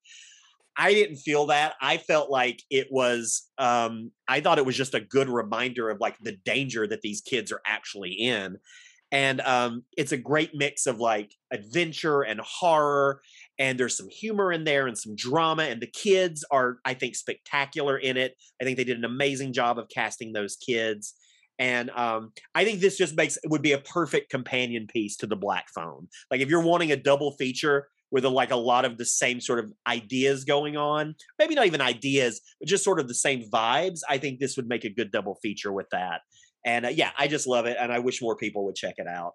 I 0.77 0.95
didn't 0.95 1.17
feel 1.17 1.47
that. 1.47 1.75
I 1.81 1.97
felt 1.97 2.31
like 2.31 2.63
it 2.71 2.87
was 2.91 3.49
um 3.59 4.13
I 4.29 4.41
thought 4.41 4.59
it 4.59 4.67
was 4.67 4.77
just 4.77 4.95
a 4.95 5.01
good 5.01 5.29
reminder 5.29 5.91
of 5.91 5.99
like 6.01 6.17
the 6.21 6.37
danger 6.45 6.87
that 6.87 7.03
these 7.03 7.21
kids 7.21 7.51
are 7.51 7.61
actually 7.67 8.13
in. 8.13 8.59
And 9.11 9.41
um 9.41 9.83
it's 9.97 10.13
a 10.13 10.17
great 10.17 10.53
mix 10.55 10.87
of 10.87 11.01
like 11.01 11.35
adventure 11.53 12.23
and 12.23 12.41
horror 12.41 13.21
and 13.59 13.79
there's 13.79 13.97
some 13.97 14.09
humor 14.09 14.53
in 14.53 14.65
there 14.65 14.87
and 14.87 14.97
some 14.97 15.17
drama 15.17 15.65
and 15.65 15.81
the 15.81 15.87
kids 15.87 16.45
are 16.51 16.79
I 16.85 16.95
think 16.95 17.17
spectacular 17.17 17.99
in 17.99 18.17
it. 18.17 18.35
I 18.61 18.65
think 18.65 18.77
they 18.77 18.85
did 18.85 18.99
an 18.99 19.05
amazing 19.05 19.53
job 19.53 19.79
of 19.79 19.89
casting 19.89 20.33
those 20.33 20.57
kids. 20.57 21.15
And 21.59 21.91
um, 21.91 22.33
I 22.55 22.65
think 22.65 22.81
this 22.81 22.97
just 22.97 23.17
makes 23.17 23.37
would 23.47 23.63
be 23.63 23.73
a 23.73 23.79
perfect 23.79 24.31
companion 24.31 24.87
piece 24.87 25.17
to 25.17 25.27
the 25.27 25.37
Black 25.37 25.67
Phone. 25.75 26.09
Like 26.31 26.41
if 26.41 26.49
you're 26.49 26.63
wanting 26.63 26.93
a 26.93 26.97
double 26.97 27.33
feature, 27.33 27.89
with 28.11 28.25
a, 28.25 28.29
like 28.29 28.51
a 28.51 28.57
lot 28.57 28.85
of 28.85 28.99
the 28.99 29.05
same 29.05 29.41
sort 29.41 29.59
of 29.59 29.73
ideas 29.87 30.45
going 30.45 30.77
on. 30.77 31.15
Maybe 31.39 31.55
not 31.55 31.67
even 31.67 31.81
ideas, 31.81 32.41
but 32.59 32.69
just 32.69 32.85
sort 32.85 33.01
of 33.01 33.09
the 33.09 33.15
same 33.15 33.49
vibes. 33.51 34.01
I 34.09 34.19
think 34.19 34.39
this 34.39 34.57
would 34.57 34.69
make 34.69 34.85
a 34.85 34.91
good 34.91 35.11
double 35.11 35.37
feature 35.43 35.73
with 35.73 35.89
that. 35.93 36.23
And 36.65 36.87
uh, 36.87 36.91
yeah, 36.91 37.11
I 37.19 37.29
just 37.29 37.47
love 37.47 37.67
it, 37.67 37.77
and 37.79 37.93
I 37.93 37.99
wish 37.99 38.23
more 38.23 38.37
people 38.37 38.65
would 38.65 38.75
check 38.75 38.95
it 38.99 39.07
out. 39.07 39.35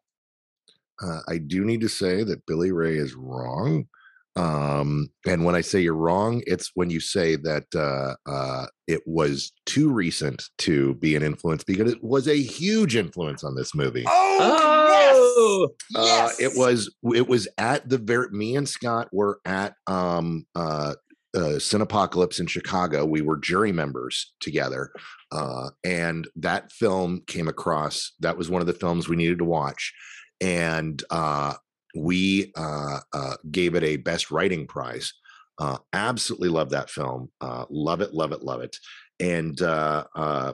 Uh, 1.02 1.20
I 1.28 1.38
do 1.38 1.66
need 1.66 1.82
to 1.82 1.90
say 1.90 2.24
that 2.24 2.46
Billy 2.46 2.72
Ray 2.72 2.98
is 2.98 3.16
wrong. 3.16 3.88
Um, 4.36 5.10
and 5.28 5.46
when 5.46 5.56
I 5.56 5.62
say 5.62 5.82
you're 5.82 5.94
wrong, 5.94 6.42
it's 6.48 6.72
when 6.74 6.90
you 6.90 7.00
say 7.00 7.36
that 7.36 7.66
uh, 7.76 8.16
uh, 8.30 8.66
it 8.88 9.02
was 9.06 9.52
too 9.66 9.92
recent 9.92 10.46
to 10.60 10.96
be 10.96 11.16
an 11.16 11.24
influence 11.24 11.64
because 11.64 11.92
it 11.92 12.04
was 12.04 12.28
a 12.28 12.42
huge 12.42 12.96
influence 12.96 13.44
on 13.44 13.56
this 13.56 13.76
movie. 13.76 14.06
Oh, 14.08 15.70
yes! 15.86 15.96
Uh, 15.96 16.04
yes! 16.04 16.40
it 16.40 16.58
was 16.58 16.94
it 17.14 17.28
was 17.28 17.48
at 17.58 17.88
the 17.88 17.98
very 17.98 18.30
me 18.32 18.56
and 18.56 18.68
Scott 18.68 19.10
were 19.12 19.40
at 19.46 19.76
um 19.88 20.46
uh 20.56 20.96
uh 21.36 21.58
Cinepocalypse 21.60 22.40
in 22.40 22.48
Chicago. 22.48 23.06
We 23.06 23.22
were 23.22 23.38
jury 23.38 23.72
members 23.72 24.34
together. 24.40 24.92
Uh 25.32 25.70
and 25.84 26.28
that 26.36 26.72
film 26.72 27.22
came 27.28 27.48
across. 27.48 28.14
That 28.20 28.38
was 28.38 28.50
one 28.50 28.62
of 28.62 28.68
the 28.68 28.74
films 28.74 29.08
we 29.08 29.16
needed 29.16 29.40
to 29.40 29.46
watch. 29.46 29.94
And 30.42 31.02
uh 31.10 31.54
we 31.96 32.52
uh, 32.56 33.00
uh 33.12 33.36
gave 33.52 33.76
it 33.76 33.84
a 33.84 33.98
best 33.98 34.32
writing 34.32 34.68
prize. 34.68 35.14
Uh 35.60 35.78
absolutely 35.94 36.50
love 36.50 36.72
that 36.72 36.90
film. 36.90 37.30
Uh 37.42 37.66
love 37.70 38.02
it, 38.02 38.14
love 38.14 38.32
it, 38.32 38.44
love 38.44 38.62
it. 38.62 38.78
And 39.20 39.62
uh 39.62 40.06
uh 40.16 40.54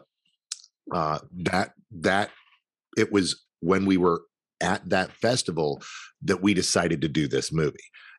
uh 0.91 1.19
that 1.37 1.73
that 1.91 2.31
it 2.97 3.11
was 3.11 3.43
when 3.61 3.85
we 3.85 3.97
were 3.97 4.21
at 4.61 4.87
that 4.89 5.11
festival 5.13 5.81
that 6.21 6.41
we 6.41 6.53
decided 6.53 7.01
to 7.01 7.07
do 7.07 7.27
this 7.27 7.51
movie 7.51 7.77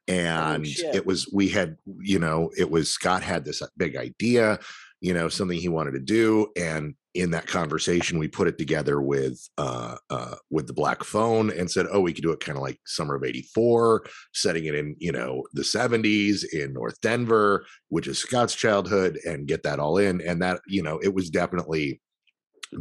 and 0.08 0.66
shit. 0.66 0.94
it 0.94 1.06
was 1.06 1.30
we 1.32 1.48
had 1.48 1.76
you 2.00 2.18
know 2.18 2.50
it 2.56 2.70
was 2.70 2.90
scott 2.90 3.22
had 3.22 3.44
this 3.44 3.62
big 3.76 3.96
idea 3.96 4.58
you 5.00 5.14
know 5.14 5.28
something 5.28 5.58
he 5.58 5.68
wanted 5.68 5.92
to 5.92 6.00
do 6.00 6.48
and 6.56 6.94
in 7.14 7.30
that 7.32 7.46
conversation 7.46 8.18
we 8.18 8.28
put 8.28 8.46
it 8.46 8.58
together 8.58 9.00
with 9.00 9.40
uh 9.58 9.96
uh 10.10 10.36
with 10.50 10.66
the 10.66 10.72
black 10.72 11.02
phone 11.02 11.50
and 11.50 11.70
said 11.70 11.86
oh 11.90 12.00
we 12.00 12.12
could 12.12 12.22
do 12.22 12.30
it 12.30 12.40
kind 12.40 12.56
of 12.56 12.62
like 12.62 12.78
summer 12.86 13.16
of 13.16 13.24
84 13.24 14.04
setting 14.32 14.66
it 14.66 14.74
in 14.74 14.94
you 14.98 15.10
know 15.10 15.42
the 15.52 15.62
70s 15.62 16.44
in 16.52 16.72
north 16.72 17.00
denver 17.00 17.64
which 17.88 18.06
is 18.06 18.18
scott's 18.18 18.54
childhood 18.54 19.18
and 19.26 19.48
get 19.48 19.62
that 19.64 19.80
all 19.80 19.98
in 19.98 20.20
and 20.20 20.40
that 20.42 20.60
you 20.68 20.82
know 20.82 20.98
it 21.02 21.12
was 21.12 21.30
definitely 21.30 22.00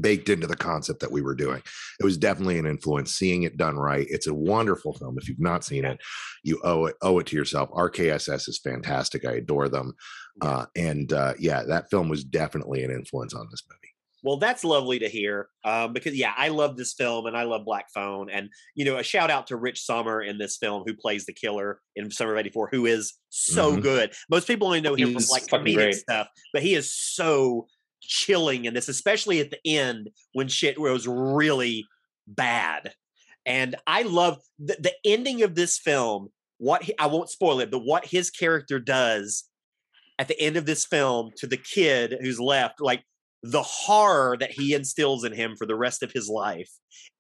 baked 0.02 0.30
into 0.30 0.48
the 0.48 0.56
concept 0.56 1.00
that 1.00 1.12
we 1.12 1.22
were 1.22 1.36
doing. 1.36 1.62
It 2.00 2.04
was 2.04 2.18
definitely 2.18 2.60
an 2.60 2.66
influence. 2.66 3.16
Seeing 3.16 3.44
it 3.44 3.58
done 3.58 3.78
right, 3.78 4.06
it's 4.10 4.28
a 4.28 4.34
wonderful 4.34 4.94
film. 4.94 5.18
If 5.18 5.28
you've 5.28 5.40
not 5.40 5.64
seen 5.64 5.86
it, 5.86 6.00
you 6.44 6.60
owe 6.64 6.86
it 6.86 6.96
owe 7.02 7.20
it 7.20 7.28
to 7.28 7.36
yourself. 7.36 7.70
RKSS 7.72 8.48
is 8.48 8.60
fantastic. 8.64 9.26
I 9.26 9.34
adore 9.34 9.70
them, 9.70 9.94
uh, 10.42 10.66
and 10.76 11.12
uh, 11.14 11.34
yeah, 11.40 11.64
that 11.64 11.90
film 11.90 12.10
was 12.10 12.24
definitely 12.24 12.84
an 12.84 12.92
influence 12.92 13.34
on 13.34 13.48
this 13.52 13.64
movie. 13.70 13.80
Well, 14.22 14.36
that's 14.38 14.66
lovely 14.66 15.00
to 15.00 15.08
hear 15.08 15.48
um, 15.64 15.94
because, 15.94 16.14
yeah, 16.14 16.34
I 16.36 16.50
love 16.50 16.76
this 16.76 16.94
film 16.94 17.26
and 17.26 17.38
I 17.38 17.44
love 17.44 17.64
Black 17.64 17.86
Phone. 17.94 18.30
And, 18.30 18.50
you 18.76 18.84
know, 18.84 18.98
a 18.98 19.04
shout 19.04 19.32
out 19.32 19.48
to 19.48 19.56
Rich 19.56 19.82
Sommer 19.82 20.22
in 20.22 20.38
this 20.38 20.58
film 20.58 20.84
who 20.86 20.94
plays 20.94 21.26
the 21.26 21.32
killer 21.32 21.80
in 21.96 22.12
Summer 22.12 22.34
of 22.34 22.40
84, 22.40 22.68
who 22.70 22.86
is 22.86 23.14
so 23.30 23.78
Mhm. 23.78 23.82
good. 23.82 24.14
Most 24.30 24.46
people 24.46 24.68
only 24.68 24.82
know 24.82 24.96
him 24.96 25.14
from 25.14 25.24
like 25.30 25.48
comedic 25.48 25.74
great. 25.76 25.96
stuff, 25.96 26.28
but 26.52 26.62
he 26.62 26.74
is 26.76 26.94
so 26.94 27.68
chilling 28.02 28.66
in 28.66 28.74
this, 28.74 28.90
especially 28.90 29.40
at 29.40 29.52
the 29.52 29.60
end 29.66 30.10
when 30.34 30.50
shit 30.50 30.78
was 30.78 31.08
really 31.08 31.86
bad. 32.28 32.94
And 33.46 33.76
I 33.88 34.02
love 34.02 34.40
the, 34.60 34.76
the 34.80 34.94
ending 35.06 35.44
of 35.44 35.56
this 35.56 35.78
film. 35.78 36.28
What 36.58 36.84
he, 36.84 36.94
I 37.00 37.08
won't 37.08 37.30
spoil 37.30 37.62
it, 37.62 37.72
but 37.72 37.86
what 37.86 38.06
his 38.06 38.30
character 38.30 38.80
does 38.80 39.46
at 40.20 40.28
the 40.28 40.40
end 40.40 40.58
of 40.58 40.66
this 40.66 40.86
film 40.86 41.32
to 41.38 41.48
the 41.48 41.58
kid 41.58 42.18
who's 42.22 42.40
left, 42.40 42.82
like 42.82 43.04
the 43.42 43.64
horror 43.64 44.36
that 44.38 44.52
he 44.52 44.74
instills 44.74 45.24
in 45.24 45.32
him 45.32 45.56
for 45.56 45.66
the 45.66 45.76
rest 45.76 46.04
of 46.04 46.12
his 46.12 46.28
life 46.28 46.70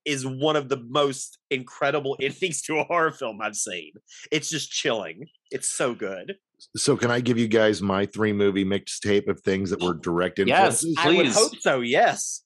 is 0.03 0.27
one 0.27 0.57
of 0.57 0.67
the 0.67 0.83
most 0.89 1.37
incredible 1.49 2.17
endings 2.21 2.61
to 2.63 2.77
a 2.77 2.83
horror 2.83 3.11
film 3.11 3.39
I've 3.41 3.55
seen. 3.55 3.93
It's 4.31 4.49
just 4.49 4.69
chilling. 4.69 5.27
It's 5.49 5.69
so 5.69 5.95
good. 5.95 6.35
So, 6.75 6.97
can 6.97 7.09
I 7.09 7.21
give 7.21 7.37
you 7.37 7.47
guys 7.47 7.81
my 7.81 8.05
three 8.05 8.33
movie 8.33 8.65
mixtape 8.65 9.29
of 9.29 9.39
things 9.39 9.69
that 9.69 9.81
were 9.81 9.93
direct 9.93 10.39
Yes, 10.39 10.83
influences? 10.83 10.97
I 10.97 11.15
would 11.15 11.27
hope 11.27 11.61
so. 11.61 11.79
Yes. 11.79 12.43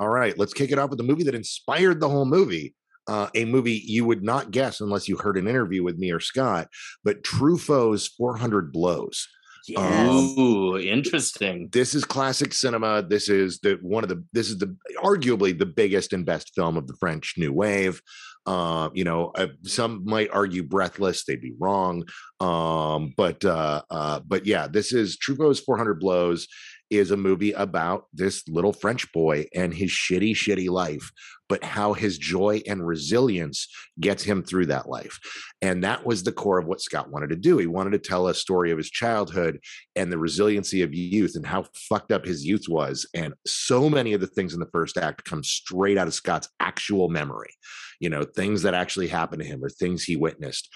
All 0.00 0.08
right, 0.08 0.36
let's 0.36 0.52
kick 0.52 0.72
it 0.72 0.78
off 0.78 0.90
with 0.90 0.98
the 0.98 1.04
movie 1.04 1.22
that 1.24 1.34
inspired 1.34 2.00
the 2.00 2.08
whole 2.08 2.26
movie. 2.26 2.74
Uh, 3.08 3.28
a 3.36 3.44
movie 3.44 3.80
you 3.86 4.04
would 4.04 4.24
not 4.24 4.50
guess 4.50 4.80
unless 4.80 5.08
you 5.08 5.16
heard 5.16 5.38
an 5.38 5.46
interview 5.46 5.84
with 5.84 5.96
me 5.96 6.10
or 6.10 6.18
Scott, 6.18 6.66
but 7.04 7.22
Truffaut's 7.22 8.08
400 8.08 8.72
Blows. 8.72 9.28
Yes. 9.68 10.38
Ooh, 10.38 10.78
interesting. 10.78 11.68
This 11.72 11.94
is 11.94 12.04
classic 12.04 12.52
cinema. 12.52 13.02
This 13.02 13.28
is 13.28 13.58
the 13.60 13.78
one 13.82 14.04
of 14.04 14.08
the 14.08 14.24
this 14.32 14.50
is 14.50 14.58
the 14.58 14.76
arguably 15.02 15.58
the 15.58 15.66
biggest 15.66 16.12
and 16.12 16.24
best 16.24 16.54
film 16.54 16.76
of 16.76 16.86
the 16.86 16.96
French 17.00 17.34
New 17.36 17.52
Wave. 17.52 18.00
Uh, 18.46 18.90
you 18.94 19.02
know, 19.02 19.32
uh, 19.34 19.48
some 19.64 20.04
might 20.04 20.30
argue 20.30 20.62
Breathless. 20.62 21.24
They'd 21.24 21.40
be 21.40 21.54
wrong. 21.58 22.04
Um, 22.38 23.12
but 23.16 23.44
uh, 23.44 23.82
uh, 23.90 24.20
but 24.26 24.46
yeah, 24.46 24.68
this 24.68 24.92
is 24.92 25.18
Truffaut's 25.18 25.60
400 25.60 25.98
Blows 25.98 26.46
is 26.90 27.10
a 27.10 27.16
movie 27.16 27.52
about 27.52 28.06
this 28.12 28.46
little 28.48 28.72
French 28.72 29.10
boy 29.12 29.46
and 29.54 29.74
his 29.74 29.90
shitty, 29.90 30.32
shitty 30.32 30.68
life, 30.68 31.10
but 31.48 31.62
how 31.64 31.92
his 31.92 32.18
joy 32.18 32.60
and 32.66 32.86
resilience 32.86 33.68
gets 34.00 34.22
him 34.22 34.42
through 34.42 34.66
that 34.66 34.88
life. 34.88 35.18
And 35.62 35.82
that 35.84 36.04
was 36.04 36.22
the 36.22 36.32
core 36.32 36.58
of 36.58 36.66
what 36.66 36.80
Scott 36.80 37.10
wanted 37.10 37.30
to 37.30 37.36
do. 37.36 37.58
He 37.58 37.66
wanted 37.66 37.90
to 37.92 37.98
tell 37.98 38.28
a 38.28 38.34
story 38.34 38.70
of 38.70 38.78
his 38.78 38.90
childhood 38.90 39.58
and 39.94 40.10
the 40.10 40.18
resiliency 40.18 40.82
of 40.82 40.94
youth 40.94 41.36
and 41.36 41.46
how 41.46 41.66
fucked 41.74 42.12
up 42.12 42.24
his 42.24 42.44
youth 42.44 42.64
was. 42.68 43.08
And 43.14 43.34
so 43.46 43.88
many 43.88 44.12
of 44.12 44.20
the 44.20 44.26
things 44.26 44.54
in 44.54 44.60
the 44.60 44.70
first 44.72 44.96
act 44.96 45.24
come 45.24 45.42
straight 45.42 45.98
out 45.98 46.08
of 46.08 46.14
Scott's 46.14 46.48
actual 46.60 47.08
memory, 47.08 47.54
you 48.00 48.10
know, 48.10 48.24
things 48.24 48.62
that 48.62 48.74
actually 48.74 49.08
happened 49.08 49.42
to 49.42 49.48
him 49.48 49.64
or 49.64 49.68
things 49.68 50.04
he 50.04 50.16
witnessed. 50.16 50.68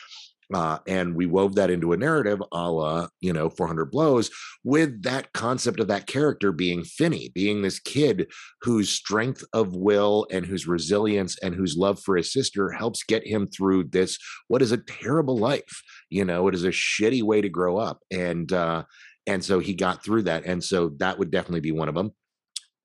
Uh, 0.52 0.78
and 0.86 1.14
we 1.14 1.26
wove 1.26 1.54
that 1.54 1.70
into 1.70 1.92
a 1.92 1.96
narrative 1.96 2.42
a 2.52 2.70
la, 2.70 3.06
you 3.20 3.32
know, 3.32 3.48
400 3.48 3.86
Blows 3.86 4.30
with 4.64 5.02
that 5.02 5.32
concept 5.32 5.78
of 5.78 5.88
that 5.88 6.06
character 6.06 6.50
being 6.50 6.82
Finney, 6.82 7.30
being 7.34 7.62
this 7.62 7.78
kid 7.78 8.30
whose 8.62 8.90
strength 8.90 9.44
of 9.52 9.76
will 9.76 10.26
and 10.30 10.44
whose 10.44 10.66
resilience 10.66 11.38
and 11.38 11.54
whose 11.54 11.76
love 11.76 12.00
for 12.00 12.16
his 12.16 12.32
sister 12.32 12.70
helps 12.72 13.04
get 13.04 13.26
him 13.26 13.46
through 13.46 13.84
this, 13.84 14.18
what 14.48 14.62
is 14.62 14.72
a 14.72 14.78
terrible 14.78 15.36
life. 15.36 15.82
You 16.08 16.24
know, 16.24 16.48
it 16.48 16.54
is 16.54 16.64
a 16.64 16.70
shitty 16.70 17.22
way 17.22 17.40
to 17.40 17.48
grow 17.48 17.76
up. 17.76 18.00
And, 18.10 18.52
uh, 18.52 18.84
and 19.26 19.44
so 19.44 19.60
he 19.60 19.74
got 19.74 20.04
through 20.04 20.22
that. 20.22 20.44
And 20.46 20.62
so 20.62 20.90
that 20.98 21.18
would 21.18 21.30
definitely 21.30 21.60
be 21.60 21.72
one 21.72 21.88
of 21.88 21.94
them. 21.94 22.10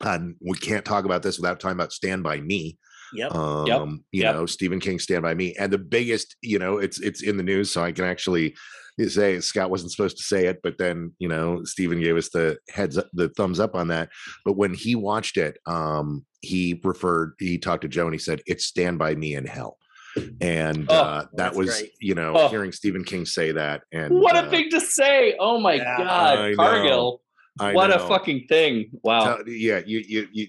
And 0.02 0.36
we 0.46 0.58
can't 0.58 0.86
talk 0.86 1.06
about 1.06 1.24
this 1.24 1.40
without 1.40 1.60
talking 1.60 1.78
about 1.78 1.94
Stand 1.94 2.22
By 2.22 2.40
Me. 2.42 2.78
Yep. 3.18 3.34
Um, 3.36 4.04
you 4.12 4.24
Yep. 4.24 4.36
know, 4.36 4.46
Stephen 4.46 4.80
King 4.80 5.00
Stand 5.00 5.24
By 5.24 5.34
Me. 5.34 5.56
And 5.60 5.72
the 5.72 5.78
biggest, 5.78 6.36
you 6.42 6.60
know, 6.60 6.78
it's 6.78 7.00
it's 7.00 7.22
in 7.24 7.38
the 7.38 7.44
news, 7.44 7.72
so 7.72 7.84
I 7.84 7.92
can 7.92 8.06
actually 8.06 8.56
say 9.08 9.42
Scott 9.42 9.70
wasn't 9.70 9.92
supposed 9.92 10.16
to 10.18 10.24
say 10.24 10.46
it, 10.48 10.60
but 10.64 10.78
then 10.78 11.12
you 11.20 11.28
know, 11.28 11.62
Stephen 11.66 12.00
gave 12.00 12.16
us 12.16 12.30
the 12.30 12.58
heads 12.70 12.98
up, 12.98 13.08
the 13.14 13.30
thumbs 13.30 13.60
up 13.60 13.76
on 13.76 13.90
that. 13.90 14.10
But 14.46 14.54
when 14.54 14.74
he 14.74 14.96
watched 14.96 15.36
it, 15.38 15.58
um, 15.66 16.26
he 16.42 16.80
referred, 16.84 17.34
he 17.40 17.58
talked 17.58 17.82
to 17.82 17.88
Joe 17.90 18.06
and 18.06 18.14
he 18.14 18.20
said, 18.20 18.42
It's 18.46 18.66
Stand 18.66 18.98
By 19.00 19.16
Me 19.16 19.36
in 19.36 19.46
Hell. 19.46 19.78
And 20.40 20.86
Oh, 20.90 20.96
uh, 20.96 21.26
that 21.36 21.56
was, 21.56 21.78
great. 21.78 21.92
you 22.00 22.16
know, 22.16 22.32
Oh. 22.38 22.48
hearing 22.48 22.72
Stephen 22.72 23.04
King 23.04 23.26
say 23.26 23.52
that. 23.52 23.82
And 23.92 24.14
What 24.22 24.38
uh, 24.38 24.46
a 24.48 24.50
thing 24.50 24.70
to 24.70 24.80
say! 24.80 25.36
Oh 25.42 25.60
my 25.60 25.74
Yeah, 25.74 25.96
I 26.00 26.04
god, 26.06 26.40
know. 26.52 26.56
Cargill! 26.56 27.22
I 27.60 27.74
What 27.74 27.90
a 27.94 28.00
fucking 28.00 28.46
thing! 28.48 28.92
Wow. 29.04 29.26
Tell- 29.38 29.50
yeah, 29.50 29.82
you 29.86 30.00
you 30.08 30.28
you. 30.32 30.48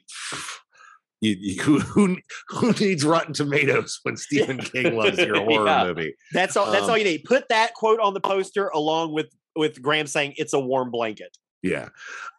You, 1.20 1.36
you, 1.38 1.62
who, 1.62 1.78
who 1.80 2.16
who 2.48 2.72
needs 2.72 3.04
Rotten 3.04 3.32
Tomatoes 3.32 4.00
when 4.02 4.16
Stephen 4.26 4.58
King 4.58 4.96
loves 4.96 5.18
your 5.18 5.36
horror 5.42 5.66
Yeah. 5.66 5.84
movie? 5.84 6.14
That's 6.32 6.56
all. 6.56 6.70
That's 6.70 6.84
Um, 6.84 6.90
all 6.90 6.98
you 6.98 7.04
need. 7.04 7.24
Put 7.24 7.48
that 7.48 7.74
quote 7.74 8.00
on 8.00 8.14
the 8.14 8.20
poster 8.20 8.68
along 8.68 9.12
with 9.14 9.26
with 9.54 9.80
Graham 9.80 10.06
saying 10.06 10.34
it's 10.36 10.52
a 10.52 10.60
warm 10.60 10.90
blanket. 10.90 11.36
Yeah, 11.62 11.88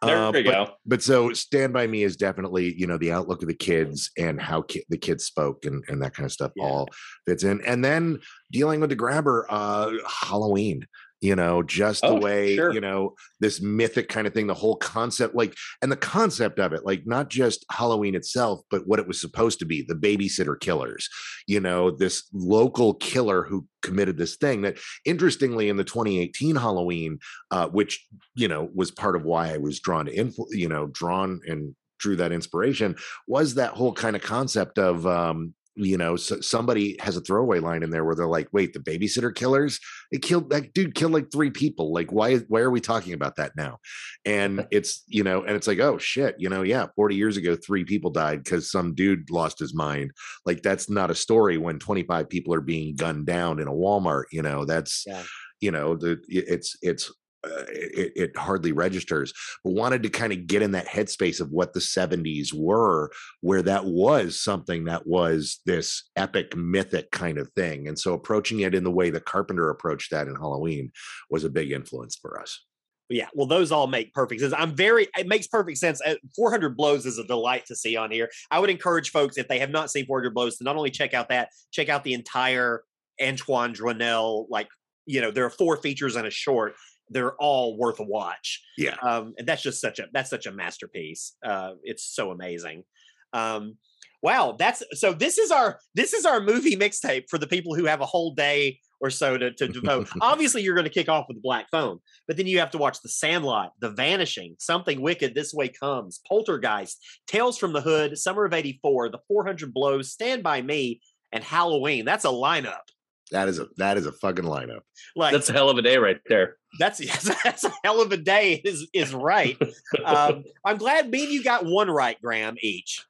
There 0.00 0.16
Uh, 0.16 0.30
we 0.30 0.42
but, 0.44 0.50
go. 0.50 0.70
But 0.86 1.02
so 1.02 1.32
Stand 1.34 1.72
by 1.74 1.86
Me 1.86 2.02
is 2.04 2.16
definitely 2.16 2.72
you 2.78 2.86
know 2.86 2.96
the 2.96 3.10
outlook 3.12 3.42
of 3.42 3.48
the 3.48 3.54
kids 3.54 4.10
and 4.16 4.40
how 4.40 4.62
ki- 4.62 4.84
the 4.88 4.96
kids 4.96 5.24
spoke 5.24 5.64
and 5.66 5.82
and 5.88 6.00
that 6.02 6.14
kind 6.14 6.24
of 6.24 6.32
stuff 6.32 6.52
Yeah. 6.56 6.64
all 6.64 6.88
fits 7.26 7.42
in. 7.44 7.60
And 7.66 7.84
then 7.84 8.20
dealing 8.52 8.80
with 8.80 8.90
the 8.90 8.96
grabber, 8.96 9.44
uh, 9.50 9.90
Halloween. 10.08 10.86
You 11.20 11.34
know, 11.34 11.64
just 11.64 12.02
the 12.02 12.08
Oh, 12.08 12.20
way 12.20 12.54
sure. 12.54 12.72
you 12.72 12.80
know 12.80 13.14
this 13.40 13.60
mythic 13.60 14.08
kind 14.08 14.26
of 14.26 14.32
thing, 14.34 14.46
the 14.46 14.54
whole 14.54 14.76
concept, 14.76 15.34
like, 15.34 15.54
and 15.82 15.90
the 15.90 15.96
concept 15.96 16.58
of 16.60 16.72
it, 16.72 16.84
like 16.84 17.02
not 17.06 17.28
just 17.28 17.64
Halloween 17.72 18.14
itself, 18.14 18.60
but 18.70 18.86
what 18.86 19.00
it 19.00 19.08
was 19.08 19.20
supposed 19.20 19.58
to 19.58 19.64
be, 19.64 19.82
the 19.82 19.94
babysitter 19.94 20.58
killers. 20.58 21.08
You 21.48 21.58
know, 21.60 21.90
this 21.90 22.28
local 22.32 22.94
killer 22.94 23.42
who 23.42 23.66
committed 23.82 24.16
this 24.16 24.36
thing 24.36 24.62
that, 24.62 24.78
interestingly, 25.04 25.68
in 25.68 25.76
the 25.76 25.84
2018 25.84 26.54
Halloween, 26.56 27.18
uh, 27.50 27.68
which 27.68 28.06
you 28.36 28.46
know 28.46 28.68
was 28.74 28.90
part 28.92 29.16
of 29.16 29.24
why 29.24 29.52
I 29.52 29.58
was 29.58 29.80
drawn 29.80 30.06
to 30.06 30.14
influ- 30.14 30.46
you 30.50 30.68
know 30.68 30.86
drawn 30.86 31.40
and 31.48 31.74
drew 31.98 32.14
that 32.14 32.30
inspiration 32.30 32.94
was 33.26 33.54
that 33.54 33.72
whole 33.72 33.92
kind 33.92 34.14
of 34.14 34.22
concept 34.22 34.78
of 34.78 35.04
um 35.04 35.52
you 35.78 35.96
know, 35.96 36.16
so 36.16 36.40
somebody 36.40 36.96
has 37.00 37.16
a 37.16 37.20
throwaway 37.20 37.60
line 37.60 37.82
in 37.82 37.90
there 37.90 38.04
where 38.04 38.14
they're 38.14 38.26
like, 38.26 38.48
"Wait, 38.52 38.72
the 38.72 38.80
babysitter 38.80 39.34
killers? 39.34 39.78
They 40.12 40.18
killed 40.18 40.50
that 40.50 40.72
dude. 40.74 40.94
Killed 40.94 41.12
like 41.12 41.30
three 41.32 41.50
people. 41.50 41.92
Like, 41.92 42.12
why? 42.12 42.36
Why 42.48 42.60
are 42.60 42.70
we 42.70 42.80
talking 42.80 43.12
about 43.12 43.36
that 43.36 43.52
now?" 43.56 43.78
And 44.24 44.66
it's 44.70 45.02
you 45.06 45.22
know, 45.22 45.42
and 45.42 45.56
it's 45.56 45.66
like, 45.66 45.78
oh 45.80 45.98
shit, 45.98 46.34
you 46.38 46.48
know, 46.48 46.62
yeah, 46.62 46.86
forty 46.96 47.14
years 47.16 47.36
ago, 47.36 47.56
three 47.56 47.84
people 47.84 48.10
died 48.10 48.42
because 48.44 48.70
some 48.70 48.94
dude 48.94 49.30
lost 49.30 49.58
his 49.58 49.74
mind. 49.74 50.10
Like, 50.44 50.62
that's 50.62 50.90
not 50.90 51.10
a 51.10 51.14
story 51.14 51.58
when 51.58 51.78
twenty 51.78 52.02
five 52.02 52.28
people 52.28 52.52
are 52.54 52.60
being 52.60 52.96
gunned 52.96 53.26
down 53.26 53.60
in 53.60 53.68
a 53.68 53.72
Walmart. 53.72 54.24
You 54.32 54.42
know, 54.42 54.64
that's 54.64 55.04
Yeah. 55.06 55.22
you 55.60 55.70
know, 55.70 55.96
the 55.96 56.20
it's 56.28 56.76
it's 56.82 57.12
uh, 57.44 57.64
it, 57.68 58.12
it 58.16 58.36
hardly 58.36 58.72
registers 58.72 59.32
but 59.64 59.72
wanted 59.72 60.02
to 60.02 60.08
kind 60.08 60.32
of 60.32 60.46
get 60.46 60.62
in 60.62 60.72
that 60.72 60.88
headspace 60.88 61.40
of 61.40 61.50
what 61.50 61.72
the 61.72 61.80
70s 61.80 62.52
were 62.52 63.10
where 63.40 63.62
that 63.62 63.84
was 63.84 64.40
something 64.40 64.84
that 64.84 65.06
was 65.06 65.60
this 65.66 66.10
epic 66.16 66.56
mythic 66.56 67.10
kind 67.10 67.38
of 67.38 67.50
thing 67.50 67.88
and 67.88 67.98
so 67.98 68.12
approaching 68.12 68.60
it 68.60 68.74
in 68.74 68.84
the 68.84 68.90
way 68.90 69.10
that 69.10 69.24
carpenter 69.24 69.70
approached 69.70 70.10
that 70.10 70.26
in 70.26 70.34
halloween 70.34 70.90
was 71.30 71.44
a 71.44 71.50
big 71.50 71.70
influence 71.70 72.16
for 72.16 72.40
us 72.40 72.64
Yeah, 73.10 73.28
well, 73.32 73.46
those 73.46 73.72
all 73.72 73.86
make 73.86 74.12
perfect 74.12 74.42
sense. 74.42 74.52
I'm 74.54 74.76
very, 74.76 75.08
it 75.16 75.26
makes 75.26 75.46
perfect 75.46 75.78
sense. 75.78 76.00
Uh, 76.04 76.16
400 76.36 76.76
Blows 76.76 77.06
is 77.06 77.16
a 77.18 77.24
delight 77.24 77.64
to 77.66 77.74
see 77.74 77.96
on 77.96 78.10
here. 78.10 78.28
I 78.50 78.58
would 78.58 78.68
encourage 78.68 79.10
folks, 79.10 79.38
if 79.38 79.48
they 79.48 79.60
have 79.60 79.70
not 79.70 79.90
seen 79.90 80.04
400 80.04 80.34
Blows, 80.34 80.58
to 80.58 80.64
not 80.64 80.76
only 80.76 80.90
check 80.90 81.14
out 81.14 81.30
that, 81.30 81.48
check 81.72 81.88
out 81.88 82.04
the 82.04 82.12
entire 82.12 82.82
Antoine 83.22 83.74
Doinel. 83.74 84.46
Like, 84.50 84.68
you 85.06 85.22
know, 85.22 85.30
there 85.30 85.46
are 85.46 85.50
four 85.50 85.78
features 85.78 86.16
and 86.16 86.26
a 86.26 86.30
short. 86.30 86.74
They're 87.10 87.34
all 87.34 87.76
worth 87.76 88.00
a 88.00 88.04
watch. 88.04 88.62
yeah 88.76 88.96
Um, 89.02 89.34
and 89.38 89.46
that's 89.46 89.62
just 89.62 89.80
such 89.80 89.98
a, 89.98 90.06
that's 90.12 90.30
such 90.30 90.46
a 90.46 90.52
masterpiece. 90.52 91.36
Uh, 91.44 91.72
it's 91.82 92.04
so 92.04 92.30
amazing. 92.30 92.84
Um, 93.32 93.76
wow, 94.22 94.56
that's 94.58 94.82
so. 94.94 95.12
This 95.12 95.38
is 95.38 95.50
our 95.50 95.78
this 95.94 96.12
is 96.12 96.24
our 96.24 96.40
movie 96.40 96.76
mixtape 96.76 97.24
for 97.28 97.38
the 97.38 97.46
people 97.46 97.74
who 97.74 97.84
have 97.84 98.00
a 98.00 98.06
whole 98.06 98.34
day 98.34 98.80
or 99.00 99.10
so 99.10 99.38
to, 99.38 99.52
to 99.52 99.68
devote. 99.68 100.08
Obviously, 100.20 100.62
you're 100.62 100.74
going 100.74 100.84
to 100.84 100.90
kick 100.90 101.08
off 101.08 101.26
with 101.28 101.42
Black 101.42 101.66
Phone, 101.70 102.00
but 102.26 102.36
then 102.36 102.46
you 102.46 102.58
have 102.58 102.72
to 102.72 102.78
watch 102.78 103.00
The 103.00 103.08
Sandlot, 103.08 103.72
The 103.80 103.90
Vanishing, 103.90 104.56
Something 104.58 105.00
Wicked, 105.00 105.34
This 105.34 105.54
Way 105.54 105.68
Comes, 105.68 106.20
Poltergeist, 106.26 106.98
Tales 107.26 107.58
from 107.58 107.72
the 107.72 107.80
Hood, 107.80 108.18
Summer 108.18 108.44
of 108.44 108.52
'84, 108.54 109.10
The 109.10 109.20
400 109.28 109.72
Blows, 109.72 110.12
Stand 110.12 110.42
by 110.42 110.62
Me, 110.62 111.00
and 111.32 111.44
Halloween. 111.44 112.04
That's 112.04 112.24
a 112.24 112.28
lineup. 112.28 112.88
That 113.30 113.48
is 113.48 113.58
a 113.58 113.66
that 113.76 113.96
is 113.96 114.06
a 114.06 114.12
fucking 114.12 114.44
lineup 114.44 114.80
Like 115.16 115.32
That's 115.32 115.48
a 115.50 115.52
hell 115.52 115.70
of 115.70 115.78
a 115.78 115.82
day 115.82 115.98
right 115.98 116.18
there. 116.28 116.56
that's 116.78 116.98
that's 117.44 117.64
a 117.64 117.72
hell 117.84 118.00
of 118.00 118.12
a 118.12 118.16
day. 118.16 118.60
Is 118.64 118.88
is 118.92 119.14
right. 119.14 119.56
um, 120.04 120.44
I'm 120.64 120.76
glad 120.76 121.10
me 121.10 121.24
and 121.24 121.32
you 121.32 121.42
got 121.42 121.64
one 121.64 121.90
right, 121.90 122.20
Graham, 122.20 122.56
each. 122.62 123.04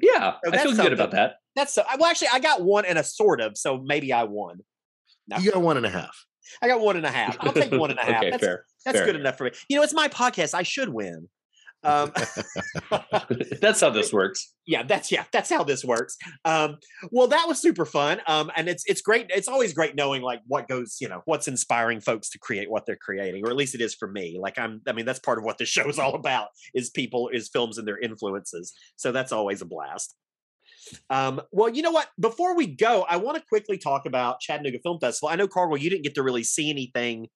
Yeah, 0.00 0.34
So 0.44 0.52
I 0.52 0.58
feel 0.58 0.74
good 0.74 0.92
about 0.92 1.12
that. 1.12 1.36
That's 1.54 1.72
so, 1.72 1.84
well, 1.98 2.10
actually, 2.10 2.28
I 2.32 2.40
got 2.40 2.62
one 2.62 2.84
and 2.84 2.98
a 2.98 3.04
sort 3.04 3.40
of, 3.40 3.56
so 3.56 3.78
maybe 3.78 4.12
I 4.12 4.24
won. 4.24 4.58
No. 5.28 5.38
you 5.38 5.52
got 5.52 5.62
one 5.62 5.76
and 5.76 5.86
a 5.86 5.90
half 5.90 6.26
I 6.62 6.68
got 6.68 6.80
one 6.80 6.96
and 6.96 7.06
a 7.06 7.10
half. 7.10 7.36
I'll 7.40 7.52
take 7.52 7.72
one 7.72 7.90
and 7.90 7.98
a 7.98 8.02
half. 8.04 8.22
okay, 8.22 8.30
that's 8.30 8.44
fair. 8.44 8.64
that's 8.84 8.98
fair. 8.98 9.06
good 9.06 9.16
enough 9.16 9.38
for 9.38 9.44
me. 9.44 9.50
You 9.68 9.76
know, 9.76 9.82
it's 9.82 9.94
my 9.94 10.08
podcast. 10.08 10.54
I 10.54 10.62
should 10.62 10.88
win. 10.88 11.28
Um, 11.84 12.12
That's 13.60 13.80
how 13.80 13.90
this 13.90 14.12
works. 14.12 14.52
yeah, 14.66 14.82
that's 14.82 15.12
yeah, 15.12 15.24
that's 15.32 15.50
how 15.50 15.64
this 15.64 15.84
works. 15.84 16.16
Um, 16.44 16.78
well, 17.10 17.28
that 17.28 17.46
was 17.46 17.60
super 17.60 17.84
fun. 17.84 18.20
Um, 18.26 18.50
and 18.56 18.68
it's 18.68 18.84
it's 18.86 19.02
great. 19.02 19.26
It's 19.30 19.48
always 19.48 19.72
great 19.74 19.94
knowing 19.94 20.22
like 20.22 20.40
what 20.46 20.68
goes, 20.68 20.96
you 21.00 21.08
know, 21.08 21.22
what's 21.26 21.48
inspiring 21.48 22.00
folks 22.00 22.30
to 22.30 22.38
create 22.38 22.70
what 22.70 22.86
they're 22.86 22.96
creating, 22.96 23.46
or 23.46 23.50
at 23.50 23.56
least 23.56 23.74
it 23.74 23.80
is 23.80 23.94
for 23.94 24.08
me. 24.08 24.38
Like 24.40 24.58
I'm, 24.58 24.80
I 24.88 24.92
mean, 24.92 25.06
that's 25.06 25.18
part 25.18 25.38
of 25.38 25.44
what 25.44 25.58
the 25.58 25.64
show 25.74 25.88
is 25.88 25.98
all 25.98 26.14
about 26.14 26.48
is 26.74 26.90
people, 26.90 27.28
is 27.32 27.48
films 27.48 27.78
and 27.78 27.86
their 27.86 27.98
influences. 27.98 28.72
So 28.96 29.12
that's 29.12 29.32
always 29.32 29.62
a 29.62 29.66
blast. 29.66 30.14
Um, 31.10 31.40
well, 31.50 31.70
you 31.70 31.82
know 31.82 31.90
what? 31.90 32.08
Before 32.20 32.54
we 32.56 32.66
go, 32.66 33.06
I 33.08 33.16
want 33.16 33.38
to 33.38 33.44
quickly 33.48 33.78
talk 33.78 34.06
about 34.06 34.40
Chattanooga 34.40 34.78
Film 34.82 34.98
Festival. 35.00 35.28
I 35.28 35.36
know 35.36 35.48
Cargill, 35.48 35.78
you 35.78 35.90
didn't 35.90 36.04
get 36.04 36.14
to 36.16 36.22
really 36.22 36.44
see 36.44 36.70
anything 36.70 37.28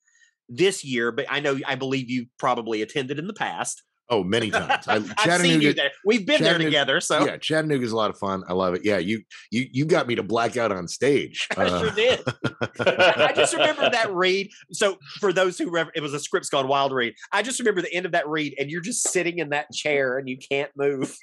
this 0.48 0.84
year, 0.84 1.12
but 1.12 1.26
I 1.28 1.40
know 1.40 1.58
I 1.66 1.74
believe 1.74 2.10
you 2.10 2.26
probably 2.38 2.82
attended 2.82 3.18
in 3.18 3.26
the 3.26 3.34
past. 3.34 3.82
Oh 4.10 4.22
many 4.24 4.50
times 4.50 4.86
I, 4.88 4.96
I've 5.18 5.40
seen 5.40 5.60
you 5.60 5.72
there. 5.74 5.90
We've 6.04 6.26
been 6.26 6.42
there 6.42 6.58
together, 6.58 7.00
so 7.00 7.24
yeah 7.24 7.36
chattanooga 7.36 7.84
is 7.84 7.92
a 7.92 7.96
lot 7.96 8.10
of 8.10 8.18
fun 8.18 8.42
i 8.48 8.52
love 8.52 8.74
it 8.74 8.82
yeah 8.84 8.98
you 8.98 9.22
you 9.50 9.66
you 9.72 9.84
got 9.84 10.06
me 10.06 10.14
to 10.14 10.22
black 10.22 10.56
out 10.56 10.72
on 10.72 10.88
stage 10.88 11.46
I 11.56 11.64
Uh, 11.64 11.80
sure 11.80 11.90
did. 11.90 12.22
I 12.80 13.32
just 13.34 13.52
remember 13.54 13.88
that 13.90 14.12
read. 14.12 14.50
So 14.72 14.96
for 15.20 15.32
those 15.32 15.58
who 15.58 15.70
rev- 15.70 15.90
it 15.94 16.00
was 16.00 16.14
a 16.14 16.20
script's 16.20 16.48
gone 16.48 16.68
wild 16.68 16.92
read. 16.92 17.14
I 17.32 17.42
just 17.42 17.58
remember 17.58 17.82
the 17.82 17.92
end 17.92 18.06
of 18.06 18.12
that 18.12 18.28
read, 18.28 18.54
and 18.58 18.70
you're 18.70 18.80
just 18.80 19.08
sitting 19.08 19.38
in 19.38 19.50
that 19.50 19.70
chair 19.72 20.18
and 20.18 20.28
you 20.28 20.38
can't 20.38 20.70
move. 20.76 21.16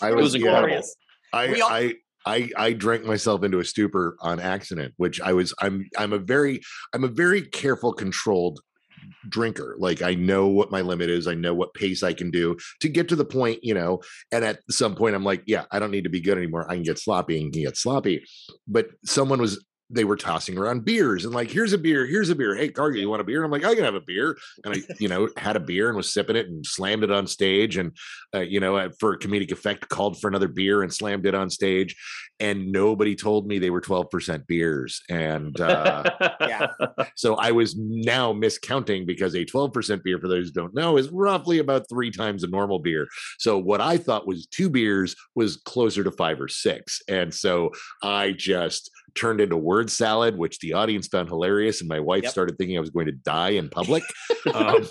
I 0.00 0.10
It 0.10 0.16
was 0.16 0.24
was 0.24 0.34
yeah, 0.34 0.38
incredible. 0.40 0.66
glorious. 0.68 0.96
I, 1.32 1.60
all- 1.60 1.70
I 1.70 1.94
I 2.24 2.50
I 2.56 2.72
drank 2.72 3.04
myself 3.04 3.42
into 3.42 3.58
a 3.60 3.64
stupor 3.64 4.16
on 4.20 4.40
accident, 4.40 4.94
which 4.96 5.20
I 5.20 5.32
was 5.32 5.54
I'm 5.60 5.88
I'm 5.98 6.12
a 6.12 6.18
very 6.18 6.60
I'm 6.92 7.04
a 7.04 7.08
very 7.08 7.42
careful, 7.42 7.92
controlled 7.92 8.60
drinker. 9.28 9.76
Like 9.78 10.02
I 10.02 10.14
know 10.14 10.48
what 10.48 10.70
my 10.70 10.80
limit 10.80 11.10
is, 11.10 11.26
I 11.26 11.34
know 11.34 11.54
what 11.54 11.74
pace 11.74 12.02
I 12.02 12.12
can 12.12 12.30
do 12.30 12.56
to 12.80 12.88
get 12.88 13.08
to 13.08 13.16
the 13.16 13.24
point, 13.24 13.60
you 13.62 13.74
know. 13.74 14.00
And 14.30 14.44
at 14.44 14.60
some 14.70 14.94
point, 14.94 15.14
I'm 15.14 15.24
like, 15.24 15.42
yeah, 15.46 15.64
I 15.70 15.78
don't 15.78 15.90
need 15.90 16.04
to 16.04 16.10
be 16.10 16.20
good 16.20 16.38
anymore. 16.38 16.70
I 16.70 16.74
can 16.74 16.82
get 16.82 16.98
sloppy 16.98 17.40
and 17.40 17.52
get 17.52 17.76
sloppy. 17.76 18.24
But 18.66 18.88
someone 19.04 19.40
was 19.40 19.64
they 19.90 20.04
were 20.04 20.16
tossing 20.16 20.56
around 20.56 20.84
beers 20.84 21.24
and 21.24 21.34
like, 21.34 21.50
here's 21.50 21.72
a 21.72 21.78
beer, 21.78 22.06
here's 22.06 22.30
a 22.30 22.34
beer. 22.34 22.54
Hey, 22.54 22.68
Cargill, 22.68 23.00
you 23.00 23.08
want 23.08 23.20
a 23.20 23.24
beer? 23.24 23.42
And 23.42 23.44
I'm 23.44 23.50
like, 23.50 23.68
I 23.70 23.74
can 23.74 23.84
have 23.84 23.94
a 23.94 24.00
beer. 24.00 24.36
And 24.64 24.74
I, 24.74 24.78
you 24.98 25.08
know, 25.08 25.28
had 25.36 25.56
a 25.56 25.60
beer 25.60 25.88
and 25.88 25.96
was 25.96 26.12
sipping 26.12 26.36
it 26.36 26.48
and 26.48 26.64
slammed 26.64 27.04
it 27.04 27.10
on 27.10 27.26
stage. 27.26 27.76
And 27.76 27.96
uh, 28.34 28.40
you 28.40 28.60
know, 28.60 28.90
for 28.98 29.18
comedic 29.18 29.52
effect, 29.52 29.88
called 29.88 30.20
for 30.20 30.28
another 30.28 30.48
beer 30.48 30.82
and 30.82 30.92
slammed 30.92 31.26
it 31.26 31.34
on 31.34 31.50
stage. 31.50 31.96
And 32.40 32.72
nobody 32.72 33.14
told 33.14 33.46
me 33.46 33.58
they 33.58 33.70
were 33.70 33.80
12% 33.80 34.46
beers. 34.46 35.00
And 35.08 35.60
uh, 35.60 36.04
Yeah. 36.40 36.66
so 37.14 37.36
I 37.36 37.52
was 37.52 37.76
now 37.76 38.32
miscounting 38.32 39.06
because 39.06 39.34
a 39.34 39.44
12% 39.44 40.02
beer, 40.02 40.18
for 40.18 40.28
those 40.28 40.46
who 40.46 40.52
don't 40.52 40.74
know, 40.74 40.96
is 40.96 41.10
roughly 41.10 41.58
about 41.58 41.88
three 41.88 42.10
times 42.10 42.42
a 42.42 42.48
normal 42.48 42.78
beer. 42.78 43.06
So 43.38 43.58
what 43.58 43.80
I 43.80 43.96
thought 43.96 44.26
was 44.26 44.46
two 44.46 44.70
beers 44.70 45.14
was 45.34 45.56
closer 45.56 46.02
to 46.02 46.10
five 46.10 46.40
or 46.40 46.48
six. 46.48 47.00
And 47.08 47.32
so 47.32 47.70
I 48.02 48.32
just 48.32 48.90
turned 49.14 49.40
into 49.40 49.56
word 49.56 49.90
salad, 49.90 50.36
which 50.36 50.58
the 50.60 50.72
audience 50.72 51.06
found 51.08 51.28
hilarious. 51.28 51.80
And 51.80 51.88
my 51.88 52.00
wife 52.00 52.24
Yep. 52.24 52.32
started 52.32 52.58
thinking 52.58 52.76
I 52.76 52.80
was 52.80 52.90
going 52.90 53.06
to 53.06 53.12
die 53.12 53.50
in 53.50 53.68
public. 53.68 54.02
um, 54.54 54.86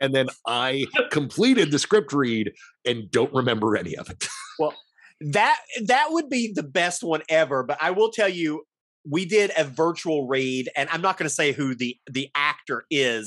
and 0.00 0.14
then 0.14 0.28
I 0.46 0.86
completed 1.10 1.70
the 1.70 1.78
script 1.78 2.12
read 2.12 2.52
and 2.84 3.10
don't 3.10 3.32
remember 3.32 3.76
any 3.76 3.96
of 3.96 4.10
it. 4.10 4.26
Well, 4.60 4.74
that 5.20 5.60
that 5.84 6.08
would 6.10 6.28
be 6.28 6.52
the 6.52 6.64
best 6.64 7.04
one 7.04 7.22
ever. 7.28 7.62
But 7.62 7.78
I 7.80 7.92
will 7.92 8.10
tell 8.10 8.28
you, 8.28 8.64
we 9.08 9.24
did 9.24 9.52
a 9.56 9.62
virtual 9.62 10.26
read, 10.26 10.68
and 10.74 10.88
I'm 10.90 11.00
not 11.00 11.16
going 11.16 11.28
to 11.28 11.34
say 11.34 11.52
who 11.52 11.76
the 11.76 11.96
the 12.10 12.28
actor 12.34 12.84
is. 12.90 13.24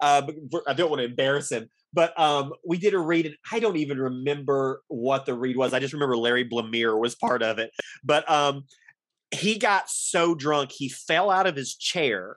Uh, 0.00 0.20
I 0.66 0.74
don't 0.74 0.90
want 0.90 1.00
to 1.00 1.06
embarrass 1.06 1.50
him. 1.50 1.70
But 1.94 2.18
um, 2.20 2.52
we 2.66 2.76
did 2.76 2.92
a 2.92 2.98
read, 2.98 3.24
and 3.24 3.36
I 3.50 3.58
don't 3.58 3.78
even 3.78 3.96
remember 3.98 4.82
what 4.88 5.24
the 5.24 5.32
read 5.32 5.56
was. 5.56 5.72
I 5.72 5.78
just 5.78 5.94
remember 5.94 6.14
Larry 6.18 6.46
Blamire 6.46 7.00
was 7.00 7.14
part 7.14 7.42
of 7.42 7.58
it. 7.58 7.70
But 8.04 8.30
um, 8.30 8.64
he 9.30 9.58
got 9.58 9.88
so 9.88 10.34
drunk 10.34 10.70
he 10.72 10.88
fell 10.88 11.30
out 11.30 11.46
of 11.46 11.56
his 11.56 11.74
chair 11.74 12.36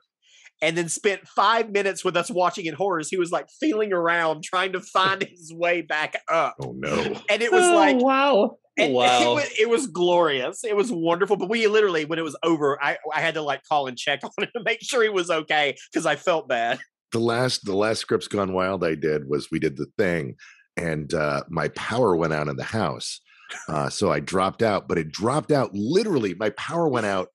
and 0.62 0.78
then 0.78 0.90
spent 0.90 1.28
five 1.28 1.70
minutes 1.72 2.04
with 2.04 2.18
us 2.18 2.30
watching 2.30 2.66
in 2.66 2.74
horrors. 2.74 3.10
He 3.10 3.18
was 3.18 3.32
like 3.32 3.48
feeling 3.60 3.94
around 3.94 4.44
trying 4.44 4.74
to 4.74 4.80
find 4.94 5.24
his 5.24 5.54
way 5.54 5.82
back 5.82 6.22
up. 6.28 6.56
Oh 6.62 6.74
no. 6.76 7.22
And 7.30 7.42
it 7.42 7.52
was 7.52 7.70
like, 7.72 7.98
wow. 7.98 8.58
and 8.78 8.92
It 8.92 8.94
wow. 8.94 9.36
was, 9.36 9.50
it 9.58 9.70
was 9.70 9.88
glorious. 9.88 10.64
It 10.64 10.76
was 10.76 10.92
wonderful. 10.92 11.38
But 11.38 11.50
we 11.50 11.68
literally, 11.68 12.06
when 12.06 12.20
it 12.20 12.24
was 12.24 12.38
over, 12.44 12.82
I, 12.84 12.98
I 13.14 13.22
had 13.22 13.36
to 13.36 13.42
like 13.42 13.64
call 13.64 13.88
and 13.88 13.98
check 13.98 14.20
on 14.24 14.32
him 14.38 14.50
to 14.56 14.64
make 14.64 14.82
sure 14.82 15.02
he 15.04 15.10
was 15.10 15.30
okay 15.30 15.76
because 15.92 16.06
I 16.06 16.16
felt 16.16 16.48
bad. 16.48 16.80
the 17.12 17.20
last 17.20 17.66
the 17.66 17.76
last 17.76 18.00
scripts 18.00 18.28
gone 18.28 18.54
wild 18.54 18.84
I 18.84 18.96
did 18.96 19.28
was 19.28 19.50
we 19.52 19.60
did 19.60 19.78
the 19.78 19.88
thing 19.98 20.36
and 20.78 21.12
uh 21.14 21.42
my 21.50 21.70
power 21.70 22.16
went 22.16 22.34
out 22.34 22.48
in 22.48 22.56
the 22.58 22.64
house. 22.64 23.22
Uh 23.68 23.90
so 23.90 24.12
I 24.12 24.20
dropped 24.20 24.62
out, 24.62 24.88
but 24.88 24.98
it 24.98 25.12
dropped 25.12 25.52
out 25.52 25.74
literally 25.74 26.34
my 26.36 26.50
power 26.52 26.88
went 26.88 27.06
out 27.06 27.30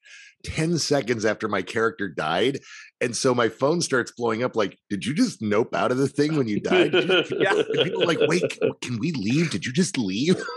10 0.45 0.79
seconds 0.79 1.25
after 1.25 1.49
my 1.49 1.63
character 1.63 2.09
died. 2.09 2.61
And 3.01 3.17
so 3.17 3.35
my 3.35 3.49
phone 3.49 3.81
starts 3.81 4.13
blowing 4.13 4.43
up 4.43 4.55
like, 4.55 4.79
did 4.89 5.05
you 5.05 5.15
just 5.15 5.43
nope 5.43 5.75
out 5.75 5.91
of 5.91 5.99
the 5.99 6.09
thing 6.09 6.37
when 6.37 6.47
you 6.47 6.61
died? 6.61 6.93
Did 6.93 7.09
you 7.09 7.39
Yeah. 7.41 7.55
And 7.55 7.85
people 7.85 8.07
like, 8.07 8.21
wait, 8.21 8.49
can, 8.51 8.71
can 8.81 8.99
we 8.99 9.13
leave? 9.13 9.51
Did 9.51 9.67
you 9.67 9.73
just 9.73 9.99
leave? 9.99 10.43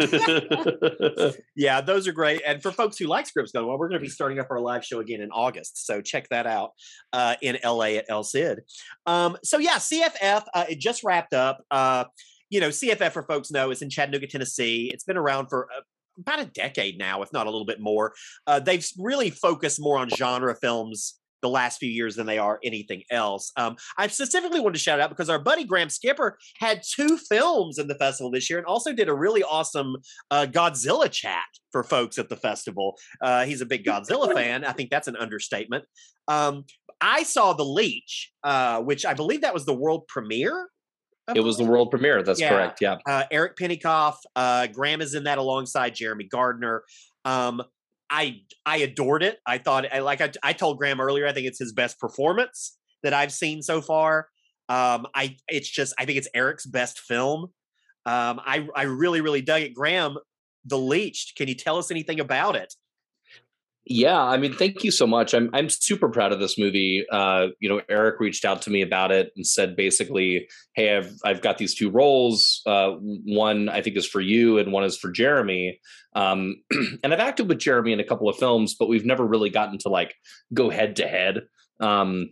Yeah, 1.56 1.80
those 1.80 2.06
are 2.08 2.12
great. 2.12 2.42
And 2.46 2.62
for 2.62 2.70
folks 2.72 2.96
who 2.98 3.06
like 3.06 3.26
Scripts 3.26 3.52
Gone 3.52 3.66
Wild, 3.66 3.78
we're 3.78 3.88
going 3.88 4.00
to 4.00 4.04
be 4.04 4.10
starting 4.10 4.38
up 4.38 4.46
our 4.50 4.60
live 4.60 4.84
show 4.84 5.00
again 5.00 5.20
in 5.20 5.30
August. 5.30 5.86
So 5.86 6.00
check 6.00 6.28
that 6.30 6.46
out 6.46 6.70
uh, 7.12 7.34
in 7.42 7.58
LA 7.64 7.96
at 7.96 8.06
El 8.08 8.22
Cid. 8.24 8.60
Um, 9.06 9.36
so 9.44 9.58
yeah, 9.58 9.76
CFF, 9.76 10.44
uh, 10.54 10.64
it 10.68 10.78
just 10.78 11.04
wrapped 11.04 11.34
up. 11.34 11.62
Uh, 11.70 12.04
you 12.50 12.60
know, 12.60 12.68
CFF, 12.68 13.12
for 13.12 13.22
folks 13.22 13.50
know, 13.50 13.70
is 13.70 13.82
in 13.82 13.90
Chattanooga, 13.90 14.26
Tennessee. 14.26 14.90
It's 14.92 15.04
been 15.04 15.16
around 15.16 15.48
for 15.48 15.68
uh, 15.74 15.80
about 16.18 16.40
a 16.40 16.46
decade 16.46 16.98
now, 16.98 17.22
if 17.22 17.32
not 17.32 17.46
a 17.46 17.50
little 17.50 17.66
bit 17.66 17.80
more. 17.80 18.12
Uh, 18.46 18.60
they've 18.60 18.86
really 18.98 19.30
focused 19.30 19.80
more 19.80 19.98
on 19.98 20.08
genre 20.10 20.54
films 20.54 21.20
the 21.42 21.48
last 21.48 21.78
few 21.78 21.90
years 21.90 22.16
than 22.16 22.26
they 22.26 22.38
are 22.38 22.60
anything 22.62 23.02
else. 23.10 23.52
Um, 23.56 23.76
I 23.96 24.06
specifically 24.08 24.60
wanted 24.60 24.74
to 24.74 24.80
shout 24.80 25.00
out 25.00 25.08
because 25.08 25.30
our 25.30 25.38
buddy 25.38 25.64
Graham 25.64 25.88
Skipper 25.88 26.38
had 26.58 26.82
two 26.82 27.16
films 27.16 27.78
in 27.78 27.88
the 27.88 27.94
festival 27.94 28.30
this 28.30 28.50
year 28.50 28.58
and 28.58 28.66
also 28.66 28.92
did 28.92 29.08
a 29.08 29.14
really 29.14 29.42
awesome 29.42 29.96
uh, 30.30 30.46
Godzilla 30.50 31.10
chat 31.10 31.44
for 31.72 31.82
folks 31.82 32.18
at 32.18 32.28
the 32.28 32.36
festival. 32.36 32.98
Uh, 33.20 33.44
he's 33.44 33.60
a 33.60 33.66
big 33.66 33.84
Godzilla 33.84 34.32
fan. 34.34 34.64
I 34.64 34.72
think 34.72 34.90
that's 34.90 35.08
an 35.08 35.16
understatement. 35.16 35.84
Um, 36.28 36.64
I 37.00 37.22
saw 37.22 37.54
The 37.54 37.64
Leech, 37.64 38.32
uh, 38.44 38.82
which 38.82 39.06
I 39.06 39.14
believe 39.14 39.40
that 39.40 39.54
was 39.54 39.64
the 39.64 39.74
world 39.74 40.06
premiere. 40.08 40.68
It 41.36 41.40
was 41.44 41.56
the 41.56 41.64
world 41.64 41.90
premiere. 41.90 42.22
That's 42.22 42.40
Yeah. 42.40 42.48
correct. 42.50 42.80
Yeah. 42.80 42.98
Uh, 43.06 43.24
Eric 43.30 43.56
Pennycoff, 43.56 44.16
uh, 44.36 44.66
Graham 44.68 45.00
is 45.00 45.14
in 45.14 45.24
that 45.24 45.38
alongside 45.38 45.94
Jeremy 45.94 46.24
Gardner. 46.24 46.84
Um, 47.24 47.62
I 48.10 48.40
I 48.66 48.78
adored 48.78 49.22
it. 49.22 49.38
I 49.46 49.58
thought, 49.58 49.86
I, 49.92 50.00
like 50.00 50.20
I, 50.20 50.30
I 50.42 50.52
told 50.52 50.78
Graham 50.78 51.00
earlier, 51.00 51.26
I 51.26 51.32
think 51.32 51.46
it's 51.46 51.58
his 51.58 51.72
best 51.72 51.98
performance 52.00 52.76
that 53.02 53.14
I've 53.14 53.32
seen 53.32 53.62
so 53.62 53.80
far. 53.80 54.28
Um, 54.68 55.06
I 55.14 55.36
it's 55.48 55.68
just 55.68 55.94
I 55.98 56.04
think 56.04 56.18
it's 56.18 56.28
Eric's 56.34 56.66
best 56.66 56.98
film. 57.00 57.44
Um, 58.06 58.40
I 58.44 58.66
I 58.74 58.82
really 58.82 59.20
really 59.20 59.42
dug 59.42 59.62
it. 59.62 59.74
Graham, 59.74 60.16
The 60.64 60.78
Leech. 60.78 61.34
Can 61.36 61.48
you 61.48 61.54
tell 61.54 61.78
us 61.78 61.90
anything 61.90 62.20
about 62.20 62.56
it? 62.56 62.74
Yeah, 63.92 64.22
I 64.22 64.36
mean, 64.36 64.52
thank 64.52 64.84
you 64.84 64.92
so 64.92 65.04
much. 65.04 65.34
I'm 65.34 65.50
I'm 65.52 65.68
super 65.68 66.08
proud 66.08 66.30
of 66.30 66.38
this 66.38 66.56
movie. 66.56 67.04
Uh, 67.10 67.48
you 67.58 67.68
know, 67.68 67.80
Eric 67.88 68.20
reached 68.20 68.44
out 68.44 68.62
to 68.62 68.70
me 68.70 68.82
about 68.82 69.10
it 69.10 69.32
and 69.34 69.44
said 69.44 69.74
basically, 69.74 70.46
"Hey, 70.74 70.96
I've 70.96 71.12
I've 71.24 71.42
got 71.42 71.58
these 71.58 71.74
two 71.74 71.90
roles. 71.90 72.62
Uh, 72.64 72.92
one 73.00 73.68
I 73.68 73.82
think 73.82 73.96
is 73.96 74.06
for 74.06 74.20
you, 74.20 74.58
and 74.58 74.70
one 74.70 74.84
is 74.84 74.96
for 74.96 75.10
Jeremy. 75.10 75.80
Um, 76.14 76.62
and 77.02 77.12
I've 77.12 77.18
acted 77.18 77.48
with 77.48 77.58
Jeremy 77.58 77.92
in 77.92 77.98
a 77.98 78.04
couple 78.04 78.28
of 78.28 78.36
films, 78.36 78.76
but 78.78 78.88
we've 78.88 79.04
never 79.04 79.26
really 79.26 79.50
gotten 79.50 79.76
to 79.78 79.88
like 79.88 80.14
go 80.54 80.70
head 80.70 80.94
to 80.96 81.08
head. 81.08 81.40
Um, 81.80 82.28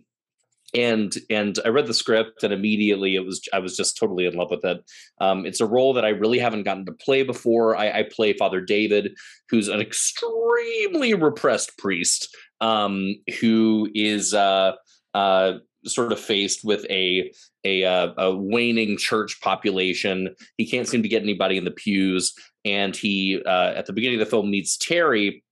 and 0.73 1.15
and 1.29 1.57
I 1.65 1.69
read 1.69 1.87
the 1.87 1.93
script, 1.93 2.43
and 2.43 2.53
immediately 2.53 3.15
it 3.15 3.25
was 3.25 3.41
I 3.53 3.59
was 3.59 3.75
just 3.75 3.97
totally 3.97 4.25
in 4.25 4.35
love 4.35 4.51
with 4.51 4.63
it. 4.65 4.83
Um, 5.19 5.45
it's 5.45 5.61
a 5.61 5.65
role 5.65 5.93
that 5.93 6.05
I 6.05 6.09
really 6.09 6.39
haven't 6.39 6.63
gotten 6.63 6.85
to 6.85 6.91
play 6.91 7.23
before. 7.23 7.75
I, 7.75 7.99
I 7.99 8.03
play 8.03 8.33
Father 8.33 8.61
David, 8.61 9.11
who's 9.49 9.67
an 9.67 9.81
extremely 9.81 11.13
repressed 11.13 11.77
priest 11.77 12.35
um, 12.61 13.15
who 13.39 13.89
is 13.93 14.33
uh, 14.33 14.73
uh, 15.13 15.53
sort 15.85 16.11
of 16.11 16.19
faced 16.19 16.63
with 16.63 16.85
a 16.89 17.31
a, 17.65 17.83
uh, 17.83 18.13
a 18.17 18.35
waning 18.35 18.97
church 18.97 19.39
population. 19.41 20.35
He 20.57 20.65
can't 20.69 20.87
seem 20.87 21.03
to 21.03 21.09
get 21.09 21.23
anybody 21.23 21.57
in 21.57 21.65
the 21.65 21.71
pews, 21.71 22.33
and 22.65 22.95
he 22.95 23.41
uh, 23.45 23.73
at 23.75 23.85
the 23.85 23.93
beginning 23.93 24.19
of 24.19 24.25
the 24.25 24.29
film 24.29 24.49
meets 24.49 24.77
Terry. 24.77 25.43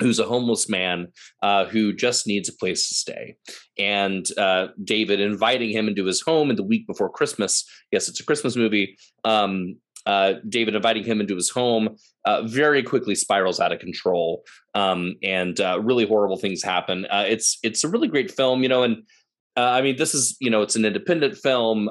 Who's 0.00 0.18
a 0.18 0.24
homeless 0.24 0.68
man 0.68 1.08
uh, 1.42 1.64
who 1.64 1.92
just 1.92 2.26
needs 2.26 2.48
a 2.48 2.52
place 2.52 2.88
to 2.88 2.94
stay, 2.94 3.36
and 3.78 4.26
uh, 4.36 4.68
David 4.84 5.20
inviting 5.20 5.70
him 5.70 5.88
into 5.88 6.04
his 6.04 6.20
home 6.20 6.50
in 6.50 6.56
the 6.56 6.62
week 6.62 6.86
before 6.86 7.08
Christmas. 7.08 7.64
Yes, 7.90 8.08
it's 8.08 8.20
a 8.20 8.24
Christmas 8.24 8.56
movie. 8.56 8.98
Um, 9.24 9.76
uh, 10.04 10.34
David 10.48 10.74
inviting 10.74 11.02
him 11.02 11.20
into 11.20 11.34
his 11.34 11.50
home 11.50 11.96
uh, 12.24 12.42
very 12.42 12.82
quickly 12.82 13.14
spirals 13.14 13.58
out 13.58 13.72
of 13.72 13.80
control, 13.80 14.44
um, 14.74 15.16
and 15.22 15.60
uh, 15.60 15.80
really 15.82 16.06
horrible 16.06 16.36
things 16.36 16.62
happen. 16.62 17.06
Uh, 17.06 17.24
it's 17.26 17.58
it's 17.62 17.82
a 17.82 17.88
really 17.88 18.08
great 18.08 18.30
film, 18.30 18.62
you 18.62 18.68
know, 18.68 18.82
and 18.82 19.02
I 19.56 19.80
mean 19.82 19.96
this 19.96 20.14
is 20.14 20.36
you 20.40 20.50
know 20.50 20.62
it's 20.62 20.76
an 20.76 20.84
independent 20.84 21.36
film. 21.36 21.90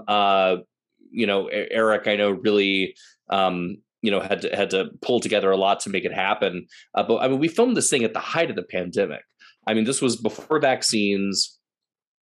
You 1.11 1.27
know, 1.27 1.47
Eric, 1.47 2.07
I 2.07 2.15
know 2.15 2.31
really. 2.31 2.95
Um, 3.29 3.77
you 4.01 4.11
know, 4.11 4.19
had 4.19 4.41
to 4.41 4.55
had 4.55 4.69
to 4.71 4.89
pull 5.01 5.19
together 5.19 5.51
a 5.51 5.57
lot 5.57 5.79
to 5.81 5.89
make 5.89 6.05
it 6.05 6.13
happen. 6.13 6.67
Uh, 6.93 7.03
but 7.03 7.17
I 7.17 7.27
mean, 7.27 7.39
we 7.39 7.47
filmed 7.47 7.75
this 7.75 7.89
thing 7.89 8.03
at 8.03 8.13
the 8.13 8.19
height 8.19 8.49
of 8.49 8.55
the 8.55 8.63
pandemic. 8.63 9.23
I 9.67 9.73
mean, 9.73 9.85
this 9.85 10.01
was 10.01 10.15
before 10.15 10.59
vaccines, 10.59 11.57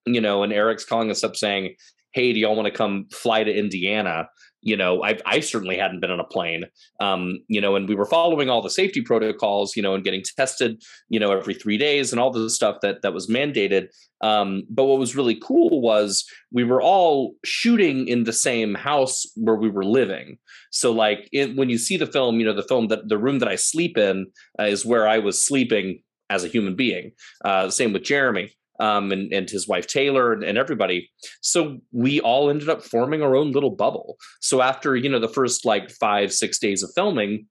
you 0.06 0.22
know, 0.22 0.44
and 0.44 0.54
Eric's 0.54 0.86
calling 0.86 1.12
us 1.12 1.24
up 1.24 1.36
saying, 1.36 1.76
"Hey, 2.14 2.34
do 2.34 2.40
y'all 2.40 2.56
want 2.56 2.68
to 2.68 2.72
come 2.72 3.08
fly 3.12 3.44
to 3.44 3.54
Indiana?" 3.54 4.28
You 4.64 4.78
know, 4.78 5.04
I 5.04 5.18
I 5.26 5.40
certainly 5.40 5.78
hadn't 5.78 6.00
been 6.00 6.12
on 6.12 6.20
a 6.20 6.26
plane, 6.26 6.66
um, 7.00 7.40
you 7.48 7.62
know, 7.62 7.76
and 7.76 7.88
we 7.88 7.96
were 7.96 8.06
following 8.06 8.50
all 8.50 8.62
the 8.62 8.70
safety 8.70 9.02
protocols, 9.02 9.76
you 9.76 9.84
know, 9.84 9.94
and 9.94 10.04
getting 10.04 10.24
tested, 10.38 10.82
you 11.10 11.20
know, 11.20 11.32
every 11.32 11.54
three 11.54 11.78
days 11.78 12.12
and 12.12 12.20
all 12.20 12.32
the 12.32 12.50
stuff 12.50 12.78
that 12.82 13.02
that 13.02 13.14
was 13.14 13.28
mandated. 13.28 13.88
Um, 14.22 14.64
but 14.70 14.86
what 14.86 15.00
was 15.00 15.16
really 15.16 15.36
cool 15.36 15.82
was 15.82 16.26
we 16.52 16.64
were 16.64 16.82
all 16.82 17.36
shooting 17.44 18.08
in 18.08 18.24
the 18.24 18.34
same 18.34 18.74
house 18.74 19.26
where 19.36 19.56
we 19.56 19.70
were 19.70 19.86
living. 19.86 20.38
So, 20.72 20.92
like, 20.92 21.28
it, 21.32 21.56
when 21.56 21.70
you 21.70 21.78
see 21.78 21.98
the 21.98 22.08
film, 22.08 22.40
you 22.40 22.46
know, 22.46 22.54
the 22.54 22.64
film 22.64 22.88
that 22.88 23.10
the 23.10 23.18
room 23.18 23.40
that 23.40 23.50
I 23.50 23.58
sleep 23.58 23.98
in 23.98 24.28
uh, 24.60 24.64
is 24.64 24.86
where 24.86 25.08
I 25.08 25.20
was 25.20 25.46
sleeping 25.46 26.02
as 26.30 26.44
a 26.44 26.48
human 26.48 26.76
being. 26.76 27.12
Uh, 27.44 27.70
same 27.70 27.94
with 27.94 28.04
Jeremy 28.04 28.56
um, 28.80 29.12
and, 29.12 29.32
and 29.34 29.50
his 29.50 29.68
wife 29.68 29.88
Taylor 29.88 30.34
and, 30.34 30.44
and 30.44 30.58
everybody. 30.58 31.10
So 31.42 31.80
we 31.92 32.20
all 32.22 32.50
ended 32.50 32.70
up 32.70 32.84
forming 32.84 33.22
our 33.22 33.36
own 33.36 33.52
little 33.52 33.72
bubble. 33.72 34.18
So 34.42 34.62
after 34.62 34.96
you 34.96 35.10
know 35.10 35.20
the 35.20 35.28
first 35.28 35.66
like 35.66 35.92
five 35.92 36.34
six 36.34 36.60
days 36.60 36.84
of 36.84 36.92
filming, 36.96 37.48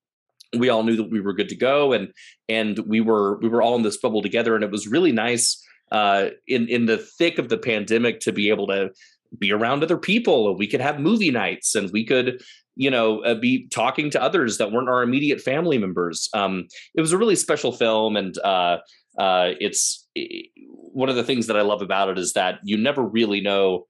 we 0.57 0.69
all 0.69 0.83
knew 0.83 0.97
that 0.97 1.11
we 1.11 1.21
were 1.21 1.33
good 1.33 1.49
to 1.49 1.57
go, 1.57 1.93
and 1.93 2.13
and 2.49 2.79
we 2.81 3.01
were 3.01 3.39
we 3.39 3.49
were 3.49 3.63
all 3.63 3.77
in 3.77 3.83
this 3.83 3.99
bubble 3.99 4.23
together, 4.23 4.55
and 4.55 4.65
it 4.65 4.71
was 4.71 4.87
really 4.87 5.13
nice 5.13 5.63
uh, 5.91 6.31
in 6.47 6.69
in 6.69 6.87
the 6.87 6.99
thick 6.99 7.39
of 7.39 7.49
the 7.49 7.59
pandemic 7.59 8.21
to 8.21 8.33
be 8.33 8.49
able 8.49 8.67
to 8.69 8.91
be 9.39 9.53
around 9.53 9.83
other 9.83 9.99
people, 9.99 10.49
and 10.49 10.59
we 10.59 10.67
could 10.67 10.81
have 10.81 11.01
movie 11.01 11.31
nights, 11.31 11.75
and 11.75 11.91
we 11.91 12.05
could 12.05 12.43
you 12.77 12.91
know 12.91 13.21
uh, 13.25 13.35
be 13.35 13.67
talking 13.69 14.11
to 14.11 14.23
others 14.23 14.59
that 14.59 14.73
weren't 14.73 14.89
our 14.89 15.03
immediate 15.03 15.41
family 15.41 15.79
members. 15.79 16.29
Um, 16.35 16.67
it 16.95 17.01
was 17.01 17.13
a 17.13 17.19
really 17.19 17.37
special 17.37 17.73
film, 17.73 18.17
and 18.17 18.37
uh, 18.39 18.79
uh, 19.19 19.51
it's 19.61 20.09
one 20.15 21.09
of 21.09 21.17
the 21.17 21.25
things 21.25 21.47
that 21.47 21.57
I 21.57 21.63
love 21.63 21.83
about 21.83 22.09
it 22.09 22.19
is 22.19 22.33
that 22.35 22.59
you 22.65 22.77
never 22.77 23.03
really 23.03 23.41
know 23.41 23.87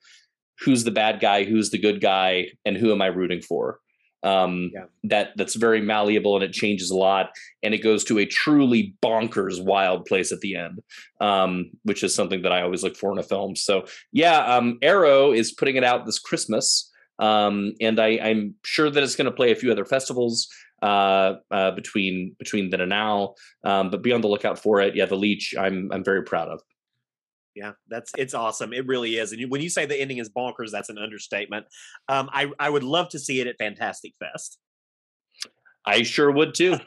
who's 0.61 0.85
the 0.85 0.91
bad 0.91 1.21
guy, 1.21 1.45
who's 1.45 1.71
the 1.71 1.79
good 1.79 2.01
guy, 2.01 2.49
and 2.65 2.77
who 2.77 2.93
am 2.93 3.03
I 3.03 3.07
rooting 3.07 3.41
for. 3.41 3.79
Um, 4.25 4.71
Yeah. 4.73 4.85
That 5.05 5.33
that's 5.37 5.57
very 5.57 5.81
malleable 5.81 6.37
and 6.37 6.45
it 6.45 6.53
changes 6.53 6.91
a 6.91 6.97
lot, 6.97 7.31
and 7.63 7.75
it 7.75 7.83
goes 7.83 8.05
to 8.05 8.19
a 8.19 8.27
truly 8.27 8.95
bonkers, 9.03 9.63
wild 9.63 10.07
place 10.07 10.31
at 10.31 10.41
the 10.41 10.55
end, 10.55 10.81
um, 11.21 11.71
which 11.83 12.05
is 12.05 12.15
something 12.15 12.43
that 12.43 12.53
I 12.53 12.63
always 12.63 12.85
look 12.85 12.97
for 12.97 13.11
in 13.13 13.19
a 13.19 13.25
film. 13.25 13.57
So 13.57 13.87
yeah, 14.13 14.39
um, 14.57 14.79
Arrow 14.81 15.33
is 15.33 15.53
putting 15.53 15.77
it 15.77 15.85
out 15.85 16.07
this 16.07 16.21
Christmas, 16.21 16.91
um, 17.19 17.73
and 17.81 17.99
I, 17.99 18.21
I'm 18.23 18.55
sure 18.65 18.91
that 18.91 19.03
it's 19.03 19.17
going 19.17 19.27
to 19.31 19.37
play 19.37 19.51
a 19.51 19.57
few 19.57 19.73
other 19.73 19.85
festivals 19.85 20.49
uh, 20.83 21.35
uh, 21.51 21.71
between 21.71 22.35
between 22.39 22.71
then 22.71 22.81
and 22.81 22.91
now. 22.91 23.35
Um, 23.65 23.91
but 23.91 24.03
be 24.03 24.13
on 24.13 24.21
the 24.21 24.29
lookout 24.29 24.59
for 24.59 24.81
it. 24.81 24.95
Yeah, 24.97 25.07
the 25.07 25.17
Leech, 25.17 25.55
I'm 25.59 25.91
I'm 25.93 26.05
very 26.05 26.23
proud 26.25 26.49
of. 26.49 26.61
Yeah, 27.55 27.73
that's 27.89 28.11
it's 28.17 28.35
awesome. 28.35 28.73
It 28.73 28.87
really 28.87 29.17
is. 29.17 29.33
And 29.33 29.41
you, 29.41 29.49
when 29.49 29.61
you 29.61 29.69
say 29.69 29.87
the 29.87 30.01
ending 30.01 30.19
is 30.19 30.31
bonkers, 30.31 30.71
that's 30.71 30.89
an 30.89 30.99
understatement. 30.99 31.67
Um, 32.09 32.29
I 32.33 32.51
I 32.59 32.69
would 32.71 32.83
love 32.83 33.09
to 33.11 33.19
see 33.19 33.41
it 33.41 33.47
at 33.47 33.57
Fantastic 33.59 34.13
Fest. 34.19 34.59
I 35.85 36.03
sure 36.03 36.31
would 36.31 36.55
too. 36.55 36.79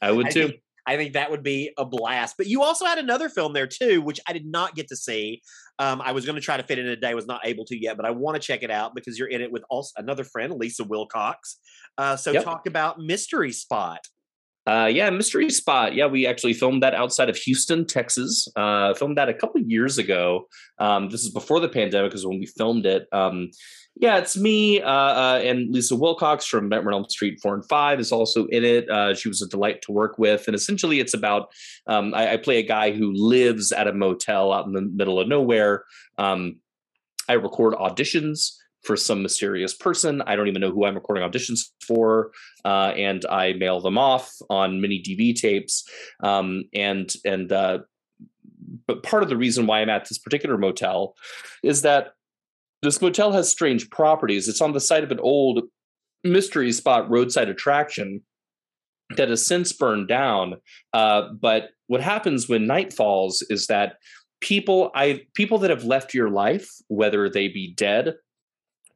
I 0.00 0.10
would 0.12 0.26
I 0.28 0.30
too. 0.30 0.48
think- 0.48 0.60
I 0.86 0.96
think 0.96 1.14
that 1.14 1.30
would 1.30 1.42
be 1.42 1.72
a 1.78 1.84
blast. 1.84 2.36
But 2.36 2.46
you 2.46 2.62
also 2.62 2.84
had 2.84 2.98
another 2.98 3.28
film 3.28 3.52
there 3.52 3.66
too, 3.66 4.02
which 4.02 4.20
I 4.28 4.32
did 4.32 4.46
not 4.46 4.74
get 4.74 4.88
to 4.88 4.96
see. 4.96 5.42
Um, 5.78 6.00
I 6.02 6.12
was 6.12 6.24
going 6.24 6.36
to 6.36 6.42
try 6.42 6.56
to 6.56 6.62
fit 6.62 6.78
in 6.78 6.86
a 6.86 6.96
day, 6.96 7.14
was 7.14 7.26
not 7.26 7.40
able 7.44 7.64
to 7.66 7.76
yet, 7.76 7.96
but 7.96 8.06
I 8.06 8.10
want 8.10 8.34
to 8.34 8.40
check 8.40 8.62
it 8.62 8.70
out 8.70 8.94
because 8.94 9.18
you're 9.18 9.28
in 9.28 9.40
it 9.40 9.50
with 9.50 9.64
also 9.70 9.92
another 9.96 10.24
friend, 10.24 10.52
Lisa 10.54 10.84
Wilcox. 10.84 11.56
Uh, 11.96 12.16
so 12.16 12.32
Yep. 12.32 12.44
talk 12.44 12.66
about 12.66 12.98
Mystery 12.98 13.52
Spot. 13.52 14.00
Uh, 14.66 14.86
yeah, 14.86 15.10
Mystery 15.10 15.50
Spot. 15.50 15.94
Yeah, 15.94 16.06
we 16.06 16.26
actually 16.26 16.54
filmed 16.54 16.82
that 16.82 16.94
outside 16.94 17.28
of 17.28 17.36
Houston, 17.36 17.86
Texas. 17.86 18.48
Uh, 18.56 18.94
filmed 18.94 19.18
that 19.18 19.28
a 19.28 19.34
couple 19.34 19.60
of 19.60 19.70
years 19.70 19.98
ago. 19.98 20.48
Um, 20.78 21.10
this 21.10 21.22
is 21.22 21.30
before 21.30 21.60
the 21.60 21.68
pandemic, 21.68 22.14
is 22.14 22.26
when 22.26 22.38
we 22.38 22.46
filmed 22.46 22.86
it. 22.86 23.06
Um, 23.12 23.50
yeah, 23.96 24.18
it's 24.18 24.36
me 24.36 24.80
uh, 24.82 24.90
uh, 24.90 25.40
and 25.44 25.72
Lisa 25.72 25.94
Wilcox 25.94 26.46
from 26.46 26.68
Nightmare 26.68 26.92
on 26.92 27.02
Elm 27.02 27.08
Street 27.08 27.38
four 27.40 27.54
and 27.54 27.64
five 27.68 28.00
is 28.00 28.10
also 28.10 28.46
in 28.46 28.64
it. 28.64 28.90
Uh, 28.90 29.14
she 29.14 29.28
was 29.28 29.40
a 29.40 29.48
delight 29.48 29.82
to 29.82 29.92
work 29.92 30.18
with, 30.18 30.48
and 30.48 30.54
essentially, 30.54 30.98
it's 30.98 31.14
about 31.14 31.52
um, 31.86 32.12
I, 32.12 32.32
I 32.32 32.36
play 32.36 32.58
a 32.58 32.66
guy 32.66 32.90
who 32.90 33.12
lives 33.12 33.70
at 33.70 33.86
a 33.86 33.92
motel 33.92 34.52
out 34.52 34.66
in 34.66 34.72
the 34.72 34.82
middle 34.82 35.20
of 35.20 35.28
nowhere. 35.28 35.84
Um, 36.18 36.56
I 37.28 37.34
record 37.34 37.74
auditions 37.74 38.54
for 38.82 38.96
some 38.96 39.22
mysterious 39.22 39.74
person. 39.74 40.22
I 40.22 40.34
don't 40.34 40.48
even 40.48 40.60
know 40.60 40.72
who 40.72 40.84
I'm 40.84 40.94
recording 40.94 41.28
auditions 41.28 41.60
for, 41.86 42.32
uh, 42.64 42.92
and 42.96 43.24
I 43.26 43.52
mail 43.52 43.80
them 43.80 43.96
off 43.96 44.32
on 44.50 44.80
mini 44.80 45.02
DV 45.02 45.36
tapes. 45.36 45.88
Um, 46.20 46.64
and 46.74 47.14
and 47.24 47.52
uh, 47.52 47.78
but 48.88 49.04
part 49.04 49.22
of 49.22 49.28
the 49.28 49.36
reason 49.36 49.66
why 49.66 49.80
I'm 49.80 49.88
at 49.88 50.08
this 50.08 50.18
particular 50.18 50.58
motel 50.58 51.14
is 51.62 51.82
that 51.82 52.08
this 52.84 53.02
motel 53.02 53.32
has 53.32 53.50
strange 53.50 53.90
properties. 53.90 54.48
It's 54.48 54.60
on 54.60 54.72
the 54.72 54.80
site 54.80 55.04
of 55.04 55.10
an 55.10 55.20
old 55.20 55.64
mystery 56.22 56.72
spot 56.72 57.10
roadside 57.10 57.48
attraction 57.48 58.22
that 59.16 59.28
has 59.28 59.44
since 59.44 59.72
burned 59.72 60.08
down. 60.08 60.54
Uh, 60.92 61.28
but 61.40 61.70
what 61.86 62.00
happens 62.00 62.48
when 62.48 62.66
night 62.66 62.92
falls 62.92 63.42
is 63.50 63.66
that 63.66 63.96
people 64.40 64.90
I 64.94 65.22
people 65.34 65.58
that 65.58 65.70
have 65.70 65.84
left 65.84 66.14
your 66.14 66.30
life, 66.30 66.68
whether 66.88 67.28
they 67.28 67.48
be 67.48 67.74
dead 67.74 68.14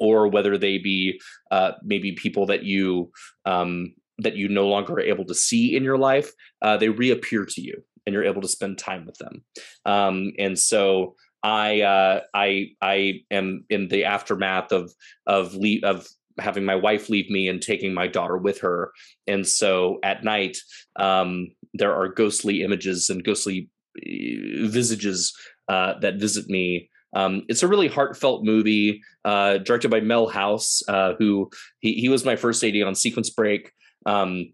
or 0.01 0.29
whether 0.29 0.57
they 0.57 0.79
be 0.79 1.21
uh, 1.51 1.73
maybe 1.83 2.13
people 2.13 2.47
that 2.47 2.65
you 2.65 3.11
um, 3.45 3.95
that 4.19 4.37
you 4.37 4.49
no 4.49 4.67
longer 4.67 4.95
are 4.95 5.01
able 5.01 5.25
to 5.27 5.35
see 5.35 5.77
in 5.77 5.85
your 5.85 5.99
life, 5.99 6.31
uh, 6.63 6.77
they 6.77 6.89
reappear 6.89 7.45
to 7.45 7.61
you 7.61 7.83
and 8.07 8.15
you're 8.15 8.25
able 8.25 8.43
to 8.43 8.49
spend 8.49 8.79
time 8.79 9.07
with 9.07 9.19
them. 9.19 9.45
Um, 9.85 10.33
and 10.39 10.59
so 10.59 11.15
I 11.43 11.83
uh, 11.83 12.21
I 12.35 12.71
I 12.81 13.21
am 13.31 13.65
in 13.71 13.89
the 13.89 14.05
aftermath 14.05 14.73
of 14.73 14.93
of 15.27 15.55
leave 15.55 15.85
of 15.85 16.07
having 16.41 16.65
my 16.65 16.75
wife 16.75 17.09
leave 17.09 17.31
me 17.31 17.49
and 17.49 17.61
taking 17.61 17.93
my 17.93 18.07
daughter 18.07 18.37
with 18.37 18.61
her. 18.61 18.93
And 19.27 19.47
so 19.47 19.99
at 20.03 20.25
night, 20.25 20.57
um, 20.97 21.49
there 21.75 21.95
are 21.95 22.09
ghostly 22.09 22.63
images 22.63 23.11
and 23.11 23.25
ghostly 23.25 23.69
uh, 23.99 24.69
visages 24.69 25.37
uh, 25.69 25.99
that 26.01 26.17
visit 26.17 26.49
me. 26.49 26.91
Um, 27.15 27.43
it's 27.49 27.63
a 27.63 27.69
really 27.69 27.89
heartfelt 27.89 28.45
movie 28.45 29.01
uh, 29.25 29.59
directed 29.59 29.91
by 29.91 30.01
Mel 30.01 30.29
House, 30.29 30.83
uh, 30.89 31.15
who 31.19 31.51
he, 31.81 31.95
he 31.95 32.09
was 32.09 32.25
my 32.25 32.37
first 32.37 32.63
AD 32.63 32.81
on 32.83 32.95
Sequence 32.95 33.31
Break. 33.31 33.73
Um, 34.07 34.53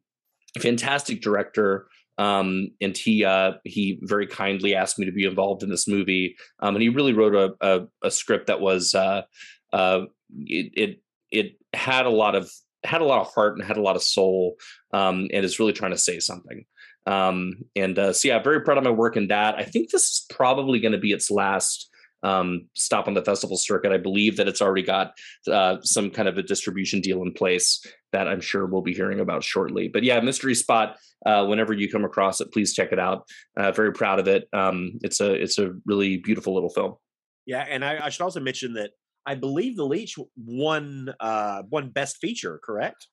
fantastic 0.59 1.21
director. 1.21 1.89
Um, 2.19 2.69
and 2.81 2.97
he 2.97 3.25
uh, 3.25 3.53
he 3.65 3.99
very 4.03 4.27
kindly 4.27 4.75
asked 4.75 4.99
me 4.99 5.07
to 5.07 5.13
be 5.13 5.25
involved 5.25 5.63
in 5.63 5.71
this 5.71 5.89
movie. 5.89 6.37
Um, 6.61 6.77
and 6.77 6.83
he 6.83 6.89
really 6.89 7.13
wrote 7.13 7.35
a, 7.35 7.55
a, 7.61 7.87
a 8.03 8.11
script 8.11 8.47
that 8.47 8.61
was 8.61 8.95
uh, 8.95 9.23
uh, 9.73 10.03
it, 10.31 10.73
it 10.77 11.03
it 11.31 11.53
had 11.73 12.07
a 12.07 12.11
lot 12.11 12.35
of 12.35 12.51
had 12.85 13.01
a 13.01 13.05
lot 13.05 13.21
of 13.21 13.33
heart 13.33 13.57
and 13.57 13.65
had 13.65 13.77
a 13.77 13.83
lot 13.83 13.97
of 13.97 14.03
soul, 14.03 14.57
um, 14.93 15.29
and 15.33 15.45
is 15.45 15.59
really 15.59 15.73
trying 15.73 15.93
to 15.93 15.99
say 15.99 16.21
something. 16.21 16.65
Um, 17.07 17.53
and 17.77 17.99
uh, 17.99 18.13
so 18.13 18.29
yeah, 18.29 18.43
very 18.43 18.63
proud 18.63 18.79
of 18.79 18.85
my 18.85 18.91
work 18.91 19.17
in 19.17 19.29
that. 19.29 19.57
I 19.57 19.65
think 19.65 19.91
this 19.91 20.05
is 20.05 20.27
probably 20.31 20.81
going 20.81 20.93
to 20.93 20.99
be 20.99 21.13
its 21.13 21.31
last 21.31 21.91
um, 22.25 22.69
stop 22.75 23.07
on 23.07 23.15
the 23.15 23.23
festival 23.23 23.57
circuit. 23.57 23.93
I 23.93 23.99
believe 23.99 24.37
that 24.39 24.49
it's 24.49 24.63
already 24.63 24.83
got 24.83 25.13
uh, 25.47 25.77
some 25.83 26.11
kind 26.11 26.27
of 26.27 26.39
a 26.39 26.43
distribution 26.43 27.01
deal 27.01 27.23
in 27.23 27.33
place 27.33 27.85
that 28.13 28.27
I'm 28.27 28.41
sure 28.41 28.67
we'll 28.67 28.83
be 28.83 28.95
hearing 28.95 29.21
about 29.21 29.45
shortly. 29.45 29.89
But 29.89 30.03
yeah, 30.03 30.21
Mystery 30.21 30.55
Spot. 30.55 30.97
Uh, 31.27 31.47
whenever 31.47 31.73
you 31.73 31.91
come 31.91 32.05
across 32.05 32.43
it, 32.43 32.53
please 32.53 32.75
check 32.75 32.93
it 32.93 32.99
out. 32.99 33.27
Uh, 33.57 33.73
very 33.73 33.93
proud 33.93 34.19
of 34.19 34.29
it. 34.29 34.47
Um, 34.53 34.99
it's 35.03 35.21
a 35.21 35.33
it's 35.33 35.59
a 35.59 35.73
really 35.87 36.19
beautiful 36.19 36.53
little 36.53 36.69
film. 36.69 36.97
Yeah, 37.47 37.65
and 37.67 37.83
I, 37.83 38.07
I 38.07 38.09
should 38.11 38.23
also 38.23 38.41
mention 38.41 38.75
that 38.75 38.91
I 39.25 39.35
believe 39.35 39.77
The 39.77 39.87
Leech 39.87 40.17
won 40.37 41.15
uh, 41.21 41.63
won 41.71 41.91
Best 41.91 42.19
Feature. 42.19 42.61
Correct? 42.63 43.09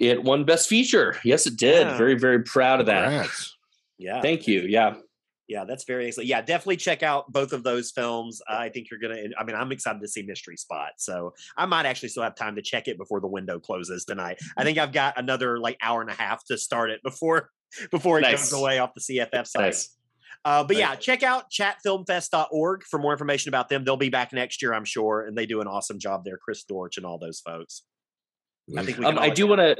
It 0.00 0.24
won 0.24 0.44
Best 0.44 0.68
Feature. 0.68 1.16
Yes, 1.24 1.46
it 1.46 1.56
did. 1.56 1.86
Yeah. 1.86 1.96
Very 1.96 2.18
very 2.18 2.42
proud 2.42 2.80
of 2.80 2.86
that. 2.86 3.04
Congrats. 3.04 3.56
Yeah. 3.98 4.20
Thank 4.20 4.48
you. 4.48 4.62
Yeah. 4.62 4.94
Yeah, 5.46 5.64
that's 5.64 5.84
very 5.84 6.06
excellent. 6.06 6.28
Yeah, 6.28 6.40
definitely 6.40 6.78
check 6.78 7.02
out 7.02 7.30
both 7.30 7.52
of 7.52 7.62
those 7.62 7.90
films. 7.90 8.40
I 8.48 8.70
think 8.70 8.86
you're 8.90 8.98
gonna. 9.00 9.20
I 9.38 9.44
mean, 9.44 9.54
I'm 9.56 9.72
excited 9.72 10.00
to 10.00 10.08
see 10.08 10.22
Mystery 10.22 10.56
Spot, 10.56 10.92
so 10.96 11.34
I 11.56 11.66
might 11.66 11.84
actually 11.84 12.08
still 12.08 12.22
have 12.22 12.34
time 12.34 12.56
to 12.56 12.62
check 12.62 12.88
it 12.88 12.96
before 12.96 13.20
the 13.20 13.28
window 13.28 13.58
closes 13.60 14.04
tonight. 14.06 14.38
I 14.56 14.64
think 14.64 14.78
I've 14.78 14.92
got 14.92 15.18
another 15.18 15.58
like 15.58 15.76
hour 15.82 16.00
and 16.00 16.10
a 16.10 16.14
half 16.14 16.44
to 16.46 16.56
start 16.56 16.90
it 16.90 17.02
before 17.02 17.50
before 17.90 18.18
it 18.18 18.22
Nice. 18.22 18.50
goes 18.50 18.58
away 18.58 18.78
off 18.78 18.92
the 18.94 19.00
CFF 19.02 19.46
site. 19.46 19.62
Nice. 19.62 19.96
Uh, 20.46 20.62
but 20.64 20.74
Nice. 20.74 20.80
yeah, 20.80 20.94
check 20.94 21.22
out 21.22 21.50
chatfilmfest.org 21.50 22.82
for 22.84 22.98
more 22.98 23.12
information 23.12 23.48
about 23.50 23.68
them. 23.68 23.84
They'll 23.84 23.96
be 23.96 24.08
back 24.10 24.32
next 24.32 24.62
year, 24.62 24.74
I'm 24.74 24.84
sure, 24.84 25.22
and 25.26 25.36
they 25.36 25.46
do 25.46 25.60
an 25.60 25.66
awesome 25.66 25.98
job 25.98 26.22
there. 26.24 26.38
Chris 26.38 26.64
Dortch 26.64 26.96
and 26.96 27.06
all 27.06 27.18
those 27.18 27.40
folks. 27.40 27.82
I 28.76 28.82
think 28.84 28.98
we 28.98 29.04
Um, 29.04 29.18
I 29.18 29.28
do 29.30 29.46
want 29.46 29.60
to. 29.60 29.76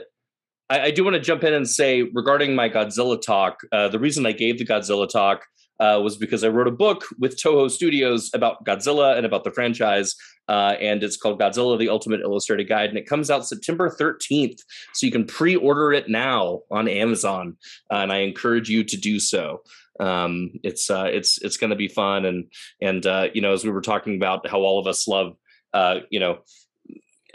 I, 0.71 0.81
I 0.85 0.91
do 0.91 1.05
want 1.05 1.15
to 1.15 1.21
jump 1.21 1.45
in 1.45 1.53
and 1.53 1.69
say 1.69 2.03
regarding 2.15 2.55
my 2.55 2.69
Godzilla 2.71 3.21
talk. 3.21 3.59
Uh, 3.73 3.89
the 3.89 3.99
reason 3.99 4.25
I 4.25 4.33
gave 4.33 4.59
the 4.59 4.65
Godzilla 4.65 5.07
talk 5.09 5.45
uh, 5.81 6.01
was 6.03 6.17
because 6.17 6.45
I 6.45 6.49
wrote 6.49 6.69
a 6.69 6.73
book 6.73 7.05
with 7.19 7.37
Toho 7.37 7.71
Studios 7.71 8.31
about 8.35 8.65
Godzilla 8.65 9.17
and 9.17 9.27
about 9.27 9.45
the 9.45 9.51
franchise, 9.51 10.15
uh, 10.49 10.75
and 10.81 11.03
it's 11.03 11.17
called 11.17 11.41
Godzilla: 11.41 11.79
The 11.79 11.89
Ultimate 11.89 12.21
Illustrated 12.21 12.69
Guide, 12.69 12.91
and 12.91 12.99
it 12.99 13.09
comes 13.09 13.31
out 13.31 13.47
September 13.47 13.91
thirteenth. 13.91 14.63
So 14.93 15.07
you 15.07 15.13
can 15.13 15.27
pre-order 15.27 15.93
it 15.93 16.09
now 16.09 16.61
on 16.71 16.89
Amazon, 16.89 17.57
uh, 17.91 17.97
and 17.97 18.13
I 18.13 18.19
encourage 18.19 18.69
you 18.69 18.85
to 18.85 18.97
do 18.97 19.19
so. 19.19 19.63
Um, 20.01 20.51
it's 20.63 20.91
uh, 20.91 21.09
it's 21.11 21.39
it's 21.43 21.57
going 21.57 21.71
to 21.71 21.77
be 21.77 21.89
fun, 21.89 22.25
and 22.25 22.47
and 22.81 23.07
uh, 23.07 23.29
you 23.35 23.41
know, 23.41 23.53
as 23.53 23.65
we 23.65 23.71
were 23.71 23.81
talking 23.81 24.17
about 24.17 24.49
how 24.49 24.59
all 24.59 24.79
of 24.79 24.87
us 24.87 25.09
love, 25.09 25.37
uh, 25.73 26.01
you 26.11 26.21
know, 26.21 26.39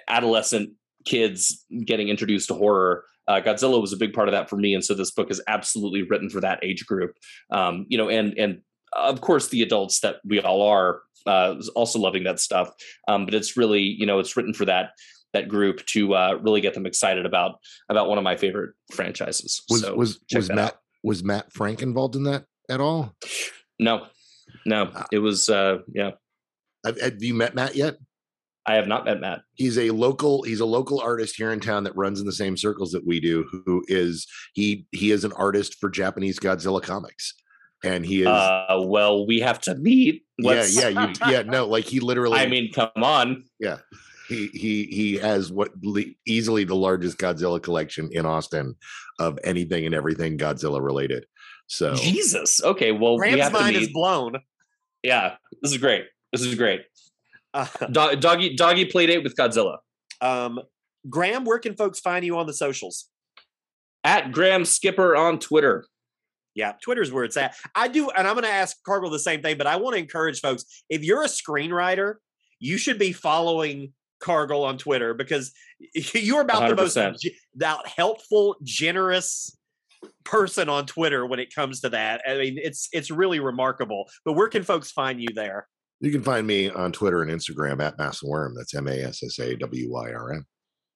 adolescent 0.07 0.71
kids 1.05 1.65
getting 1.85 2.09
introduced 2.09 2.49
to 2.49 2.53
horror. 2.53 3.05
Uh, 3.29 3.39
Godzilla 3.39 3.79
was 3.79 3.93
a 3.93 3.97
big 3.97 4.11
part 4.11 4.27
of 4.27 4.31
that 4.33 4.49
for 4.49 4.57
me, 4.57 4.73
and 4.73 4.83
so 4.83 4.93
this 4.93 5.11
book 5.11 5.29
is 5.31 5.41
absolutely 5.47 6.01
written 6.01 6.29
for 6.29 6.41
that 6.41 6.59
age 6.63 6.85
group. 6.85 7.11
Um, 7.51 7.85
you 7.87 7.97
know, 7.97 8.09
and 8.09 8.37
and 8.37 8.61
of 8.93 9.21
course 9.21 9.47
the 9.49 9.61
adults 9.61 9.99
that 9.99 10.15
we 10.25 10.41
all 10.41 10.63
are 10.63 11.01
uh, 11.27 11.55
also 11.75 11.99
loving 11.99 12.23
that 12.23 12.39
stuff. 12.39 12.71
Um, 13.07 13.25
but 13.25 13.33
it's 13.35 13.55
really 13.55 13.83
you 13.83 14.05
know 14.07 14.17
it's 14.19 14.35
written 14.35 14.53
for 14.53 14.65
that 14.65 14.91
that 15.33 15.47
group 15.47 15.85
to 15.85 16.15
uh, 16.15 16.39
really 16.41 16.59
get 16.59 16.73
them 16.73 16.87
excited 16.87 17.25
about 17.27 17.59
about 17.87 18.09
one 18.09 18.17
of 18.17 18.23
my 18.23 18.35
favorite 18.35 18.73
franchises. 18.93 19.61
Was 19.69 19.81
so 19.81 19.93
was 19.95 20.19
was 20.33 20.49
Matt 20.49 20.57
out. 20.59 20.73
was 21.03 21.23
Matt 21.23 21.53
Frank 21.53 21.83
involved 21.83 22.15
in 22.15 22.23
that 22.23 22.45
at 22.67 22.81
all? 22.81 23.15
No, 23.77 24.07
no, 24.65 24.89
Ah. 24.95 25.05
it 25.11 25.19
was 25.19 25.47
uh, 25.49 25.77
yeah. 25.93 26.11
Have, 26.83 26.99
have 26.99 27.21
you 27.21 27.35
met 27.35 27.53
Matt 27.53 27.75
yet? 27.75 27.97
I 28.69 28.75
have 28.75 28.87
not 28.87 29.03
met 29.05 29.19
Matt. 29.19 29.41
He's 29.55 29.79
a 29.79 29.89
local. 29.89 30.43
He's 30.43 30.59
a 30.59 30.65
local 30.65 30.99
artist 31.01 31.35
here 31.37 31.51
in 31.51 31.59
town 31.59 31.83
that 31.85 31.95
runs 31.95 32.19
in 32.19 32.27
the 32.27 32.31
same 32.31 32.55
circles 32.55 32.91
that 32.91 33.03
we 33.05 33.19
do. 33.19 33.43
Who 33.65 33.83
is 33.87 34.27
he? 34.53 34.85
He 34.91 35.09
is 35.09 35.23
an 35.23 35.31
artist 35.33 35.77
for 35.79 35.89
Japanese 35.89 36.37
Godzilla 36.39 36.79
comics, 36.79 37.33
and 37.83 38.05
he 38.05 38.21
is. 38.21 38.27
Uh, 38.27 38.83
well, 38.85 39.25
we 39.25 39.39
have 39.39 39.59
to 39.61 39.73
meet. 39.73 40.23
yeah, 40.37 40.49
Let's- 40.51 40.75
yeah, 40.79 40.89
you, 40.89 41.13
yeah. 41.31 41.41
No, 41.41 41.65
like 41.65 41.85
he 41.85 41.99
literally. 41.99 42.37
I 42.37 42.45
mean, 42.45 42.71
come 42.71 42.91
on. 42.97 43.43
Yeah, 43.59 43.77
he 44.27 44.47
he 44.53 44.83
he 44.85 45.15
has 45.15 45.51
what 45.51 45.71
le- 45.81 46.03
easily 46.27 46.63
the 46.63 46.75
largest 46.75 47.17
Godzilla 47.17 47.59
collection 47.61 48.09
in 48.11 48.27
Austin 48.27 48.75
of 49.19 49.39
anything 49.43 49.87
and 49.87 49.95
everything 49.95 50.37
Godzilla 50.37 50.79
related. 50.79 51.25
So 51.65 51.95
Jesus. 51.95 52.63
Okay. 52.63 52.91
Well, 52.91 53.13
we 53.13 53.17
Graham's 53.19 53.41
have 53.41 53.51
to 53.53 53.59
mind 53.59 53.75
meet. 53.75 53.81
is 53.81 53.91
blown. 53.91 54.37
Yeah, 55.01 55.37
this 55.63 55.71
is 55.71 55.77
great. 55.79 56.05
This 56.31 56.41
is 56.43 56.53
great. 56.53 56.81
Uh, 57.53 57.65
Do- 57.91 58.15
doggy 58.15 58.55
doggy 58.55 58.85
play 58.85 59.07
date 59.07 59.23
with 59.23 59.35
Godzilla 59.35 59.77
um, 60.21 60.59
Graham, 61.09 61.45
where 61.45 61.57
can 61.57 61.75
folks 61.75 61.99
find 61.99 62.23
you 62.23 62.37
on 62.37 62.45
the 62.45 62.53
socials? 62.53 63.09
at 64.03 64.31
Graham 64.31 64.65
Skipper 64.65 65.15
on 65.15 65.39
Twitter. 65.39 65.85
Yeah, 66.55 66.73
Twitter's 66.83 67.11
where 67.11 67.23
it's 67.23 67.37
at. 67.37 67.55
I 67.75 67.87
do, 67.87 68.09
and 68.09 68.27
I'm 68.27 68.33
going 68.33 68.43
to 68.43 68.51
ask 68.51 68.77
Cargill 68.83 69.09
the 69.09 69.19
same 69.19 69.41
thing, 69.41 69.57
but 69.57 69.67
I 69.67 69.75
want 69.77 69.95
to 69.95 69.99
encourage 69.99 70.41
folks 70.41 70.65
if 70.89 71.03
you're 71.03 71.23
a 71.23 71.27
screenwriter, 71.27 72.15
you 72.59 72.77
should 72.77 72.97
be 72.99 73.13
following 73.13 73.93
Cargill 74.19 74.63
on 74.63 74.77
Twitter 74.77 75.13
because 75.13 75.53
you're 76.13 76.41
about 76.41 76.69
the 76.69 76.75
most 76.75 76.97
100%. 76.97 77.15
that 77.55 77.87
helpful, 77.87 78.57
generous 78.63 79.55
person 80.25 80.69
on 80.69 80.85
Twitter 80.85 81.25
when 81.25 81.39
it 81.39 81.53
comes 81.53 81.81
to 81.81 81.89
that. 81.89 82.21
I 82.27 82.37
mean, 82.37 82.57
it's 82.61 82.89
it's 82.91 83.11
really 83.11 83.39
remarkable. 83.39 84.09
But 84.25 84.33
where 84.33 84.49
can 84.49 84.63
folks 84.63 84.91
find 84.91 85.21
you 85.21 85.29
there? 85.33 85.67
You 86.01 86.11
can 86.11 86.23
find 86.23 86.47
me 86.47 86.69
on 86.69 86.91
Twitter 86.91 87.21
and 87.21 87.31
Instagram 87.31 87.81
at 87.81 87.97
Massawyrm. 87.97 88.53
That's 88.55 88.73
M 88.73 88.87
A 88.87 89.03
S 89.03 89.21
S 89.23 89.39
A 89.39 89.55
W 89.55 89.91
Y 89.91 90.11
R 90.11 90.33
M. 90.33 90.45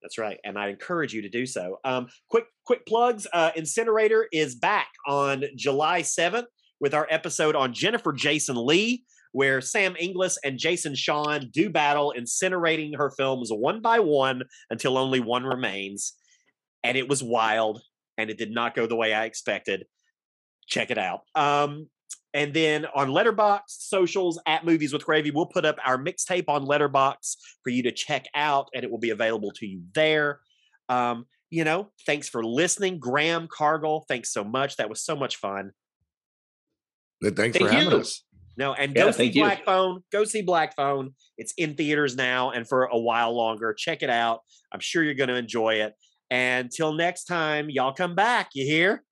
That's 0.02 0.18
right, 0.18 0.38
and 0.44 0.58
I 0.58 0.68
encourage 0.68 1.14
you 1.14 1.22
to 1.22 1.30
do 1.30 1.46
so. 1.46 1.80
Um, 1.86 2.08
quick, 2.30 2.46
quick 2.66 2.86
plugs. 2.86 3.26
Uh, 3.32 3.52
Incinerator 3.56 4.28
is 4.34 4.56
back 4.56 4.90
on 5.08 5.46
July 5.56 6.02
seventh 6.02 6.48
with 6.82 6.94
our 6.94 7.08
episode 7.10 7.56
on 7.56 7.74
Jennifer 7.74 8.12
Jason 8.12 8.58
Leigh, 8.58 9.04
where 9.32 9.62
Sam 9.62 9.96
Inglis 9.98 10.38
and 10.44 10.58
Jason 10.60 10.94
Sean 10.96 11.50
do 11.54 11.70
battle, 11.70 12.14
incinerating 12.18 12.98
her 12.98 13.12
films 13.12 13.50
one 13.50 13.82
by 13.82 14.00
one 14.00 14.44
until 14.70 14.98
only 14.98 15.22
one 15.22 15.46
remains. 15.46 16.14
And 16.84 16.98
it 16.98 17.08
was 17.08 17.24
wild, 17.24 17.82
and 18.18 18.30
it 18.30 18.38
did 18.38 18.52
not 18.52 18.76
go 18.76 18.86
the 18.86 18.98
way 18.98 19.14
I 19.14 19.24
expected. 19.24 19.86
Check 20.68 20.92
it 20.92 20.98
out. 20.98 21.22
Um, 21.34 21.88
and 22.34 22.54
then 22.54 22.86
on 22.96 23.10
Letterboxd 23.10 23.62
socials 23.68 24.40
at 24.48 24.66
Movies 24.66 24.92
with 24.92 25.06
Gravy, 25.06 25.32
we'll 25.32 25.46
put 25.46 25.66
up 25.66 25.78
our 25.86 25.98
mixtape 25.98 26.46
on 26.48 26.66
Letterboxd 26.66 27.38
for 27.64 27.70
you 27.70 27.84
to 27.84 27.92
check 27.92 28.26
out, 28.34 28.70
and 28.74 28.84
it 28.84 28.92
will 28.92 29.00
be 29.00 29.12
available 29.12 29.52
to 29.52 29.66
you 29.66 29.82
there. 29.94 30.40
Um, 30.90 31.26
you 31.50 31.64
know, 31.64 31.92
thanks 32.06 32.28
for 32.28 32.44
listening, 32.44 33.00
Graham 33.00 33.48
Cargill. 33.48 34.06
Thanks 34.08 34.34
so 34.34 34.44
much. 34.44 34.78
That 34.78 34.90
was 34.90 35.04
so 35.04 35.16
much 35.16 35.36
fun. 35.38 35.72
Thanks 37.22 37.58
Thank 37.58 37.70
for 37.70 37.70
having 37.70 38.00
us. 38.00 38.24
No, 38.58 38.74
and 38.74 38.96
Yeah, 38.96 39.06
go 39.06 39.12
see 39.12 39.18
thank 39.18 39.36
you. 39.36 39.44
Black 39.44 39.66
Phone. 39.66 40.04
Go 40.12 40.24
see 40.24 40.42
Black 40.42 40.76
Phone. 40.76 41.14
It's 41.38 41.54
in 41.58 41.76
theaters 41.76 42.16
now 42.16 42.52
and 42.52 42.68
for 42.68 42.86
a 42.86 42.98
while 42.98 43.36
longer. 43.36 43.74
Check 43.74 44.04
it 44.04 44.10
out. 44.10 44.42
I'm 44.72 44.80
sure 44.80 45.04
you're 45.04 45.14
going 45.14 45.30
to 45.30 45.36
enjoy 45.36 45.76
it. 45.76 45.94
And 46.30 46.72
till 46.72 46.94
next 46.94 47.26
time, 47.26 47.70
y'all 47.70 47.94
come 47.94 48.16
back. 48.16 48.50
You 48.54 48.66
hear? 48.66 49.04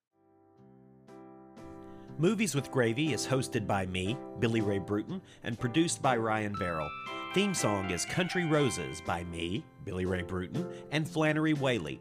Movies 2.22 2.54
with 2.54 2.70
Gravy 2.70 3.14
is 3.14 3.26
hosted 3.26 3.66
by 3.66 3.88
me, 3.88 4.16
Billy 4.38 4.62
Ray 4.62 4.78
Brewton, 4.78 5.24
and 5.44 5.60
produced 5.60 6.04
by 6.04 6.16
Ryan 6.16 6.54
Barrell. 6.54 6.92
Theme 7.34 7.56
song 7.56 7.90
is 7.90 8.06
Country 8.06 8.46
Roses 8.46 9.02
by 9.02 9.24
me, 9.24 9.66
Billy 9.86 10.06
Ray 10.06 10.22
Brewton, 10.22 10.72
and 10.92 11.10
Flannery 11.10 11.54
Whaley. 11.54 12.00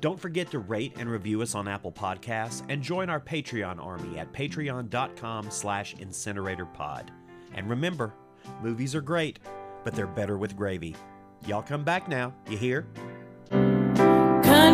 Don't 0.00 0.18
forget 0.18 0.50
to 0.52 0.60
rate 0.60 0.94
and 0.98 1.10
review 1.10 1.42
us 1.42 1.54
on 1.54 1.68
Apple 1.68 1.92
Podcasts 1.92 2.64
and 2.70 2.82
join 2.82 3.10
our 3.10 3.20
Patreon 3.20 3.84
army 3.84 4.18
at 4.18 4.32
patreon.com 4.32 5.50
slash 5.50 5.94
incineratorpod. 5.96 7.08
And 7.52 7.68
remember, 7.68 8.14
movies 8.62 8.94
are 8.94 9.02
great, 9.02 9.40
but 9.84 9.94
they're 9.94 10.06
better 10.06 10.38
with 10.38 10.56
gravy. 10.56 10.96
Y'all 11.46 11.60
come 11.60 11.84
back 11.84 12.08
now, 12.08 12.32
you 12.48 12.56
hear? 12.56 12.86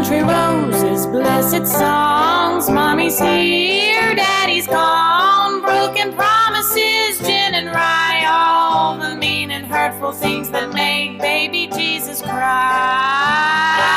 country 0.07 0.23
roses, 0.23 1.05
blessed 1.07 1.67
songs. 1.67 2.71
Mommy's 2.71 3.19
here, 3.19 4.15
daddy's 4.15 4.69
gone. 4.69 5.63
Broken 5.63 6.13
promises, 6.13 7.19
gin 7.27 7.55
and 7.55 7.67
rye. 7.67 8.25
All 8.29 8.99
the 8.99 9.17
mean 9.17 9.51
and 9.51 9.67
hurtful 9.67 10.13
things 10.13 10.51
that 10.51 10.73
make 10.73 11.19
baby 11.19 11.67
Jesus 11.67 12.23
cry. 12.23 13.96